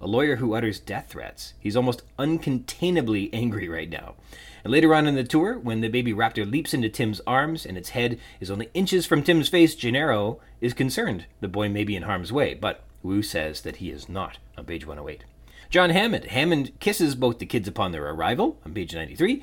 A 0.00 0.06
lawyer 0.06 0.36
who 0.36 0.54
utters 0.54 0.78
death 0.78 1.08
threats. 1.08 1.54
He's 1.58 1.74
almost 1.74 2.02
uncontainably 2.16 3.28
angry 3.32 3.68
right 3.68 3.90
now. 3.90 4.14
And 4.62 4.72
later 4.72 4.94
on 4.94 5.08
in 5.08 5.16
the 5.16 5.24
tour, 5.24 5.58
when 5.58 5.80
the 5.80 5.88
baby 5.88 6.12
raptor 6.12 6.48
leaps 6.48 6.74
into 6.74 6.88
Tim's 6.88 7.20
arms 7.26 7.66
and 7.66 7.76
its 7.76 7.88
head 7.88 8.20
is 8.38 8.52
only 8.52 8.70
inches 8.72 9.04
from 9.04 9.24
Tim's 9.24 9.48
face, 9.48 9.74
Gennaro 9.74 10.38
is 10.60 10.74
concerned 10.74 11.26
the 11.40 11.48
boy 11.48 11.68
may 11.68 11.82
be 11.82 11.96
in 11.96 12.04
harm's 12.04 12.32
way, 12.32 12.54
but 12.54 12.84
Wu 13.02 13.20
says 13.20 13.62
that 13.62 13.76
he 13.76 13.90
is 13.90 14.08
not 14.08 14.38
on 14.56 14.64
page 14.64 14.86
108. 14.86 15.24
John 15.70 15.90
Hammond. 15.90 16.26
Hammond 16.26 16.78
kisses 16.78 17.16
both 17.16 17.40
the 17.40 17.46
kids 17.46 17.66
upon 17.66 17.90
their 17.90 18.08
arrival 18.08 18.60
on 18.64 18.74
page 18.74 18.94
93 18.94 19.42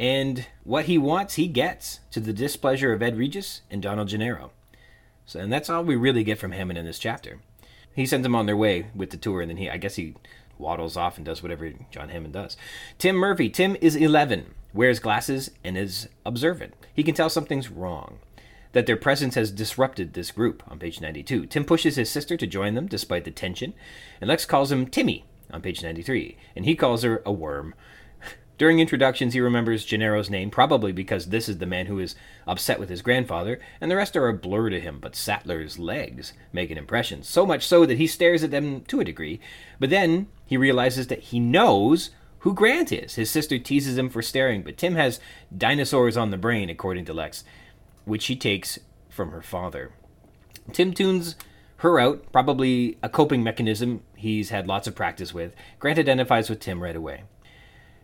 and 0.00 0.46
what 0.64 0.86
he 0.86 0.96
wants, 0.96 1.34
he 1.34 1.46
gets 1.46 2.00
to 2.10 2.20
the 2.20 2.32
displeasure 2.32 2.94
of 2.94 3.02
Ed 3.02 3.18
Regis 3.18 3.60
and 3.70 3.82
Donald 3.82 4.08
Gennaro. 4.08 4.50
So, 5.26 5.40
and 5.40 5.52
that's 5.52 5.68
all 5.68 5.84
we 5.84 5.94
really 5.94 6.24
get 6.24 6.38
from 6.38 6.52
Hammond 6.52 6.78
in 6.78 6.86
this 6.86 6.98
chapter. 6.98 7.40
He 7.94 8.06
sends 8.06 8.22
them 8.22 8.34
on 8.34 8.46
their 8.46 8.56
way 8.56 8.86
with 8.94 9.10
the 9.10 9.18
tour, 9.18 9.42
and 9.42 9.50
then 9.50 9.58
he, 9.58 9.68
I 9.68 9.76
guess 9.76 9.96
he 9.96 10.14
waddles 10.56 10.96
off 10.96 11.18
and 11.18 11.26
does 11.26 11.42
whatever 11.42 11.70
John 11.90 12.08
Hammond 12.08 12.32
does. 12.32 12.56
Tim 12.96 13.14
Murphy. 13.14 13.50
Tim 13.50 13.76
is 13.82 13.94
11, 13.94 14.54
wears 14.72 15.00
glasses, 15.00 15.50
and 15.62 15.76
is 15.76 16.08
observant. 16.24 16.72
He 16.94 17.02
can 17.02 17.14
tell 17.14 17.28
something's 17.28 17.70
wrong 17.70 18.20
that 18.72 18.86
their 18.86 18.96
presence 18.96 19.34
has 19.34 19.50
disrupted 19.50 20.14
this 20.14 20.30
group 20.30 20.62
on 20.66 20.78
page 20.78 21.02
92. 21.02 21.44
Tim 21.44 21.64
pushes 21.66 21.96
his 21.96 22.08
sister 22.08 22.38
to 22.38 22.46
join 22.46 22.72
them 22.72 22.86
despite 22.86 23.24
the 23.24 23.30
tension, 23.30 23.74
and 24.18 24.28
Lex 24.28 24.46
calls 24.46 24.72
him 24.72 24.86
Timmy 24.86 25.26
on 25.52 25.60
page 25.60 25.82
93, 25.82 26.38
and 26.56 26.64
he 26.64 26.74
calls 26.74 27.02
her 27.02 27.20
a 27.26 27.32
worm. 27.32 27.74
During 28.60 28.78
introductions, 28.78 29.32
he 29.32 29.40
remembers 29.40 29.86
Gennaro's 29.86 30.28
name, 30.28 30.50
probably 30.50 30.92
because 30.92 31.28
this 31.28 31.48
is 31.48 31.56
the 31.56 31.64
man 31.66 31.86
who 31.86 31.98
is 31.98 32.14
upset 32.46 32.78
with 32.78 32.90
his 32.90 33.00
grandfather, 33.00 33.58
and 33.80 33.90
the 33.90 33.96
rest 33.96 34.18
are 34.18 34.28
a 34.28 34.34
blur 34.34 34.68
to 34.68 34.78
him, 34.78 34.98
but 35.00 35.16
Sattler's 35.16 35.78
legs 35.78 36.34
make 36.52 36.70
an 36.70 36.76
impression, 36.76 37.22
so 37.22 37.46
much 37.46 37.66
so 37.66 37.86
that 37.86 37.96
he 37.96 38.06
stares 38.06 38.44
at 38.44 38.50
them 38.50 38.82
to 38.82 39.00
a 39.00 39.04
degree. 39.04 39.40
But 39.78 39.88
then 39.88 40.28
he 40.44 40.58
realizes 40.58 41.06
that 41.06 41.20
he 41.20 41.40
knows 41.40 42.10
who 42.40 42.52
Grant 42.52 42.92
is. 42.92 43.14
His 43.14 43.30
sister 43.30 43.58
teases 43.58 43.96
him 43.96 44.10
for 44.10 44.20
staring, 44.20 44.62
but 44.62 44.76
Tim 44.76 44.94
has 44.94 45.20
dinosaurs 45.56 46.18
on 46.18 46.30
the 46.30 46.36
brain, 46.36 46.68
according 46.68 47.06
to 47.06 47.14
Lex 47.14 47.44
which 48.04 48.20
she 48.20 48.36
takes 48.36 48.78
from 49.08 49.30
her 49.30 49.40
father. 49.40 49.92
Tim 50.74 50.92
tunes 50.92 51.34
her 51.76 51.98
out, 51.98 52.30
probably 52.30 52.98
a 53.02 53.08
coping 53.08 53.42
mechanism 53.42 54.02
he's 54.16 54.50
had 54.50 54.66
lots 54.66 54.86
of 54.86 54.94
practice 54.94 55.32
with. 55.32 55.54
Grant 55.78 55.98
identifies 55.98 56.50
with 56.50 56.60
Tim 56.60 56.82
right 56.82 56.94
away. 56.94 57.22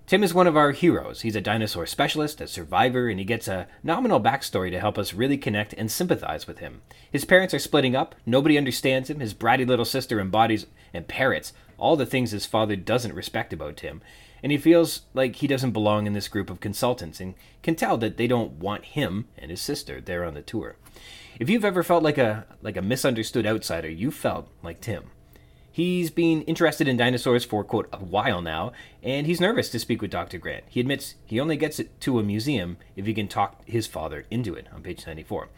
Tim 0.06 0.22
is 0.22 0.32
one 0.32 0.46
of 0.46 0.56
our 0.56 0.70
heroes. 0.70 1.22
He's 1.22 1.34
a 1.34 1.40
dinosaur 1.40 1.84
specialist, 1.84 2.40
a 2.40 2.46
survivor, 2.46 3.08
and 3.08 3.18
he 3.18 3.24
gets 3.24 3.48
a 3.48 3.66
nominal 3.82 4.20
backstory 4.20 4.70
to 4.70 4.78
help 4.78 4.98
us 4.98 5.12
really 5.12 5.36
connect 5.36 5.72
and 5.72 5.90
sympathize 5.90 6.46
with 6.46 6.58
him. 6.58 6.82
His 7.10 7.24
parents 7.24 7.52
are 7.52 7.58
splitting 7.58 7.96
up, 7.96 8.14
nobody 8.24 8.56
understands 8.56 9.10
him, 9.10 9.18
his 9.18 9.34
bratty 9.34 9.66
little 9.66 9.84
sister 9.84 10.20
embodies 10.20 10.66
and 10.94 11.08
parrots 11.08 11.52
all 11.78 11.96
the 11.96 12.06
things 12.06 12.30
his 12.30 12.46
father 12.46 12.76
doesn't 12.76 13.14
respect 13.14 13.52
about 13.52 13.76
Tim, 13.76 14.00
and 14.42 14.52
he 14.52 14.58
feels 14.58 15.02
like 15.14 15.36
he 15.36 15.46
doesn't 15.46 15.72
belong 15.72 16.06
in 16.06 16.12
this 16.12 16.28
group 16.28 16.50
of 16.50 16.60
consultants 16.60 17.20
and 17.20 17.34
can 17.62 17.74
tell 17.74 17.96
that 17.98 18.16
they 18.16 18.26
don't 18.26 18.52
want 18.52 18.84
him 18.84 19.26
and 19.36 19.50
his 19.50 19.60
sister 19.60 20.00
there 20.00 20.24
on 20.24 20.34
the 20.34 20.42
tour. 20.42 20.76
If 21.38 21.50
you've 21.50 21.64
ever 21.64 21.82
felt 21.82 22.02
like 22.02 22.18
a 22.18 22.46
like 22.62 22.76
a 22.76 22.82
misunderstood 22.82 23.46
outsider, 23.46 23.90
you 23.90 24.10
felt 24.10 24.48
like 24.62 24.80
Tim. 24.80 25.10
He's 25.76 26.08
been 26.08 26.40
interested 26.44 26.88
in 26.88 26.96
dinosaurs 26.96 27.44
for 27.44 27.62
quote 27.62 27.90
a 27.92 27.98
while 27.98 28.40
now, 28.40 28.72
and 29.02 29.26
he's 29.26 29.42
nervous 29.42 29.68
to 29.68 29.78
speak 29.78 30.00
with 30.00 30.10
Dr. 30.10 30.38
Grant. 30.38 30.64
He 30.70 30.80
admits 30.80 31.16
he 31.26 31.38
only 31.38 31.58
gets 31.58 31.78
it 31.78 32.00
to 32.00 32.18
a 32.18 32.22
museum 32.22 32.78
if 32.96 33.04
he 33.04 33.12
can 33.12 33.28
talk 33.28 33.62
his 33.66 33.86
father 33.86 34.24
into 34.30 34.54
it 34.54 34.68
on 34.72 34.82
page 34.82 35.06
94. 35.06 35.50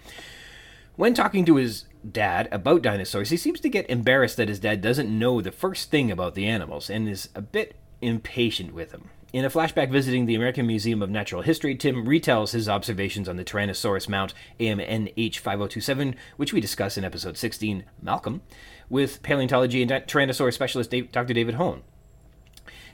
When 0.96 1.14
talking 1.14 1.44
to 1.44 1.54
his 1.54 1.84
dad 2.10 2.48
about 2.50 2.82
dinosaurs, 2.82 3.30
he 3.30 3.36
seems 3.36 3.60
to 3.60 3.68
get 3.68 3.88
embarrassed 3.88 4.36
that 4.38 4.48
his 4.48 4.58
dad 4.58 4.80
doesn't 4.80 5.08
know 5.08 5.40
the 5.40 5.52
first 5.52 5.88
thing 5.88 6.10
about 6.10 6.34
the 6.34 6.46
animals 6.48 6.90
and 6.90 7.08
is 7.08 7.28
a 7.36 7.40
bit 7.40 7.76
impatient 8.02 8.74
with 8.74 8.90
him. 8.90 9.10
In 9.30 9.44
a 9.44 9.50
flashback 9.50 9.90
visiting 9.90 10.24
the 10.24 10.34
American 10.34 10.66
Museum 10.66 11.02
of 11.02 11.10
Natural 11.10 11.42
History, 11.42 11.76
Tim 11.76 12.06
retells 12.06 12.52
his 12.52 12.66
observations 12.66 13.28
on 13.28 13.36
the 13.36 13.44
Tyrannosaurus 13.44 14.08
mount 14.08 14.32
AMNH 14.58 15.36
5027, 15.36 16.16
which 16.38 16.54
we 16.54 16.62
discuss 16.62 16.96
in 16.96 17.04
episode 17.04 17.36
16, 17.36 17.84
Malcolm, 18.00 18.40
with 18.88 19.22
paleontology 19.22 19.82
and 19.82 19.90
Tyrannosaurus 19.90 20.54
specialist 20.54 20.90
Dr. 21.12 21.34
David 21.34 21.54
Hone. 21.54 21.82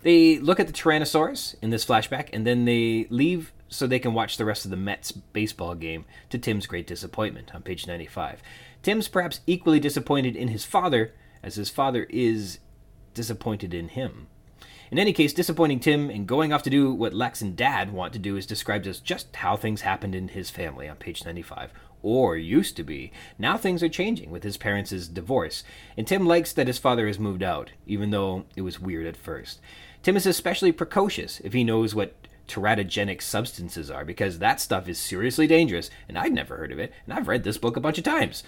They 0.02 0.38
look 0.38 0.60
at 0.60 0.66
the 0.66 0.72
Tyrannosaurus 0.72 1.54
in 1.62 1.70
this 1.70 1.84
flashback, 1.84 2.28
and 2.32 2.46
then 2.46 2.66
they 2.66 3.06
leave 3.08 3.52
so 3.68 3.86
they 3.86 3.98
can 3.98 4.14
watch 4.14 4.36
the 4.36 4.44
rest 4.44 4.64
of 4.64 4.70
the 4.70 4.76
Mets 4.76 5.10
baseball 5.10 5.74
game 5.74 6.04
to 6.30 6.38
Tim's 6.38 6.66
great 6.66 6.86
disappointment 6.86 7.54
on 7.54 7.62
page 7.62 7.86
95. 7.86 8.42
Tim's 8.82 9.08
perhaps 9.08 9.40
equally 9.46 9.80
disappointed 9.80 10.36
in 10.36 10.48
his 10.48 10.64
father 10.64 11.14
as 11.42 11.56
his 11.56 11.70
father 11.70 12.06
is 12.10 12.58
disappointed 13.14 13.72
in 13.72 13.88
him. 13.88 14.26
In 14.90 14.98
any 14.98 15.12
case, 15.12 15.32
disappointing 15.32 15.80
Tim 15.80 16.10
and 16.10 16.26
going 16.26 16.52
off 16.52 16.62
to 16.64 16.70
do 16.70 16.92
what 16.92 17.14
Lex 17.14 17.40
and 17.40 17.56
Dad 17.56 17.92
want 17.92 18.12
to 18.12 18.18
do 18.18 18.36
is 18.36 18.46
described 18.46 18.86
as 18.86 19.00
just 19.00 19.34
how 19.36 19.56
things 19.56 19.80
happened 19.80 20.14
in 20.14 20.28
his 20.28 20.50
family 20.50 20.88
on 20.88 20.96
page 20.96 21.24
95. 21.24 21.72
Or 22.06 22.36
used 22.36 22.76
to 22.76 22.84
be. 22.84 23.12
Now 23.38 23.56
things 23.56 23.82
are 23.82 23.88
changing 23.88 24.30
with 24.30 24.42
his 24.42 24.58
parents' 24.58 25.08
divorce, 25.08 25.64
and 25.96 26.06
Tim 26.06 26.26
likes 26.26 26.52
that 26.52 26.66
his 26.66 26.78
father 26.78 27.06
has 27.06 27.18
moved 27.18 27.42
out, 27.42 27.70
even 27.86 28.10
though 28.10 28.44
it 28.54 28.60
was 28.60 28.78
weird 28.78 29.06
at 29.06 29.16
first. 29.16 29.58
Tim 30.02 30.14
is 30.14 30.26
especially 30.26 30.70
precocious 30.70 31.40
if 31.40 31.54
he 31.54 31.64
knows 31.64 31.94
what 31.94 32.14
teratogenic 32.46 33.22
substances 33.22 33.90
are, 33.90 34.04
because 34.04 34.38
that 34.38 34.60
stuff 34.60 34.86
is 34.86 34.98
seriously 34.98 35.46
dangerous, 35.46 35.88
and 36.06 36.18
I'd 36.18 36.34
never 36.34 36.58
heard 36.58 36.72
of 36.72 36.78
it, 36.78 36.92
and 37.06 37.14
I've 37.14 37.26
read 37.26 37.42
this 37.42 37.56
book 37.56 37.78
a 37.78 37.80
bunch 37.80 37.96
of 37.96 38.04
times. 38.04 38.44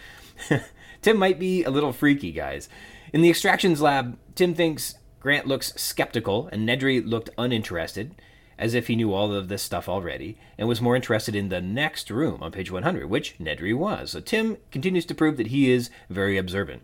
Tim 1.01 1.17
might 1.17 1.39
be 1.39 1.65
a 1.65 1.71
little 1.71 1.95
freaky, 1.95 2.33
guys. 2.33 2.69
In 3.15 3.23
the 3.23 3.31
extractions 3.31 3.81
lab, 3.81 4.19
Tim 4.35 4.53
thinks 4.53 4.97
Grant 5.19 5.47
looks 5.47 5.73
skeptical, 5.81 6.51
and 6.53 6.69
Nedry 6.69 7.03
looked 7.03 7.31
uninterested, 7.39 8.15
as 8.59 8.75
if 8.75 8.87
he 8.87 8.97
knew 8.97 9.13
all 9.13 9.33
of 9.33 9.49
this 9.49 9.63
stuff 9.63 9.89
already, 9.89 10.39
and 10.57 10.69
was 10.69 10.81
more 10.81 10.97
interested 10.97 11.35
in 11.35 11.49
the 11.49 11.61
next 11.61 12.11
room 12.11 12.43
on 12.43 12.53
page 12.53 12.71
100, 12.71 13.09
which 13.09 13.39
Nedry 13.39 13.77
was. 13.77 14.13
So 14.13 14.21
Tim 14.21 14.57
continues 14.71 15.07
to 15.07 15.15
prove 15.15 15.37
that 15.37 15.49
he 15.49 15.71
is 15.71 15.91
very 16.09 16.37
observant. 16.37 16.83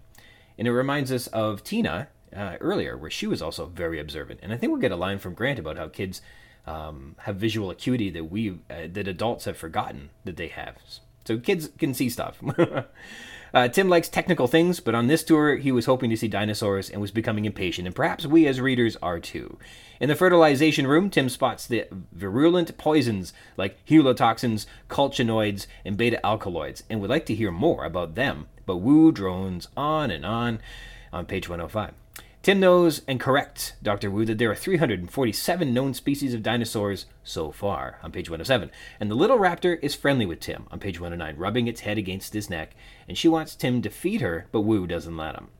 And 0.58 0.68
it 0.68 0.72
reminds 0.72 1.10
us 1.10 1.26
of 1.28 1.64
Tina 1.64 2.08
uh, 2.36 2.56
earlier, 2.60 2.96
where 2.96 3.10
she 3.10 3.26
was 3.26 3.42
also 3.42 3.66
very 3.66 3.98
observant. 3.98 4.40
And 4.42 4.52
I 4.52 4.56
think 4.56 4.70
we'll 4.70 4.80
get 4.80 4.92
a 4.92 4.96
line 4.96 5.18
from 5.18 5.34
Grant 5.34 5.58
about 5.58 5.78
how 5.78 5.88
kids 5.88 6.20
um, 6.66 7.16
have 7.20 7.36
visual 7.36 7.70
acuity 7.70 8.10
that 8.10 8.24
we 8.24 8.50
uh, 8.70 8.86
that 8.92 9.08
adults 9.08 9.46
have 9.46 9.56
forgotten 9.56 10.10
that 10.24 10.36
they 10.36 10.48
have. 10.48 10.76
So 11.24 11.38
kids 11.38 11.70
can 11.78 11.94
see 11.94 12.08
stuff. 12.08 12.40
Uh, 13.54 13.68
Tim 13.68 13.88
likes 13.88 14.08
technical 14.08 14.46
things, 14.46 14.80
but 14.80 14.94
on 14.94 15.08
this 15.08 15.22
tour, 15.22 15.56
he 15.56 15.70
was 15.70 15.84
hoping 15.84 16.08
to 16.10 16.16
see 16.16 16.28
dinosaurs 16.28 16.88
and 16.88 17.00
was 17.00 17.10
becoming 17.10 17.44
impatient, 17.44 17.86
and 17.86 17.94
perhaps 17.94 18.24
we 18.24 18.46
as 18.46 18.60
readers 18.60 18.96
are 19.02 19.20
too. 19.20 19.58
In 20.00 20.08
the 20.08 20.16
fertilization 20.16 20.86
room, 20.86 21.10
Tim 21.10 21.28
spots 21.28 21.66
the 21.66 21.86
virulent 22.12 22.76
poisons 22.78 23.32
like 23.58 23.84
helotoxins, 23.86 24.66
colchinoids, 24.88 25.66
and 25.84 25.98
beta 25.98 26.24
alkaloids, 26.24 26.82
and 26.88 27.00
would 27.00 27.10
like 27.10 27.26
to 27.26 27.34
hear 27.34 27.50
more 27.50 27.84
about 27.84 28.14
them. 28.14 28.46
But 28.64 28.78
Wu 28.78 29.12
drones 29.12 29.68
on 29.76 30.10
and 30.10 30.24
on 30.24 30.60
on 31.12 31.26
page 31.26 31.48
105. 31.48 31.92
Tim 32.42 32.58
knows 32.58 33.02
and 33.06 33.20
corrects 33.20 33.74
Dr. 33.84 34.10
Wu 34.10 34.24
that 34.24 34.36
there 34.36 34.50
are 34.50 34.56
347 34.56 35.72
known 35.72 35.94
species 35.94 36.34
of 36.34 36.42
dinosaurs 36.42 37.06
so 37.22 37.52
far 37.52 38.00
on 38.02 38.10
page 38.10 38.28
107. 38.28 38.68
And 38.98 39.08
the 39.08 39.14
little 39.14 39.38
raptor 39.38 39.78
is 39.80 39.94
friendly 39.94 40.26
with 40.26 40.40
Tim 40.40 40.66
on 40.72 40.80
page 40.80 40.98
109, 40.98 41.40
rubbing 41.40 41.68
its 41.68 41.82
head 41.82 41.98
against 41.98 42.34
his 42.34 42.50
neck, 42.50 42.74
and 43.06 43.16
she 43.16 43.28
wants 43.28 43.54
Tim 43.54 43.80
to 43.82 43.90
feed 43.90 44.22
her, 44.22 44.48
but 44.50 44.62
Wu 44.62 44.88
doesn't 44.88 45.16
let 45.16 45.36
him. 45.36 45.50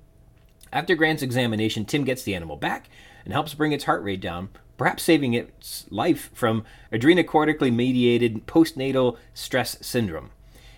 After 0.73 0.97
Grant's 0.97 1.23
examination, 1.23 1.85
Tim 1.85 2.03
gets 2.03 2.25
the 2.25 2.35
animal 2.35 2.57
back 2.57 2.89
and 3.25 3.33
helps 3.33 3.55
bring 3.55 3.71
its 3.71 3.85
heart 3.85 4.03
rate 4.03 4.21
down, 4.21 4.49
perhaps 4.77 5.05
saving 5.05 5.35
its 5.35 5.87
life 5.89 6.31
from 6.35 6.65
adrenocortically 6.93 7.73
mediated 7.73 8.49
postnatal 8.49 9.19
stress 9.35 9.79
syndrome. 9.81 10.31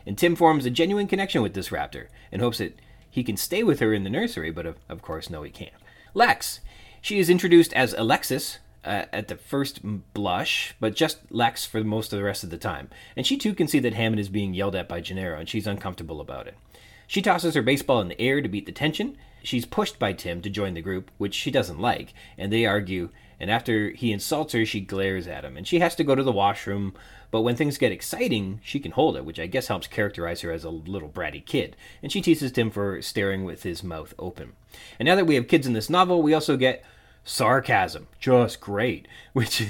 And 0.05 0.19
Tim 0.19 0.37
forms 0.37 0.67
a 0.67 0.71
genuine 0.71 1.07
connection 1.07 1.41
with 1.41 1.55
this 1.55 1.71
raptor 1.71 2.09
and 2.31 2.43
hopes 2.43 2.59
that 2.59 2.79
he 3.09 3.25
can 3.25 3.39
stay 3.39 3.63
with 3.63 3.81
her 3.81 3.95
in 3.95 4.05
the 4.05 4.11
nursery, 4.11 4.51
but 4.51 4.67
of, 4.67 4.77
of 4.91 5.01
course, 5.01 5.31
no, 5.31 5.45
he 5.45 5.51
can't. 5.51 5.73
Lex. 6.15 6.61
She 7.03 7.19
is 7.19 7.29
introduced 7.29 7.73
as 7.73 7.93
Alexis 7.93 8.59
uh, 8.85 9.07
at 9.13 9.29
the 9.29 9.37
first 9.37 9.81
blush, 10.15 10.75
but 10.79 10.95
just 10.95 11.19
Lex 11.31 11.67
for 11.67 11.83
most 11.83 12.13
of 12.13 12.19
the 12.19 12.25
rest 12.25 12.45
of 12.45 12.51
the 12.51 12.57
time. 12.57 12.89
And 13.17 13.27
she 13.27 13.37
too 13.37 13.53
can 13.53 13.67
see 13.67 13.81
that 13.81 13.95
Hammond 13.95 14.21
is 14.21 14.29
being 14.29 14.55
yelled 14.55 14.77
at 14.77 14.89
by 14.89 15.01
Gennaro, 15.01 15.41
and 15.41 15.49
she's 15.49 15.67
uncomfortable 15.67 16.21
about 16.21 16.47
it. 16.47 16.57
She 17.07 17.21
tosses 17.21 17.55
her 17.55 17.63
baseball 17.63 18.01
in 18.01 18.09
the 18.09 18.21
air 18.21 18.41
to 18.41 18.49
beat 18.49 18.67
the 18.67 18.73
tension. 18.73 19.17
She's 19.43 19.67
pushed 19.67 19.99
by 19.99 20.13
Tim 20.13 20.41
to 20.43 20.49
join 20.49 20.75
the 20.75 20.81
group, 20.81 21.11
which 21.19 21.35
she 21.35 21.51
doesn't 21.51 21.81
like, 21.81 22.15
and 22.39 22.53
they 22.53 22.65
argue. 22.65 23.11
And 23.41 23.51
after 23.51 23.91
he 23.91 24.13
insults 24.13 24.53
her, 24.55 24.65
she 24.65 24.81
glares 24.81 25.27
at 25.27 25.45
him, 25.45 25.57
and 25.57 25.67
she 25.67 25.81
has 25.81 25.95
to 25.97 26.05
go 26.05 26.15
to 26.15 26.23
the 26.23 26.33
washroom. 26.33 26.95
But 27.35 27.41
when 27.41 27.57
things 27.57 27.79
get 27.79 27.91
exciting, 27.91 28.61
she 28.63 28.79
can 28.79 28.93
hold 28.93 29.17
it, 29.17 29.25
which 29.25 29.41
I 29.41 29.49
guess 29.49 29.67
helps 29.67 29.89
characterize 29.89 30.43
her 30.43 30.53
as 30.53 30.63
a 30.63 30.71
little 30.71 31.09
bratty 31.09 31.45
kid. 31.45 31.75
And 32.01 32.13
she 32.13 32.21
teases 32.21 32.53
Tim 32.53 32.71
for 32.71 33.03
staring 33.03 33.43
with 33.43 33.65
his 33.65 33.83
mouth 33.83 34.15
open. 34.21 34.53
And 35.01 35.07
now 35.09 35.17
that 35.17 35.27
we 35.27 35.35
have 35.35 35.49
kids 35.49 35.67
in 35.67 35.73
this 35.73 35.91
novel, 35.91 36.23
we 36.23 36.33
also 36.33 36.57
get 36.57 36.85
sarcasm. 37.25 38.07
Just 38.21 38.61
great. 38.61 39.09
Which, 39.33 39.65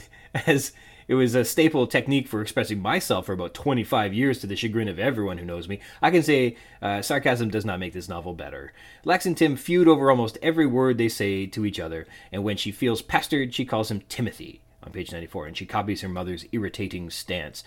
as 0.47 0.73
it 1.09 1.15
was 1.15 1.35
a 1.35 1.43
staple 1.43 1.87
technique 1.87 2.29
for 2.29 2.43
expressing 2.43 2.83
myself 2.83 3.25
for 3.25 3.33
about 3.33 3.55
25 3.55 4.13
years 4.13 4.41
to 4.41 4.47
the 4.47 4.57
chagrin 4.57 4.89
of 4.89 4.99
everyone 4.99 5.39
who 5.39 5.47
knows 5.47 5.67
me. 5.67 5.81
I 6.03 6.11
can 6.11 6.23
say 6.23 6.59
uh, 6.83 7.01
sarcasm 7.01 7.49
does 7.49 7.65
not 7.65 7.81
make 7.81 7.95
this 7.95 8.11
novel 8.11 8.35
better. 8.35 8.75
Lex 9.07 9.25
and 9.25 9.39
Tim 9.39 9.57
feud 9.57 9.89
over 9.89 10.11
almost 10.11 10.37
every 10.43 10.67
word 10.67 10.99
they 10.99 11.09
say 11.09 11.47
to 11.47 11.65
each 11.65 11.81
other, 11.81 12.07
and 12.31 12.45
when 12.45 12.59
she 12.59 12.71
feels 12.71 13.01
pestered, 13.01 13.55
she 13.55 13.65
calls 13.65 13.91
him 13.91 14.03
Timothy 14.11 14.61
on 14.85 14.93
page 14.93 15.11
94, 15.13 15.47
and 15.47 15.57
she 15.57 15.67
copies 15.67 16.03
her 16.03 16.09
mother's 16.09 16.47
irritating 16.53 17.11
stance. 17.11 17.65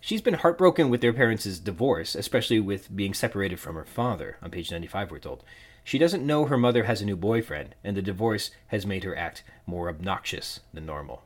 She's 0.00 0.22
been 0.22 0.34
heartbroken 0.34 0.90
with 0.90 1.00
their 1.00 1.12
parents' 1.12 1.58
divorce, 1.58 2.14
especially 2.14 2.60
with 2.60 2.94
being 2.94 3.14
separated 3.14 3.58
from 3.58 3.74
her 3.74 3.84
father, 3.84 4.36
on 4.42 4.50
page 4.50 4.70
95, 4.70 5.10
we're 5.10 5.18
told. 5.18 5.44
She 5.84 5.98
doesn't 5.98 6.26
know 6.26 6.44
her 6.44 6.58
mother 6.58 6.84
has 6.84 7.00
a 7.00 7.04
new 7.04 7.16
boyfriend, 7.16 7.74
and 7.82 7.96
the 7.96 8.02
divorce 8.02 8.50
has 8.68 8.86
made 8.86 9.04
her 9.04 9.16
act 9.16 9.42
more 9.66 9.88
obnoxious 9.88 10.60
than 10.72 10.86
normal. 10.86 11.22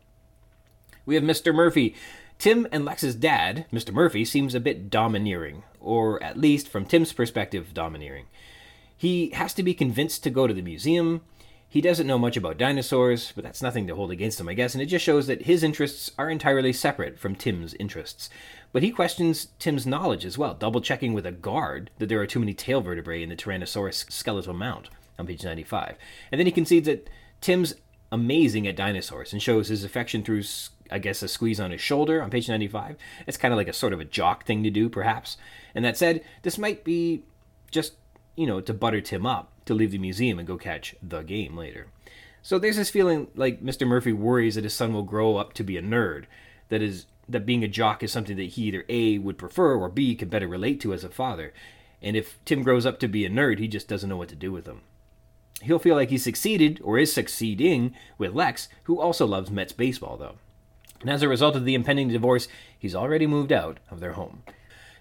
We 1.05 1.17
have 1.17 1.25
Mr. 1.25 1.55
Murphy. 1.55 1.95
Tim 2.39 2.67
and 2.73 2.85
Lex's 2.85 3.15
dad, 3.15 3.67
Mr. 3.73 3.93
Murphy, 3.93 4.25
seems 4.25 4.55
a 4.55 4.61
bit 4.61 4.91
domineering, 4.91 5.65
or 5.81 6.23
at 6.23 6.39
least 6.39 6.69
from 6.69 6.85
Tim's 6.85 7.13
perspective, 7.13 7.75
domineering. 7.75 8.27
He 8.97 9.31
has 9.31 9.53
to 9.55 9.63
be 9.63 9.75
convinced 9.75 10.23
to 10.25 10.31
go 10.31 10.47
to 10.47 10.55
the 10.55 10.63
museum, 10.63 11.23
He 11.73 11.81
doesn't 11.81 12.07
know 12.07 12.19
much 12.19 12.37
about 12.37 12.59
dinosaurs, 12.59 13.33
but 13.35 13.43
that's 13.43 13.63
nothing 13.63 13.87
to 13.87 13.95
hold 13.95 14.11
against 14.11 14.39
him, 14.39 14.47
I 14.47 14.53
guess, 14.53 14.75
and 14.75 14.83
it 14.83 14.87
just 14.93 15.07
shows 15.07 15.27
that 15.27 15.47
his 15.47 15.63
interests 15.63 16.11
are 16.19 16.29
entirely 16.29 16.71
separate 16.71 17.19
from 17.19 17.35
Tim's 17.35 17.73
interests. 17.73 18.29
But 18.73 18.83
he 18.83 18.91
questions 18.91 19.49
Tim's 19.59 19.87
knowledge 19.87 20.27
as 20.27 20.37
well, 20.37 20.53
double 20.53 20.83
checking 20.83 21.15
with 21.15 21.25
a 21.25 21.33
guard 21.33 21.91
that 21.97 22.11
there 22.11 22.21
are 22.21 22.27
too 22.27 22.41
many 22.41 22.53
tail 22.53 22.83
vertebrae 22.83 23.23
in 23.23 23.31
the 23.31 23.37
Tyrannosaurus 23.37 24.13
skeletal 24.13 24.53
mount 24.53 24.91
on 25.19 25.27
page 25.27 25.45
95. 25.45 25.97
And 26.31 26.39
then 26.39 26.45
he 26.45 26.53
concedes 26.53 26.85
that 26.85 27.09
Tim's 27.41 27.73
amazing 28.11 28.67
at 28.67 28.77
dinosaurs 28.77 29.33
and 29.33 29.41
shows 29.41 29.69
his 29.69 29.83
affection 29.83 30.23
through, 30.23 30.43
I 30.91 30.99
guess, 30.99 31.23
a 31.23 31.29
squeeze 31.29 31.59
on 31.59 31.71
his 31.71 31.81
shoulder 31.81 32.21
on 32.21 32.29
page 32.29 32.51
95. 32.51 32.99
It's 33.27 33.39
kind 33.39 33.55
of 33.55 33.57
like 33.57 33.69
a 33.69 33.73
sort 33.73 33.95
of 33.95 34.01
a 34.01 34.05
jock 34.05 34.45
thing 34.45 34.63
to 34.65 34.71
do, 34.71 34.91
perhaps. 34.91 35.39
And 35.75 35.87
that 35.87 35.97
said, 35.97 36.23
this 36.43 36.59
might 36.59 36.85
be 36.85 37.23
just, 37.71 37.95
you 38.37 38.47
know, 38.47 38.61
to 38.61 38.75
butter 38.75 39.01
Tim 39.01 39.27
up 39.27 39.53
to 39.67 39.75
leave 39.75 39.91
the 39.91 39.99
museum 39.99 40.39
and 40.39 40.49
go 40.49 40.57
catch 40.57 40.95
the 41.03 41.23
game 41.23 41.57
later. 41.57 41.89
So 42.43 42.59
there's 42.59 42.77
this 42.77 42.91
feeling 42.91 43.29
like 43.37 43.63
Mr. 43.63 43.87
Murphy 43.87 44.13
worries 44.13 44.57
that 44.57 44.65
his 44.65 44.75
son 44.75 44.93
will 44.93 45.05
grow 45.05 45.37
up 45.37 45.53
to 45.55 45.65
be 45.65 45.77
a 45.77 45.83
nerd, 45.83 46.25
that 46.69 46.83
is 46.83 47.07
that 47.29 47.47
being 47.47 47.63
a 47.63 47.69
jock 47.69 48.03
is 48.03 48.11
something 48.11 48.37
that 48.37 48.43
he 48.51 48.63
either 48.63 48.85
A 48.89 49.19
would 49.19 49.39
prefer 49.39 49.77
or 49.77 49.89
B 49.89 50.15
can 50.15 50.29
better 50.29 50.49
relate 50.49 50.81
to 50.81 50.93
as 50.93 51.05
a 51.05 51.09
father. 51.09 51.53
And 52.01 52.17
if 52.17 52.45
Tim 52.45 52.63
grows 52.63 52.85
up 52.85 52.99
to 53.01 53.09
be 53.09 53.25
a 53.25 53.31
nerd, 53.31 53.59
he 53.59 53.69
just 53.69 53.89
doesn't 53.89 54.09
know 54.09 54.17
what 54.17 54.29
to 54.31 54.35
do 54.35 54.51
with 54.51 54.67
him. 54.67 54.81
He'll 55.63 55.79
feel 55.79 55.95
like 55.95 56.11
he 56.11 56.19
succeeded 56.19 56.81
or 56.83 56.99
is 56.99 57.13
succeeding 57.13 57.95
with 58.19 58.35
Lex, 58.35 58.69
who 58.85 59.01
also 59.01 59.25
loves 59.25 59.51
Mets 59.51 59.73
baseball 59.73 60.17
though. 60.17 60.35
And 61.01 61.11
as 61.11 61.23
a 61.23 61.29
result 61.29 61.55
of 61.55 61.65
the 61.65 61.75
impending 61.75 62.09
divorce, 62.09 62.49
he's 62.77 62.95
already 62.95 63.27
moved 63.27 63.53
out 63.53 63.79
of 63.91 64.01
their 64.01 64.13
home. 64.13 64.43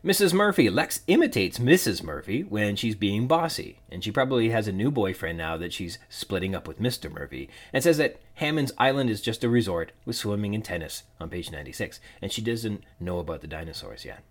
Mrs. 0.04 0.34
Murphy. 0.34 0.68
Lex 0.68 1.02
imitates 1.06 1.60
Mrs. 1.60 2.02
Murphy 2.02 2.42
when 2.42 2.76
she's 2.76 2.96
being 2.96 3.28
bossy, 3.28 3.82
and 3.92 4.04
she 4.04 4.10
probably 4.10 4.50
has 4.50 4.68
a 4.68 4.72
new 4.72 4.90
boyfriend 4.90 5.38
now 5.38 5.58
that 5.58 5.72
she's 5.72 6.00
splitting 6.10 6.56
up 6.56 6.68
with 6.68 6.82
Mr. 6.82 7.12
Murphy, 7.12 7.50
and 7.72 7.84
says 7.84 7.98
that 7.98 8.20
Hammond's 8.34 8.72
Island 8.80 9.12
is 9.12 9.22
just 9.22 9.44
a 9.44 9.50
resort 9.50 9.92
with 10.04 10.16
swimming 10.16 10.56
and 10.56 10.66
tennis 10.66 11.04
on 11.20 11.30
page 11.30 11.52
96, 11.52 12.00
and 12.20 12.32
she 12.32 12.42
doesn't 12.42 12.84
know 13.00 13.20
about 13.20 13.42
the 13.42 13.48
dinosaurs 13.48 14.04
yet. 14.04 14.24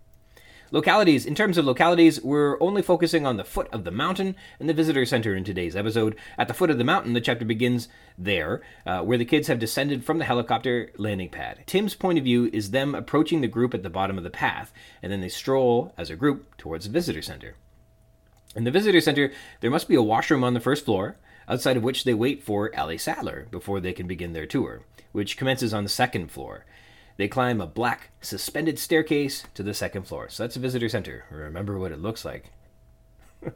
Localities. 0.73 1.25
In 1.25 1.35
terms 1.35 1.57
of 1.57 1.65
localities, 1.65 2.21
we're 2.21 2.57
only 2.61 2.81
focusing 2.81 3.25
on 3.25 3.35
the 3.35 3.43
foot 3.43 3.67
of 3.73 3.83
the 3.83 3.91
mountain 3.91 4.37
and 4.57 4.69
the 4.69 4.73
visitor 4.73 5.05
center 5.05 5.35
in 5.35 5.43
today's 5.43 5.75
episode. 5.75 6.15
At 6.37 6.47
the 6.47 6.53
foot 6.53 6.69
of 6.69 6.77
the 6.77 6.85
mountain, 6.85 7.11
the 7.11 7.19
chapter 7.19 7.43
begins 7.43 7.89
there, 8.17 8.61
uh, 8.85 9.01
where 9.01 9.17
the 9.17 9.25
kids 9.25 9.49
have 9.49 9.59
descended 9.59 10.05
from 10.05 10.17
the 10.17 10.23
helicopter 10.23 10.89
landing 10.95 11.27
pad. 11.27 11.65
Tim's 11.65 11.93
point 11.93 12.17
of 12.17 12.23
view 12.23 12.49
is 12.53 12.71
them 12.71 12.95
approaching 12.95 13.41
the 13.41 13.49
group 13.49 13.73
at 13.73 13.83
the 13.83 13.89
bottom 13.89 14.17
of 14.17 14.23
the 14.23 14.29
path, 14.29 14.71
and 15.03 15.11
then 15.11 15.19
they 15.19 15.27
stroll 15.27 15.93
as 15.97 16.09
a 16.09 16.15
group 16.15 16.55
towards 16.55 16.85
the 16.85 16.91
visitor 16.91 17.21
center. 17.21 17.55
In 18.55 18.63
the 18.63 18.71
visitor 18.71 19.01
center, 19.01 19.33
there 19.59 19.71
must 19.71 19.89
be 19.89 19.95
a 19.95 20.01
washroom 20.01 20.45
on 20.45 20.53
the 20.53 20.61
first 20.61 20.85
floor, 20.85 21.17
outside 21.49 21.75
of 21.75 21.83
which 21.83 22.05
they 22.05 22.13
wait 22.13 22.43
for 22.43 22.73
Ellie 22.73 22.97
Sattler 22.97 23.45
before 23.51 23.81
they 23.81 23.91
can 23.91 24.07
begin 24.07 24.31
their 24.31 24.45
tour, 24.45 24.83
which 25.11 25.35
commences 25.35 25.73
on 25.73 25.83
the 25.83 25.89
second 25.89 26.31
floor. 26.31 26.63
They 27.21 27.27
climb 27.27 27.61
a 27.61 27.67
black, 27.67 28.09
suspended 28.19 28.79
staircase 28.79 29.43
to 29.53 29.61
the 29.61 29.75
second 29.75 30.07
floor. 30.07 30.27
So 30.27 30.41
that's 30.41 30.55
a 30.55 30.59
visitor 30.59 30.89
center. 30.89 31.25
Remember 31.29 31.77
what 31.77 31.91
it 31.91 32.01
looks 32.01 32.25
like. 32.25 32.45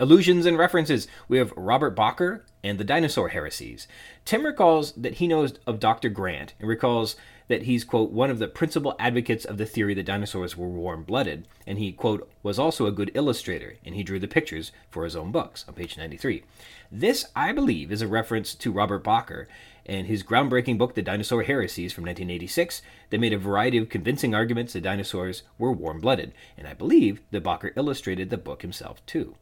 Allusions 0.00 0.46
and 0.46 0.58
references. 0.58 1.06
We 1.28 1.38
have 1.38 1.52
Robert 1.56 1.94
Bakker 1.94 2.40
and 2.64 2.78
the 2.78 2.84
dinosaur 2.84 3.28
heresies. 3.28 3.86
Tim 4.24 4.44
recalls 4.44 4.90
that 4.94 5.14
he 5.14 5.28
knows 5.28 5.54
of 5.64 5.78
Dr. 5.78 6.08
Grant 6.08 6.54
and 6.58 6.68
recalls 6.68 7.14
that 7.46 7.62
he's, 7.62 7.84
quote, 7.84 8.10
one 8.10 8.30
of 8.30 8.40
the 8.40 8.48
principal 8.48 8.96
advocates 8.98 9.44
of 9.44 9.58
the 9.58 9.66
theory 9.66 9.94
that 9.94 10.06
dinosaurs 10.06 10.56
were 10.56 10.68
warm 10.68 11.04
blooded, 11.04 11.46
and 11.64 11.78
he, 11.78 11.92
quote, 11.92 12.28
was 12.42 12.58
also 12.58 12.86
a 12.86 12.92
good 12.92 13.12
illustrator, 13.14 13.76
and 13.84 13.94
he 13.94 14.02
drew 14.02 14.18
the 14.18 14.26
pictures 14.26 14.72
for 14.90 15.04
his 15.04 15.14
own 15.14 15.30
books 15.30 15.64
on 15.68 15.74
page 15.74 15.96
93. 15.96 16.42
This, 16.90 17.26
I 17.36 17.52
believe, 17.52 17.92
is 17.92 18.02
a 18.02 18.08
reference 18.08 18.56
to 18.56 18.72
Robert 18.72 19.04
Bakker 19.04 19.46
and 19.86 20.06
his 20.06 20.22
groundbreaking 20.22 20.78
book, 20.78 20.94
The 20.94 21.02
Dinosaur 21.02 21.42
Heresies 21.42 21.92
from 21.92 22.04
1986, 22.04 22.82
that 23.10 23.20
made 23.20 23.32
a 23.32 23.38
variety 23.38 23.78
of 23.78 23.88
convincing 23.88 24.34
arguments 24.34 24.72
that 24.72 24.82
dinosaurs 24.82 25.42
were 25.58 25.72
warm 25.72 26.00
blooded, 26.00 26.32
and 26.56 26.66
I 26.66 26.74
believe 26.74 27.20
that 27.30 27.44
Bakker 27.44 27.72
illustrated 27.76 28.30
the 28.30 28.38
book 28.38 28.62
himself 28.62 29.04
too. 29.06 29.34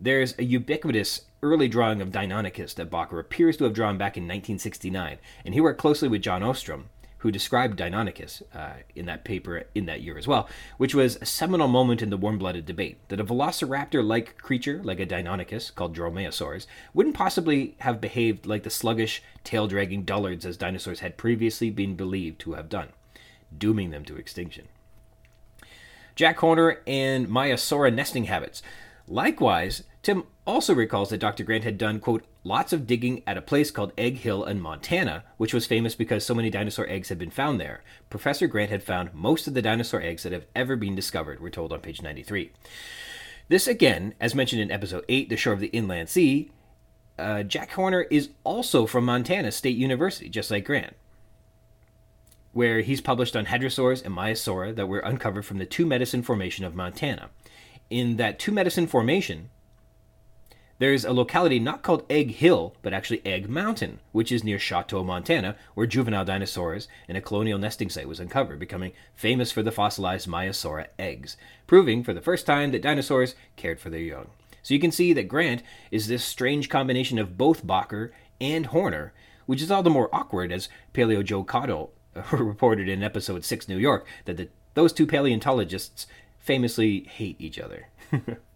There's 0.00 0.36
a 0.38 0.44
ubiquitous 0.44 1.22
early 1.42 1.68
drawing 1.68 2.00
of 2.00 2.10
Deinonychus 2.10 2.74
that 2.74 2.90
Bakker 2.90 3.20
appears 3.20 3.56
to 3.56 3.64
have 3.64 3.74
drawn 3.74 3.98
back 3.98 4.16
in 4.16 4.24
1969, 4.24 5.18
and 5.44 5.54
he 5.54 5.60
worked 5.60 5.80
closely 5.80 6.08
with 6.08 6.22
John 6.22 6.42
Ostrom, 6.42 6.88
who 7.22 7.30
described 7.30 7.78
Deinonychus 7.78 8.42
uh, 8.52 8.82
in 8.96 9.06
that 9.06 9.22
paper 9.22 9.62
in 9.76 9.86
that 9.86 10.02
year 10.02 10.18
as 10.18 10.26
well, 10.26 10.48
which 10.76 10.92
was 10.92 11.16
a 11.20 11.24
seminal 11.24 11.68
moment 11.68 12.02
in 12.02 12.10
the 12.10 12.16
warm 12.16 12.36
blooded 12.36 12.66
debate 12.66 12.98
that 13.08 13.20
a 13.20 13.24
velociraptor 13.24 14.04
like 14.04 14.36
creature, 14.38 14.80
like 14.82 14.98
a 14.98 15.06
Deinonychus 15.06 15.72
called 15.72 15.96
Dromaeosaurus, 15.96 16.66
wouldn't 16.92 17.14
possibly 17.14 17.76
have 17.78 18.00
behaved 18.00 18.44
like 18.44 18.64
the 18.64 18.70
sluggish, 18.70 19.22
tail 19.44 19.68
dragging 19.68 20.02
dullards 20.02 20.44
as 20.44 20.56
dinosaurs 20.56 20.98
had 20.98 21.16
previously 21.16 21.70
been 21.70 21.94
believed 21.94 22.40
to 22.40 22.54
have 22.54 22.68
done, 22.68 22.88
dooming 23.56 23.90
them 23.90 24.04
to 24.04 24.16
extinction. 24.16 24.66
Jack 26.16 26.38
Horner 26.38 26.80
and 26.88 27.28
Maiasaura 27.28 27.94
nesting 27.94 28.24
habits. 28.24 28.64
Likewise, 29.06 29.84
Tim 30.02 30.24
also 30.44 30.74
recalls 30.74 31.10
that 31.10 31.18
Dr. 31.18 31.44
Grant 31.44 31.62
had 31.62 31.78
done, 31.78 32.00
quote, 32.00 32.24
lots 32.42 32.72
of 32.72 32.88
digging 32.88 33.22
at 33.24 33.36
a 33.36 33.42
place 33.42 33.70
called 33.70 33.92
Egg 33.96 34.18
Hill 34.18 34.44
in 34.44 34.60
Montana, 34.60 35.22
which 35.36 35.54
was 35.54 35.64
famous 35.64 35.94
because 35.94 36.26
so 36.26 36.34
many 36.34 36.50
dinosaur 36.50 36.88
eggs 36.88 37.08
had 37.08 37.18
been 37.18 37.30
found 37.30 37.60
there. 37.60 37.84
Professor 38.10 38.48
Grant 38.48 38.70
had 38.70 38.82
found 38.82 39.14
most 39.14 39.46
of 39.46 39.54
the 39.54 39.62
dinosaur 39.62 40.02
eggs 40.02 40.24
that 40.24 40.32
have 40.32 40.46
ever 40.56 40.74
been 40.74 40.96
discovered, 40.96 41.40
we're 41.40 41.50
told 41.50 41.72
on 41.72 41.80
page 41.80 42.02
93. 42.02 42.50
This, 43.48 43.68
again, 43.68 44.14
as 44.20 44.34
mentioned 44.34 44.60
in 44.60 44.72
episode 44.72 45.04
8, 45.08 45.28
The 45.28 45.36
Shore 45.36 45.52
of 45.52 45.60
the 45.60 45.68
Inland 45.68 46.08
Sea, 46.08 46.50
uh, 47.18 47.44
Jack 47.44 47.70
Horner 47.72 48.02
is 48.10 48.30
also 48.42 48.86
from 48.86 49.04
Montana 49.04 49.52
State 49.52 49.76
University, 49.76 50.28
just 50.28 50.50
like 50.50 50.64
Grant, 50.64 50.96
where 52.52 52.80
he's 52.80 53.00
published 53.00 53.36
on 53.36 53.46
hadrosaurs 53.46 54.04
and 54.04 54.16
Maiasaura 54.16 54.74
that 54.74 54.88
were 54.88 55.00
uncovered 55.00 55.46
from 55.46 55.58
the 55.58 55.66
Two 55.66 55.86
Medicine 55.86 56.22
Formation 56.22 56.64
of 56.64 56.74
Montana. 56.74 57.30
In 57.90 58.16
that 58.16 58.38
Two 58.38 58.52
Medicine 58.52 58.86
Formation, 58.86 59.50
there's 60.82 61.04
a 61.04 61.12
locality 61.12 61.60
not 61.60 61.82
called 61.82 62.04
Egg 62.10 62.32
Hill, 62.32 62.74
but 62.82 62.92
actually 62.92 63.24
Egg 63.24 63.48
Mountain, 63.48 64.00
which 64.10 64.32
is 64.32 64.42
near 64.42 64.58
Choteau, 64.58 65.04
Montana, 65.04 65.54
where 65.74 65.86
juvenile 65.86 66.24
dinosaurs 66.24 66.88
and 67.06 67.16
a 67.16 67.20
colonial 67.20 67.56
nesting 67.56 67.88
site 67.88 68.08
was 68.08 68.18
uncovered, 68.18 68.58
becoming 68.58 68.90
famous 69.14 69.52
for 69.52 69.62
the 69.62 69.70
fossilized 69.70 70.26
Maiasaura 70.26 70.88
eggs, 70.98 71.36
proving 71.68 72.02
for 72.02 72.12
the 72.12 72.20
first 72.20 72.46
time 72.46 72.72
that 72.72 72.82
dinosaurs 72.82 73.36
cared 73.54 73.78
for 73.78 73.90
their 73.90 74.00
young. 74.00 74.30
So 74.64 74.74
you 74.74 74.80
can 74.80 74.90
see 74.90 75.12
that 75.12 75.28
Grant 75.28 75.62
is 75.92 76.08
this 76.08 76.24
strange 76.24 76.68
combination 76.68 77.16
of 77.16 77.38
both 77.38 77.64
Bakker 77.64 78.10
and 78.40 78.66
Horner, 78.66 79.12
which 79.46 79.62
is 79.62 79.70
all 79.70 79.84
the 79.84 79.88
more 79.88 80.12
awkward 80.12 80.50
as 80.50 80.68
Paleo 80.92 81.24
Joe 81.24 81.44
Cottle 81.44 81.92
reported 82.32 82.88
in 82.88 83.04
episode 83.04 83.44
6 83.44 83.68
New 83.68 83.78
York 83.78 84.04
that 84.24 84.36
the, 84.36 84.48
those 84.74 84.92
two 84.92 85.06
paleontologists 85.06 86.08
famously 86.40 87.04
hate 87.04 87.40
each 87.40 87.60
other. 87.60 87.86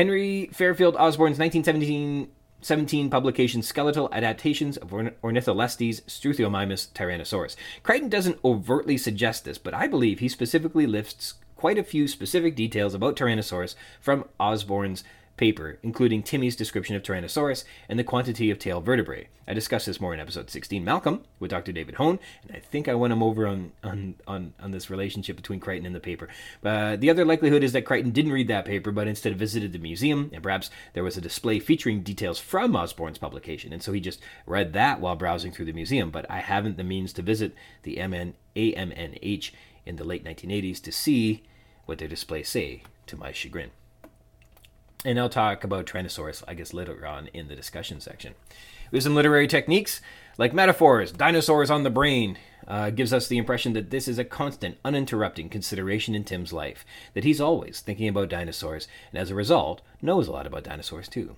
Henry 0.00 0.48
Fairfield 0.50 0.96
Osborn's 0.96 1.38
1917 1.38 2.30
17 2.62 3.10
publication 3.10 3.60
Skeletal 3.60 4.08
Adaptations 4.12 4.78
of 4.78 4.90
Ornitholestes 5.22 6.00
Struthiomimus 6.06 6.90
Tyrannosaurus. 6.92 7.54
Crichton 7.82 8.08
doesn't 8.08 8.38
overtly 8.42 8.96
suggest 8.96 9.44
this, 9.44 9.58
but 9.58 9.74
I 9.74 9.86
believe 9.86 10.20
he 10.20 10.28
specifically 10.30 10.86
lists 10.86 11.34
quite 11.54 11.76
a 11.76 11.84
few 11.84 12.08
specific 12.08 12.56
details 12.56 12.94
about 12.94 13.14
Tyrannosaurus 13.14 13.74
from 14.00 14.24
Osborn's 14.40 15.04
paper, 15.40 15.78
including 15.82 16.22
Timmy's 16.22 16.54
description 16.54 16.94
of 16.94 17.02
Tyrannosaurus 17.02 17.64
and 17.88 17.98
the 17.98 18.04
quantity 18.04 18.50
of 18.50 18.58
tail 18.58 18.82
vertebrae. 18.82 19.26
I 19.48 19.54
discussed 19.54 19.86
this 19.86 19.98
more 19.98 20.12
in 20.12 20.20
episode 20.20 20.50
16, 20.50 20.84
Malcolm, 20.84 21.24
with 21.38 21.50
Dr. 21.50 21.72
David 21.72 21.94
Hone, 21.94 22.18
and 22.42 22.54
I 22.54 22.60
think 22.60 22.86
I 22.86 22.94
went 22.94 23.14
him 23.14 23.22
over 23.22 23.46
on, 23.46 23.72
on, 23.82 24.16
on, 24.26 24.52
on 24.60 24.70
this 24.70 24.90
relationship 24.90 25.36
between 25.36 25.58
Crichton 25.58 25.86
and 25.86 25.94
the 25.94 25.98
paper. 26.00 26.28
Uh, 26.62 26.94
the 26.96 27.08
other 27.08 27.24
likelihood 27.24 27.64
is 27.64 27.72
that 27.72 27.86
Crichton 27.86 28.12
didn't 28.12 28.32
read 28.32 28.48
that 28.48 28.66
paper, 28.66 28.92
but 28.92 29.08
instead 29.08 29.38
visited 29.38 29.72
the 29.72 29.78
museum, 29.78 30.28
and 30.34 30.42
perhaps 30.42 30.68
there 30.92 31.02
was 31.02 31.16
a 31.16 31.22
display 31.22 31.58
featuring 31.58 32.02
details 32.02 32.38
from 32.38 32.76
Osborn's 32.76 33.16
publication, 33.16 33.72
and 33.72 33.82
so 33.82 33.92
he 33.92 34.00
just 34.00 34.20
read 34.44 34.74
that 34.74 35.00
while 35.00 35.16
browsing 35.16 35.52
through 35.52 35.64
the 35.64 35.72
museum. 35.72 36.10
But 36.10 36.30
I 36.30 36.40
haven't 36.40 36.76
the 36.76 36.84
means 36.84 37.14
to 37.14 37.22
visit 37.22 37.54
the 37.82 37.96
MN, 37.96 38.34
AMNH 38.54 39.52
in 39.86 39.96
the 39.96 40.04
late 40.04 40.22
1980s 40.22 40.82
to 40.82 40.92
see 40.92 41.44
what 41.86 41.96
their 41.96 42.08
displays 42.08 42.50
say, 42.50 42.82
to 43.06 43.16
my 43.16 43.32
chagrin. 43.32 43.70
And 45.02 45.18
I'll 45.18 45.30
talk 45.30 45.64
about 45.64 45.86
Tyrannosaurus, 45.86 46.44
I 46.46 46.52
guess, 46.52 46.74
later 46.74 47.06
on 47.06 47.28
in 47.28 47.48
the 47.48 47.56
discussion 47.56 48.00
section. 48.00 48.34
We 48.90 48.96
With 48.96 49.04
some 49.04 49.14
literary 49.14 49.46
techniques, 49.46 50.02
like 50.36 50.52
metaphors, 50.52 51.10
dinosaurs 51.10 51.70
on 51.70 51.84
the 51.84 51.90
brain, 51.90 52.36
uh, 52.68 52.90
gives 52.90 53.12
us 53.12 53.26
the 53.26 53.38
impression 53.38 53.72
that 53.72 53.90
this 53.90 54.06
is 54.06 54.18
a 54.18 54.24
constant, 54.24 54.76
uninterrupting 54.84 55.50
consideration 55.50 56.14
in 56.14 56.24
Tim's 56.24 56.52
life, 56.52 56.84
that 57.14 57.24
he's 57.24 57.40
always 57.40 57.80
thinking 57.80 58.08
about 58.08 58.28
dinosaurs, 58.28 58.88
and 59.10 59.18
as 59.18 59.30
a 59.30 59.34
result, 59.34 59.80
knows 60.02 60.28
a 60.28 60.32
lot 60.32 60.46
about 60.46 60.64
dinosaurs 60.64 61.08
too. 61.08 61.36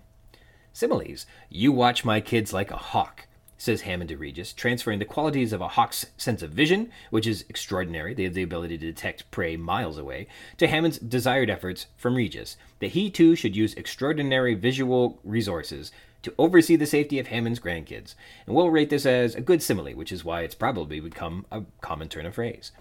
Similes, 0.72 1.26
you 1.48 1.70
watch 1.70 2.05
my 2.05 2.20
kids 2.20 2.52
like 2.52 2.70
a 2.72 2.76
hawk 2.76 3.26
says 3.62 3.82
Hammond 3.82 4.09
to 4.09 4.16
Regis, 4.16 4.52
transferring 4.52 4.98
the 4.98 5.05
qualities 5.05 5.52
of 5.52 5.60
a 5.60 5.68
hawk's 5.68 6.06
sense 6.16 6.43
of 6.43 6.51
vision, 6.51 6.90
which 7.10 7.28
is 7.28 7.44
extraordinary, 7.48 8.12
they 8.12 8.24
have 8.24 8.34
the 8.34 8.43
ability 8.43 8.76
to 8.76 8.86
detect 8.86 9.30
prey 9.30 9.56
miles 9.56 9.97
away, 9.97 10.26
to 10.59 10.66
Hammond's 10.66 10.98
desired 10.98 11.48
efforts 11.48 11.86
from 11.97 12.16
Regis, 12.16 12.56
that 12.80 12.89
he 12.89 13.09
too 13.09 13.36
should 13.36 13.55
use 13.55 13.74
extraordinary 13.74 14.55
visual 14.55 15.20
resources 15.22 15.93
to 16.22 16.34
oversee 16.39 16.74
the 16.74 16.86
safety 16.86 17.20
of 17.20 17.28
Hammond's 17.28 17.60
grandkids, 17.60 18.16
and 18.47 18.56
we'll 18.56 18.68
rate 18.68 18.90
this 18.90 19.06
as 19.06 19.36
a 19.36 19.40
good 19.40 19.62
simile, 19.62 19.93
which 19.93 20.10
is 20.10 20.24
why 20.24 20.40
it's 20.40 20.56
probably 20.56 20.98
become 20.98 21.47
a 21.52 21.62
common 21.80 22.09
turn 22.09 22.26
of 22.26 22.34
phrase. 22.34 22.72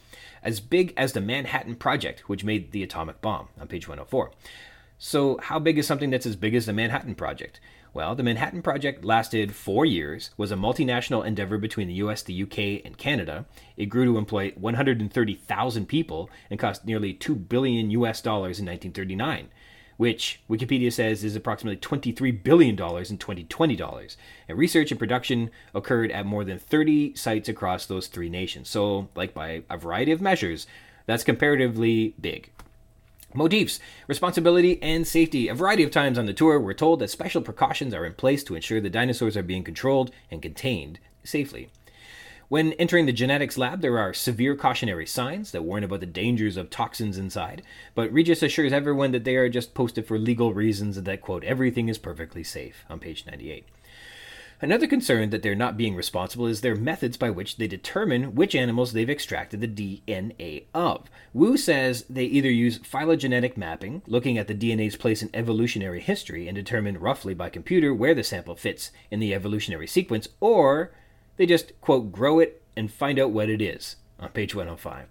As 0.41 0.59
big 0.59 0.95
as 0.97 1.13
the 1.13 1.21
Manhattan 1.21 1.75
Project, 1.75 2.27
which 2.27 2.43
made 2.43 2.71
the 2.71 2.81
atomic 2.81 3.21
bomb, 3.21 3.49
on 3.59 3.67
page 3.67 3.87
104. 3.87 4.31
So, 4.97 5.39
how 5.41 5.57
big 5.57 5.77
is 5.79 5.87
something 5.87 6.11
that's 6.11 6.27
as 6.27 6.35
big 6.35 6.53
as 6.53 6.67
the 6.67 6.73
Manhattan 6.73 7.15
Project? 7.15 7.59
Well, 7.93 8.15
the 8.15 8.23
Manhattan 8.23 8.61
Project 8.61 9.03
lasted 9.03 9.53
four 9.53 9.85
years, 9.85 10.29
was 10.37 10.49
a 10.49 10.55
multinational 10.55 11.25
endeavor 11.25 11.57
between 11.57 11.89
the 11.89 11.95
US, 11.95 12.23
the 12.23 12.43
UK, 12.43 12.85
and 12.85 12.97
Canada. 12.97 13.45
It 13.75 13.87
grew 13.87 14.05
to 14.05 14.17
employ 14.17 14.53
130,000 14.55 15.85
people 15.87 16.29
and 16.49 16.57
cost 16.57 16.85
nearly 16.85 17.13
2 17.13 17.35
billion 17.35 17.91
US 17.91 18.21
dollars 18.21 18.59
in 18.59 18.65
1939, 18.65 19.49
which 19.97 20.39
Wikipedia 20.49 20.91
says 20.91 21.25
is 21.25 21.35
approximately 21.35 21.75
23 21.75 22.31
billion 22.31 22.77
dollars 22.77 23.11
in 23.11 23.17
2020 23.17 23.75
dollars. 23.75 24.15
And 24.47 24.57
research 24.57 24.91
and 24.91 24.99
production 24.99 25.51
occurred 25.75 26.11
at 26.11 26.25
more 26.25 26.45
than 26.45 26.59
30 26.59 27.15
sites 27.15 27.49
across 27.49 27.85
those 27.85 28.07
three 28.07 28.29
nations. 28.29 28.69
So, 28.69 29.09
like 29.15 29.33
by 29.33 29.63
a 29.69 29.77
variety 29.77 30.13
of 30.13 30.21
measures, 30.21 30.65
that's 31.07 31.25
comparatively 31.25 32.15
big. 32.21 32.51
Motifs, 33.33 33.79
responsibility, 34.07 34.81
and 34.81 35.07
safety. 35.07 35.47
A 35.47 35.55
variety 35.55 35.83
of 35.83 35.91
times 35.91 36.17
on 36.17 36.25
the 36.25 36.33
tour, 36.33 36.59
we're 36.59 36.73
told 36.73 36.99
that 36.99 37.09
special 37.09 37.41
precautions 37.41 37.93
are 37.93 38.05
in 38.05 38.13
place 38.13 38.43
to 38.43 38.55
ensure 38.55 38.81
the 38.81 38.89
dinosaurs 38.89 39.37
are 39.37 39.43
being 39.43 39.63
controlled 39.63 40.11
and 40.29 40.41
contained 40.41 40.99
safely. 41.23 41.69
When 42.49 42.73
entering 42.73 43.05
the 43.05 43.13
genetics 43.13 43.57
lab, 43.57 43.79
there 43.79 43.97
are 43.97 44.13
severe 44.13 44.57
cautionary 44.57 45.05
signs 45.05 45.51
that 45.51 45.63
warn 45.63 45.85
about 45.85 46.01
the 46.01 46.05
dangers 46.05 46.57
of 46.57 46.69
toxins 46.69 47.17
inside, 47.17 47.61
but 47.95 48.11
Regis 48.11 48.43
assures 48.43 48.73
everyone 48.73 49.13
that 49.13 49.23
they 49.23 49.37
are 49.37 49.47
just 49.47 49.73
posted 49.73 50.05
for 50.05 50.19
legal 50.19 50.53
reasons 50.53 50.97
and 50.97 51.07
that, 51.07 51.21
quote, 51.21 51.45
everything 51.45 51.87
is 51.87 51.97
perfectly 51.97 52.43
safe 52.43 52.83
on 52.89 52.99
page 52.99 53.25
98. 53.25 53.65
Another 54.63 54.85
concern 54.85 55.31
that 55.31 55.41
they're 55.41 55.55
not 55.55 55.75
being 55.75 55.95
responsible 55.95 56.45
is 56.45 56.61
their 56.61 56.75
methods 56.75 57.17
by 57.17 57.31
which 57.31 57.57
they 57.57 57.67
determine 57.67 58.35
which 58.35 58.53
animals 58.53 58.93
they've 58.93 59.09
extracted 59.09 59.59
the 59.59 59.67
DNA 59.67 60.65
of. 60.71 61.09
Wu 61.33 61.57
says 61.57 62.05
they 62.07 62.25
either 62.25 62.51
use 62.51 62.77
phylogenetic 62.77 63.57
mapping, 63.57 64.03
looking 64.05 64.37
at 64.37 64.47
the 64.47 64.53
DNA's 64.53 64.95
place 64.95 65.23
in 65.23 65.31
evolutionary 65.33 65.99
history 65.99 66.47
and 66.47 66.53
determine 66.53 66.99
roughly 66.99 67.33
by 67.33 67.49
computer 67.49 67.91
where 67.91 68.13
the 68.13 68.23
sample 68.23 68.55
fits 68.55 68.91
in 69.09 69.19
the 69.19 69.33
evolutionary 69.33 69.87
sequence, 69.87 70.27
or 70.39 70.91
they 71.37 71.47
just, 71.47 71.73
quote, 71.81 72.11
grow 72.11 72.37
it 72.37 72.61
and 72.77 72.91
find 72.91 73.17
out 73.17 73.31
what 73.31 73.49
it 73.49 73.63
is 73.63 73.95
on 74.19 74.29
page 74.29 74.53
105. 74.53 75.07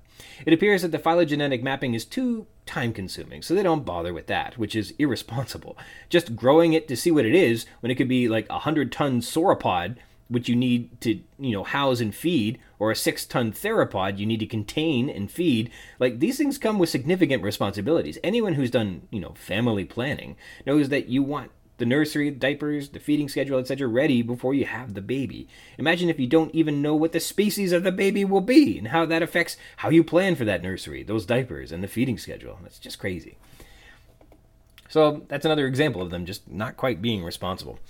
It 0.46 0.52
appears 0.52 0.82
that 0.82 0.92
the 0.92 0.98
phylogenetic 0.98 1.62
mapping 1.62 1.94
is 1.94 2.04
too 2.04 2.46
time 2.66 2.92
consuming, 2.92 3.42
so 3.42 3.54
they 3.54 3.62
don't 3.62 3.84
bother 3.84 4.12
with 4.14 4.26
that, 4.28 4.58
which 4.58 4.76
is 4.76 4.94
irresponsible. 4.98 5.76
Just 6.08 6.36
growing 6.36 6.72
it 6.72 6.88
to 6.88 6.96
see 6.96 7.10
what 7.10 7.26
it 7.26 7.34
is 7.34 7.66
when 7.80 7.90
it 7.90 7.96
could 7.96 8.08
be 8.08 8.28
like 8.28 8.46
a 8.48 8.54
100 8.54 8.92
ton 8.92 9.20
sauropod, 9.20 9.96
which 10.28 10.48
you 10.48 10.54
need 10.54 11.00
to, 11.00 11.20
you 11.38 11.52
know, 11.52 11.64
house 11.64 12.00
and 12.00 12.14
feed, 12.14 12.58
or 12.78 12.90
a 12.90 12.96
6 12.96 13.26
ton 13.26 13.52
theropod 13.52 14.18
you 14.18 14.26
need 14.26 14.40
to 14.40 14.46
contain 14.46 15.10
and 15.10 15.30
feed. 15.30 15.70
Like 15.98 16.20
these 16.20 16.38
things 16.38 16.58
come 16.58 16.78
with 16.78 16.88
significant 16.88 17.42
responsibilities. 17.42 18.18
Anyone 18.22 18.54
who's 18.54 18.70
done, 18.70 19.08
you 19.10 19.20
know, 19.20 19.34
family 19.34 19.84
planning 19.84 20.36
knows 20.64 20.88
that 20.90 21.08
you 21.08 21.22
want 21.22 21.50
the 21.80 21.86
nursery, 21.86 22.30
the 22.30 22.38
diapers, 22.38 22.90
the 22.90 23.00
feeding 23.00 23.28
schedule, 23.28 23.58
etc., 23.58 23.88
ready 23.88 24.22
before 24.22 24.54
you 24.54 24.66
have 24.66 24.94
the 24.94 25.00
baby. 25.00 25.48
Imagine 25.78 26.08
if 26.08 26.20
you 26.20 26.28
don't 26.28 26.54
even 26.54 26.80
know 26.80 26.94
what 26.94 27.10
the 27.10 27.18
species 27.18 27.72
of 27.72 27.82
the 27.82 27.90
baby 27.90 28.24
will 28.24 28.40
be 28.40 28.78
and 28.78 28.88
how 28.88 29.04
that 29.06 29.22
affects 29.22 29.56
how 29.78 29.88
you 29.88 30.04
plan 30.04 30.36
for 30.36 30.44
that 30.44 30.62
nursery, 30.62 31.02
those 31.02 31.26
diapers, 31.26 31.72
and 31.72 31.82
the 31.82 31.88
feeding 31.88 32.18
schedule. 32.18 32.60
That's 32.62 32.78
just 32.78 33.00
crazy. 33.00 33.36
So 34.88 35.22
that's 35.28 35.44
another 35.44 35.66
example 35.66 36.02
of 36.02 36.10
them 36.10 36.26
just 36.26 36.48
not 36.48 36.76
quite 36.76 37.02
being 37.02 37.24
responsible. 37.24 37.80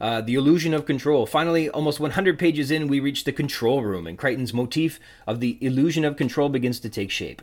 Uh, 0.00 0.20
the 0.20 0.34
illusion 0.34 0.74
of 0.74 0.86
control. 0.86 1.26
Finally, 1.26 1.68
almost 1.70 1.98
100 1.98 2.38
pages 2.38 2.70
in, 2.70 2.86
we 2.86 3.00
reach 3.00 3.24
the 3.24 3.32
control 3.32 3.82
room, 3.82 4.06
and 4.06 4.16
Crichton's 4.16 4.54
motif 4.54 5.00
of 5.26 5.40
the 5.40 5.58
illusion 5.60 6.04
of 6.04 6.16
control 6.16 6.48
begins 6.48 6.78
to 6.80 6.88
take 6.88 7.10
shape. 7.10 7.42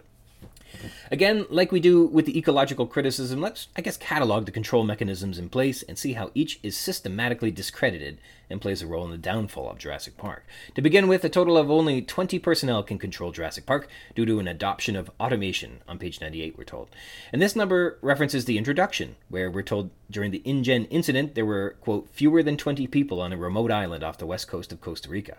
Again, 1.11 1.45
like 1.49 1.71
we 1.71 1.79
do 1.79 2.05
with 2.05 2.25
the 2.25 2.37
ecological 2.37 2.87
criticism, 2.87 3.41
let's, 3.41 3.67
I 3.75 3.81
guess, 3.81 3.97
catalog 3.97 4.45
the 4.45 4.51
control 4.51 4.83
mechanisms 4.83 5.37
in 5.39 5.49
place 5.49 5.83
and 5.83 5.97
see 5.97 6.13
how 6.13 6.31
each 6.33 6.59
is 6.63 6.75
systematically 6.77 7.51
discredited 7.51 8.17
and 8.49 8.61
plays 8.61 8.81
a 8.81 8.87
role 8.87 9.05
in 9.05 9.11
the 9.11 9.17
downfall 9.17 9.69
of 9.69 9.77
Jurassic 9.77 10.17
Park. 10.17 10.45
To 10.75 10.81
begin 10.81 11.07
with, 11.07 11.23
a 11.23 11.29
total 11.29 11.57
of 11.57 11.71
only 11.71 12.01
20 12.01 12.39
personnel 12.39 12.83
can 12.83 12.97
control 12.97 13.31
Jurassic 13.31 13.65
Park 13.65 13.87
due 14.13 14.25
to 14.25 14.39
an 14.39 14.47
adoption 14.47 14.95
of 14.95 15.09
automation, 15.19 15.81
on 15.87 15.97
page 15.97 16.21
98, 16.21 16.57
we're 16.57 16.63
told. 16.63 16.89
And 17.33 17.41
this 17.41 17.55
number 17.55 17.97
references 18.01 18.45
the 18.45 18.57
introduction, 18.57 19.15
where 19.29 19.49
we're 19.49 19.63
told 19.63 19.89
during 20.09 20.31
the 20.31 20.43
InGen 20.45 20.85
incident 20.85 21.35
there 21.35 21.45
were, 21.45 21.75
quote, 21.81 22.07
fewer 22.11 22.43
than 22.43 22.57
20 22.57 22.87
people 22.87 23.21
on 23.21 23.33
a 23.33 23.37
remote 23.37 23.71
island 23.71 24.03
off 24.03 24.17
the 24.17 24.25
west 24.25 24.47
coast 24.47 24.71
of 24.71 24.81
Costa 24.81 25.09
Rica. 25.09 25.37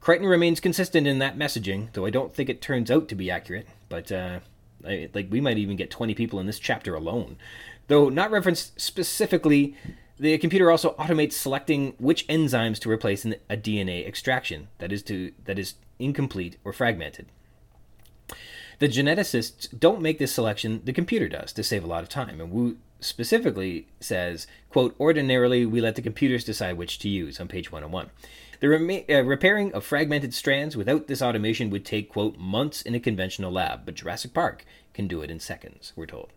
Crichton 0.00 0.28
remains 0.28 0.60
consistent 0.60 1.06
in 1.06 1.18
that 1.18 1.36
messaging, 1.36 1.92
though 1.92 2.06
I 2.06 2.10
don't 2.10 2.34
think 2.34 2.48
it 2.48 2.62
turns 2.62 2.90
out 2.90 3.08
to 3.08 3.14
be 3.14 3.30
accurate. 3.30 3.66
But 3.88 4.12
uh, 4.12 4.40
I, 4.86 5.08
like 5.12 5.28
we 5.30 5.40
might 5.40 5.58
even 5.58 5.76
get 5.76 5.90
20 5.90 6.14
people 6.14 6.38
in 6.40 6.46
this 6.46 6.58
chapter 6.58 6.94
alone, 6.94 7.36
though 7.88 8.08
not 8.08 8.30
referenced 8.30 8.80
specifically. 8.80 9.74
The 10.20 10.36
computer 10.38 10.68
also 10.68 10.94
automates 10.94 11.34
selecting 11.34 11.94
which 11.98 12.26
enzymes 12.26 12.80
to 12.80 12.90
replace 12.90 13.24
in 13.24 13.36
a 13.48 13.56
DNA 13.56 14.06
extraction 14.06 14.66
that 14.78 14.90
is 14.92 15.02
to 15.04 15.32
that 15.44 15.58
is 15.58 15.74
incomplete 15.98 16.56
or 16.64 16.72
fragmented. 16.72 17.26
The 18.80 18.88
geneticists 18.88 19.68
don't 19.76 20.02
make 20.02 20.18
this 20.18 20.32
selection; 20.32 20.82
the 20.84 20.92
computer 20.92 21.28
does 21.28 21.52
to 21.52 21.62
save 21.62 21.84
a 21.84 21.88
lot 21.88 22.02
of 22.02 22.08
time. 22.08 22.40
And 22.40 22.50
Wu 22.50 22.78
specifically 23.00 23.86
says, 24.00 24.46
"quote 24.70 24.94
Ordinarily, 24.98 25.66
we 25.66 25.80
let 25.80 25.96
the 25.96 26.02
computers 26.02 26.44
decide 26.44 26.76
which 26.76 26.98
to 27.00 27.08
use." 27.08 27.40
On 27.40 27.48
page 27.48 27.70
101. 27.70 28.10
The 28.60 29.04
uh, 29.08 29.22
repairing 29.22 29.72
of 29.72 29.84
fragmented 29.84 30.34
strands 30.34 30.76
without 30.76 31.06
this 31.06 31.22
automation 31.22 31.70
would 31.70 31.84
take, 31.84 32.08
quote, 32.08 32.38
months 32.38 32.82
in 32.82 32.94
a 32.94 33.00
conventional 33.00 33.52
lab, 33.52 33.84
but 33.84 33.94
Jurassic 33.94 34.34
Park 34.34 34.64
can 34.94 35.06
do 35.06 35.22
it 35.22 35.30
in 35.30 35.38
seconds, 35.38 35.92
we're 35.94 36.06
told. 36.06 36.30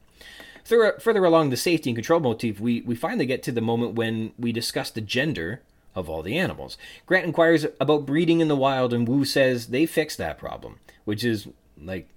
Further 0.63 1.25
along 1.25 1.49
the 1.49 1.57
safety 1.57 1.89
and 1.89 1.97
control 1.97 2.19
motif, 2.19 2.59
we, 2.59 2.81
we 2.81 2.93
finally 2.93 3.25
get 3.25 3.41
to 3.43 3.51
the 3.51 3.61
moment 3.61 3.95
when 3.95 4.33
we 4.37 4.51
discuss 4.51 4.91
the 4.91 5.01
gender 5.01 5.61
of 5.95 6.09
all 6.09 6.21
the 6.21 6.37
animals. 6.37 6.77
Grant 7.05 7.25
inquires 7.25 7.65
about 7.79 8.05
breeding 8.05 8.39
in 8.39 8.47
the 8.47 8.55
wild, 8.55 8.93
and 8.93 9.07
Wu 9.07 9.25
says 9.25 9.67
they 9.67 9.85
fixed 9.87 10.19
that 10.19 10.37
problem, 10.37 10.79
which 11.03 11.23
is 11.23 11.47
like 11.81 12.09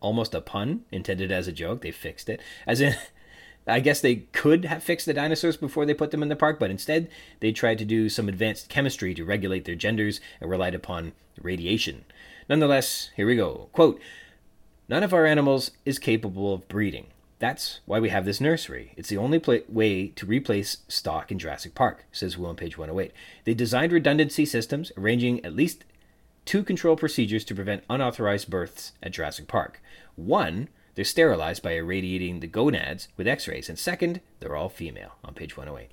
almost 0.00 0.34
a 0.34 0.40
pun 0.40 0.84
intended 0.92 1.32
as 1.32 1.48
a 1.48 1.52
joke. 1.52 1.82
They 1.82 1.90
fixed 1.90 2.28
it. 2.28 2.40
As 2.66 2.80
in, 2.80 2.94
I 3.66 3.80
guess 3.80 4.00
they 4.00 4.16
could 4.16 4.66
have 4.66 4.82
fixed 4.82 5.06
the 5.06 5.14
dinosaurs 5.14 5.56
before 5.56 5.86
they 5.86 5.94
put 5.94 6.10
them 6.10 6.22
in 6.22 6.28
the 6.28 6.36
park, 6.36 6.58
but 6.58 6.70
instead 6.70 7.08
they 7.40 7.52
tried 7.52 7.78
to 7.78 7.84
do 7.84 8.08
some 8.08 8.28
advanced 8.28 8.68
chemistry 8.68 9.14
to 9.14 9.24
regulate 9.24 9.64
their 9.64 9.74
genders 9.74 10.20
and 10.40 10.50
relied 10.50 10.74
upon 10.74 11.12
radiation. 11.40 12.04
Nonetheless, 12.48 13.10
here 13.16 13.26
we 13.26 13.36
go. 13.36 13.68
Quote 13.72 14.00
None 14.88 15.02
of 15.02 15.14
our 15.14 15.24
animals 15.24 15.70
is 15.86 15.98
capable 15.98 16.52
of 16.52 16.68
breeding. 16.68 17.06
That's 17.38 17.80
why 17.86 18.00
we 18.00 18.10
have 18.10 18.26
this 18.26 18.40
nursery. 18.40 18.92
It's 18.96 19.08
the 19.08 19.16
only 19.16 19.38
pla- 19.38 19.58
way 19.68 20.08
to 20.08 20.26
replace 20.26 20.78
stock 20.88 21.32
in 21.32 21.38
Jurassic 21.38 21.74
Park, 21.74 22.04
says 22.12 22.36
Wu 22.36 22.46
on 22.46 22.56
page 22.56 22.76
108. 22.76 23.12
They 23.44 23.54
designed 23.54 23.92
redundancy 23.92 24.44
systems, 24.44 24.92
arranging 24.96 25.44
at 25.44 25.56
least 25.56 25.84
two 26.44 26.62
control 26.62 26.96
procedures 26.96 27.44
to 27.46 27.54
prevent 27.54 27.84
unauthorized 27.88 28.50
births 28.50 28.92
at 29.02 29.12
Jurassic 29.12 29.48
Park. 29.48 29.80
One 30.16 30.68
they're 30.94 31.04
sterilized 31.04 31.62
by 31.62 31.72
irradiating 31.72 32.40
the 32.40 32.46
gonads 32.46 33.08
with 33.16 33.26
x 33.26 33.48
rays. 33.48 33.68
And 33.68 33.78
second, 33.78 34.20
they're 34.40 34.56
all 34.56 34.68
female 34.68 35.16
on 35.24 35.34
page 35.34 35.56
108. 35.56 35.90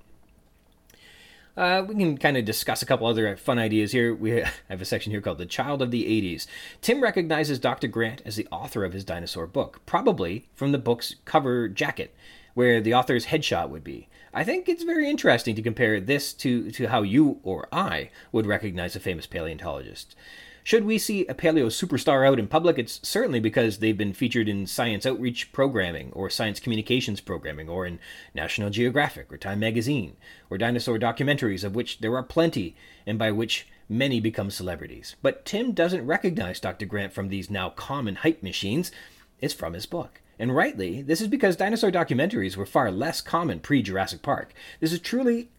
Uh, 1.57 1.83
we 1.85 1.95
can 1.95 2.17
kind 2.17 2.37
of 2.37 2.45
discuss 2.45 2.81
a 2.81 2.85
couple 2.85 3.07
other 3.07 3.35
fun 3.35 3.59
ideas 3.59 3.91
here. 3.91 4.15
We 4.15 4.31
have 4.69 4.81
a 4.81 4.85
section 4.85 5.11
here 5.11 5.21
called 5.21 5.37
The 5.37 5.45
Child 5.45 5.81
of 5.81 5.91
the 5.91 6.05
80s. 6.05 6.47
Tim 6.81 7.01
recognizes 7.01 7.59
Dr. 7.59 7.87
Grant 7.87 8.21
as 8.25 8.35
the 8.35 8.47
author 8.51 8.85
of 8.85 8.93
his 8.93 9.03
dinosaur 9.03 9.47
book, 9.47 9.81
probably 9.85 10.47
from 10.55 10.71
the 10.71 10.77
book's 10.77 11.15
cover 11.25 11.67
jacket, 11.67 12.15
where 12.53 12.79
the 12.79 12.93
author's 12.93 13.27
headshot 13.27 13.69
would 13.69 13.83
be. 13.83 14.07
I 14.33 14.45
think 14.45 14.69
it's 14.69 14.83
very 14.83 15.09
interesting 15.09 15.55
to 15.55 15.61
compare 15.61 15.99
this 15.99 16.31
to, 16.35 16.71
to 16.71 16.87
how 16.87 17.01
you 17.01 17.39
or 17.43 17.67
I 17.71 18.11
would 18.31 18.45
recognize 18.45 18.95
a 18.95 19.01
famous 19.01 19.27
paleontologist. 19.27 20.15
Should 20.63 20.85
we 20.85 20.99
see 20.99 21.25
a 21.25 21.33
paleo 21.33 21.67
superstar 21.67 22.27
out 22.27 22.37
in 22.37 22.47
public, 22.47 22.77
it's 22.77 22.99
certainly 23.01 23.39
because 23.39 23.79
they've 23.79 23.97
been 23.97 24.13
featured 24.13 24.47
in 24.47 24.67
science 24.67 25.05
outreach 25.05 25.51
programming, 25.51 26.11
or 26.13 26.29
science 26.29 26.59
communications 26.59 27.19
programming, 27.19 27.67
or 27.67 27.85
in 27.85 27.99
National 28.35 28.69
Geographic, 28.69 29.33
or 29.33 29.37
Time 29.37 29.59
Magazine, 29.59 30.17
or 30.49 30.59
dinosaur 30.59 30.99
documentaries, 30.99 31.63
of 31.63 31.73
which 31.73 31.99
there 31.99 32.15
are 32.15 32.23
plenty, 32.23 32.75
and 33.07 33.17
by 33.17 33.31
which 33.31 33.67
many 33.89 34.19
become 34.19 34.51
celebrities. 34.51 35.15
But 35.21 35.45
Tim 35.45 35.71
doesn't 35.71 36.05
recognize 36.05 36.59
Dr. 36.59 36.85
Grant 36.85 37.11
from 37.11 37.29
these 37.29 37.49
now 37.49 37.69
common 37.71 38.15
hype 38.17 38.43
machines. 38.43 38.91
It's 39.39 39.55
from 39.55 39.73
his 39.73 39.87
book. 39.87 40.21
And 40.37 40.55
rightly, 40.55 41.01
this 41.01 41.21
is 41.21 41.27
because 41.27 41.55
dinosaur 41.55 41.91
documentaries 41.91 42.55
were 42.55 42.65
far 42.65 42.91
less 42.91 43.21
common 43.21 43.59
pre 43.59 43.81
Jurassic 43.81 44.21
Park. 44.21 44.53
This 44.79 44.93
is 44.93 44.99
truly 44.99 45.49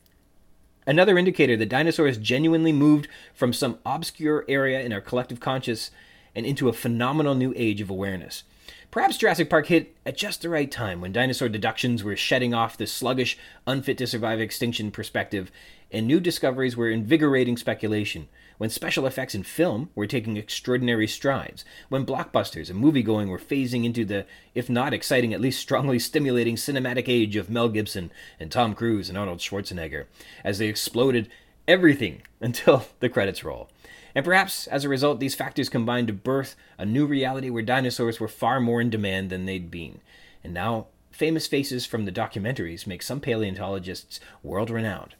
Another 0.87 1.17
indicator 1.17 1.57
that 1.57 1.69
dinosaurs 1.69 2.19
genuinely 2.19 2.73
moved 2.73 3.07
from 3.35 3.53
some 3.53 3.79
obscure 3.87 4.45
area 4.49 4.81
in 4.81 4.93
our 4.93 5.01
collective 5.01 5.39
conscious 5.39 5.91
and 6.35 6.45
into 6.45 6.69
a 6.69 6.73
phenomenal 6.73 7.35
new 7.35 7.53
age 7.57 7.81
of 7.81 7.91
awareness. 7.91 8.43
Perhaps 8.91 9.17
Jurassic 9.19 9.49
Park 9.49 9.67
hit 9.67 9.95
at 10.05 10.17
just 10.17 10.43
the 10.43 10.49
right 10.49 10.71
time 10.71 11.01
when 11.01 11.13
dinosaur 11.13 11.49
deductions 11.49 12.03
were 12.03 12.17
shedding 12.17 12.53
off 12.53 12.77
the 12.77 12.87
sluggish, 12.87 13.39
unfit 13.67 13.97
to 13.99 14.07
survive 14.07 14.41
extinction 14.41 14.91
perspective, 14.91 15.51
and 15.91 16.07
new 16.07 16.21
discoveries 16.21 16.77
were 16.77 16.91
invigorating 16.91 17.57
speculation, 17.57 18.29
when 18.63 18.71
special 18.71 19.09
effects 19.09 19.35
in 19.35 19.43
film 19.43 19.91
were 19.97 20.07
taking 20.07 20.37
extraordinary 20.37 21.09
strides, 21.09 21.65
when 21.89 22.07
blockbusters 22.07 22.71
and 22.71 22.81
moviegoing 22.81 23.27
were 23.27 23.37
phasing 23.37 23.85
into 23.85 24.05
the, 24.05 24.25
if 24.55 24.71
not 24.71 24.95
exciting, 24.95 25.35
at 25.35 25.41
least 25.41 25.59
strongly 25.59 25.99
stimulating 25.99 26.55
cinematic 26.55 27.09
age 27.09 27.35
of 27.35 27.51
Mel 27.51 27.69
Gibson 27.69 28.13
and 28.39 28.53
Tom 28.53 28.77
Cruise 28.77 29.09
and 29.09 29.19
Arnold 29.19 29.41
Schwarzenegger, 29.41 30.05
as 30.45 30.59
they 30.59 30.69
exploded 30.69 31.29
everything 31.67 32.23
until 32.41 32.85
the 33.01 33.09
credits 33.09 33.43
roll. 33.43 33.69
And 34.15 34.25
perhaps 34.25 34.69
as 34.69 34.85
a 34.85 34.89
result, 34.89 35.19
these 35.19 35.35
factors 35.35 35.69
combined 35.69 36.07
to 36.07 36.13
birth 36.13 36.55
a 36.79 36.87
new 36.87 37.05
reality 37.05 37.51
where 37.51 37.65
dinosaurs 37.65 38.21
were 38.21 38.29
far 38.29 38.61
more 38.61 38.81
in 38.81 38.91
demand 38.91 39.31
than 39.31 39.45
they'd 39.45 39.73
been. 39.73 39.99
And 40.45 40.55
now, 40.55 40.87
famous 41.11 41.49
faces 41.49 41.85
from 41.85 42.05
the 42.05 42.13
documentaries 42.13 42.87
make 42.87 43.03
some 43.03 43.19
paleontologists 43.19 44.21
world 44.41 44.71
renowned. 44.71 45.17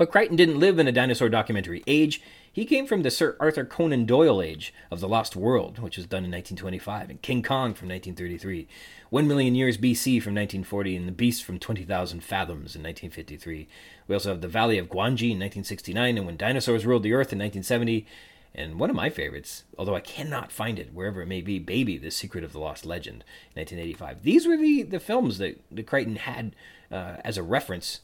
But 0.00 0.10
Crichton 0.10 0.34
didn't 0.34 0.58
live 0.58 0.78
in 0.78 0.88
a 0.88 0.92
dinosaur 0.92 1.28
documentary 1.28 1.82
age. 1.86 2.22
He 2.52 2.64
came 2.64 2.84
from 2.84 3.02
the 3.02 3.12
Sir 3.12 3.36
Arthur 3.38 3.64
Conan 3.64 4.06
Doyle 4.06 4.42
age 4.42 4.74
of 4.90 4.98
The 4.98 5.06
Lost 5.06 5.36
World, 5.36 5.78
which 5.78 5.96
was 5.96 6.06
done 6.06 6.24
in 6.24 6.32
1925, 6.32 7.08
and 7.08 7.22
King 7.22 7.44
Kong 7.44 7.74
from 7.74 7.88
1933, 7.88 8.66
One 9.08 9.28
Million 9.28 9.54
Years 9.54 9.78
BC 9.78 10.20
from 10.20 10.34
1940, 10.34 10.96
and 10.96 11.06
The 11.06 11.12
Beast 11.12 11.44
from 11.44 11.60
20,000 11.60 12.24
Fathoms 12.24 12.74
in 12.74 12.82
1953. 12.82 13.68
We 14.08 14.14
also 14.14 14.30
have 14.30 14.40
The 14.40 14.48
Valley 14.48 14.78
of 14.78 14.88
Gwangi 14.88 15.30
in 15.30 15.38
1969, 15.38 16.18
and 16.18 16.26
When 16.26 16.36
Dinosaurs 16.36 16.84
Ruled 16.84 17.04
the 17.04 17.12
Earth 17.12 17.32
in 17.32 17.38
1970, 17.38 18.04
and 18.52 18.80
one 18.80 18.90
of 18.90 18.96
my 18.96 19.10
favorites, 19.10 19.62
although 19.78 19.94
I 19.94 20.00
cannot 20.00 20.50
find 20.50 20.80
it 20.80 20.92
wherever 20.92 21.22
it 21.22 21.28
may 21.28 21.42
be, 21.42 21.60
Baby, 21.60 21.98
The 21.98 22.10
Secret 22.10 22.42
of 22.42 22.52
the 22.52 22.58
Lost 22.58 22.84
Legend, 22.84 23.22
1985. 23.54 24.24
These 24.24 24.48
were 24.48 24.56
the, 24.56 24.82
the 24.82 24.98
films 24.98 25.38
that, 25.38 25.60
that 25.70 25.86
Crichton 25.86 26.16
had 26.16 26.56
uh, 26.90 27.18
as 27.22 27.38
a 27.38 27.44
reference 27.44 28.00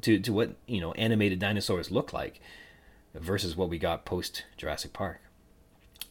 to, 0.00 0.18
to 0.18 0.32
what, 0.32 0.56
you 0.66 0.80
know, 0.80 0.92
animated 0.94 1.38
dinosaurs 1.38 1.92
look 1.92 2.12
like 2.12 2.40
versus 3.14 3.56
what 3.56 3.68
we 3.68 3.78
got 3.78 4.04
post 4.04 4.44
Jurassic 4.56 4.92
Park. 4.92 5.20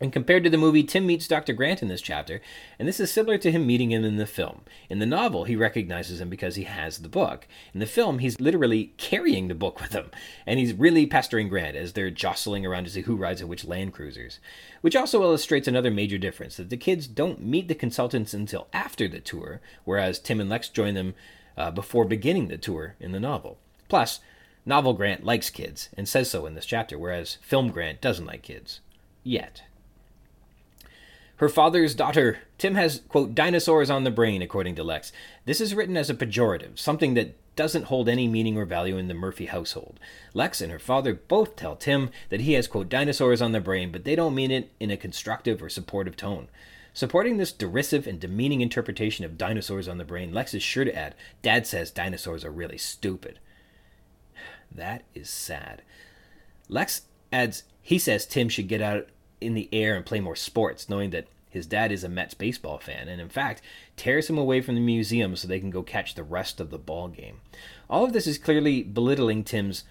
And 0.02 0.14
compared 0.14 0.46
to 0.46 0.50
the 0.50 0.58
movie, 0.58 0.84
Tim 0.84 1.06
meets 1.06 1.28
Dr. 1.28 1.52
Grant 1.52 1.82
in 1.82 1.90
this 1.90 2.02
chapter, 2.02 2.40
and 2.78 2.88
this 2.88 3.02
is 3.02 3.12
similar 3.12 3.38
to 3.40 3.52
him 3.52 3.68
meeting 3.68 3.92
him 3.92 4.06
in 4.06 4.16
the 4.16 4.26
film. 4.26 4.62
In 4.90 5.00
the 5.00 5.06
novel, 5.06 5.44
he 5.44 5.58
recognizes 5.58 6.22
him 6.22 6.30
because 6.30 6.56
he 6.56 6.64
has 6.64 7.00
the 7.00 7.10
book. 7.10 7.48
In 7.74 7.82
the 7.82 7.86
film, 7.86 8.20
he's 8.20 8.40
literally 8.40 8.94
carrying 8.96 9.50
the 9.50 9.56
book 9.56 9.82
with 9.82 9.92
him, 9.92 10.10
and 10.46 10.58
he's 10.58 10.74
really 10.74 11.06
pestering 11.06 11.50
Grant 11.50 11.76
as 11.76 11.94
they're 11.94 12.10
jostling 12.10 12.66
around 12.66 12.86
to 12.86 12.90
see 12.90 13.02
who 13.02 13.18
rides 13.18 13.42
in 13.42 13.50
which 13.50 13.66
Land 13.66 13.94
Cruisers. 13.94 14.40
Which 14.80 14.96
also 14.96 15.22
illustrates 15.22 15.68
another 15.68 15.92
major 15.92 16.18
difference 16.18 16.56
that 16.56 16.70
the 16.70 16.78
kids 16.78 17.06
don't 17.06 17.44
meet 17.44 17.68
the 17.68 17.76
consultants 17.76 18.34
until 18.34 18.70
after 18.72 19.10
the 19.10 19.20
tour, 19.20 19.60
whereas 19.84 20.18
Tim 20.18 20.40
and 20.40 20.50
Lex 20.50 20.70
join 20.70 20.94
them 20.94 21.14
uh, 21.58 21.72
before 21.72 22.06
beginning 22.06 22.48
the 22.48 22.58
tour 22.58 22.96
in 23.02 23.12
the 23.12 23.20
novel. 23.20 23.58
Plus, 23.90 24.22
novel 24.66 24.94
Grant 24.94 25.24
likes 25.24 25.50
kids 25.50 25.90
and 25.96 26.08
says 26.08 26.30
so 26.30 26.46
in 26.46 26.56
this 26.56 26.66
chapter, 26.66 26.98
whereas 26.98 27.38
film 27.42 27.70
Grant 27.70 28.02
doesn't 28.02 28.26
like 28.26 28.44
kids. 28.44 28.82
Yet. 29.24 29.64
Her 31.38 31.50
father's 31.50 31.96
daughter. 31.96 32.40
Tim 32.58 32.76
has, 32.76 33.02
quote, 33.08 33.34
dinosaurs 33.34 33.90
on 33.90 34.04
the 34.04 34.12
brain, 34.12 34.42
according 34.42 34.76
to 34.76 34.84
Lex. 34.84 35.14
This 35.46 35.62
is 35.62 35.74
written 35.74 35.96
as 35.96 36.10
a 36.10 36.14
pejorative, 36.14 36.78
something 36.78 37.14
that 37.14 37.36
doesn't 37.56 37.86
hold 37.86 38.10
any 38.10 38.28
meaning 38.28 38.58
or 38.58 38.66
value 38.66 38.98
in 38.98 39.08
the 39.08 39.14
Murphy 39.14 39.46
household. 39.46 40.00
Lex 40.34 40.60
and 40.60 40.72
her 40.72 40.80
father 40.80 41.14
both 41.14 41.56
tell 41.56 41.78
Tim 41.78 42.10
that 42.28 42.42
he 42.42 42.54
has, 42.54 42.68
quote, 42.68 42.90
dinosaurs 42.90 43.42
on 43.42 43.54
the 43.54 43.62
brain, 43.62 43.92
but 43.92 44.04
they 44.04 44.16
don't 44.16 44.36
mean 44.36 44.52
it 44.52 44.72
in 44.82 44.92
a 44.92 44.98
constructive 44.98 45.64
or 45.64 45.70
supportive 45.70 46.18
tone. 46.18 46.50
Supporting 46.94 47.38
this 47.38 47.54
derisive 47.54 48.08
and 48.08 48.20
demeaning 48.20 48.60
interpretation 48.60 49.24
of 49.24 49.38
dinosaurs 49.38 49.88
on 49.88 49.98
the 49.98 50.04
brain, 50.04 50.34
Lex 50.34 50.54
is 50.54 50.64
sure 50.64 50.84
to 50.84 50.94
add, 50.96 51.16
Dad 51.42 51.66
says 51.66 51.92
dinosaurs 51.92 52.44
are 52.44 52.52
really 52.52 52.78
stupid. 52.78 53.40
That 54.72 55.04
is 55.14 55.30
sad. 55.30 55.82
Lex 56.68 57.04
adds, 57.32 57.64
he 57.82 57.98
says 57.98 58.26
Tim 58.26 58.50
should 58.50 58.68
get 58.68 58.82
out 58.82 59.08
in 59.42 59.54
the 59.54 59.70
air 59.72 59.96
and 59.96 60.06
play 60.06 60.20
more 60.20 60.36
sports, 60.36 60.90
knowing 60.90 61.10
that 61.12 61.28
his 61.50 61.66
dad 61.66 61.92
is 61.92 62.04
a 62.04 62.10
Mets 62.10 62.36
baseball 62.36 62.78
fan, 62.78 63.08
and 63.08 63.20
in 63.20 63.30
fact, 63.30 63.62
tears 63.98 64.30
him 64.30 64.38
away 64.38 64.62
from 64.62 64.76
the 64.76 64.82
museum 64.82 65.36
so 65.36 65.48
they 65.48 65.60
can 65.60 65.72
go 65.72 65.82
catch 65.82 66.14
the 66.14 66.24
rest 66.24 66.60
of 66.60 66.70
the 66.70 66.78
ball 66.78 67.08
game. 67.08 67.42
All 67.90 68.06
of 68.06 68.14
this 68.14 68.28
is 68.28 68.38
clearly 68.38 68.84
belittling 68.84 69.44
Tim's 69.44 69.84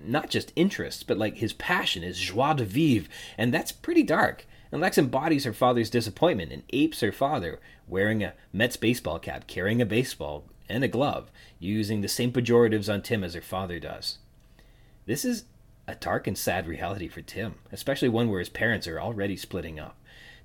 not 0.00 0.28
just 0.28 0.52
interests, 0.56 1.04
but 1.04 1.18
like 1.18 1.36
his 1.36 1.52
passion, 1.52 2.02
his 2.02 2.18
joie 2.18 2.54
de 2.54 2.64
vivre, 2.64 3.08
and 3.38 3.54
that's 3.54 3.72
pretty 3.72 4.02
dark. 4.02 4.46
And 4.72 4.80
Lex 4.80 4.98
embodies 4.98 5.44
her 5.44 5.52
father's 5.52 5.88
disappointment 5.88 6.50
and 6.50 6.64
apes 6.70 7.00
her 7.00 7.12
father, 7.12 7.60
wearing 7.86 8.24
a 8.24 8.34
Mets 8.52 8.76
baseball 8.76 9.20
cap, 9.20 9.46
carrying 9.46 9.80
a 9.80 9.86
baseball 9.86 10.46
and 10.68 10.82
a 10.82 10.88
glove, 10.88 11.30
using 11.60 12.00
the 12.00 12.08
same 12.08 12.32
pejoratives 12.32 12.92
on 12.92 13.02
Tim 13.02 13.22
as 13.22 13.34
her 13.34 13.40
father 13.40 13.78
does. 13.78 14.18
This 15.06 15.24
is 15.24 15.44
a 15.86 15.94
dark 15.94 16.26
and 16.26 16.36
sad 16.36 16.66
reality 16.66 17.08
for 17.08 17.20
Tim, 17.20 17.56
especially 17.70 18.08
one 18.08 18.30
where 18.30 18.38
his 18.38 18.48
parents 18.48 18.88
are 18.88 19.00
already 19.00 19.36
splitting 19.36 19.78
up. 19.78 19.96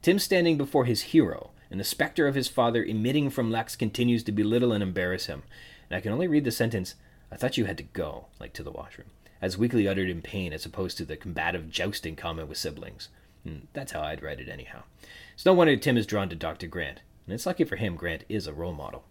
Tim 0.02 0.20
standing 0.20 0.58
before 0.58 0.84
his 0.84 1.02
hero, 1.14 1.52
and 1.72 1.80
the 1.80 1.86
specter 1.86 2.28
of 2.28 2.36
his 2.36 2.50
father 2.50 2.84
emitting 2.84 3.30
from 3.30 3.52
Lex 3.52 3.78
continues 3.78 4.24
to 4.24 4.34
belittle 4.34 4.74
and 4.74 4.84
embarrass 4.84 5.28
him. 5.28 5.44
And 5.90 5.96
I 5.98 6.02
can 6.02 6.12
only 6.12 6.28
read 6.28 6.44
the 6.44 6.52
sentence, 6.52 6.96
I 7.32 7.38
thought 7.38 7.58
you 7.58 7.66
had 7.66 7.78
to 7.78 7.84
go, 7.84 8.26
like 8.40 8.52
to 8.54 8.64
the 8.64 8.72
washroom, 8.72 9.12
as 9.42 9.58
weakly 9.58 9.88
uttered 9.88 10.10
in 10.10 10.22
pain 10.22 10.52
as 10.52 10.66
opposed 10.66 10.98
to 10.98 11.06
the 11.06 11.16
combative 11.16 11.70
jousting 11.70 12.18
comment 12.18 12.50
with 12.50 12.58
siblings. 12.58 13.08
And 13.46 13.60
hmm, 13.60 13.66
that's 13.72 13.94
how 13.94 14.02
I'd 14.02 14.22
write 14.22 14.42
it 14.42 14.50
anyhow. 14.50 14.84
It's 15.36 15.46
no 15.46 15.54
wonder 15.54 15.78
Tim 15.78 15.96
is 15.96 16.06
drawn 16.06 16.28
to 16.30 16.36
Dr. 16.36 16.68
Grant, 16.68 17.00
and 17.26 17.34
it's 17.34 17.46
lucky 17.46 17.64
for 17.64 17.78
him 17.78 17.96
Grant 17.96 18.26
is 18.28 18.46
a 18.46 18.54
role 18.54 18.74
model. 18.74 19.06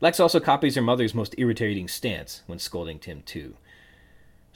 Lex 0.00 0.20
also 0.20 0.40
copies 0.40 0.74
her 0.74 0.82
mother's 0.82 1.14
most 1.14 1.34
irritating 1.36 1.88
stance 1.88 2.42
when 2.46 2.58
scolding 2.58 2.98
Tim, 2.98 3.22
too. 3.26 3.56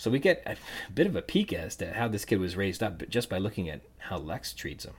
So 0.01 0.11
we 0.11 0.19
get 0.19 0.43
a 0.47 0.57
bit 0.95 1.07
of 1.07 1.15
a 1.15 1.21
peek 1.21 1.53
as 1.53 1.77
to 1.77 1.93
how 1.93 2.09
this 2.09 2.25
kid 2.25 2.41
was 2.41 2.57
raised 2.57 2.83
up 2.83 3.07
just 3.11 3.29
by 3.29 3.37
looking 3.37 3.69
at 3.69 3.83
how 3.99 4.17
Lex 4.17 4.55
treats 4.55 4.87
him. 4.87 4.95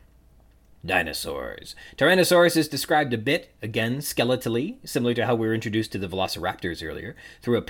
Dinosaurs. 0.86 1.76
Tyrannosaurus 1.98 2.56
is 2.56 2.68
described 2.68 3.12
a 3.12 3.18
bit, 3.18 3.52
again, 3.64 3.98
skeletally, 3.98 4.76
similar 4.84 5.16
to 5.16 5.26
how 5.26 5.34
we 5.34 5.48
were 5.48 5.56
introduced 5.56 5.92
to 5.94 5.98
the 5.98 6.08
velociraptors 6.08 6.88
earlier, 6.88 7.16
through 7.42 7.58
a 7.58 7.62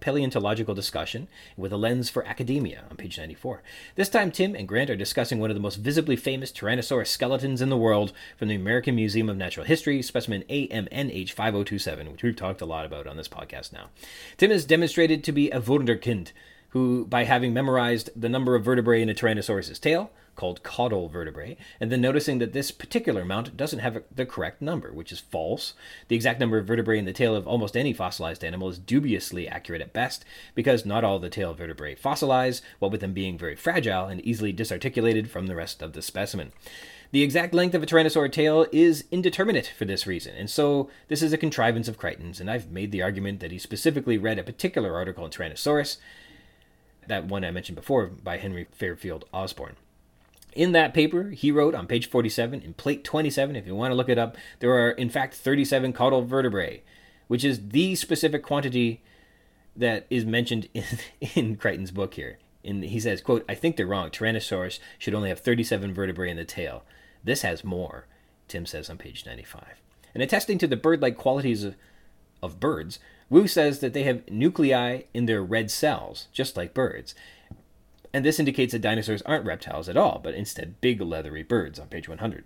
paleontological 0.00 0.74
discussion 0.74 1.28
with 1.56 1.72
a 1.72 1.76
lens 1.76 2.10
for 2.10 2.26
academia 2.26 2.82
on 2.90 2.96
page 2.96 3.18
94. 3.18 3.62
This 3.94 4.08
time, 4.08 4.32
Tim 4.32 4.56
and 4.56 4.66
Grant 4.66 4.90
are 4.90 4.96
discussing 4.96 5.38
one 5.38 5.50
of 5.50 5.56
the 5.56 5.62
most 5.62 5.76
visibly 5.76 6.16
famous 6.16 6.50
Tyrannosaurus 6.50 7.06
skeletons 7.06 7.62
in 7.62 7.70
the 7.70 7.76
world 7.76 8.12
from 8.36 8.48
the 8.48 8.56
American 8.56 8.96
Museum 8.96 9.28
of 9.28 9.36
Natural 9.36 9.64
History, 9.64 10.02
specimen 10.02 10.42
AMNH 10.48 11.30
5027, 11.30 12.10
which 12.10 12.24
we've 12.24 12.34
talked 12.34 12.60
a 12.60 12.66
lot 12.66 12.84
about 12.84 13.06
on 13.06 13.16
this 13.16 13.28
podcast 13.28 13.72
now. 13.72 13.90
Tim 14.36 14.50
is 14.50 14.64
demonstrated 14.64 15.22
to 15.22 15.30
be 15.30 15.50
a 15.50 15.60
Wunderkind, 15.60 16.32
who, 16.70 17.04
by 17.06 17.24
having 17.24 17.52
memorized 17.52 18.10
the 18.14 18.28
number 18.28 18.54
of 18.54 18.64
vertebrae 18.64 19.02
in 19.02 19.08
a 19.08 19.14
Tyrannosaurus's 19.14 19.78
tail, 19.78 20.10
called 20.40 20.62
caudal 20.62 21.08
vertebrae, 21.08 21.54
and 21.80 21.92
then 21.92 22.00
noticing 22.00 22.38
that 22.38 22.54
this 22.54 22.70
particular 22.70 23.26
mount 23.26 23.58
doesn't 23.58 23.80
have 23.80 24.02
the 24.14 24.24
correct 24.24 24.62
number, 24.62 24.90
which 24.90 25.12
is 25.12 25.20
false. 25.20 25.74
The 26.08 26.16
exact 26.16 26.40
number 26.40 26.56
of 26.56 26.66
vertebrae 26.66 26.98
in 26.98 27.04
the 27.04 27.12
tail 27.12 27.36
of 27.36 27.46
almost 27.46 27.76
any 27.76 27.92
fossilized 27.92 28.42
animal 28.42 28.70
is 28.70 28.78
dubiously 28.78 29.46
accurate 29.46 29.82
at 29.82 29.92
best, 29.92 30.24
because 30.54 30.86
not 30.86 31.04
all 31.04 31.18
the 31.18 31.28
tail 31.28 31.52
vertebrae 31.52 31.94
fossilize, 31.94 32.62
what 32.78 32.90
with 32.90 33.02
them 33.02 33.12
being 33.12 33.36
very 33.36 33.54
fragile 33.54 34.06
and 34.06 34.22
easily 34.22 34.50
disarticulated 34.50 35.30
from 35.30 35.46
the 35.46 35.54
rest 35.54 35.82
of 35.82 35.92
the 35.92 36.00
specimen. 36.00 36.52
The 37.12 37.22
exact 37.22 37.52
length 37.52 37.74
of 37.74 37.82
a 37.82 37.86
tyrannosaur 37.86 38.32
tail 38.32 38.66
is 38.72 39.04
indeterminate 39.10 39.72
for 39.76 39.84
this 39.84 40.06
reason, 40.06 40.34
and 40.36 40.48
so 40.48 40.88
this 41.08 41.22
is 41.22 41.34
a 41.34 41.38
contrivance 41.38 41.88
of 41.88 41.98
Crichton's, 41.98 42.40
and 42.40 42.50
I've 42.50 42.70
made 42.70 42.92
the 42.92 43.02
argument 43.02 43.40
that 43.40 43.50
he 43.50 43.58
specifically 43.58 44.16
read 44.16 44.38
a 44.38 44.44
particular 44.44 44.94
article 44.94 45.24
in 45.24 45.32
Tyrannosaurus 45.32 45.98
that 47.10 47.26
one 47.26 47.44
I 47.44 47.50
mentioned 47.50 47.76
before 47.76 48.06
by 48.06 48.38
Henry 48.38 48.66
Fairfield 48.72 49.26
Osborn. 49.32 49.76
In 50.52 50.72
that 50.72 50.94
paper, 50.94 51.30
he 51.30 51.52
wrote 51.52 51.74
on 51.74 51.86
page 51.86 52.08
47 52.08 52.62
in 52.62 52.74
plate 52.74 53.04
27, 53.04 53.54
if 53.54 53.66
you 53.66 53.74
want 53.74 53.92
to 53.92 53.94
look 53.94 54.08
it 54.08 54.18
up, 54.18 54.36
there 54.58 54.72
are 54.72 54.90
in 54.90 55.10
fact 55.10 55.34
37 55.34 55.92
caudal 55.92 56.22
vertebrae, 56.22 56.82
which 57.28 57.44
is 57.44 57.68
the 57.68 57.94
specific 57.94 58.42
quantity 58.42 59.02
that 59.76 60.06
is 60.10 60.24
mentioned 60.24 60.68
in, 60.74 60.84
in 61.34 61.56
Crichton's 61.56 61.90
book 61.90 62.14
here. 62.14 62.38
In, 62.62 62.82
he 62.82 63.00
says, 63.00 63.22
quote, 63.22 63.44
I 63.48 63.54
think 63.54 63.76
they're 63.76 63.86
wrong. 63.86 64.10
Tyrannosaurus 64.10 64.80
should 64.98 65.14
only 65.14 65.28
have 65.28 65.40
37 65.40 65.94
vertebrae 65.94 66.30
in 66.30 66.36
the 66.36 66.44
tail. 66.44 66.84
This 67.22 67.42
has 67.42 67.64
more, 67.64 68.06
Tim 68.48 68.66
says 68.66 68.90
on 68.90 68.98
page 68.98 69.24
95. 69.24 69.80
And 70.14 70.22
attesting 70.22 70.58
to 70.58 70.66
the 70.66 70.76
bird 70.76 71.00
like 71.00 71.16
qualities 71.16 71.64
of, 71.64 71.76
of 72.42 72.60
birds, 72.60 72.98
Wu 73.30 73.46
says 73.46 73.78
that 73.78 73.94
they 73.94 74.02
have 74.02 74.28
nuclei 74.28 75.02
in 75.14 75.26
their 75.26 75.42
red 75.42 75.70
cells, 75.70 76.26
just 76.32 76.56
like 76.56 76.74
birds. 76.74 77.14
And 78.12 78.24
this 78.24 78.40
indicates 78.40 78.72
that 78.72 78.82
dinosaurs 78.82 79.22
aren't 79.22 79.46
reptiles 79.46 79.88
at 79.88 79.96
all, 79.96 80.20
but 80.22 80.34
instead 80.34 80.80
big 80.80 81.00
leathery 81.00 81.44
birds 81.44 81.78
on 81.78 81.86
page 81.86 82.08
100. 82.08 82.44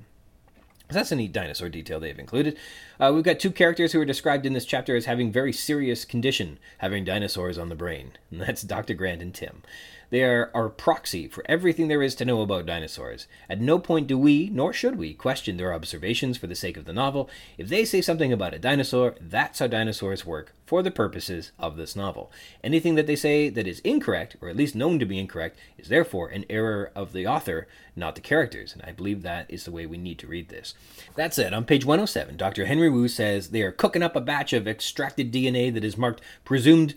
So 0.91 0.99
that's 0.99 1.13
a 1.13 1.17
neat 1.17 1.33
dinosaur 1.33 1.71
detail 1.71 1.99
they've 1.99 2.19
included. 2.19 2.59
Uh, 3.01 3.11
we've 3.15 3.25
got 3.25 3.41
two 3.41 3.51
characters 3.51 3.93
who 3.93 4.01
are 4.01 4.05
described 4.05 4.45
in 4.45 4.53
this 4.53 4.67
chapter 4.67 4.95
as 4.95 5.07
having 5.07 5.33
very 5.33 5.53
serious 5.53 6.05
condition, 6.05 6.59
having 6.79 7.05
dinosaurs 7.05 7.57
on 7.57 7.71
the 7.71 7.75
brain. 7.75 8.13
And 8.31 8.41
that's 8.43 8.63
Dr. 8.63 8.93
Grant 8.93 9.23
and 9.23 9.35
Tim. 9.35 9.63
They 10.11 10.23
are 10.23 10.51
our 10.55 10.69
proxy 10.69 11.29
for 11.29 11.45
everything 11.49 11.89
there 11.89 12.03
is 12.03 12.15
to 12.17 12.25
know 12.25 12.43
about 12.43 12.67
dinosaurs. 12.67 13.27
At 13.49 13.61
no 13.61 13.79
point 13.79 14.07
do 14.07 14.19
we, 14.19 14.51
nor 14.51 14.73
should 14.73 14.97
we, 14.97 15.15
question 15.15 15.57
their 15.57 15.73
observations 15.73 16.39
for 16.39 16.47
the 16.47 16.55
sake 16.55 16.77
of 16.77 16.85
the 16.85 16.93
novel. 16.93 17.29
If 17.59 17.69
they 17.69 17.85
say 17.85 18.01
something 18.01 18.33
about 18.33 18.55
a 18.55 18.59
dinosaur, 18.59 19.15
that's 19.21 19.59
how 19.59 19.67
dinosaurs 19.67 20.25
work 20.25 20.55
for 20.67 20.83
the 20.83 20.91
purposes 20.91 21.53
of 21.59 21.77
this 21.77 21.95
novel. 21.95 22.31
Anything 22.63 22.95
that 22.95 23.07
they 23.07 23.17
say 23.17 23.49
that 23.51 23.67
is 23.67 23.81
incorrect, 23.81 24.37
or 24.41 24.49
at 24.49 24.57
least 24.57 24.75
known 24.75 24.99
to 24.99 25.05
be 25.05 25.19
incorrect, 25.19 25.59
is 25.79 25.89
therefore 25.89 26.29
an 26.29 26.45
error 26.49 26.91
of 26.95 27.13
the 27.13 27.27
author, 27.27 27.69
not 27.95 28.15
the 28.15 28.21
characters. 28.21 28.73
And 28.73 28.83
I 28.83 28.93
believe 28.93 29.23
that 29.23 29.51
is 29.51 29.65
the 29.65 29.73
way 29.73 29.87
we 29.87 29.99
need 29.99 30.19
to 30.21 30.27
read 30.27 30.49
this. 30.49 30.75
That 31.17 31.35
said, 31.35 31.53
on 31.53 31.65
page 31.65 31.85
107, 31.85 32.37
Dr. 32.37 32.67
Henry 32.67 32.89
Wu 32.89 33.09
says 33.09 33.51
they 33.51 33.63
are 33.63 33.73
cooking 33.73 34.03
up 34.03 34.17
a 34.17 34.21
batch 34.21 34.53
of 34.53 34.67
extracted 34.67 35.33
DNA 35.33 35.73
that 35.75 35.85
is 35.85 35.99
marked 35.99 36.23
presumed 36.45 36.95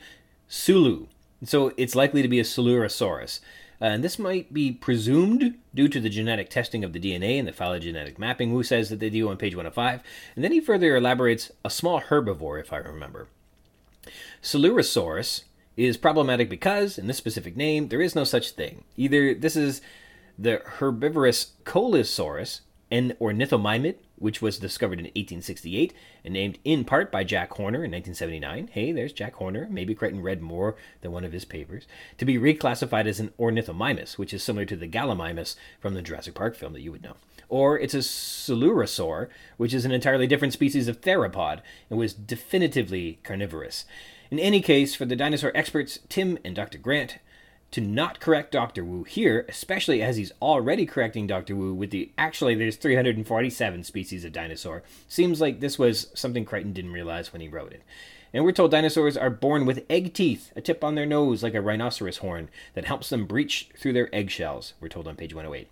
Sulu. 0.47 1.07
So 1.43 1.73
it's 1.77 1.95
likely 1.95 2.21
to 2.21 2.27
be 2.27 2.39
a 2.39 2.43
Coelurosaurus. 2.43 3.39
Uh, 3.79 3.85
and 3.85 4.03
this 4.03 4.17
might 4.17 4.51
be 4.51 4.71
presumed 4.71 5.55
due 5.73 5.87
to 5.87 5.99
the 5.99 6.09
genetic 6.09 6.49
testing 6.49 6.83
of 6.83 6.93
the 6.93 6.99
DNA 6.99 7.37
and 7.37 7.47
the 7.47 7.53
phylogenetic 7.53 8.17
mapping 8.17 8.53
Wu 8.53 8.63
says 8.63 8.89
that 8.89 8.99
they 8.99 9.09
do 9.09 9.29
on 9.29 9.37
page 9.37 9.55
105. 9.55 10.01
And 10.35 10.43
then 10.43 10.51
he 10.51 10.59
further 10.59 10.95
elaborates 10.95 11.51
a 11.63 11.69
small 11.69 12.01
herbivore, 12.01 12.59
if 12.59 12.73
I 12.73 12.77
remember. 12.77 13.27
Coelurosaurus 14.41 15.43
is 15.75 15.95
problematic 15.95 16.49
because, 16.49 16.97
in 16.97 17.05
this 17.05 17.17
specific 17.17 17.55
name, 17.55 17.89
there 17.89 18.01
is 18.01 18.15
no 18.15 18.23
such 18.23 18.51
thing. 18.51 18.83
Either 18.95 19.35
this 19.35 19.55
is 19.55 19.81
the 20.39 20.61
herbivorous 20.65 21.51
Coelosaurus, 21.65 22.61
an 22.89 23.13
ornithomimid, 23.21 23.95
which 24.17 24.41
was 24.41 24.57
discovered 24.57 24.99
in 24.99 25.05
1868 25.05 25.93
and 26.25 26.33
named 26.33 26.59
in 26.63 26.83
part 26.83 27.11
by 27.11 27.23
Jack 27.23 27.51
Horner 27.53 27.83
in 27.83 27.91
1979. 27.91 28.69
Hey, 28.71 28.91
there's 28.91 29.13
Jack 29.13 29.35
Horner. 29.35 29.67
Maybe 29.69 29.95
Crichton 29.95 30.21
read 30.21 30.41
more 30.41 30.75
than 31.01 31.11
one 31.11 31.23
of 31.23 31.31
his 31.31 31.45
papers. 31.45 31.87
To 32.17 32.25
be 32.25 32.37
reclassified 32.37 33.05
as 33.05 33.19
an 33.19 33.31
ornithomimus, 33.39 34.17
which 34.17 34.33
is 34.33 34.43
similar 34.43 34.65
to 34.65 34.75
the 34.75 34.87
Gallimimus 34.87 35.55
from 35.79 35.93
the 35.93 36.01
Jurassic 36.01 36.33
Park 36.33 36.55
film 36.55 36.73
that 36.73 36.81
you 36.81 36.91
would 36.91 37.03
know. 37.03 37.15
Or 37.49 37.79
it's 37.79 37.93
a 37.93 37.99
Coelurosaur, 37.99 39.29
which 39.57 39.73
is 39.73 39.85
an 39.85 39.91
entirely 39.91 40.27
different 40.27 40.53
species 40.53 40.87
of 40.87 41.01
theropod 41.01 41.61
and 41.89 41.97
was 41.97 42.13
definitively 42.13 43.19
carnivorous. 43.23 43.85
In 44.29 44.39
any 44.39 44.61
case, 44.61 44.93
for 44.93 45.05
the 45.05 45.15
dinosaur 45.15 45.51
experts 45.55 45.99
Tim 46.09 46.37
and 46.43 46.55
Dr. 46.55 46.77
Grant, 46.77 47.19
to 47.71 47.81
not 47.81 48.19
correct 48.19 48.51
Dr. 48.51 48.83
Wu 48.83 49.03
here, 49.03 49.45
especially 49.49 50.01
as 50.01 50.17
he's 50.17 50.31
already 50.41 50.85
correcting 50.85 51.27
Dr. 51.27 51.55
Wu 51.55 51.73
with 51.73 51.91
the 51.91 52.11
actually 52.17 52.55
there's 52.55 52.77
347 52.77 53.83
species 53.83 54.23
of 54.23 54.31
dinosaur, 54.31 54.83
seems 55.07 55.41
like 55.41 55.59
this 55.59 55.77
was 55.77 56.07
something 56.13 56.45
Crichton 56.45 56.73
didn't 56.73 56.93
realize 56.93 57.33
when 57.33 57.41
he 57.41 57.47
wrote 57.47 57.73
it. 57.73 57.83
And 58.33 58.43
we're 58.43 58.51
told 58.51 58.71
dinosaurs 58.71 59.17
are 59.17 59.29
born 59.29 59.65
with 59.65 59.85
egg 59.89 60.13
teeth, 60.13 60.51
a 60.55 60.61
tip 60.61 60.83
on 60.83 60.95
their 60.95 61.05
nose 61.05 61.43
like 61.43 61.53
a 61.53 61.61
rhinoceros 61.61 62.17
horn 62.17 62.49
that 62.73 62.85
helps 62.85 63.09
them 63.09 63.25
breach 63.25 63.69
through 63.77 63.93
their 63.93 64.13
eggshells, 64.13 64.73
we're 64.79 64.89
told 64.89 65.07
on 65.07 65.15
page 65.15 65.33
108. 65.33 65.67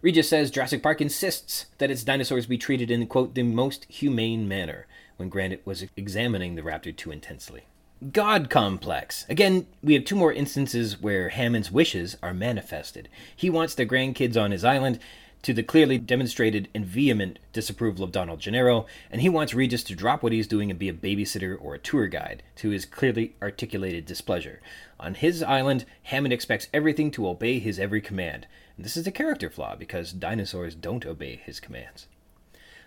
Regis 0.00 0.28
says 0.28 0.50
Jurassic 0.50 0.82
Park 0.82 1.00
insists 1.00 1.66
that 1.78 1.90
its 1.90 2.04
dinosaurs 2.04 2.46
be 2.46 2.58
treated 2.58 2.90
in, 2.90 3.06
quote, 3.06 3.34
the 3.34 3.42
most 3.42 3.84
humane 3.86 4.46
manner 4.46 4.86
when 5.16 5.28
Grant 5.28 5.64
was 5.66 5.86
examining 5.96 6.54
the 6.54 6.62
raptor 6.62 6.94
too 6.94 7.10
intensely. 7.10 7.64
God 8.12 8.48
complex. 8.48 9.26
Again, 9.28 9.66
we 9.82 9.94
have 9.94 10.04
two 10.04 10.14
more 10.14 10.32
instances 10.32 11.02
where 11.02 11.30
Hammond's 11.30 11.72
wishes 11.72 12.16
are 12.22 12.32
manifested. 12.32 13.08
He 13.34 13.50
wants 13.50 13.74
the 13.74 13.86
grandkids 13.86 14.40
on 14.40 14.52
his 14.52 14.64
island 14.64 15.00
to 15.42 15.52
the 15.52 15.64
clearly 15.64 15.98
demonstrated 15.98 16.68
and 16.74 16.86
vehement 16.86 17.40
disapproval 17.52 18.04
of 18.04 18.12
Donald 18.12 18.38
Gennaro, 18.38 18.86
and 19.10 19.20
he 19.20 19.28
wants 19.28 19.52
Regis 19.52 19.82
to 19.84 19.96
drop 19.96 20.22
what 20.22 20.32
he's 20.32 20.46
doing 20.46 20.70
and 20.70 20.78
be 20.78 20.88
a 20.88 20.92
babysitter 20.92 21.56
or 21.60 21.74
a 21.74 21.78
tour 21.78 22.06
guide 22.06 22.44
to 22.56 22.70
his 22.70 22.84
clearly 22.84 23.34
articulated 23.42 24.06
displeasure. 24.06 24.60
On 25.00 25.14
his 25.14 25.42
island, 25.42 25.84
Hammond 26.04 26.32
expects 26.32 26.68
everything 26.72 27.10
to 27.12 27.28
obey 27.28 27.58
his 27.58 27.80
every 27.80 28.00
command. 28.00 28.46
And 28.76 28.84
this 28.84 28.96
is 28.96 29.08
a 29.08 29.12
character 29.12 29.50
flaw 29.50 29.74
because 29.74 30.12
dinosaurs 30.12 30.76
don't 30.76 31.06
obey 31.06 31.40
his 31.44 31.58
commands. 31.58 32.06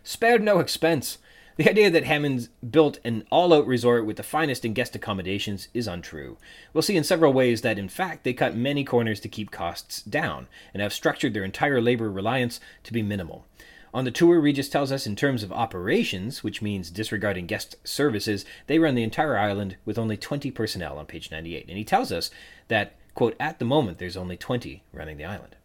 Spared 0.03 0.41
no 0.41 0.59
expense. 0.59 1.17
The 1.57 1.69
idea 1.69 1.89
that 1.91 2.05
Hammond's 2.05 2.47
built 2.69 2.99
an 3.03 3.25
all 3.29 3.53
out 3.53 3.67
resort 3.67 4.05
with 4.05 4.17
the 4.17 4.23
finest 4.23 4.63
in 4.63 4.73
guest 4.73 4.95
accommodations 4.95 5.67
is 5.73 5.87
untrue. 5.87 6.37
We'll 6.73 6.81
see 6.81 6.95
in 6.95 7.03
several 7.03 7.33
ways 7.33 7.61
that, 7.61 7.77
in 7.77 7.89
fact, 7.89 8.23
they 8.23 8.33
cut 8.33 8.55
many 8.55 8.83
corners 8.83 9.19
to 9.21 9.29
keep 9.29 9.51
costs 9.51 10.01
down 10.01 10.47
and 10.73 10.81
have 10.81 10.93
structured 10.93 11.33
their 11.33 11.43
entire 11.43 11.81
labor 11.81 12.09
reliance 12.09 12.59
to 12.83 12.93
be 12.93 13.01
minimal. 13.01 13.45
On 13.93 14.05
the 14.05 14.11
tour, 14.11 14.39
Regis 14.39 14.69
tells 14.69 14.91
us 14.91 15.05
in 15.05 15.17
terms 15.17 15.43
of 15.43 15.51
operations, 15.51 16.43
which 16.43 16.61
means 16.61 16.89
disregarding 16.89 17.45
guest 17.45 17.75
services, 17.83 18.45
they 18.67 18.79
run 18.79 18.95
the 18.95 19.03
entire 19.03 19.37
island 19.37 19.75
with 19.83 19.97
only 19.97 20.15
20 20.15 20.49
personnel 20.51 20.97
on 20.97 21.05
page 21.05 21.29
98. 21.29 21.67
And 21.67 21.77
he 21.77 21.83
tells 21.83 22.11
us 22.11 22.31
that, 22.69 22.95
quote, 23.13 23.35
at 23.37 23.59
the 23.59 23.65
moment 23.65 23.97
there's 23.97 24.15
only 24.15 24.37
20 24.37 24.83
running 24.93 25.17
the 25.17 25.25
island. 25.25 25.57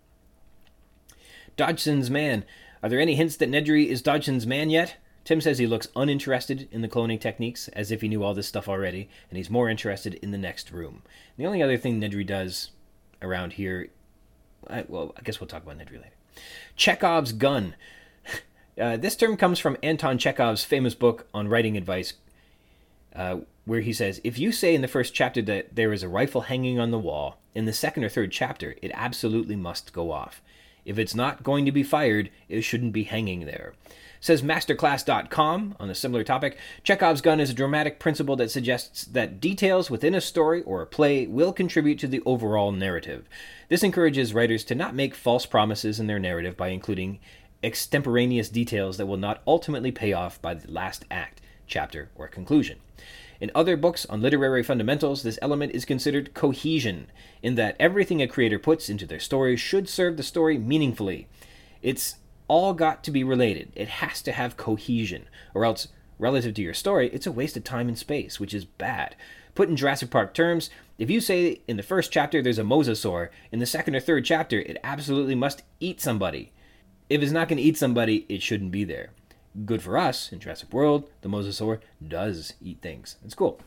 Dodgson's 1.56 2.10
man. 2.10 2.44
Are 2.82 2.88
there 2.88 3.00
any 3.00 3.14
hints 3.14 3.36
that 3.36 3.50
Nedry 3.50 3.86
is 3.86 4.02
Dodgson's 4.02 4.46
man 4.46 4.70
yet? 4.70 4.96
Tim 5.26 5.40
says 5.40 5.58
he 5.58 5.66
looks 5.66 5.88
uninterested 5.96 6.68
in 6.70 6.82
the 6.82 6.88
cloning 6.88 7.20
techniques, 7.20 7.66
as 7.72 7.90
if 7.90 8.00
he 8.00 8.08
knew 8.08 8.22
all 8.22 8.32
this 8.32 8.46
stuff 8.46 8.68
already, 8.68 9.08
and 9.28 9.36
he's 9.36 9.50
more 9.50 9.68
interested 9.68 10.14
in 10.14 10.30
the 10.30 10.38
next 10.38 10.70
room. 10.70 11.02
The 11.36 11.46
only 11.46 11.60
other 11.60 11.76
thing 11.76 12.00
Nedry 12.00 12.24
does 12.24 12.70
around 13.20 13.54
here, 13.54 13.88
I, 14.70 14.84
well, 14.86 15.12
I 15.18 15.22
guess 15.22 15.40
we'll 15.40 15.48
talk 15.48 15.64
about 15.64 15.78
Nedry 15.78 15.94
later. 16.00 16.14
Chekhov's 16.76 17.32
gun. 17.32 17.74
Uh, 18.78 18.94
this 18.94 19.16
term 19.16 19.38
comes 19.38 19.58
from 19.58 19.78
Anton 19.82 20.18
Chekhov's 20.18 20.62
famous 20.62 20.94
book 20.94 21.26
on 21.32 21.48
writing 21.48 21.78
advice, 21.78 22.12
uh, 23.14 23.38
where 23.64 23.80
he 23.80 23.90
says, 23.90 24.20
If 24.22 24.38
you 24.38 24.52
say 24.52 24.74
in 24.74 24.82
the 24.82 24.86
first 24.86 25.14
chapter 25.14 25.40
that 25.40 25.74
there 25.74 25.94
is 25.94 26.02
a 26.02 26.10
rifle 26.10 26.42
hanging 26.42 26.78
on 26.78 26.90
the 26.90 26.98
wall, 26.98 27.38
in 27.54 27.64
the 27.64 27.72
second 27.72 28.04
or 28.04 28.10
third 28.10 28.32
chapter, 28.32 28.74
it 28.82 28.90
absolutely 28.92 29.56
must 29.56 29.94
go 29.94 30.12
off. 30.12 30.42
If 30.84 30.98
it's 30.98 31.14
not 31.14 31.42
going 31.42 31.64
to 31.64 31.72
be 31.72 31.82
fired, 31.82 32.28
it 32.50 32.60
shouldn't 32.60 32.92
be 32.92 33.04
hanging 33.04 33.46
there. 33.46 33.72
Says 34.20 34.42
masterclass.com 34.42 35.76
on 35.78 35.90
a 35.90 35.94
similar 35.94 36.24
topic 36.24 36.58
Chekhov's 36.82 37.20
gun 37.20 37.40
is 37.40 37.50
a 37.50 37.54
dramatic 37.54 37.98
principle 37.98 38.36
that 38.36 38.50
suggests 38.50 39.04
that 39.04 39.40
details 39.40 39.90
within 39.90 40.14
a 40.14 40.20
story 40.20 40.62
or 40.62 40.82
a 40.82 40.86
play 40.86 41.26
will 41.26 41.52
contribute 41.52 41.98
to 42.00 42.08
the 42.08 42.22
overall 42.24 42.72
narrative. 42.72 43.28
This 43.68 43.82
encourages 43.82 44.34
writers 44.34 44.64
to 44.64 44.74
not 44.74 44.94
make 44.94 45.14
false 45.14 45.46
promises 45.46 46.00
in 46.00 46.06
their 46.06 46.18
narrative 46.18 46.56
by 46.56 46.68
including 46.68 47.18
extemporaneous 47.62 48.48
details 48.48 48.96
that 48.96 49.06
will 49.06 49.16
not 49.16 49.42
ultimately 49.46 49.92
pay 49.92 50.12
off 50.12 50.40
by 50.40 50.54
the 50.54 50.70
last 50.70 51.04
act, 51.10 51.40
chapter, 51.66 52.10
or 52.14 52.28
conclusion. 52.28 52.78
In 53.40 53.50
other 53.54 53.76
books 53.76 54.06
on 54.06 54.22
literary 54.22 54.62
fundamentals, 54.62 55.22
this 55.22 55.38
element 55.42 55.72
is 55.74 55.84
considered 55.84 56.32
cohesion, 56.32 57.08
in 57.42 57.54
that 57.56 57.76
everything 57.78 58.22
a 58.22 58.28
creator 58.28 58.58
puts 58.58 58.88
into 58.88 59.04
their 59.06 59.20
story 59.20 59.56
should 59.56 59.88
serve 59.88 60.16
the 60.16 60.22
story 60.22 60.58
meaningfully. 60.58 61.28
It's 61.82 62.16
all 62.48 62.72
got 62.72 63.02
to 63.04 63.10
be 63.10 63.24
related. 63.24 63.72
It 63.74 63.88
has 63.88 64.22
to 64.22 64.32
have 64.32 64.56
cohesion, 64.56 65.28
or 65.54 65.64
else, 65.64 65.88
relative 66.18 66.54
to 66.54 66.62
your 66.62 66.74
story, 66.74 67.10
it's 67.12 67.26
a 67.26 67.32
waste 67.32 67.56
of 67.56 67.64
time 67.64 67.88
and 67.88 67.98
space, 67.98 68.40
which 68.40 68.54
is 68.54 68.64
bad. 68.64 69.16
Put 69.54 69.68
in 69.68 69.76
Jurassic 69.76 70.10
Park 70.10 70.34
terms, 70.34 70.70
if 70.98 71.10
you 71.10 71.20
say 71.20 71.60
in 71.66 71.76
the 71.76 71.82
first 71.82 72.12
chapter 72.12 72.42
there's 72.42 72.58
a 72.58 72.62
mosasaur, 72.62 73.28
in 73.52 73.58
the 73.58 73.66
second 73.66 73.94
or 73.94 74.00
third 74.00 74.24
chapter 74.24 74.60
it 74.60 74.78
absolutely 74.82 75.34
must 75.34 75.62
eat 75.80 76.00
somebody. 76.00 76.52
If 77.08 77.22
it's 77.22 77.32
not 77.32 77.48
going 77.48 77.58
to 77.58 77.62
eat 77.62 77.76
somebody, 77.76 78.26
it 78.28 78.42
shouldn't 78.42 78.72
be 78.72 78.84
there. 78.84 79.10
Good 79.64 79.82
for 79.82 79.96
us 79.96 80.32
in 80.32 80.40
Jurassic 80.40 80.72
World, 80.72 81.08
the 81.22 81.28
mosasaur 81.28 81.80
does 82.06 82.54
eat 82.60 82.78
things. 82.82 83.16
It's 83.24 83.34
cool. 83.34 83.60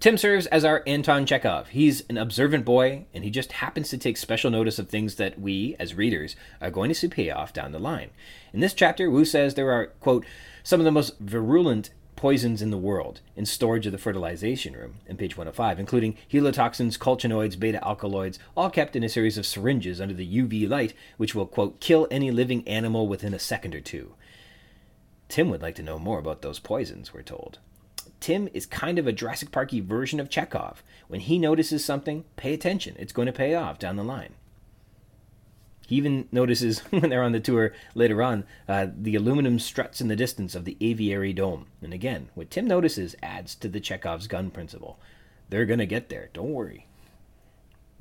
Tim 0.00 0.16
serves 0.18 0.46
as 0.46 0.64
our 0.64 0.82
Anton 0.86 1.26
Chekhov. 1.26 1.68
He's 1.68 2.02
an 2.08 2.18
observant 2.18 2.64
boy, 2.64 3.06
and 3.14 3.24
he 3.24 3.30
just 3.30 3.52
happens 3.52 3.88
to 3.90 3.98
take 3.98 4.16
special 4.16 4.50
notice 4.50 4.78
of 4.78 4.88
things 4.88 5.16
that 5.16 5.40
we, 5.40 5.76
as 5.78 5.94
readers, 5.94 6.36
are 6.60 6.70
going 6.70 6.88
to 6.88 6.94
see 6.94 7.08
pay 7.08 7.30
off 7.30 7.52
down 7.52 7.72
the 7.72 7.78
line. 7.78 8.10
In 8.52 8.60
this 8.60 8.74
chapter, 8.74 9.10
Wu 9.10 9.24
says 9.24 9.54
there 9.54 9.70
are, 9.70 9.86
quote, 10.00 10.24
some 10.62 10.80
of 10.80 10.84
the 10.84 10.90
most 10.90 11.18
virulent 11.18 11.90
poisons 12.16 12.62
in 12.62 12.70
the 12.70 12.78
world 12.78 13.20
in 13.36 13.44
storage 13.44 13.84
of 13.86 13.92
the 13.92 13.98
fertilization 13.98 14.74
room 14.74 14.94
in 15.06 15.16
page 15.16 15.36
105, 15.36 15.78
including 15.78 16.16
helotoxins, 16.32 16.98
colchinoids, 16.98 17.58
beta 17.58 17.84
alkaloids, 17.86 18.38
all 18.56 18.70
kept 18.70 18.96
in 18.96 19.04
a 19.04 19.08
series 19.08 19.36
of 19.36 19.44
syringes 19.44 20.00
under 20.00 20.14
the 20.14 20.42
UV 20.42 20.68
light, 20.68 20.94
which 21.16 21.34
will, 21.34 21.46
quote, 21.46 21.80
kill 21.80 22.08
any 22.10 22.30
living 22.30 22.66
animal 22.66 23.06
within 23.06 23.34
a 23.34 23.38
second 23.38 23.74
or 23.74 23.80
two. 23.80 24.14
Tim 25.28 25.50
would 25.50 25.62
like 25.62 25.74
to 25.74 25.82
know 25.82 25.98
more 25.98 26.18
about 26.18 26.42
those 26.42 26.58
poisons, 26.58 27.12
we're 27.12 27.22
told. 27.22 27.58
Tim 28.20 28.48
is 28.52 28.66
kind 28.66 28.98
of 28.98 29.06
a 29.06 29.12
Jurassic 29.12 29.50
Parky 29.50 29.80
version 29.80 30.20
of 30.20 30.28
Chekhov. 30.28 30.82
When 31.08 31.20
he 31.20 31.38
notices 31.38 31.84
something, 31.84 32.24
pay 32.36 32.54
attention. 32.54 32.96
It's 32.98 33.12
going 33.12 33.26
to 33.26 33.32
pay 33.32 33.54
off 33.54 33.78
down 33.78 33.96
the 33.96 34.04
line. 34.04 34.34
He 35.86 35.96
even 35.96 36.28
notices 36.32 36.78
when 36.90 37.10
they're 37.10 37.22
on 37.22 37.32
the 37.32 37.40
tour 37.40 37.72
later 37.94 38.22
on 38.22 38.44
uh, 38.68 38.86
the 38.96 39.14
aluminum 39.14 39.58
struts 39.58 40.00
in 40.00 40.08
the 40.08 40.16
distance 40.16 40.54
of 40.54 40.64
the 40.64 40.76
aviary 40.80 41.32
dome. 41.32 41.66
And 41.82 41.92
again, 41.92 42.30
what 42.34 42.50
Tim 42.50 42.66
notices 42.66 43.14
adds 43.22 43.54
to 43.56 43.68
the 43.68 43.80
Chekhov's 43.80 44.26
gun 44.26 44.50
principle. 44.50 44.98
They're 45.50 45.66
going 45.66 45.78
to 45.78 45.86
get 45.86 46.08
there. 46.08 46.30
Don't 46.32 46.52
worry. 46.52 46.86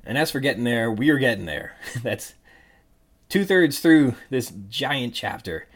And 0.05 0.17
as 0.17 0.31
for 0.31 0.39
getting 0.39 0.63
there, 0.63 0.91
we're 0.91 1.17
getting 1.17 1.45
there. 1.45 1.77
That's 2.03 2.33
two 3.29 3.45
thirds 3.45 3.79
through 3.79 4.15
this 4.29 4.53
giant 4.69 5.13
chapter 5.13 5.67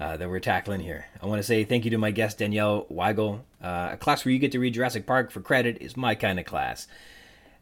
uh, 0.00 0.16
that 0.16 0.28
we're 0.28 0.40
tackling 0.40 0.80
here. 0.80 1.06
I 1.22 1.26
want 1.26 1.38
to 1.38 1.42
say 1.42 1.64
thank 1.64 1.84
you 1.84 1.90
to 1.92 1.98
my 1.98 2.10
guest, 2.10 2.38
Danielle 2.38 2.86
Wigle. 2.88 3.44
Uh, 3.62 3.90
a 3.92 3.96
class 3.96 4.24
where 4.24 4.32
you 4.32 4.38
get 4.38 4.52
to 4.52 4.58
read 4.58 4.74
Jurassic 4.74 5.06
Park 5.06 5.30
for 5.30 5.40
credit 5.40 5.78
is 5.80 5.96
my 5.96 6.14
kind 6.14 6.40
of 6.40 6.46
class. 6.46 6.86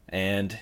And 0.09 0.57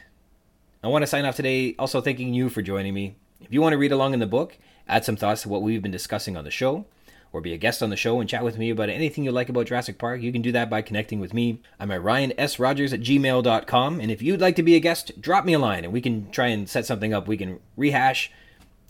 I 0.83 0.87
want 0.87 1.03
to 1.03 1.07
sign 1.07 1.25
off 1.25 1.35
today 1.35 1.75
also 1.79 2.01
thanking 2.01 2.33
you 2.33 2.49
for 2.49 2.61
joining 2.61 2.93
me. 2.93 3.15
If 3.41 3.53
you 3.53 3.61
want 3.61 3.73
to 3.73 3.77
read 3.77 3.91
along 3.91 4.13
in 4.13 4.19
the 4.19 4.27
book, 4.27 4.57
add 4.87 5.05
some 5.05 5.15
thoughts 5.15 5.43
to 5.43 5.49
what 5.49 5.61
we've 5.61 5.81
been 5.81 5.91
discussing 5.91 6.35
on 6.35 6.43
the 6.43 6.51
show, 6.51 6.85
or 7.31 7.41
be 7.41 7.53
a 7.53 7.57
guest 7.57 7.83
on 7.83 7.89
the 7.89 7.95
show 7.95 8.19
and 8.19 8.29
chat 8.29 8.43
with 8.43 8.57
me 8.57 8.69
about 8.69 8.89
anything 8.89 9.23
you 9.23 9.31
like 9.31 9.49
about 9.49 9.67
Jurassic 9.67 9.97
Park, 9.97 10.21
you 10.21 10.31
can 10.31 10.41
do 10.41 10.51
that 10.51 10.69
by 10.69 10.81
connecting 10.81 11.19
with 11.19 11.33
me. 11.33 11.61
I'm 11.79 11.91
at 11.91 12.01
ryanSrogers 12.01 12.93
at 12.93 13.01
gmail.com. 13.01 13.99
And 13.99 14.11
if 14.11 14.21
you'd 14.21 14.41
like 14.41 14.55
to 14.55 14.63
be 14.63 14.75
a 14.75 14.79
guest, 14.79 15.21
drop 15.21 15.45
me 15.45 15.53
a 15.53 15.59
line 15.59 15.83
and 15.83 15.93
we 15.93 16.01
can 16.01 16.31
try 16.31 16.47
and 16.47 16.67
set 16.67 16.85
something 16.85 17.13
up. 17.13 17.27
We 17.27 17.37
can 17.37 17.59
rehash 17.77 18.31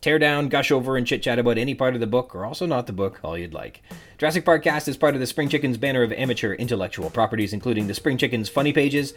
tear 0.01 0.19
down, 0.19 0.49
gush 0.49 0.71
over, 0.71 0.97
and 0.97 1.05
chit 1.05 1.21
chat 1.21 1.39
about 1.39 1.57
any 1.57 1.75
part 1.75 1.93
of 1.93 1.99
the 1.99 2.07
book, 2.07 2.33
or 2.33 2.45
also 2.45 2.65
not 2.65 2.87
the 2.87 2.93
book, 2.93 3.19
all 3.23 3.37
you'd 3.37 3.53
like. 3.53 3.81
Juras-Sick 4.17 4.45
Park-Cast 4.45 4.87
is 4.87 4.97
part 4.97 5.13
of 5.13 5.19
the 5.19 5.27
Spring 5.27 5.49
Chickens 5.49 5.77
banner 5.77 6.03
of 6.03 6.11
amateur 6.11 6.53
intellectual 6.53 7.09
properties, 7.09 7.53
including 7.53 7.87
the 7.87 7.93
Spring 7.93 8.17
Chickens 8.17 8.49
Funny 8.49 8.73
Pages, 8.73 9.13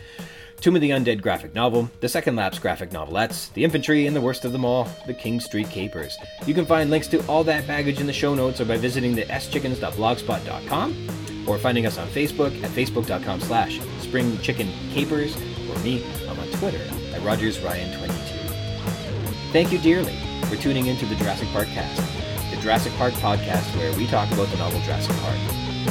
Tomb 0.61 0.77
of 0.77 0.81
the 0.81 0.91
Undead 0.91 1.23
graphic 1.23 1.55
novel, 1.55 1.91
the 2.01 2.09
Second 2.09 2.37
Lapse 2.37 2.59
graphic 2.59 2.91
novelettes, 2.91 3.53
the 3.55 3.65
Infantry, 3.65 4.07
and 4.07 4.15
the 4.15 4.21
worst 4.21 4.45
of 4.45 4.53
them 4.53 4.65
all, 4.65 4.89
the 5.07 5.15
King 5.15 5.41
Street 5.41 5.69
Capers. 5.71 6.17
You 6.47 6.55
can 6.55 6.67
find 6.67 6.91
links 6.91 7.09
to 7.09 7.27
all 7.27 7.43
that 7.45 7.67
baggage 7.67 8.01
in 8.01 8.07
the 8.07 8.13
show 8.13 8.35
notes 8.35 8.61
or 8.61 8.65
by 8.65 8.77
visiting 8.77 9.17
the 9.17 9.25
schickens.blogspot.com 9.25 11.49
or 11.49 11.59
finding 11.59 11.87
us 11.87 11.99
on 11.99 12.07
Facebook 12.09 12.63
at 12.63 12.71
facebook.com 12.71 13.41
slash 13.41 13.79
springchickencapers 13.79 15.37
or 15.69 15.79
me, 15.83 16.05
I'm 16.29 16.39
on 16.39 16.47
Twitter 16.59 16.83
at 17.13 17.23
RogersRyan22. 17.23 19.53
Thank 19.53 19.73
you 19.73 19.79
dearly 19.79 20.32
for 20.47 20.57
tuning 20.57 20.87
into 20.87 21.07
the 21.07 21.15
Juras-Sick 21.17 21.49
Park-Cast, 21.51 22.03
the 22.51 22.57
Jurassic 22.61 22.93
Park 22.95 23.15
podcast 23.15 23.77
where 23.77 23.93
we 23.97 24.07
talk 24.07 24.31
about 24.33 24.49
the 24.49 24.57
novel 24.59 24.81
Jurassic 24.81 25.17
Park, 25.17 25.39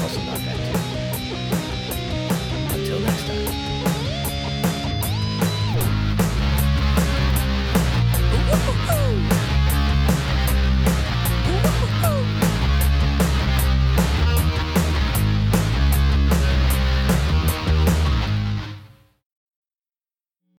also 0.01 0.21
not 0.21 0.39
that 0.39 0.57
too. 0.57 0.79
Until 2.75 2.99
next 2.99 3.25
time. 3.27 3.70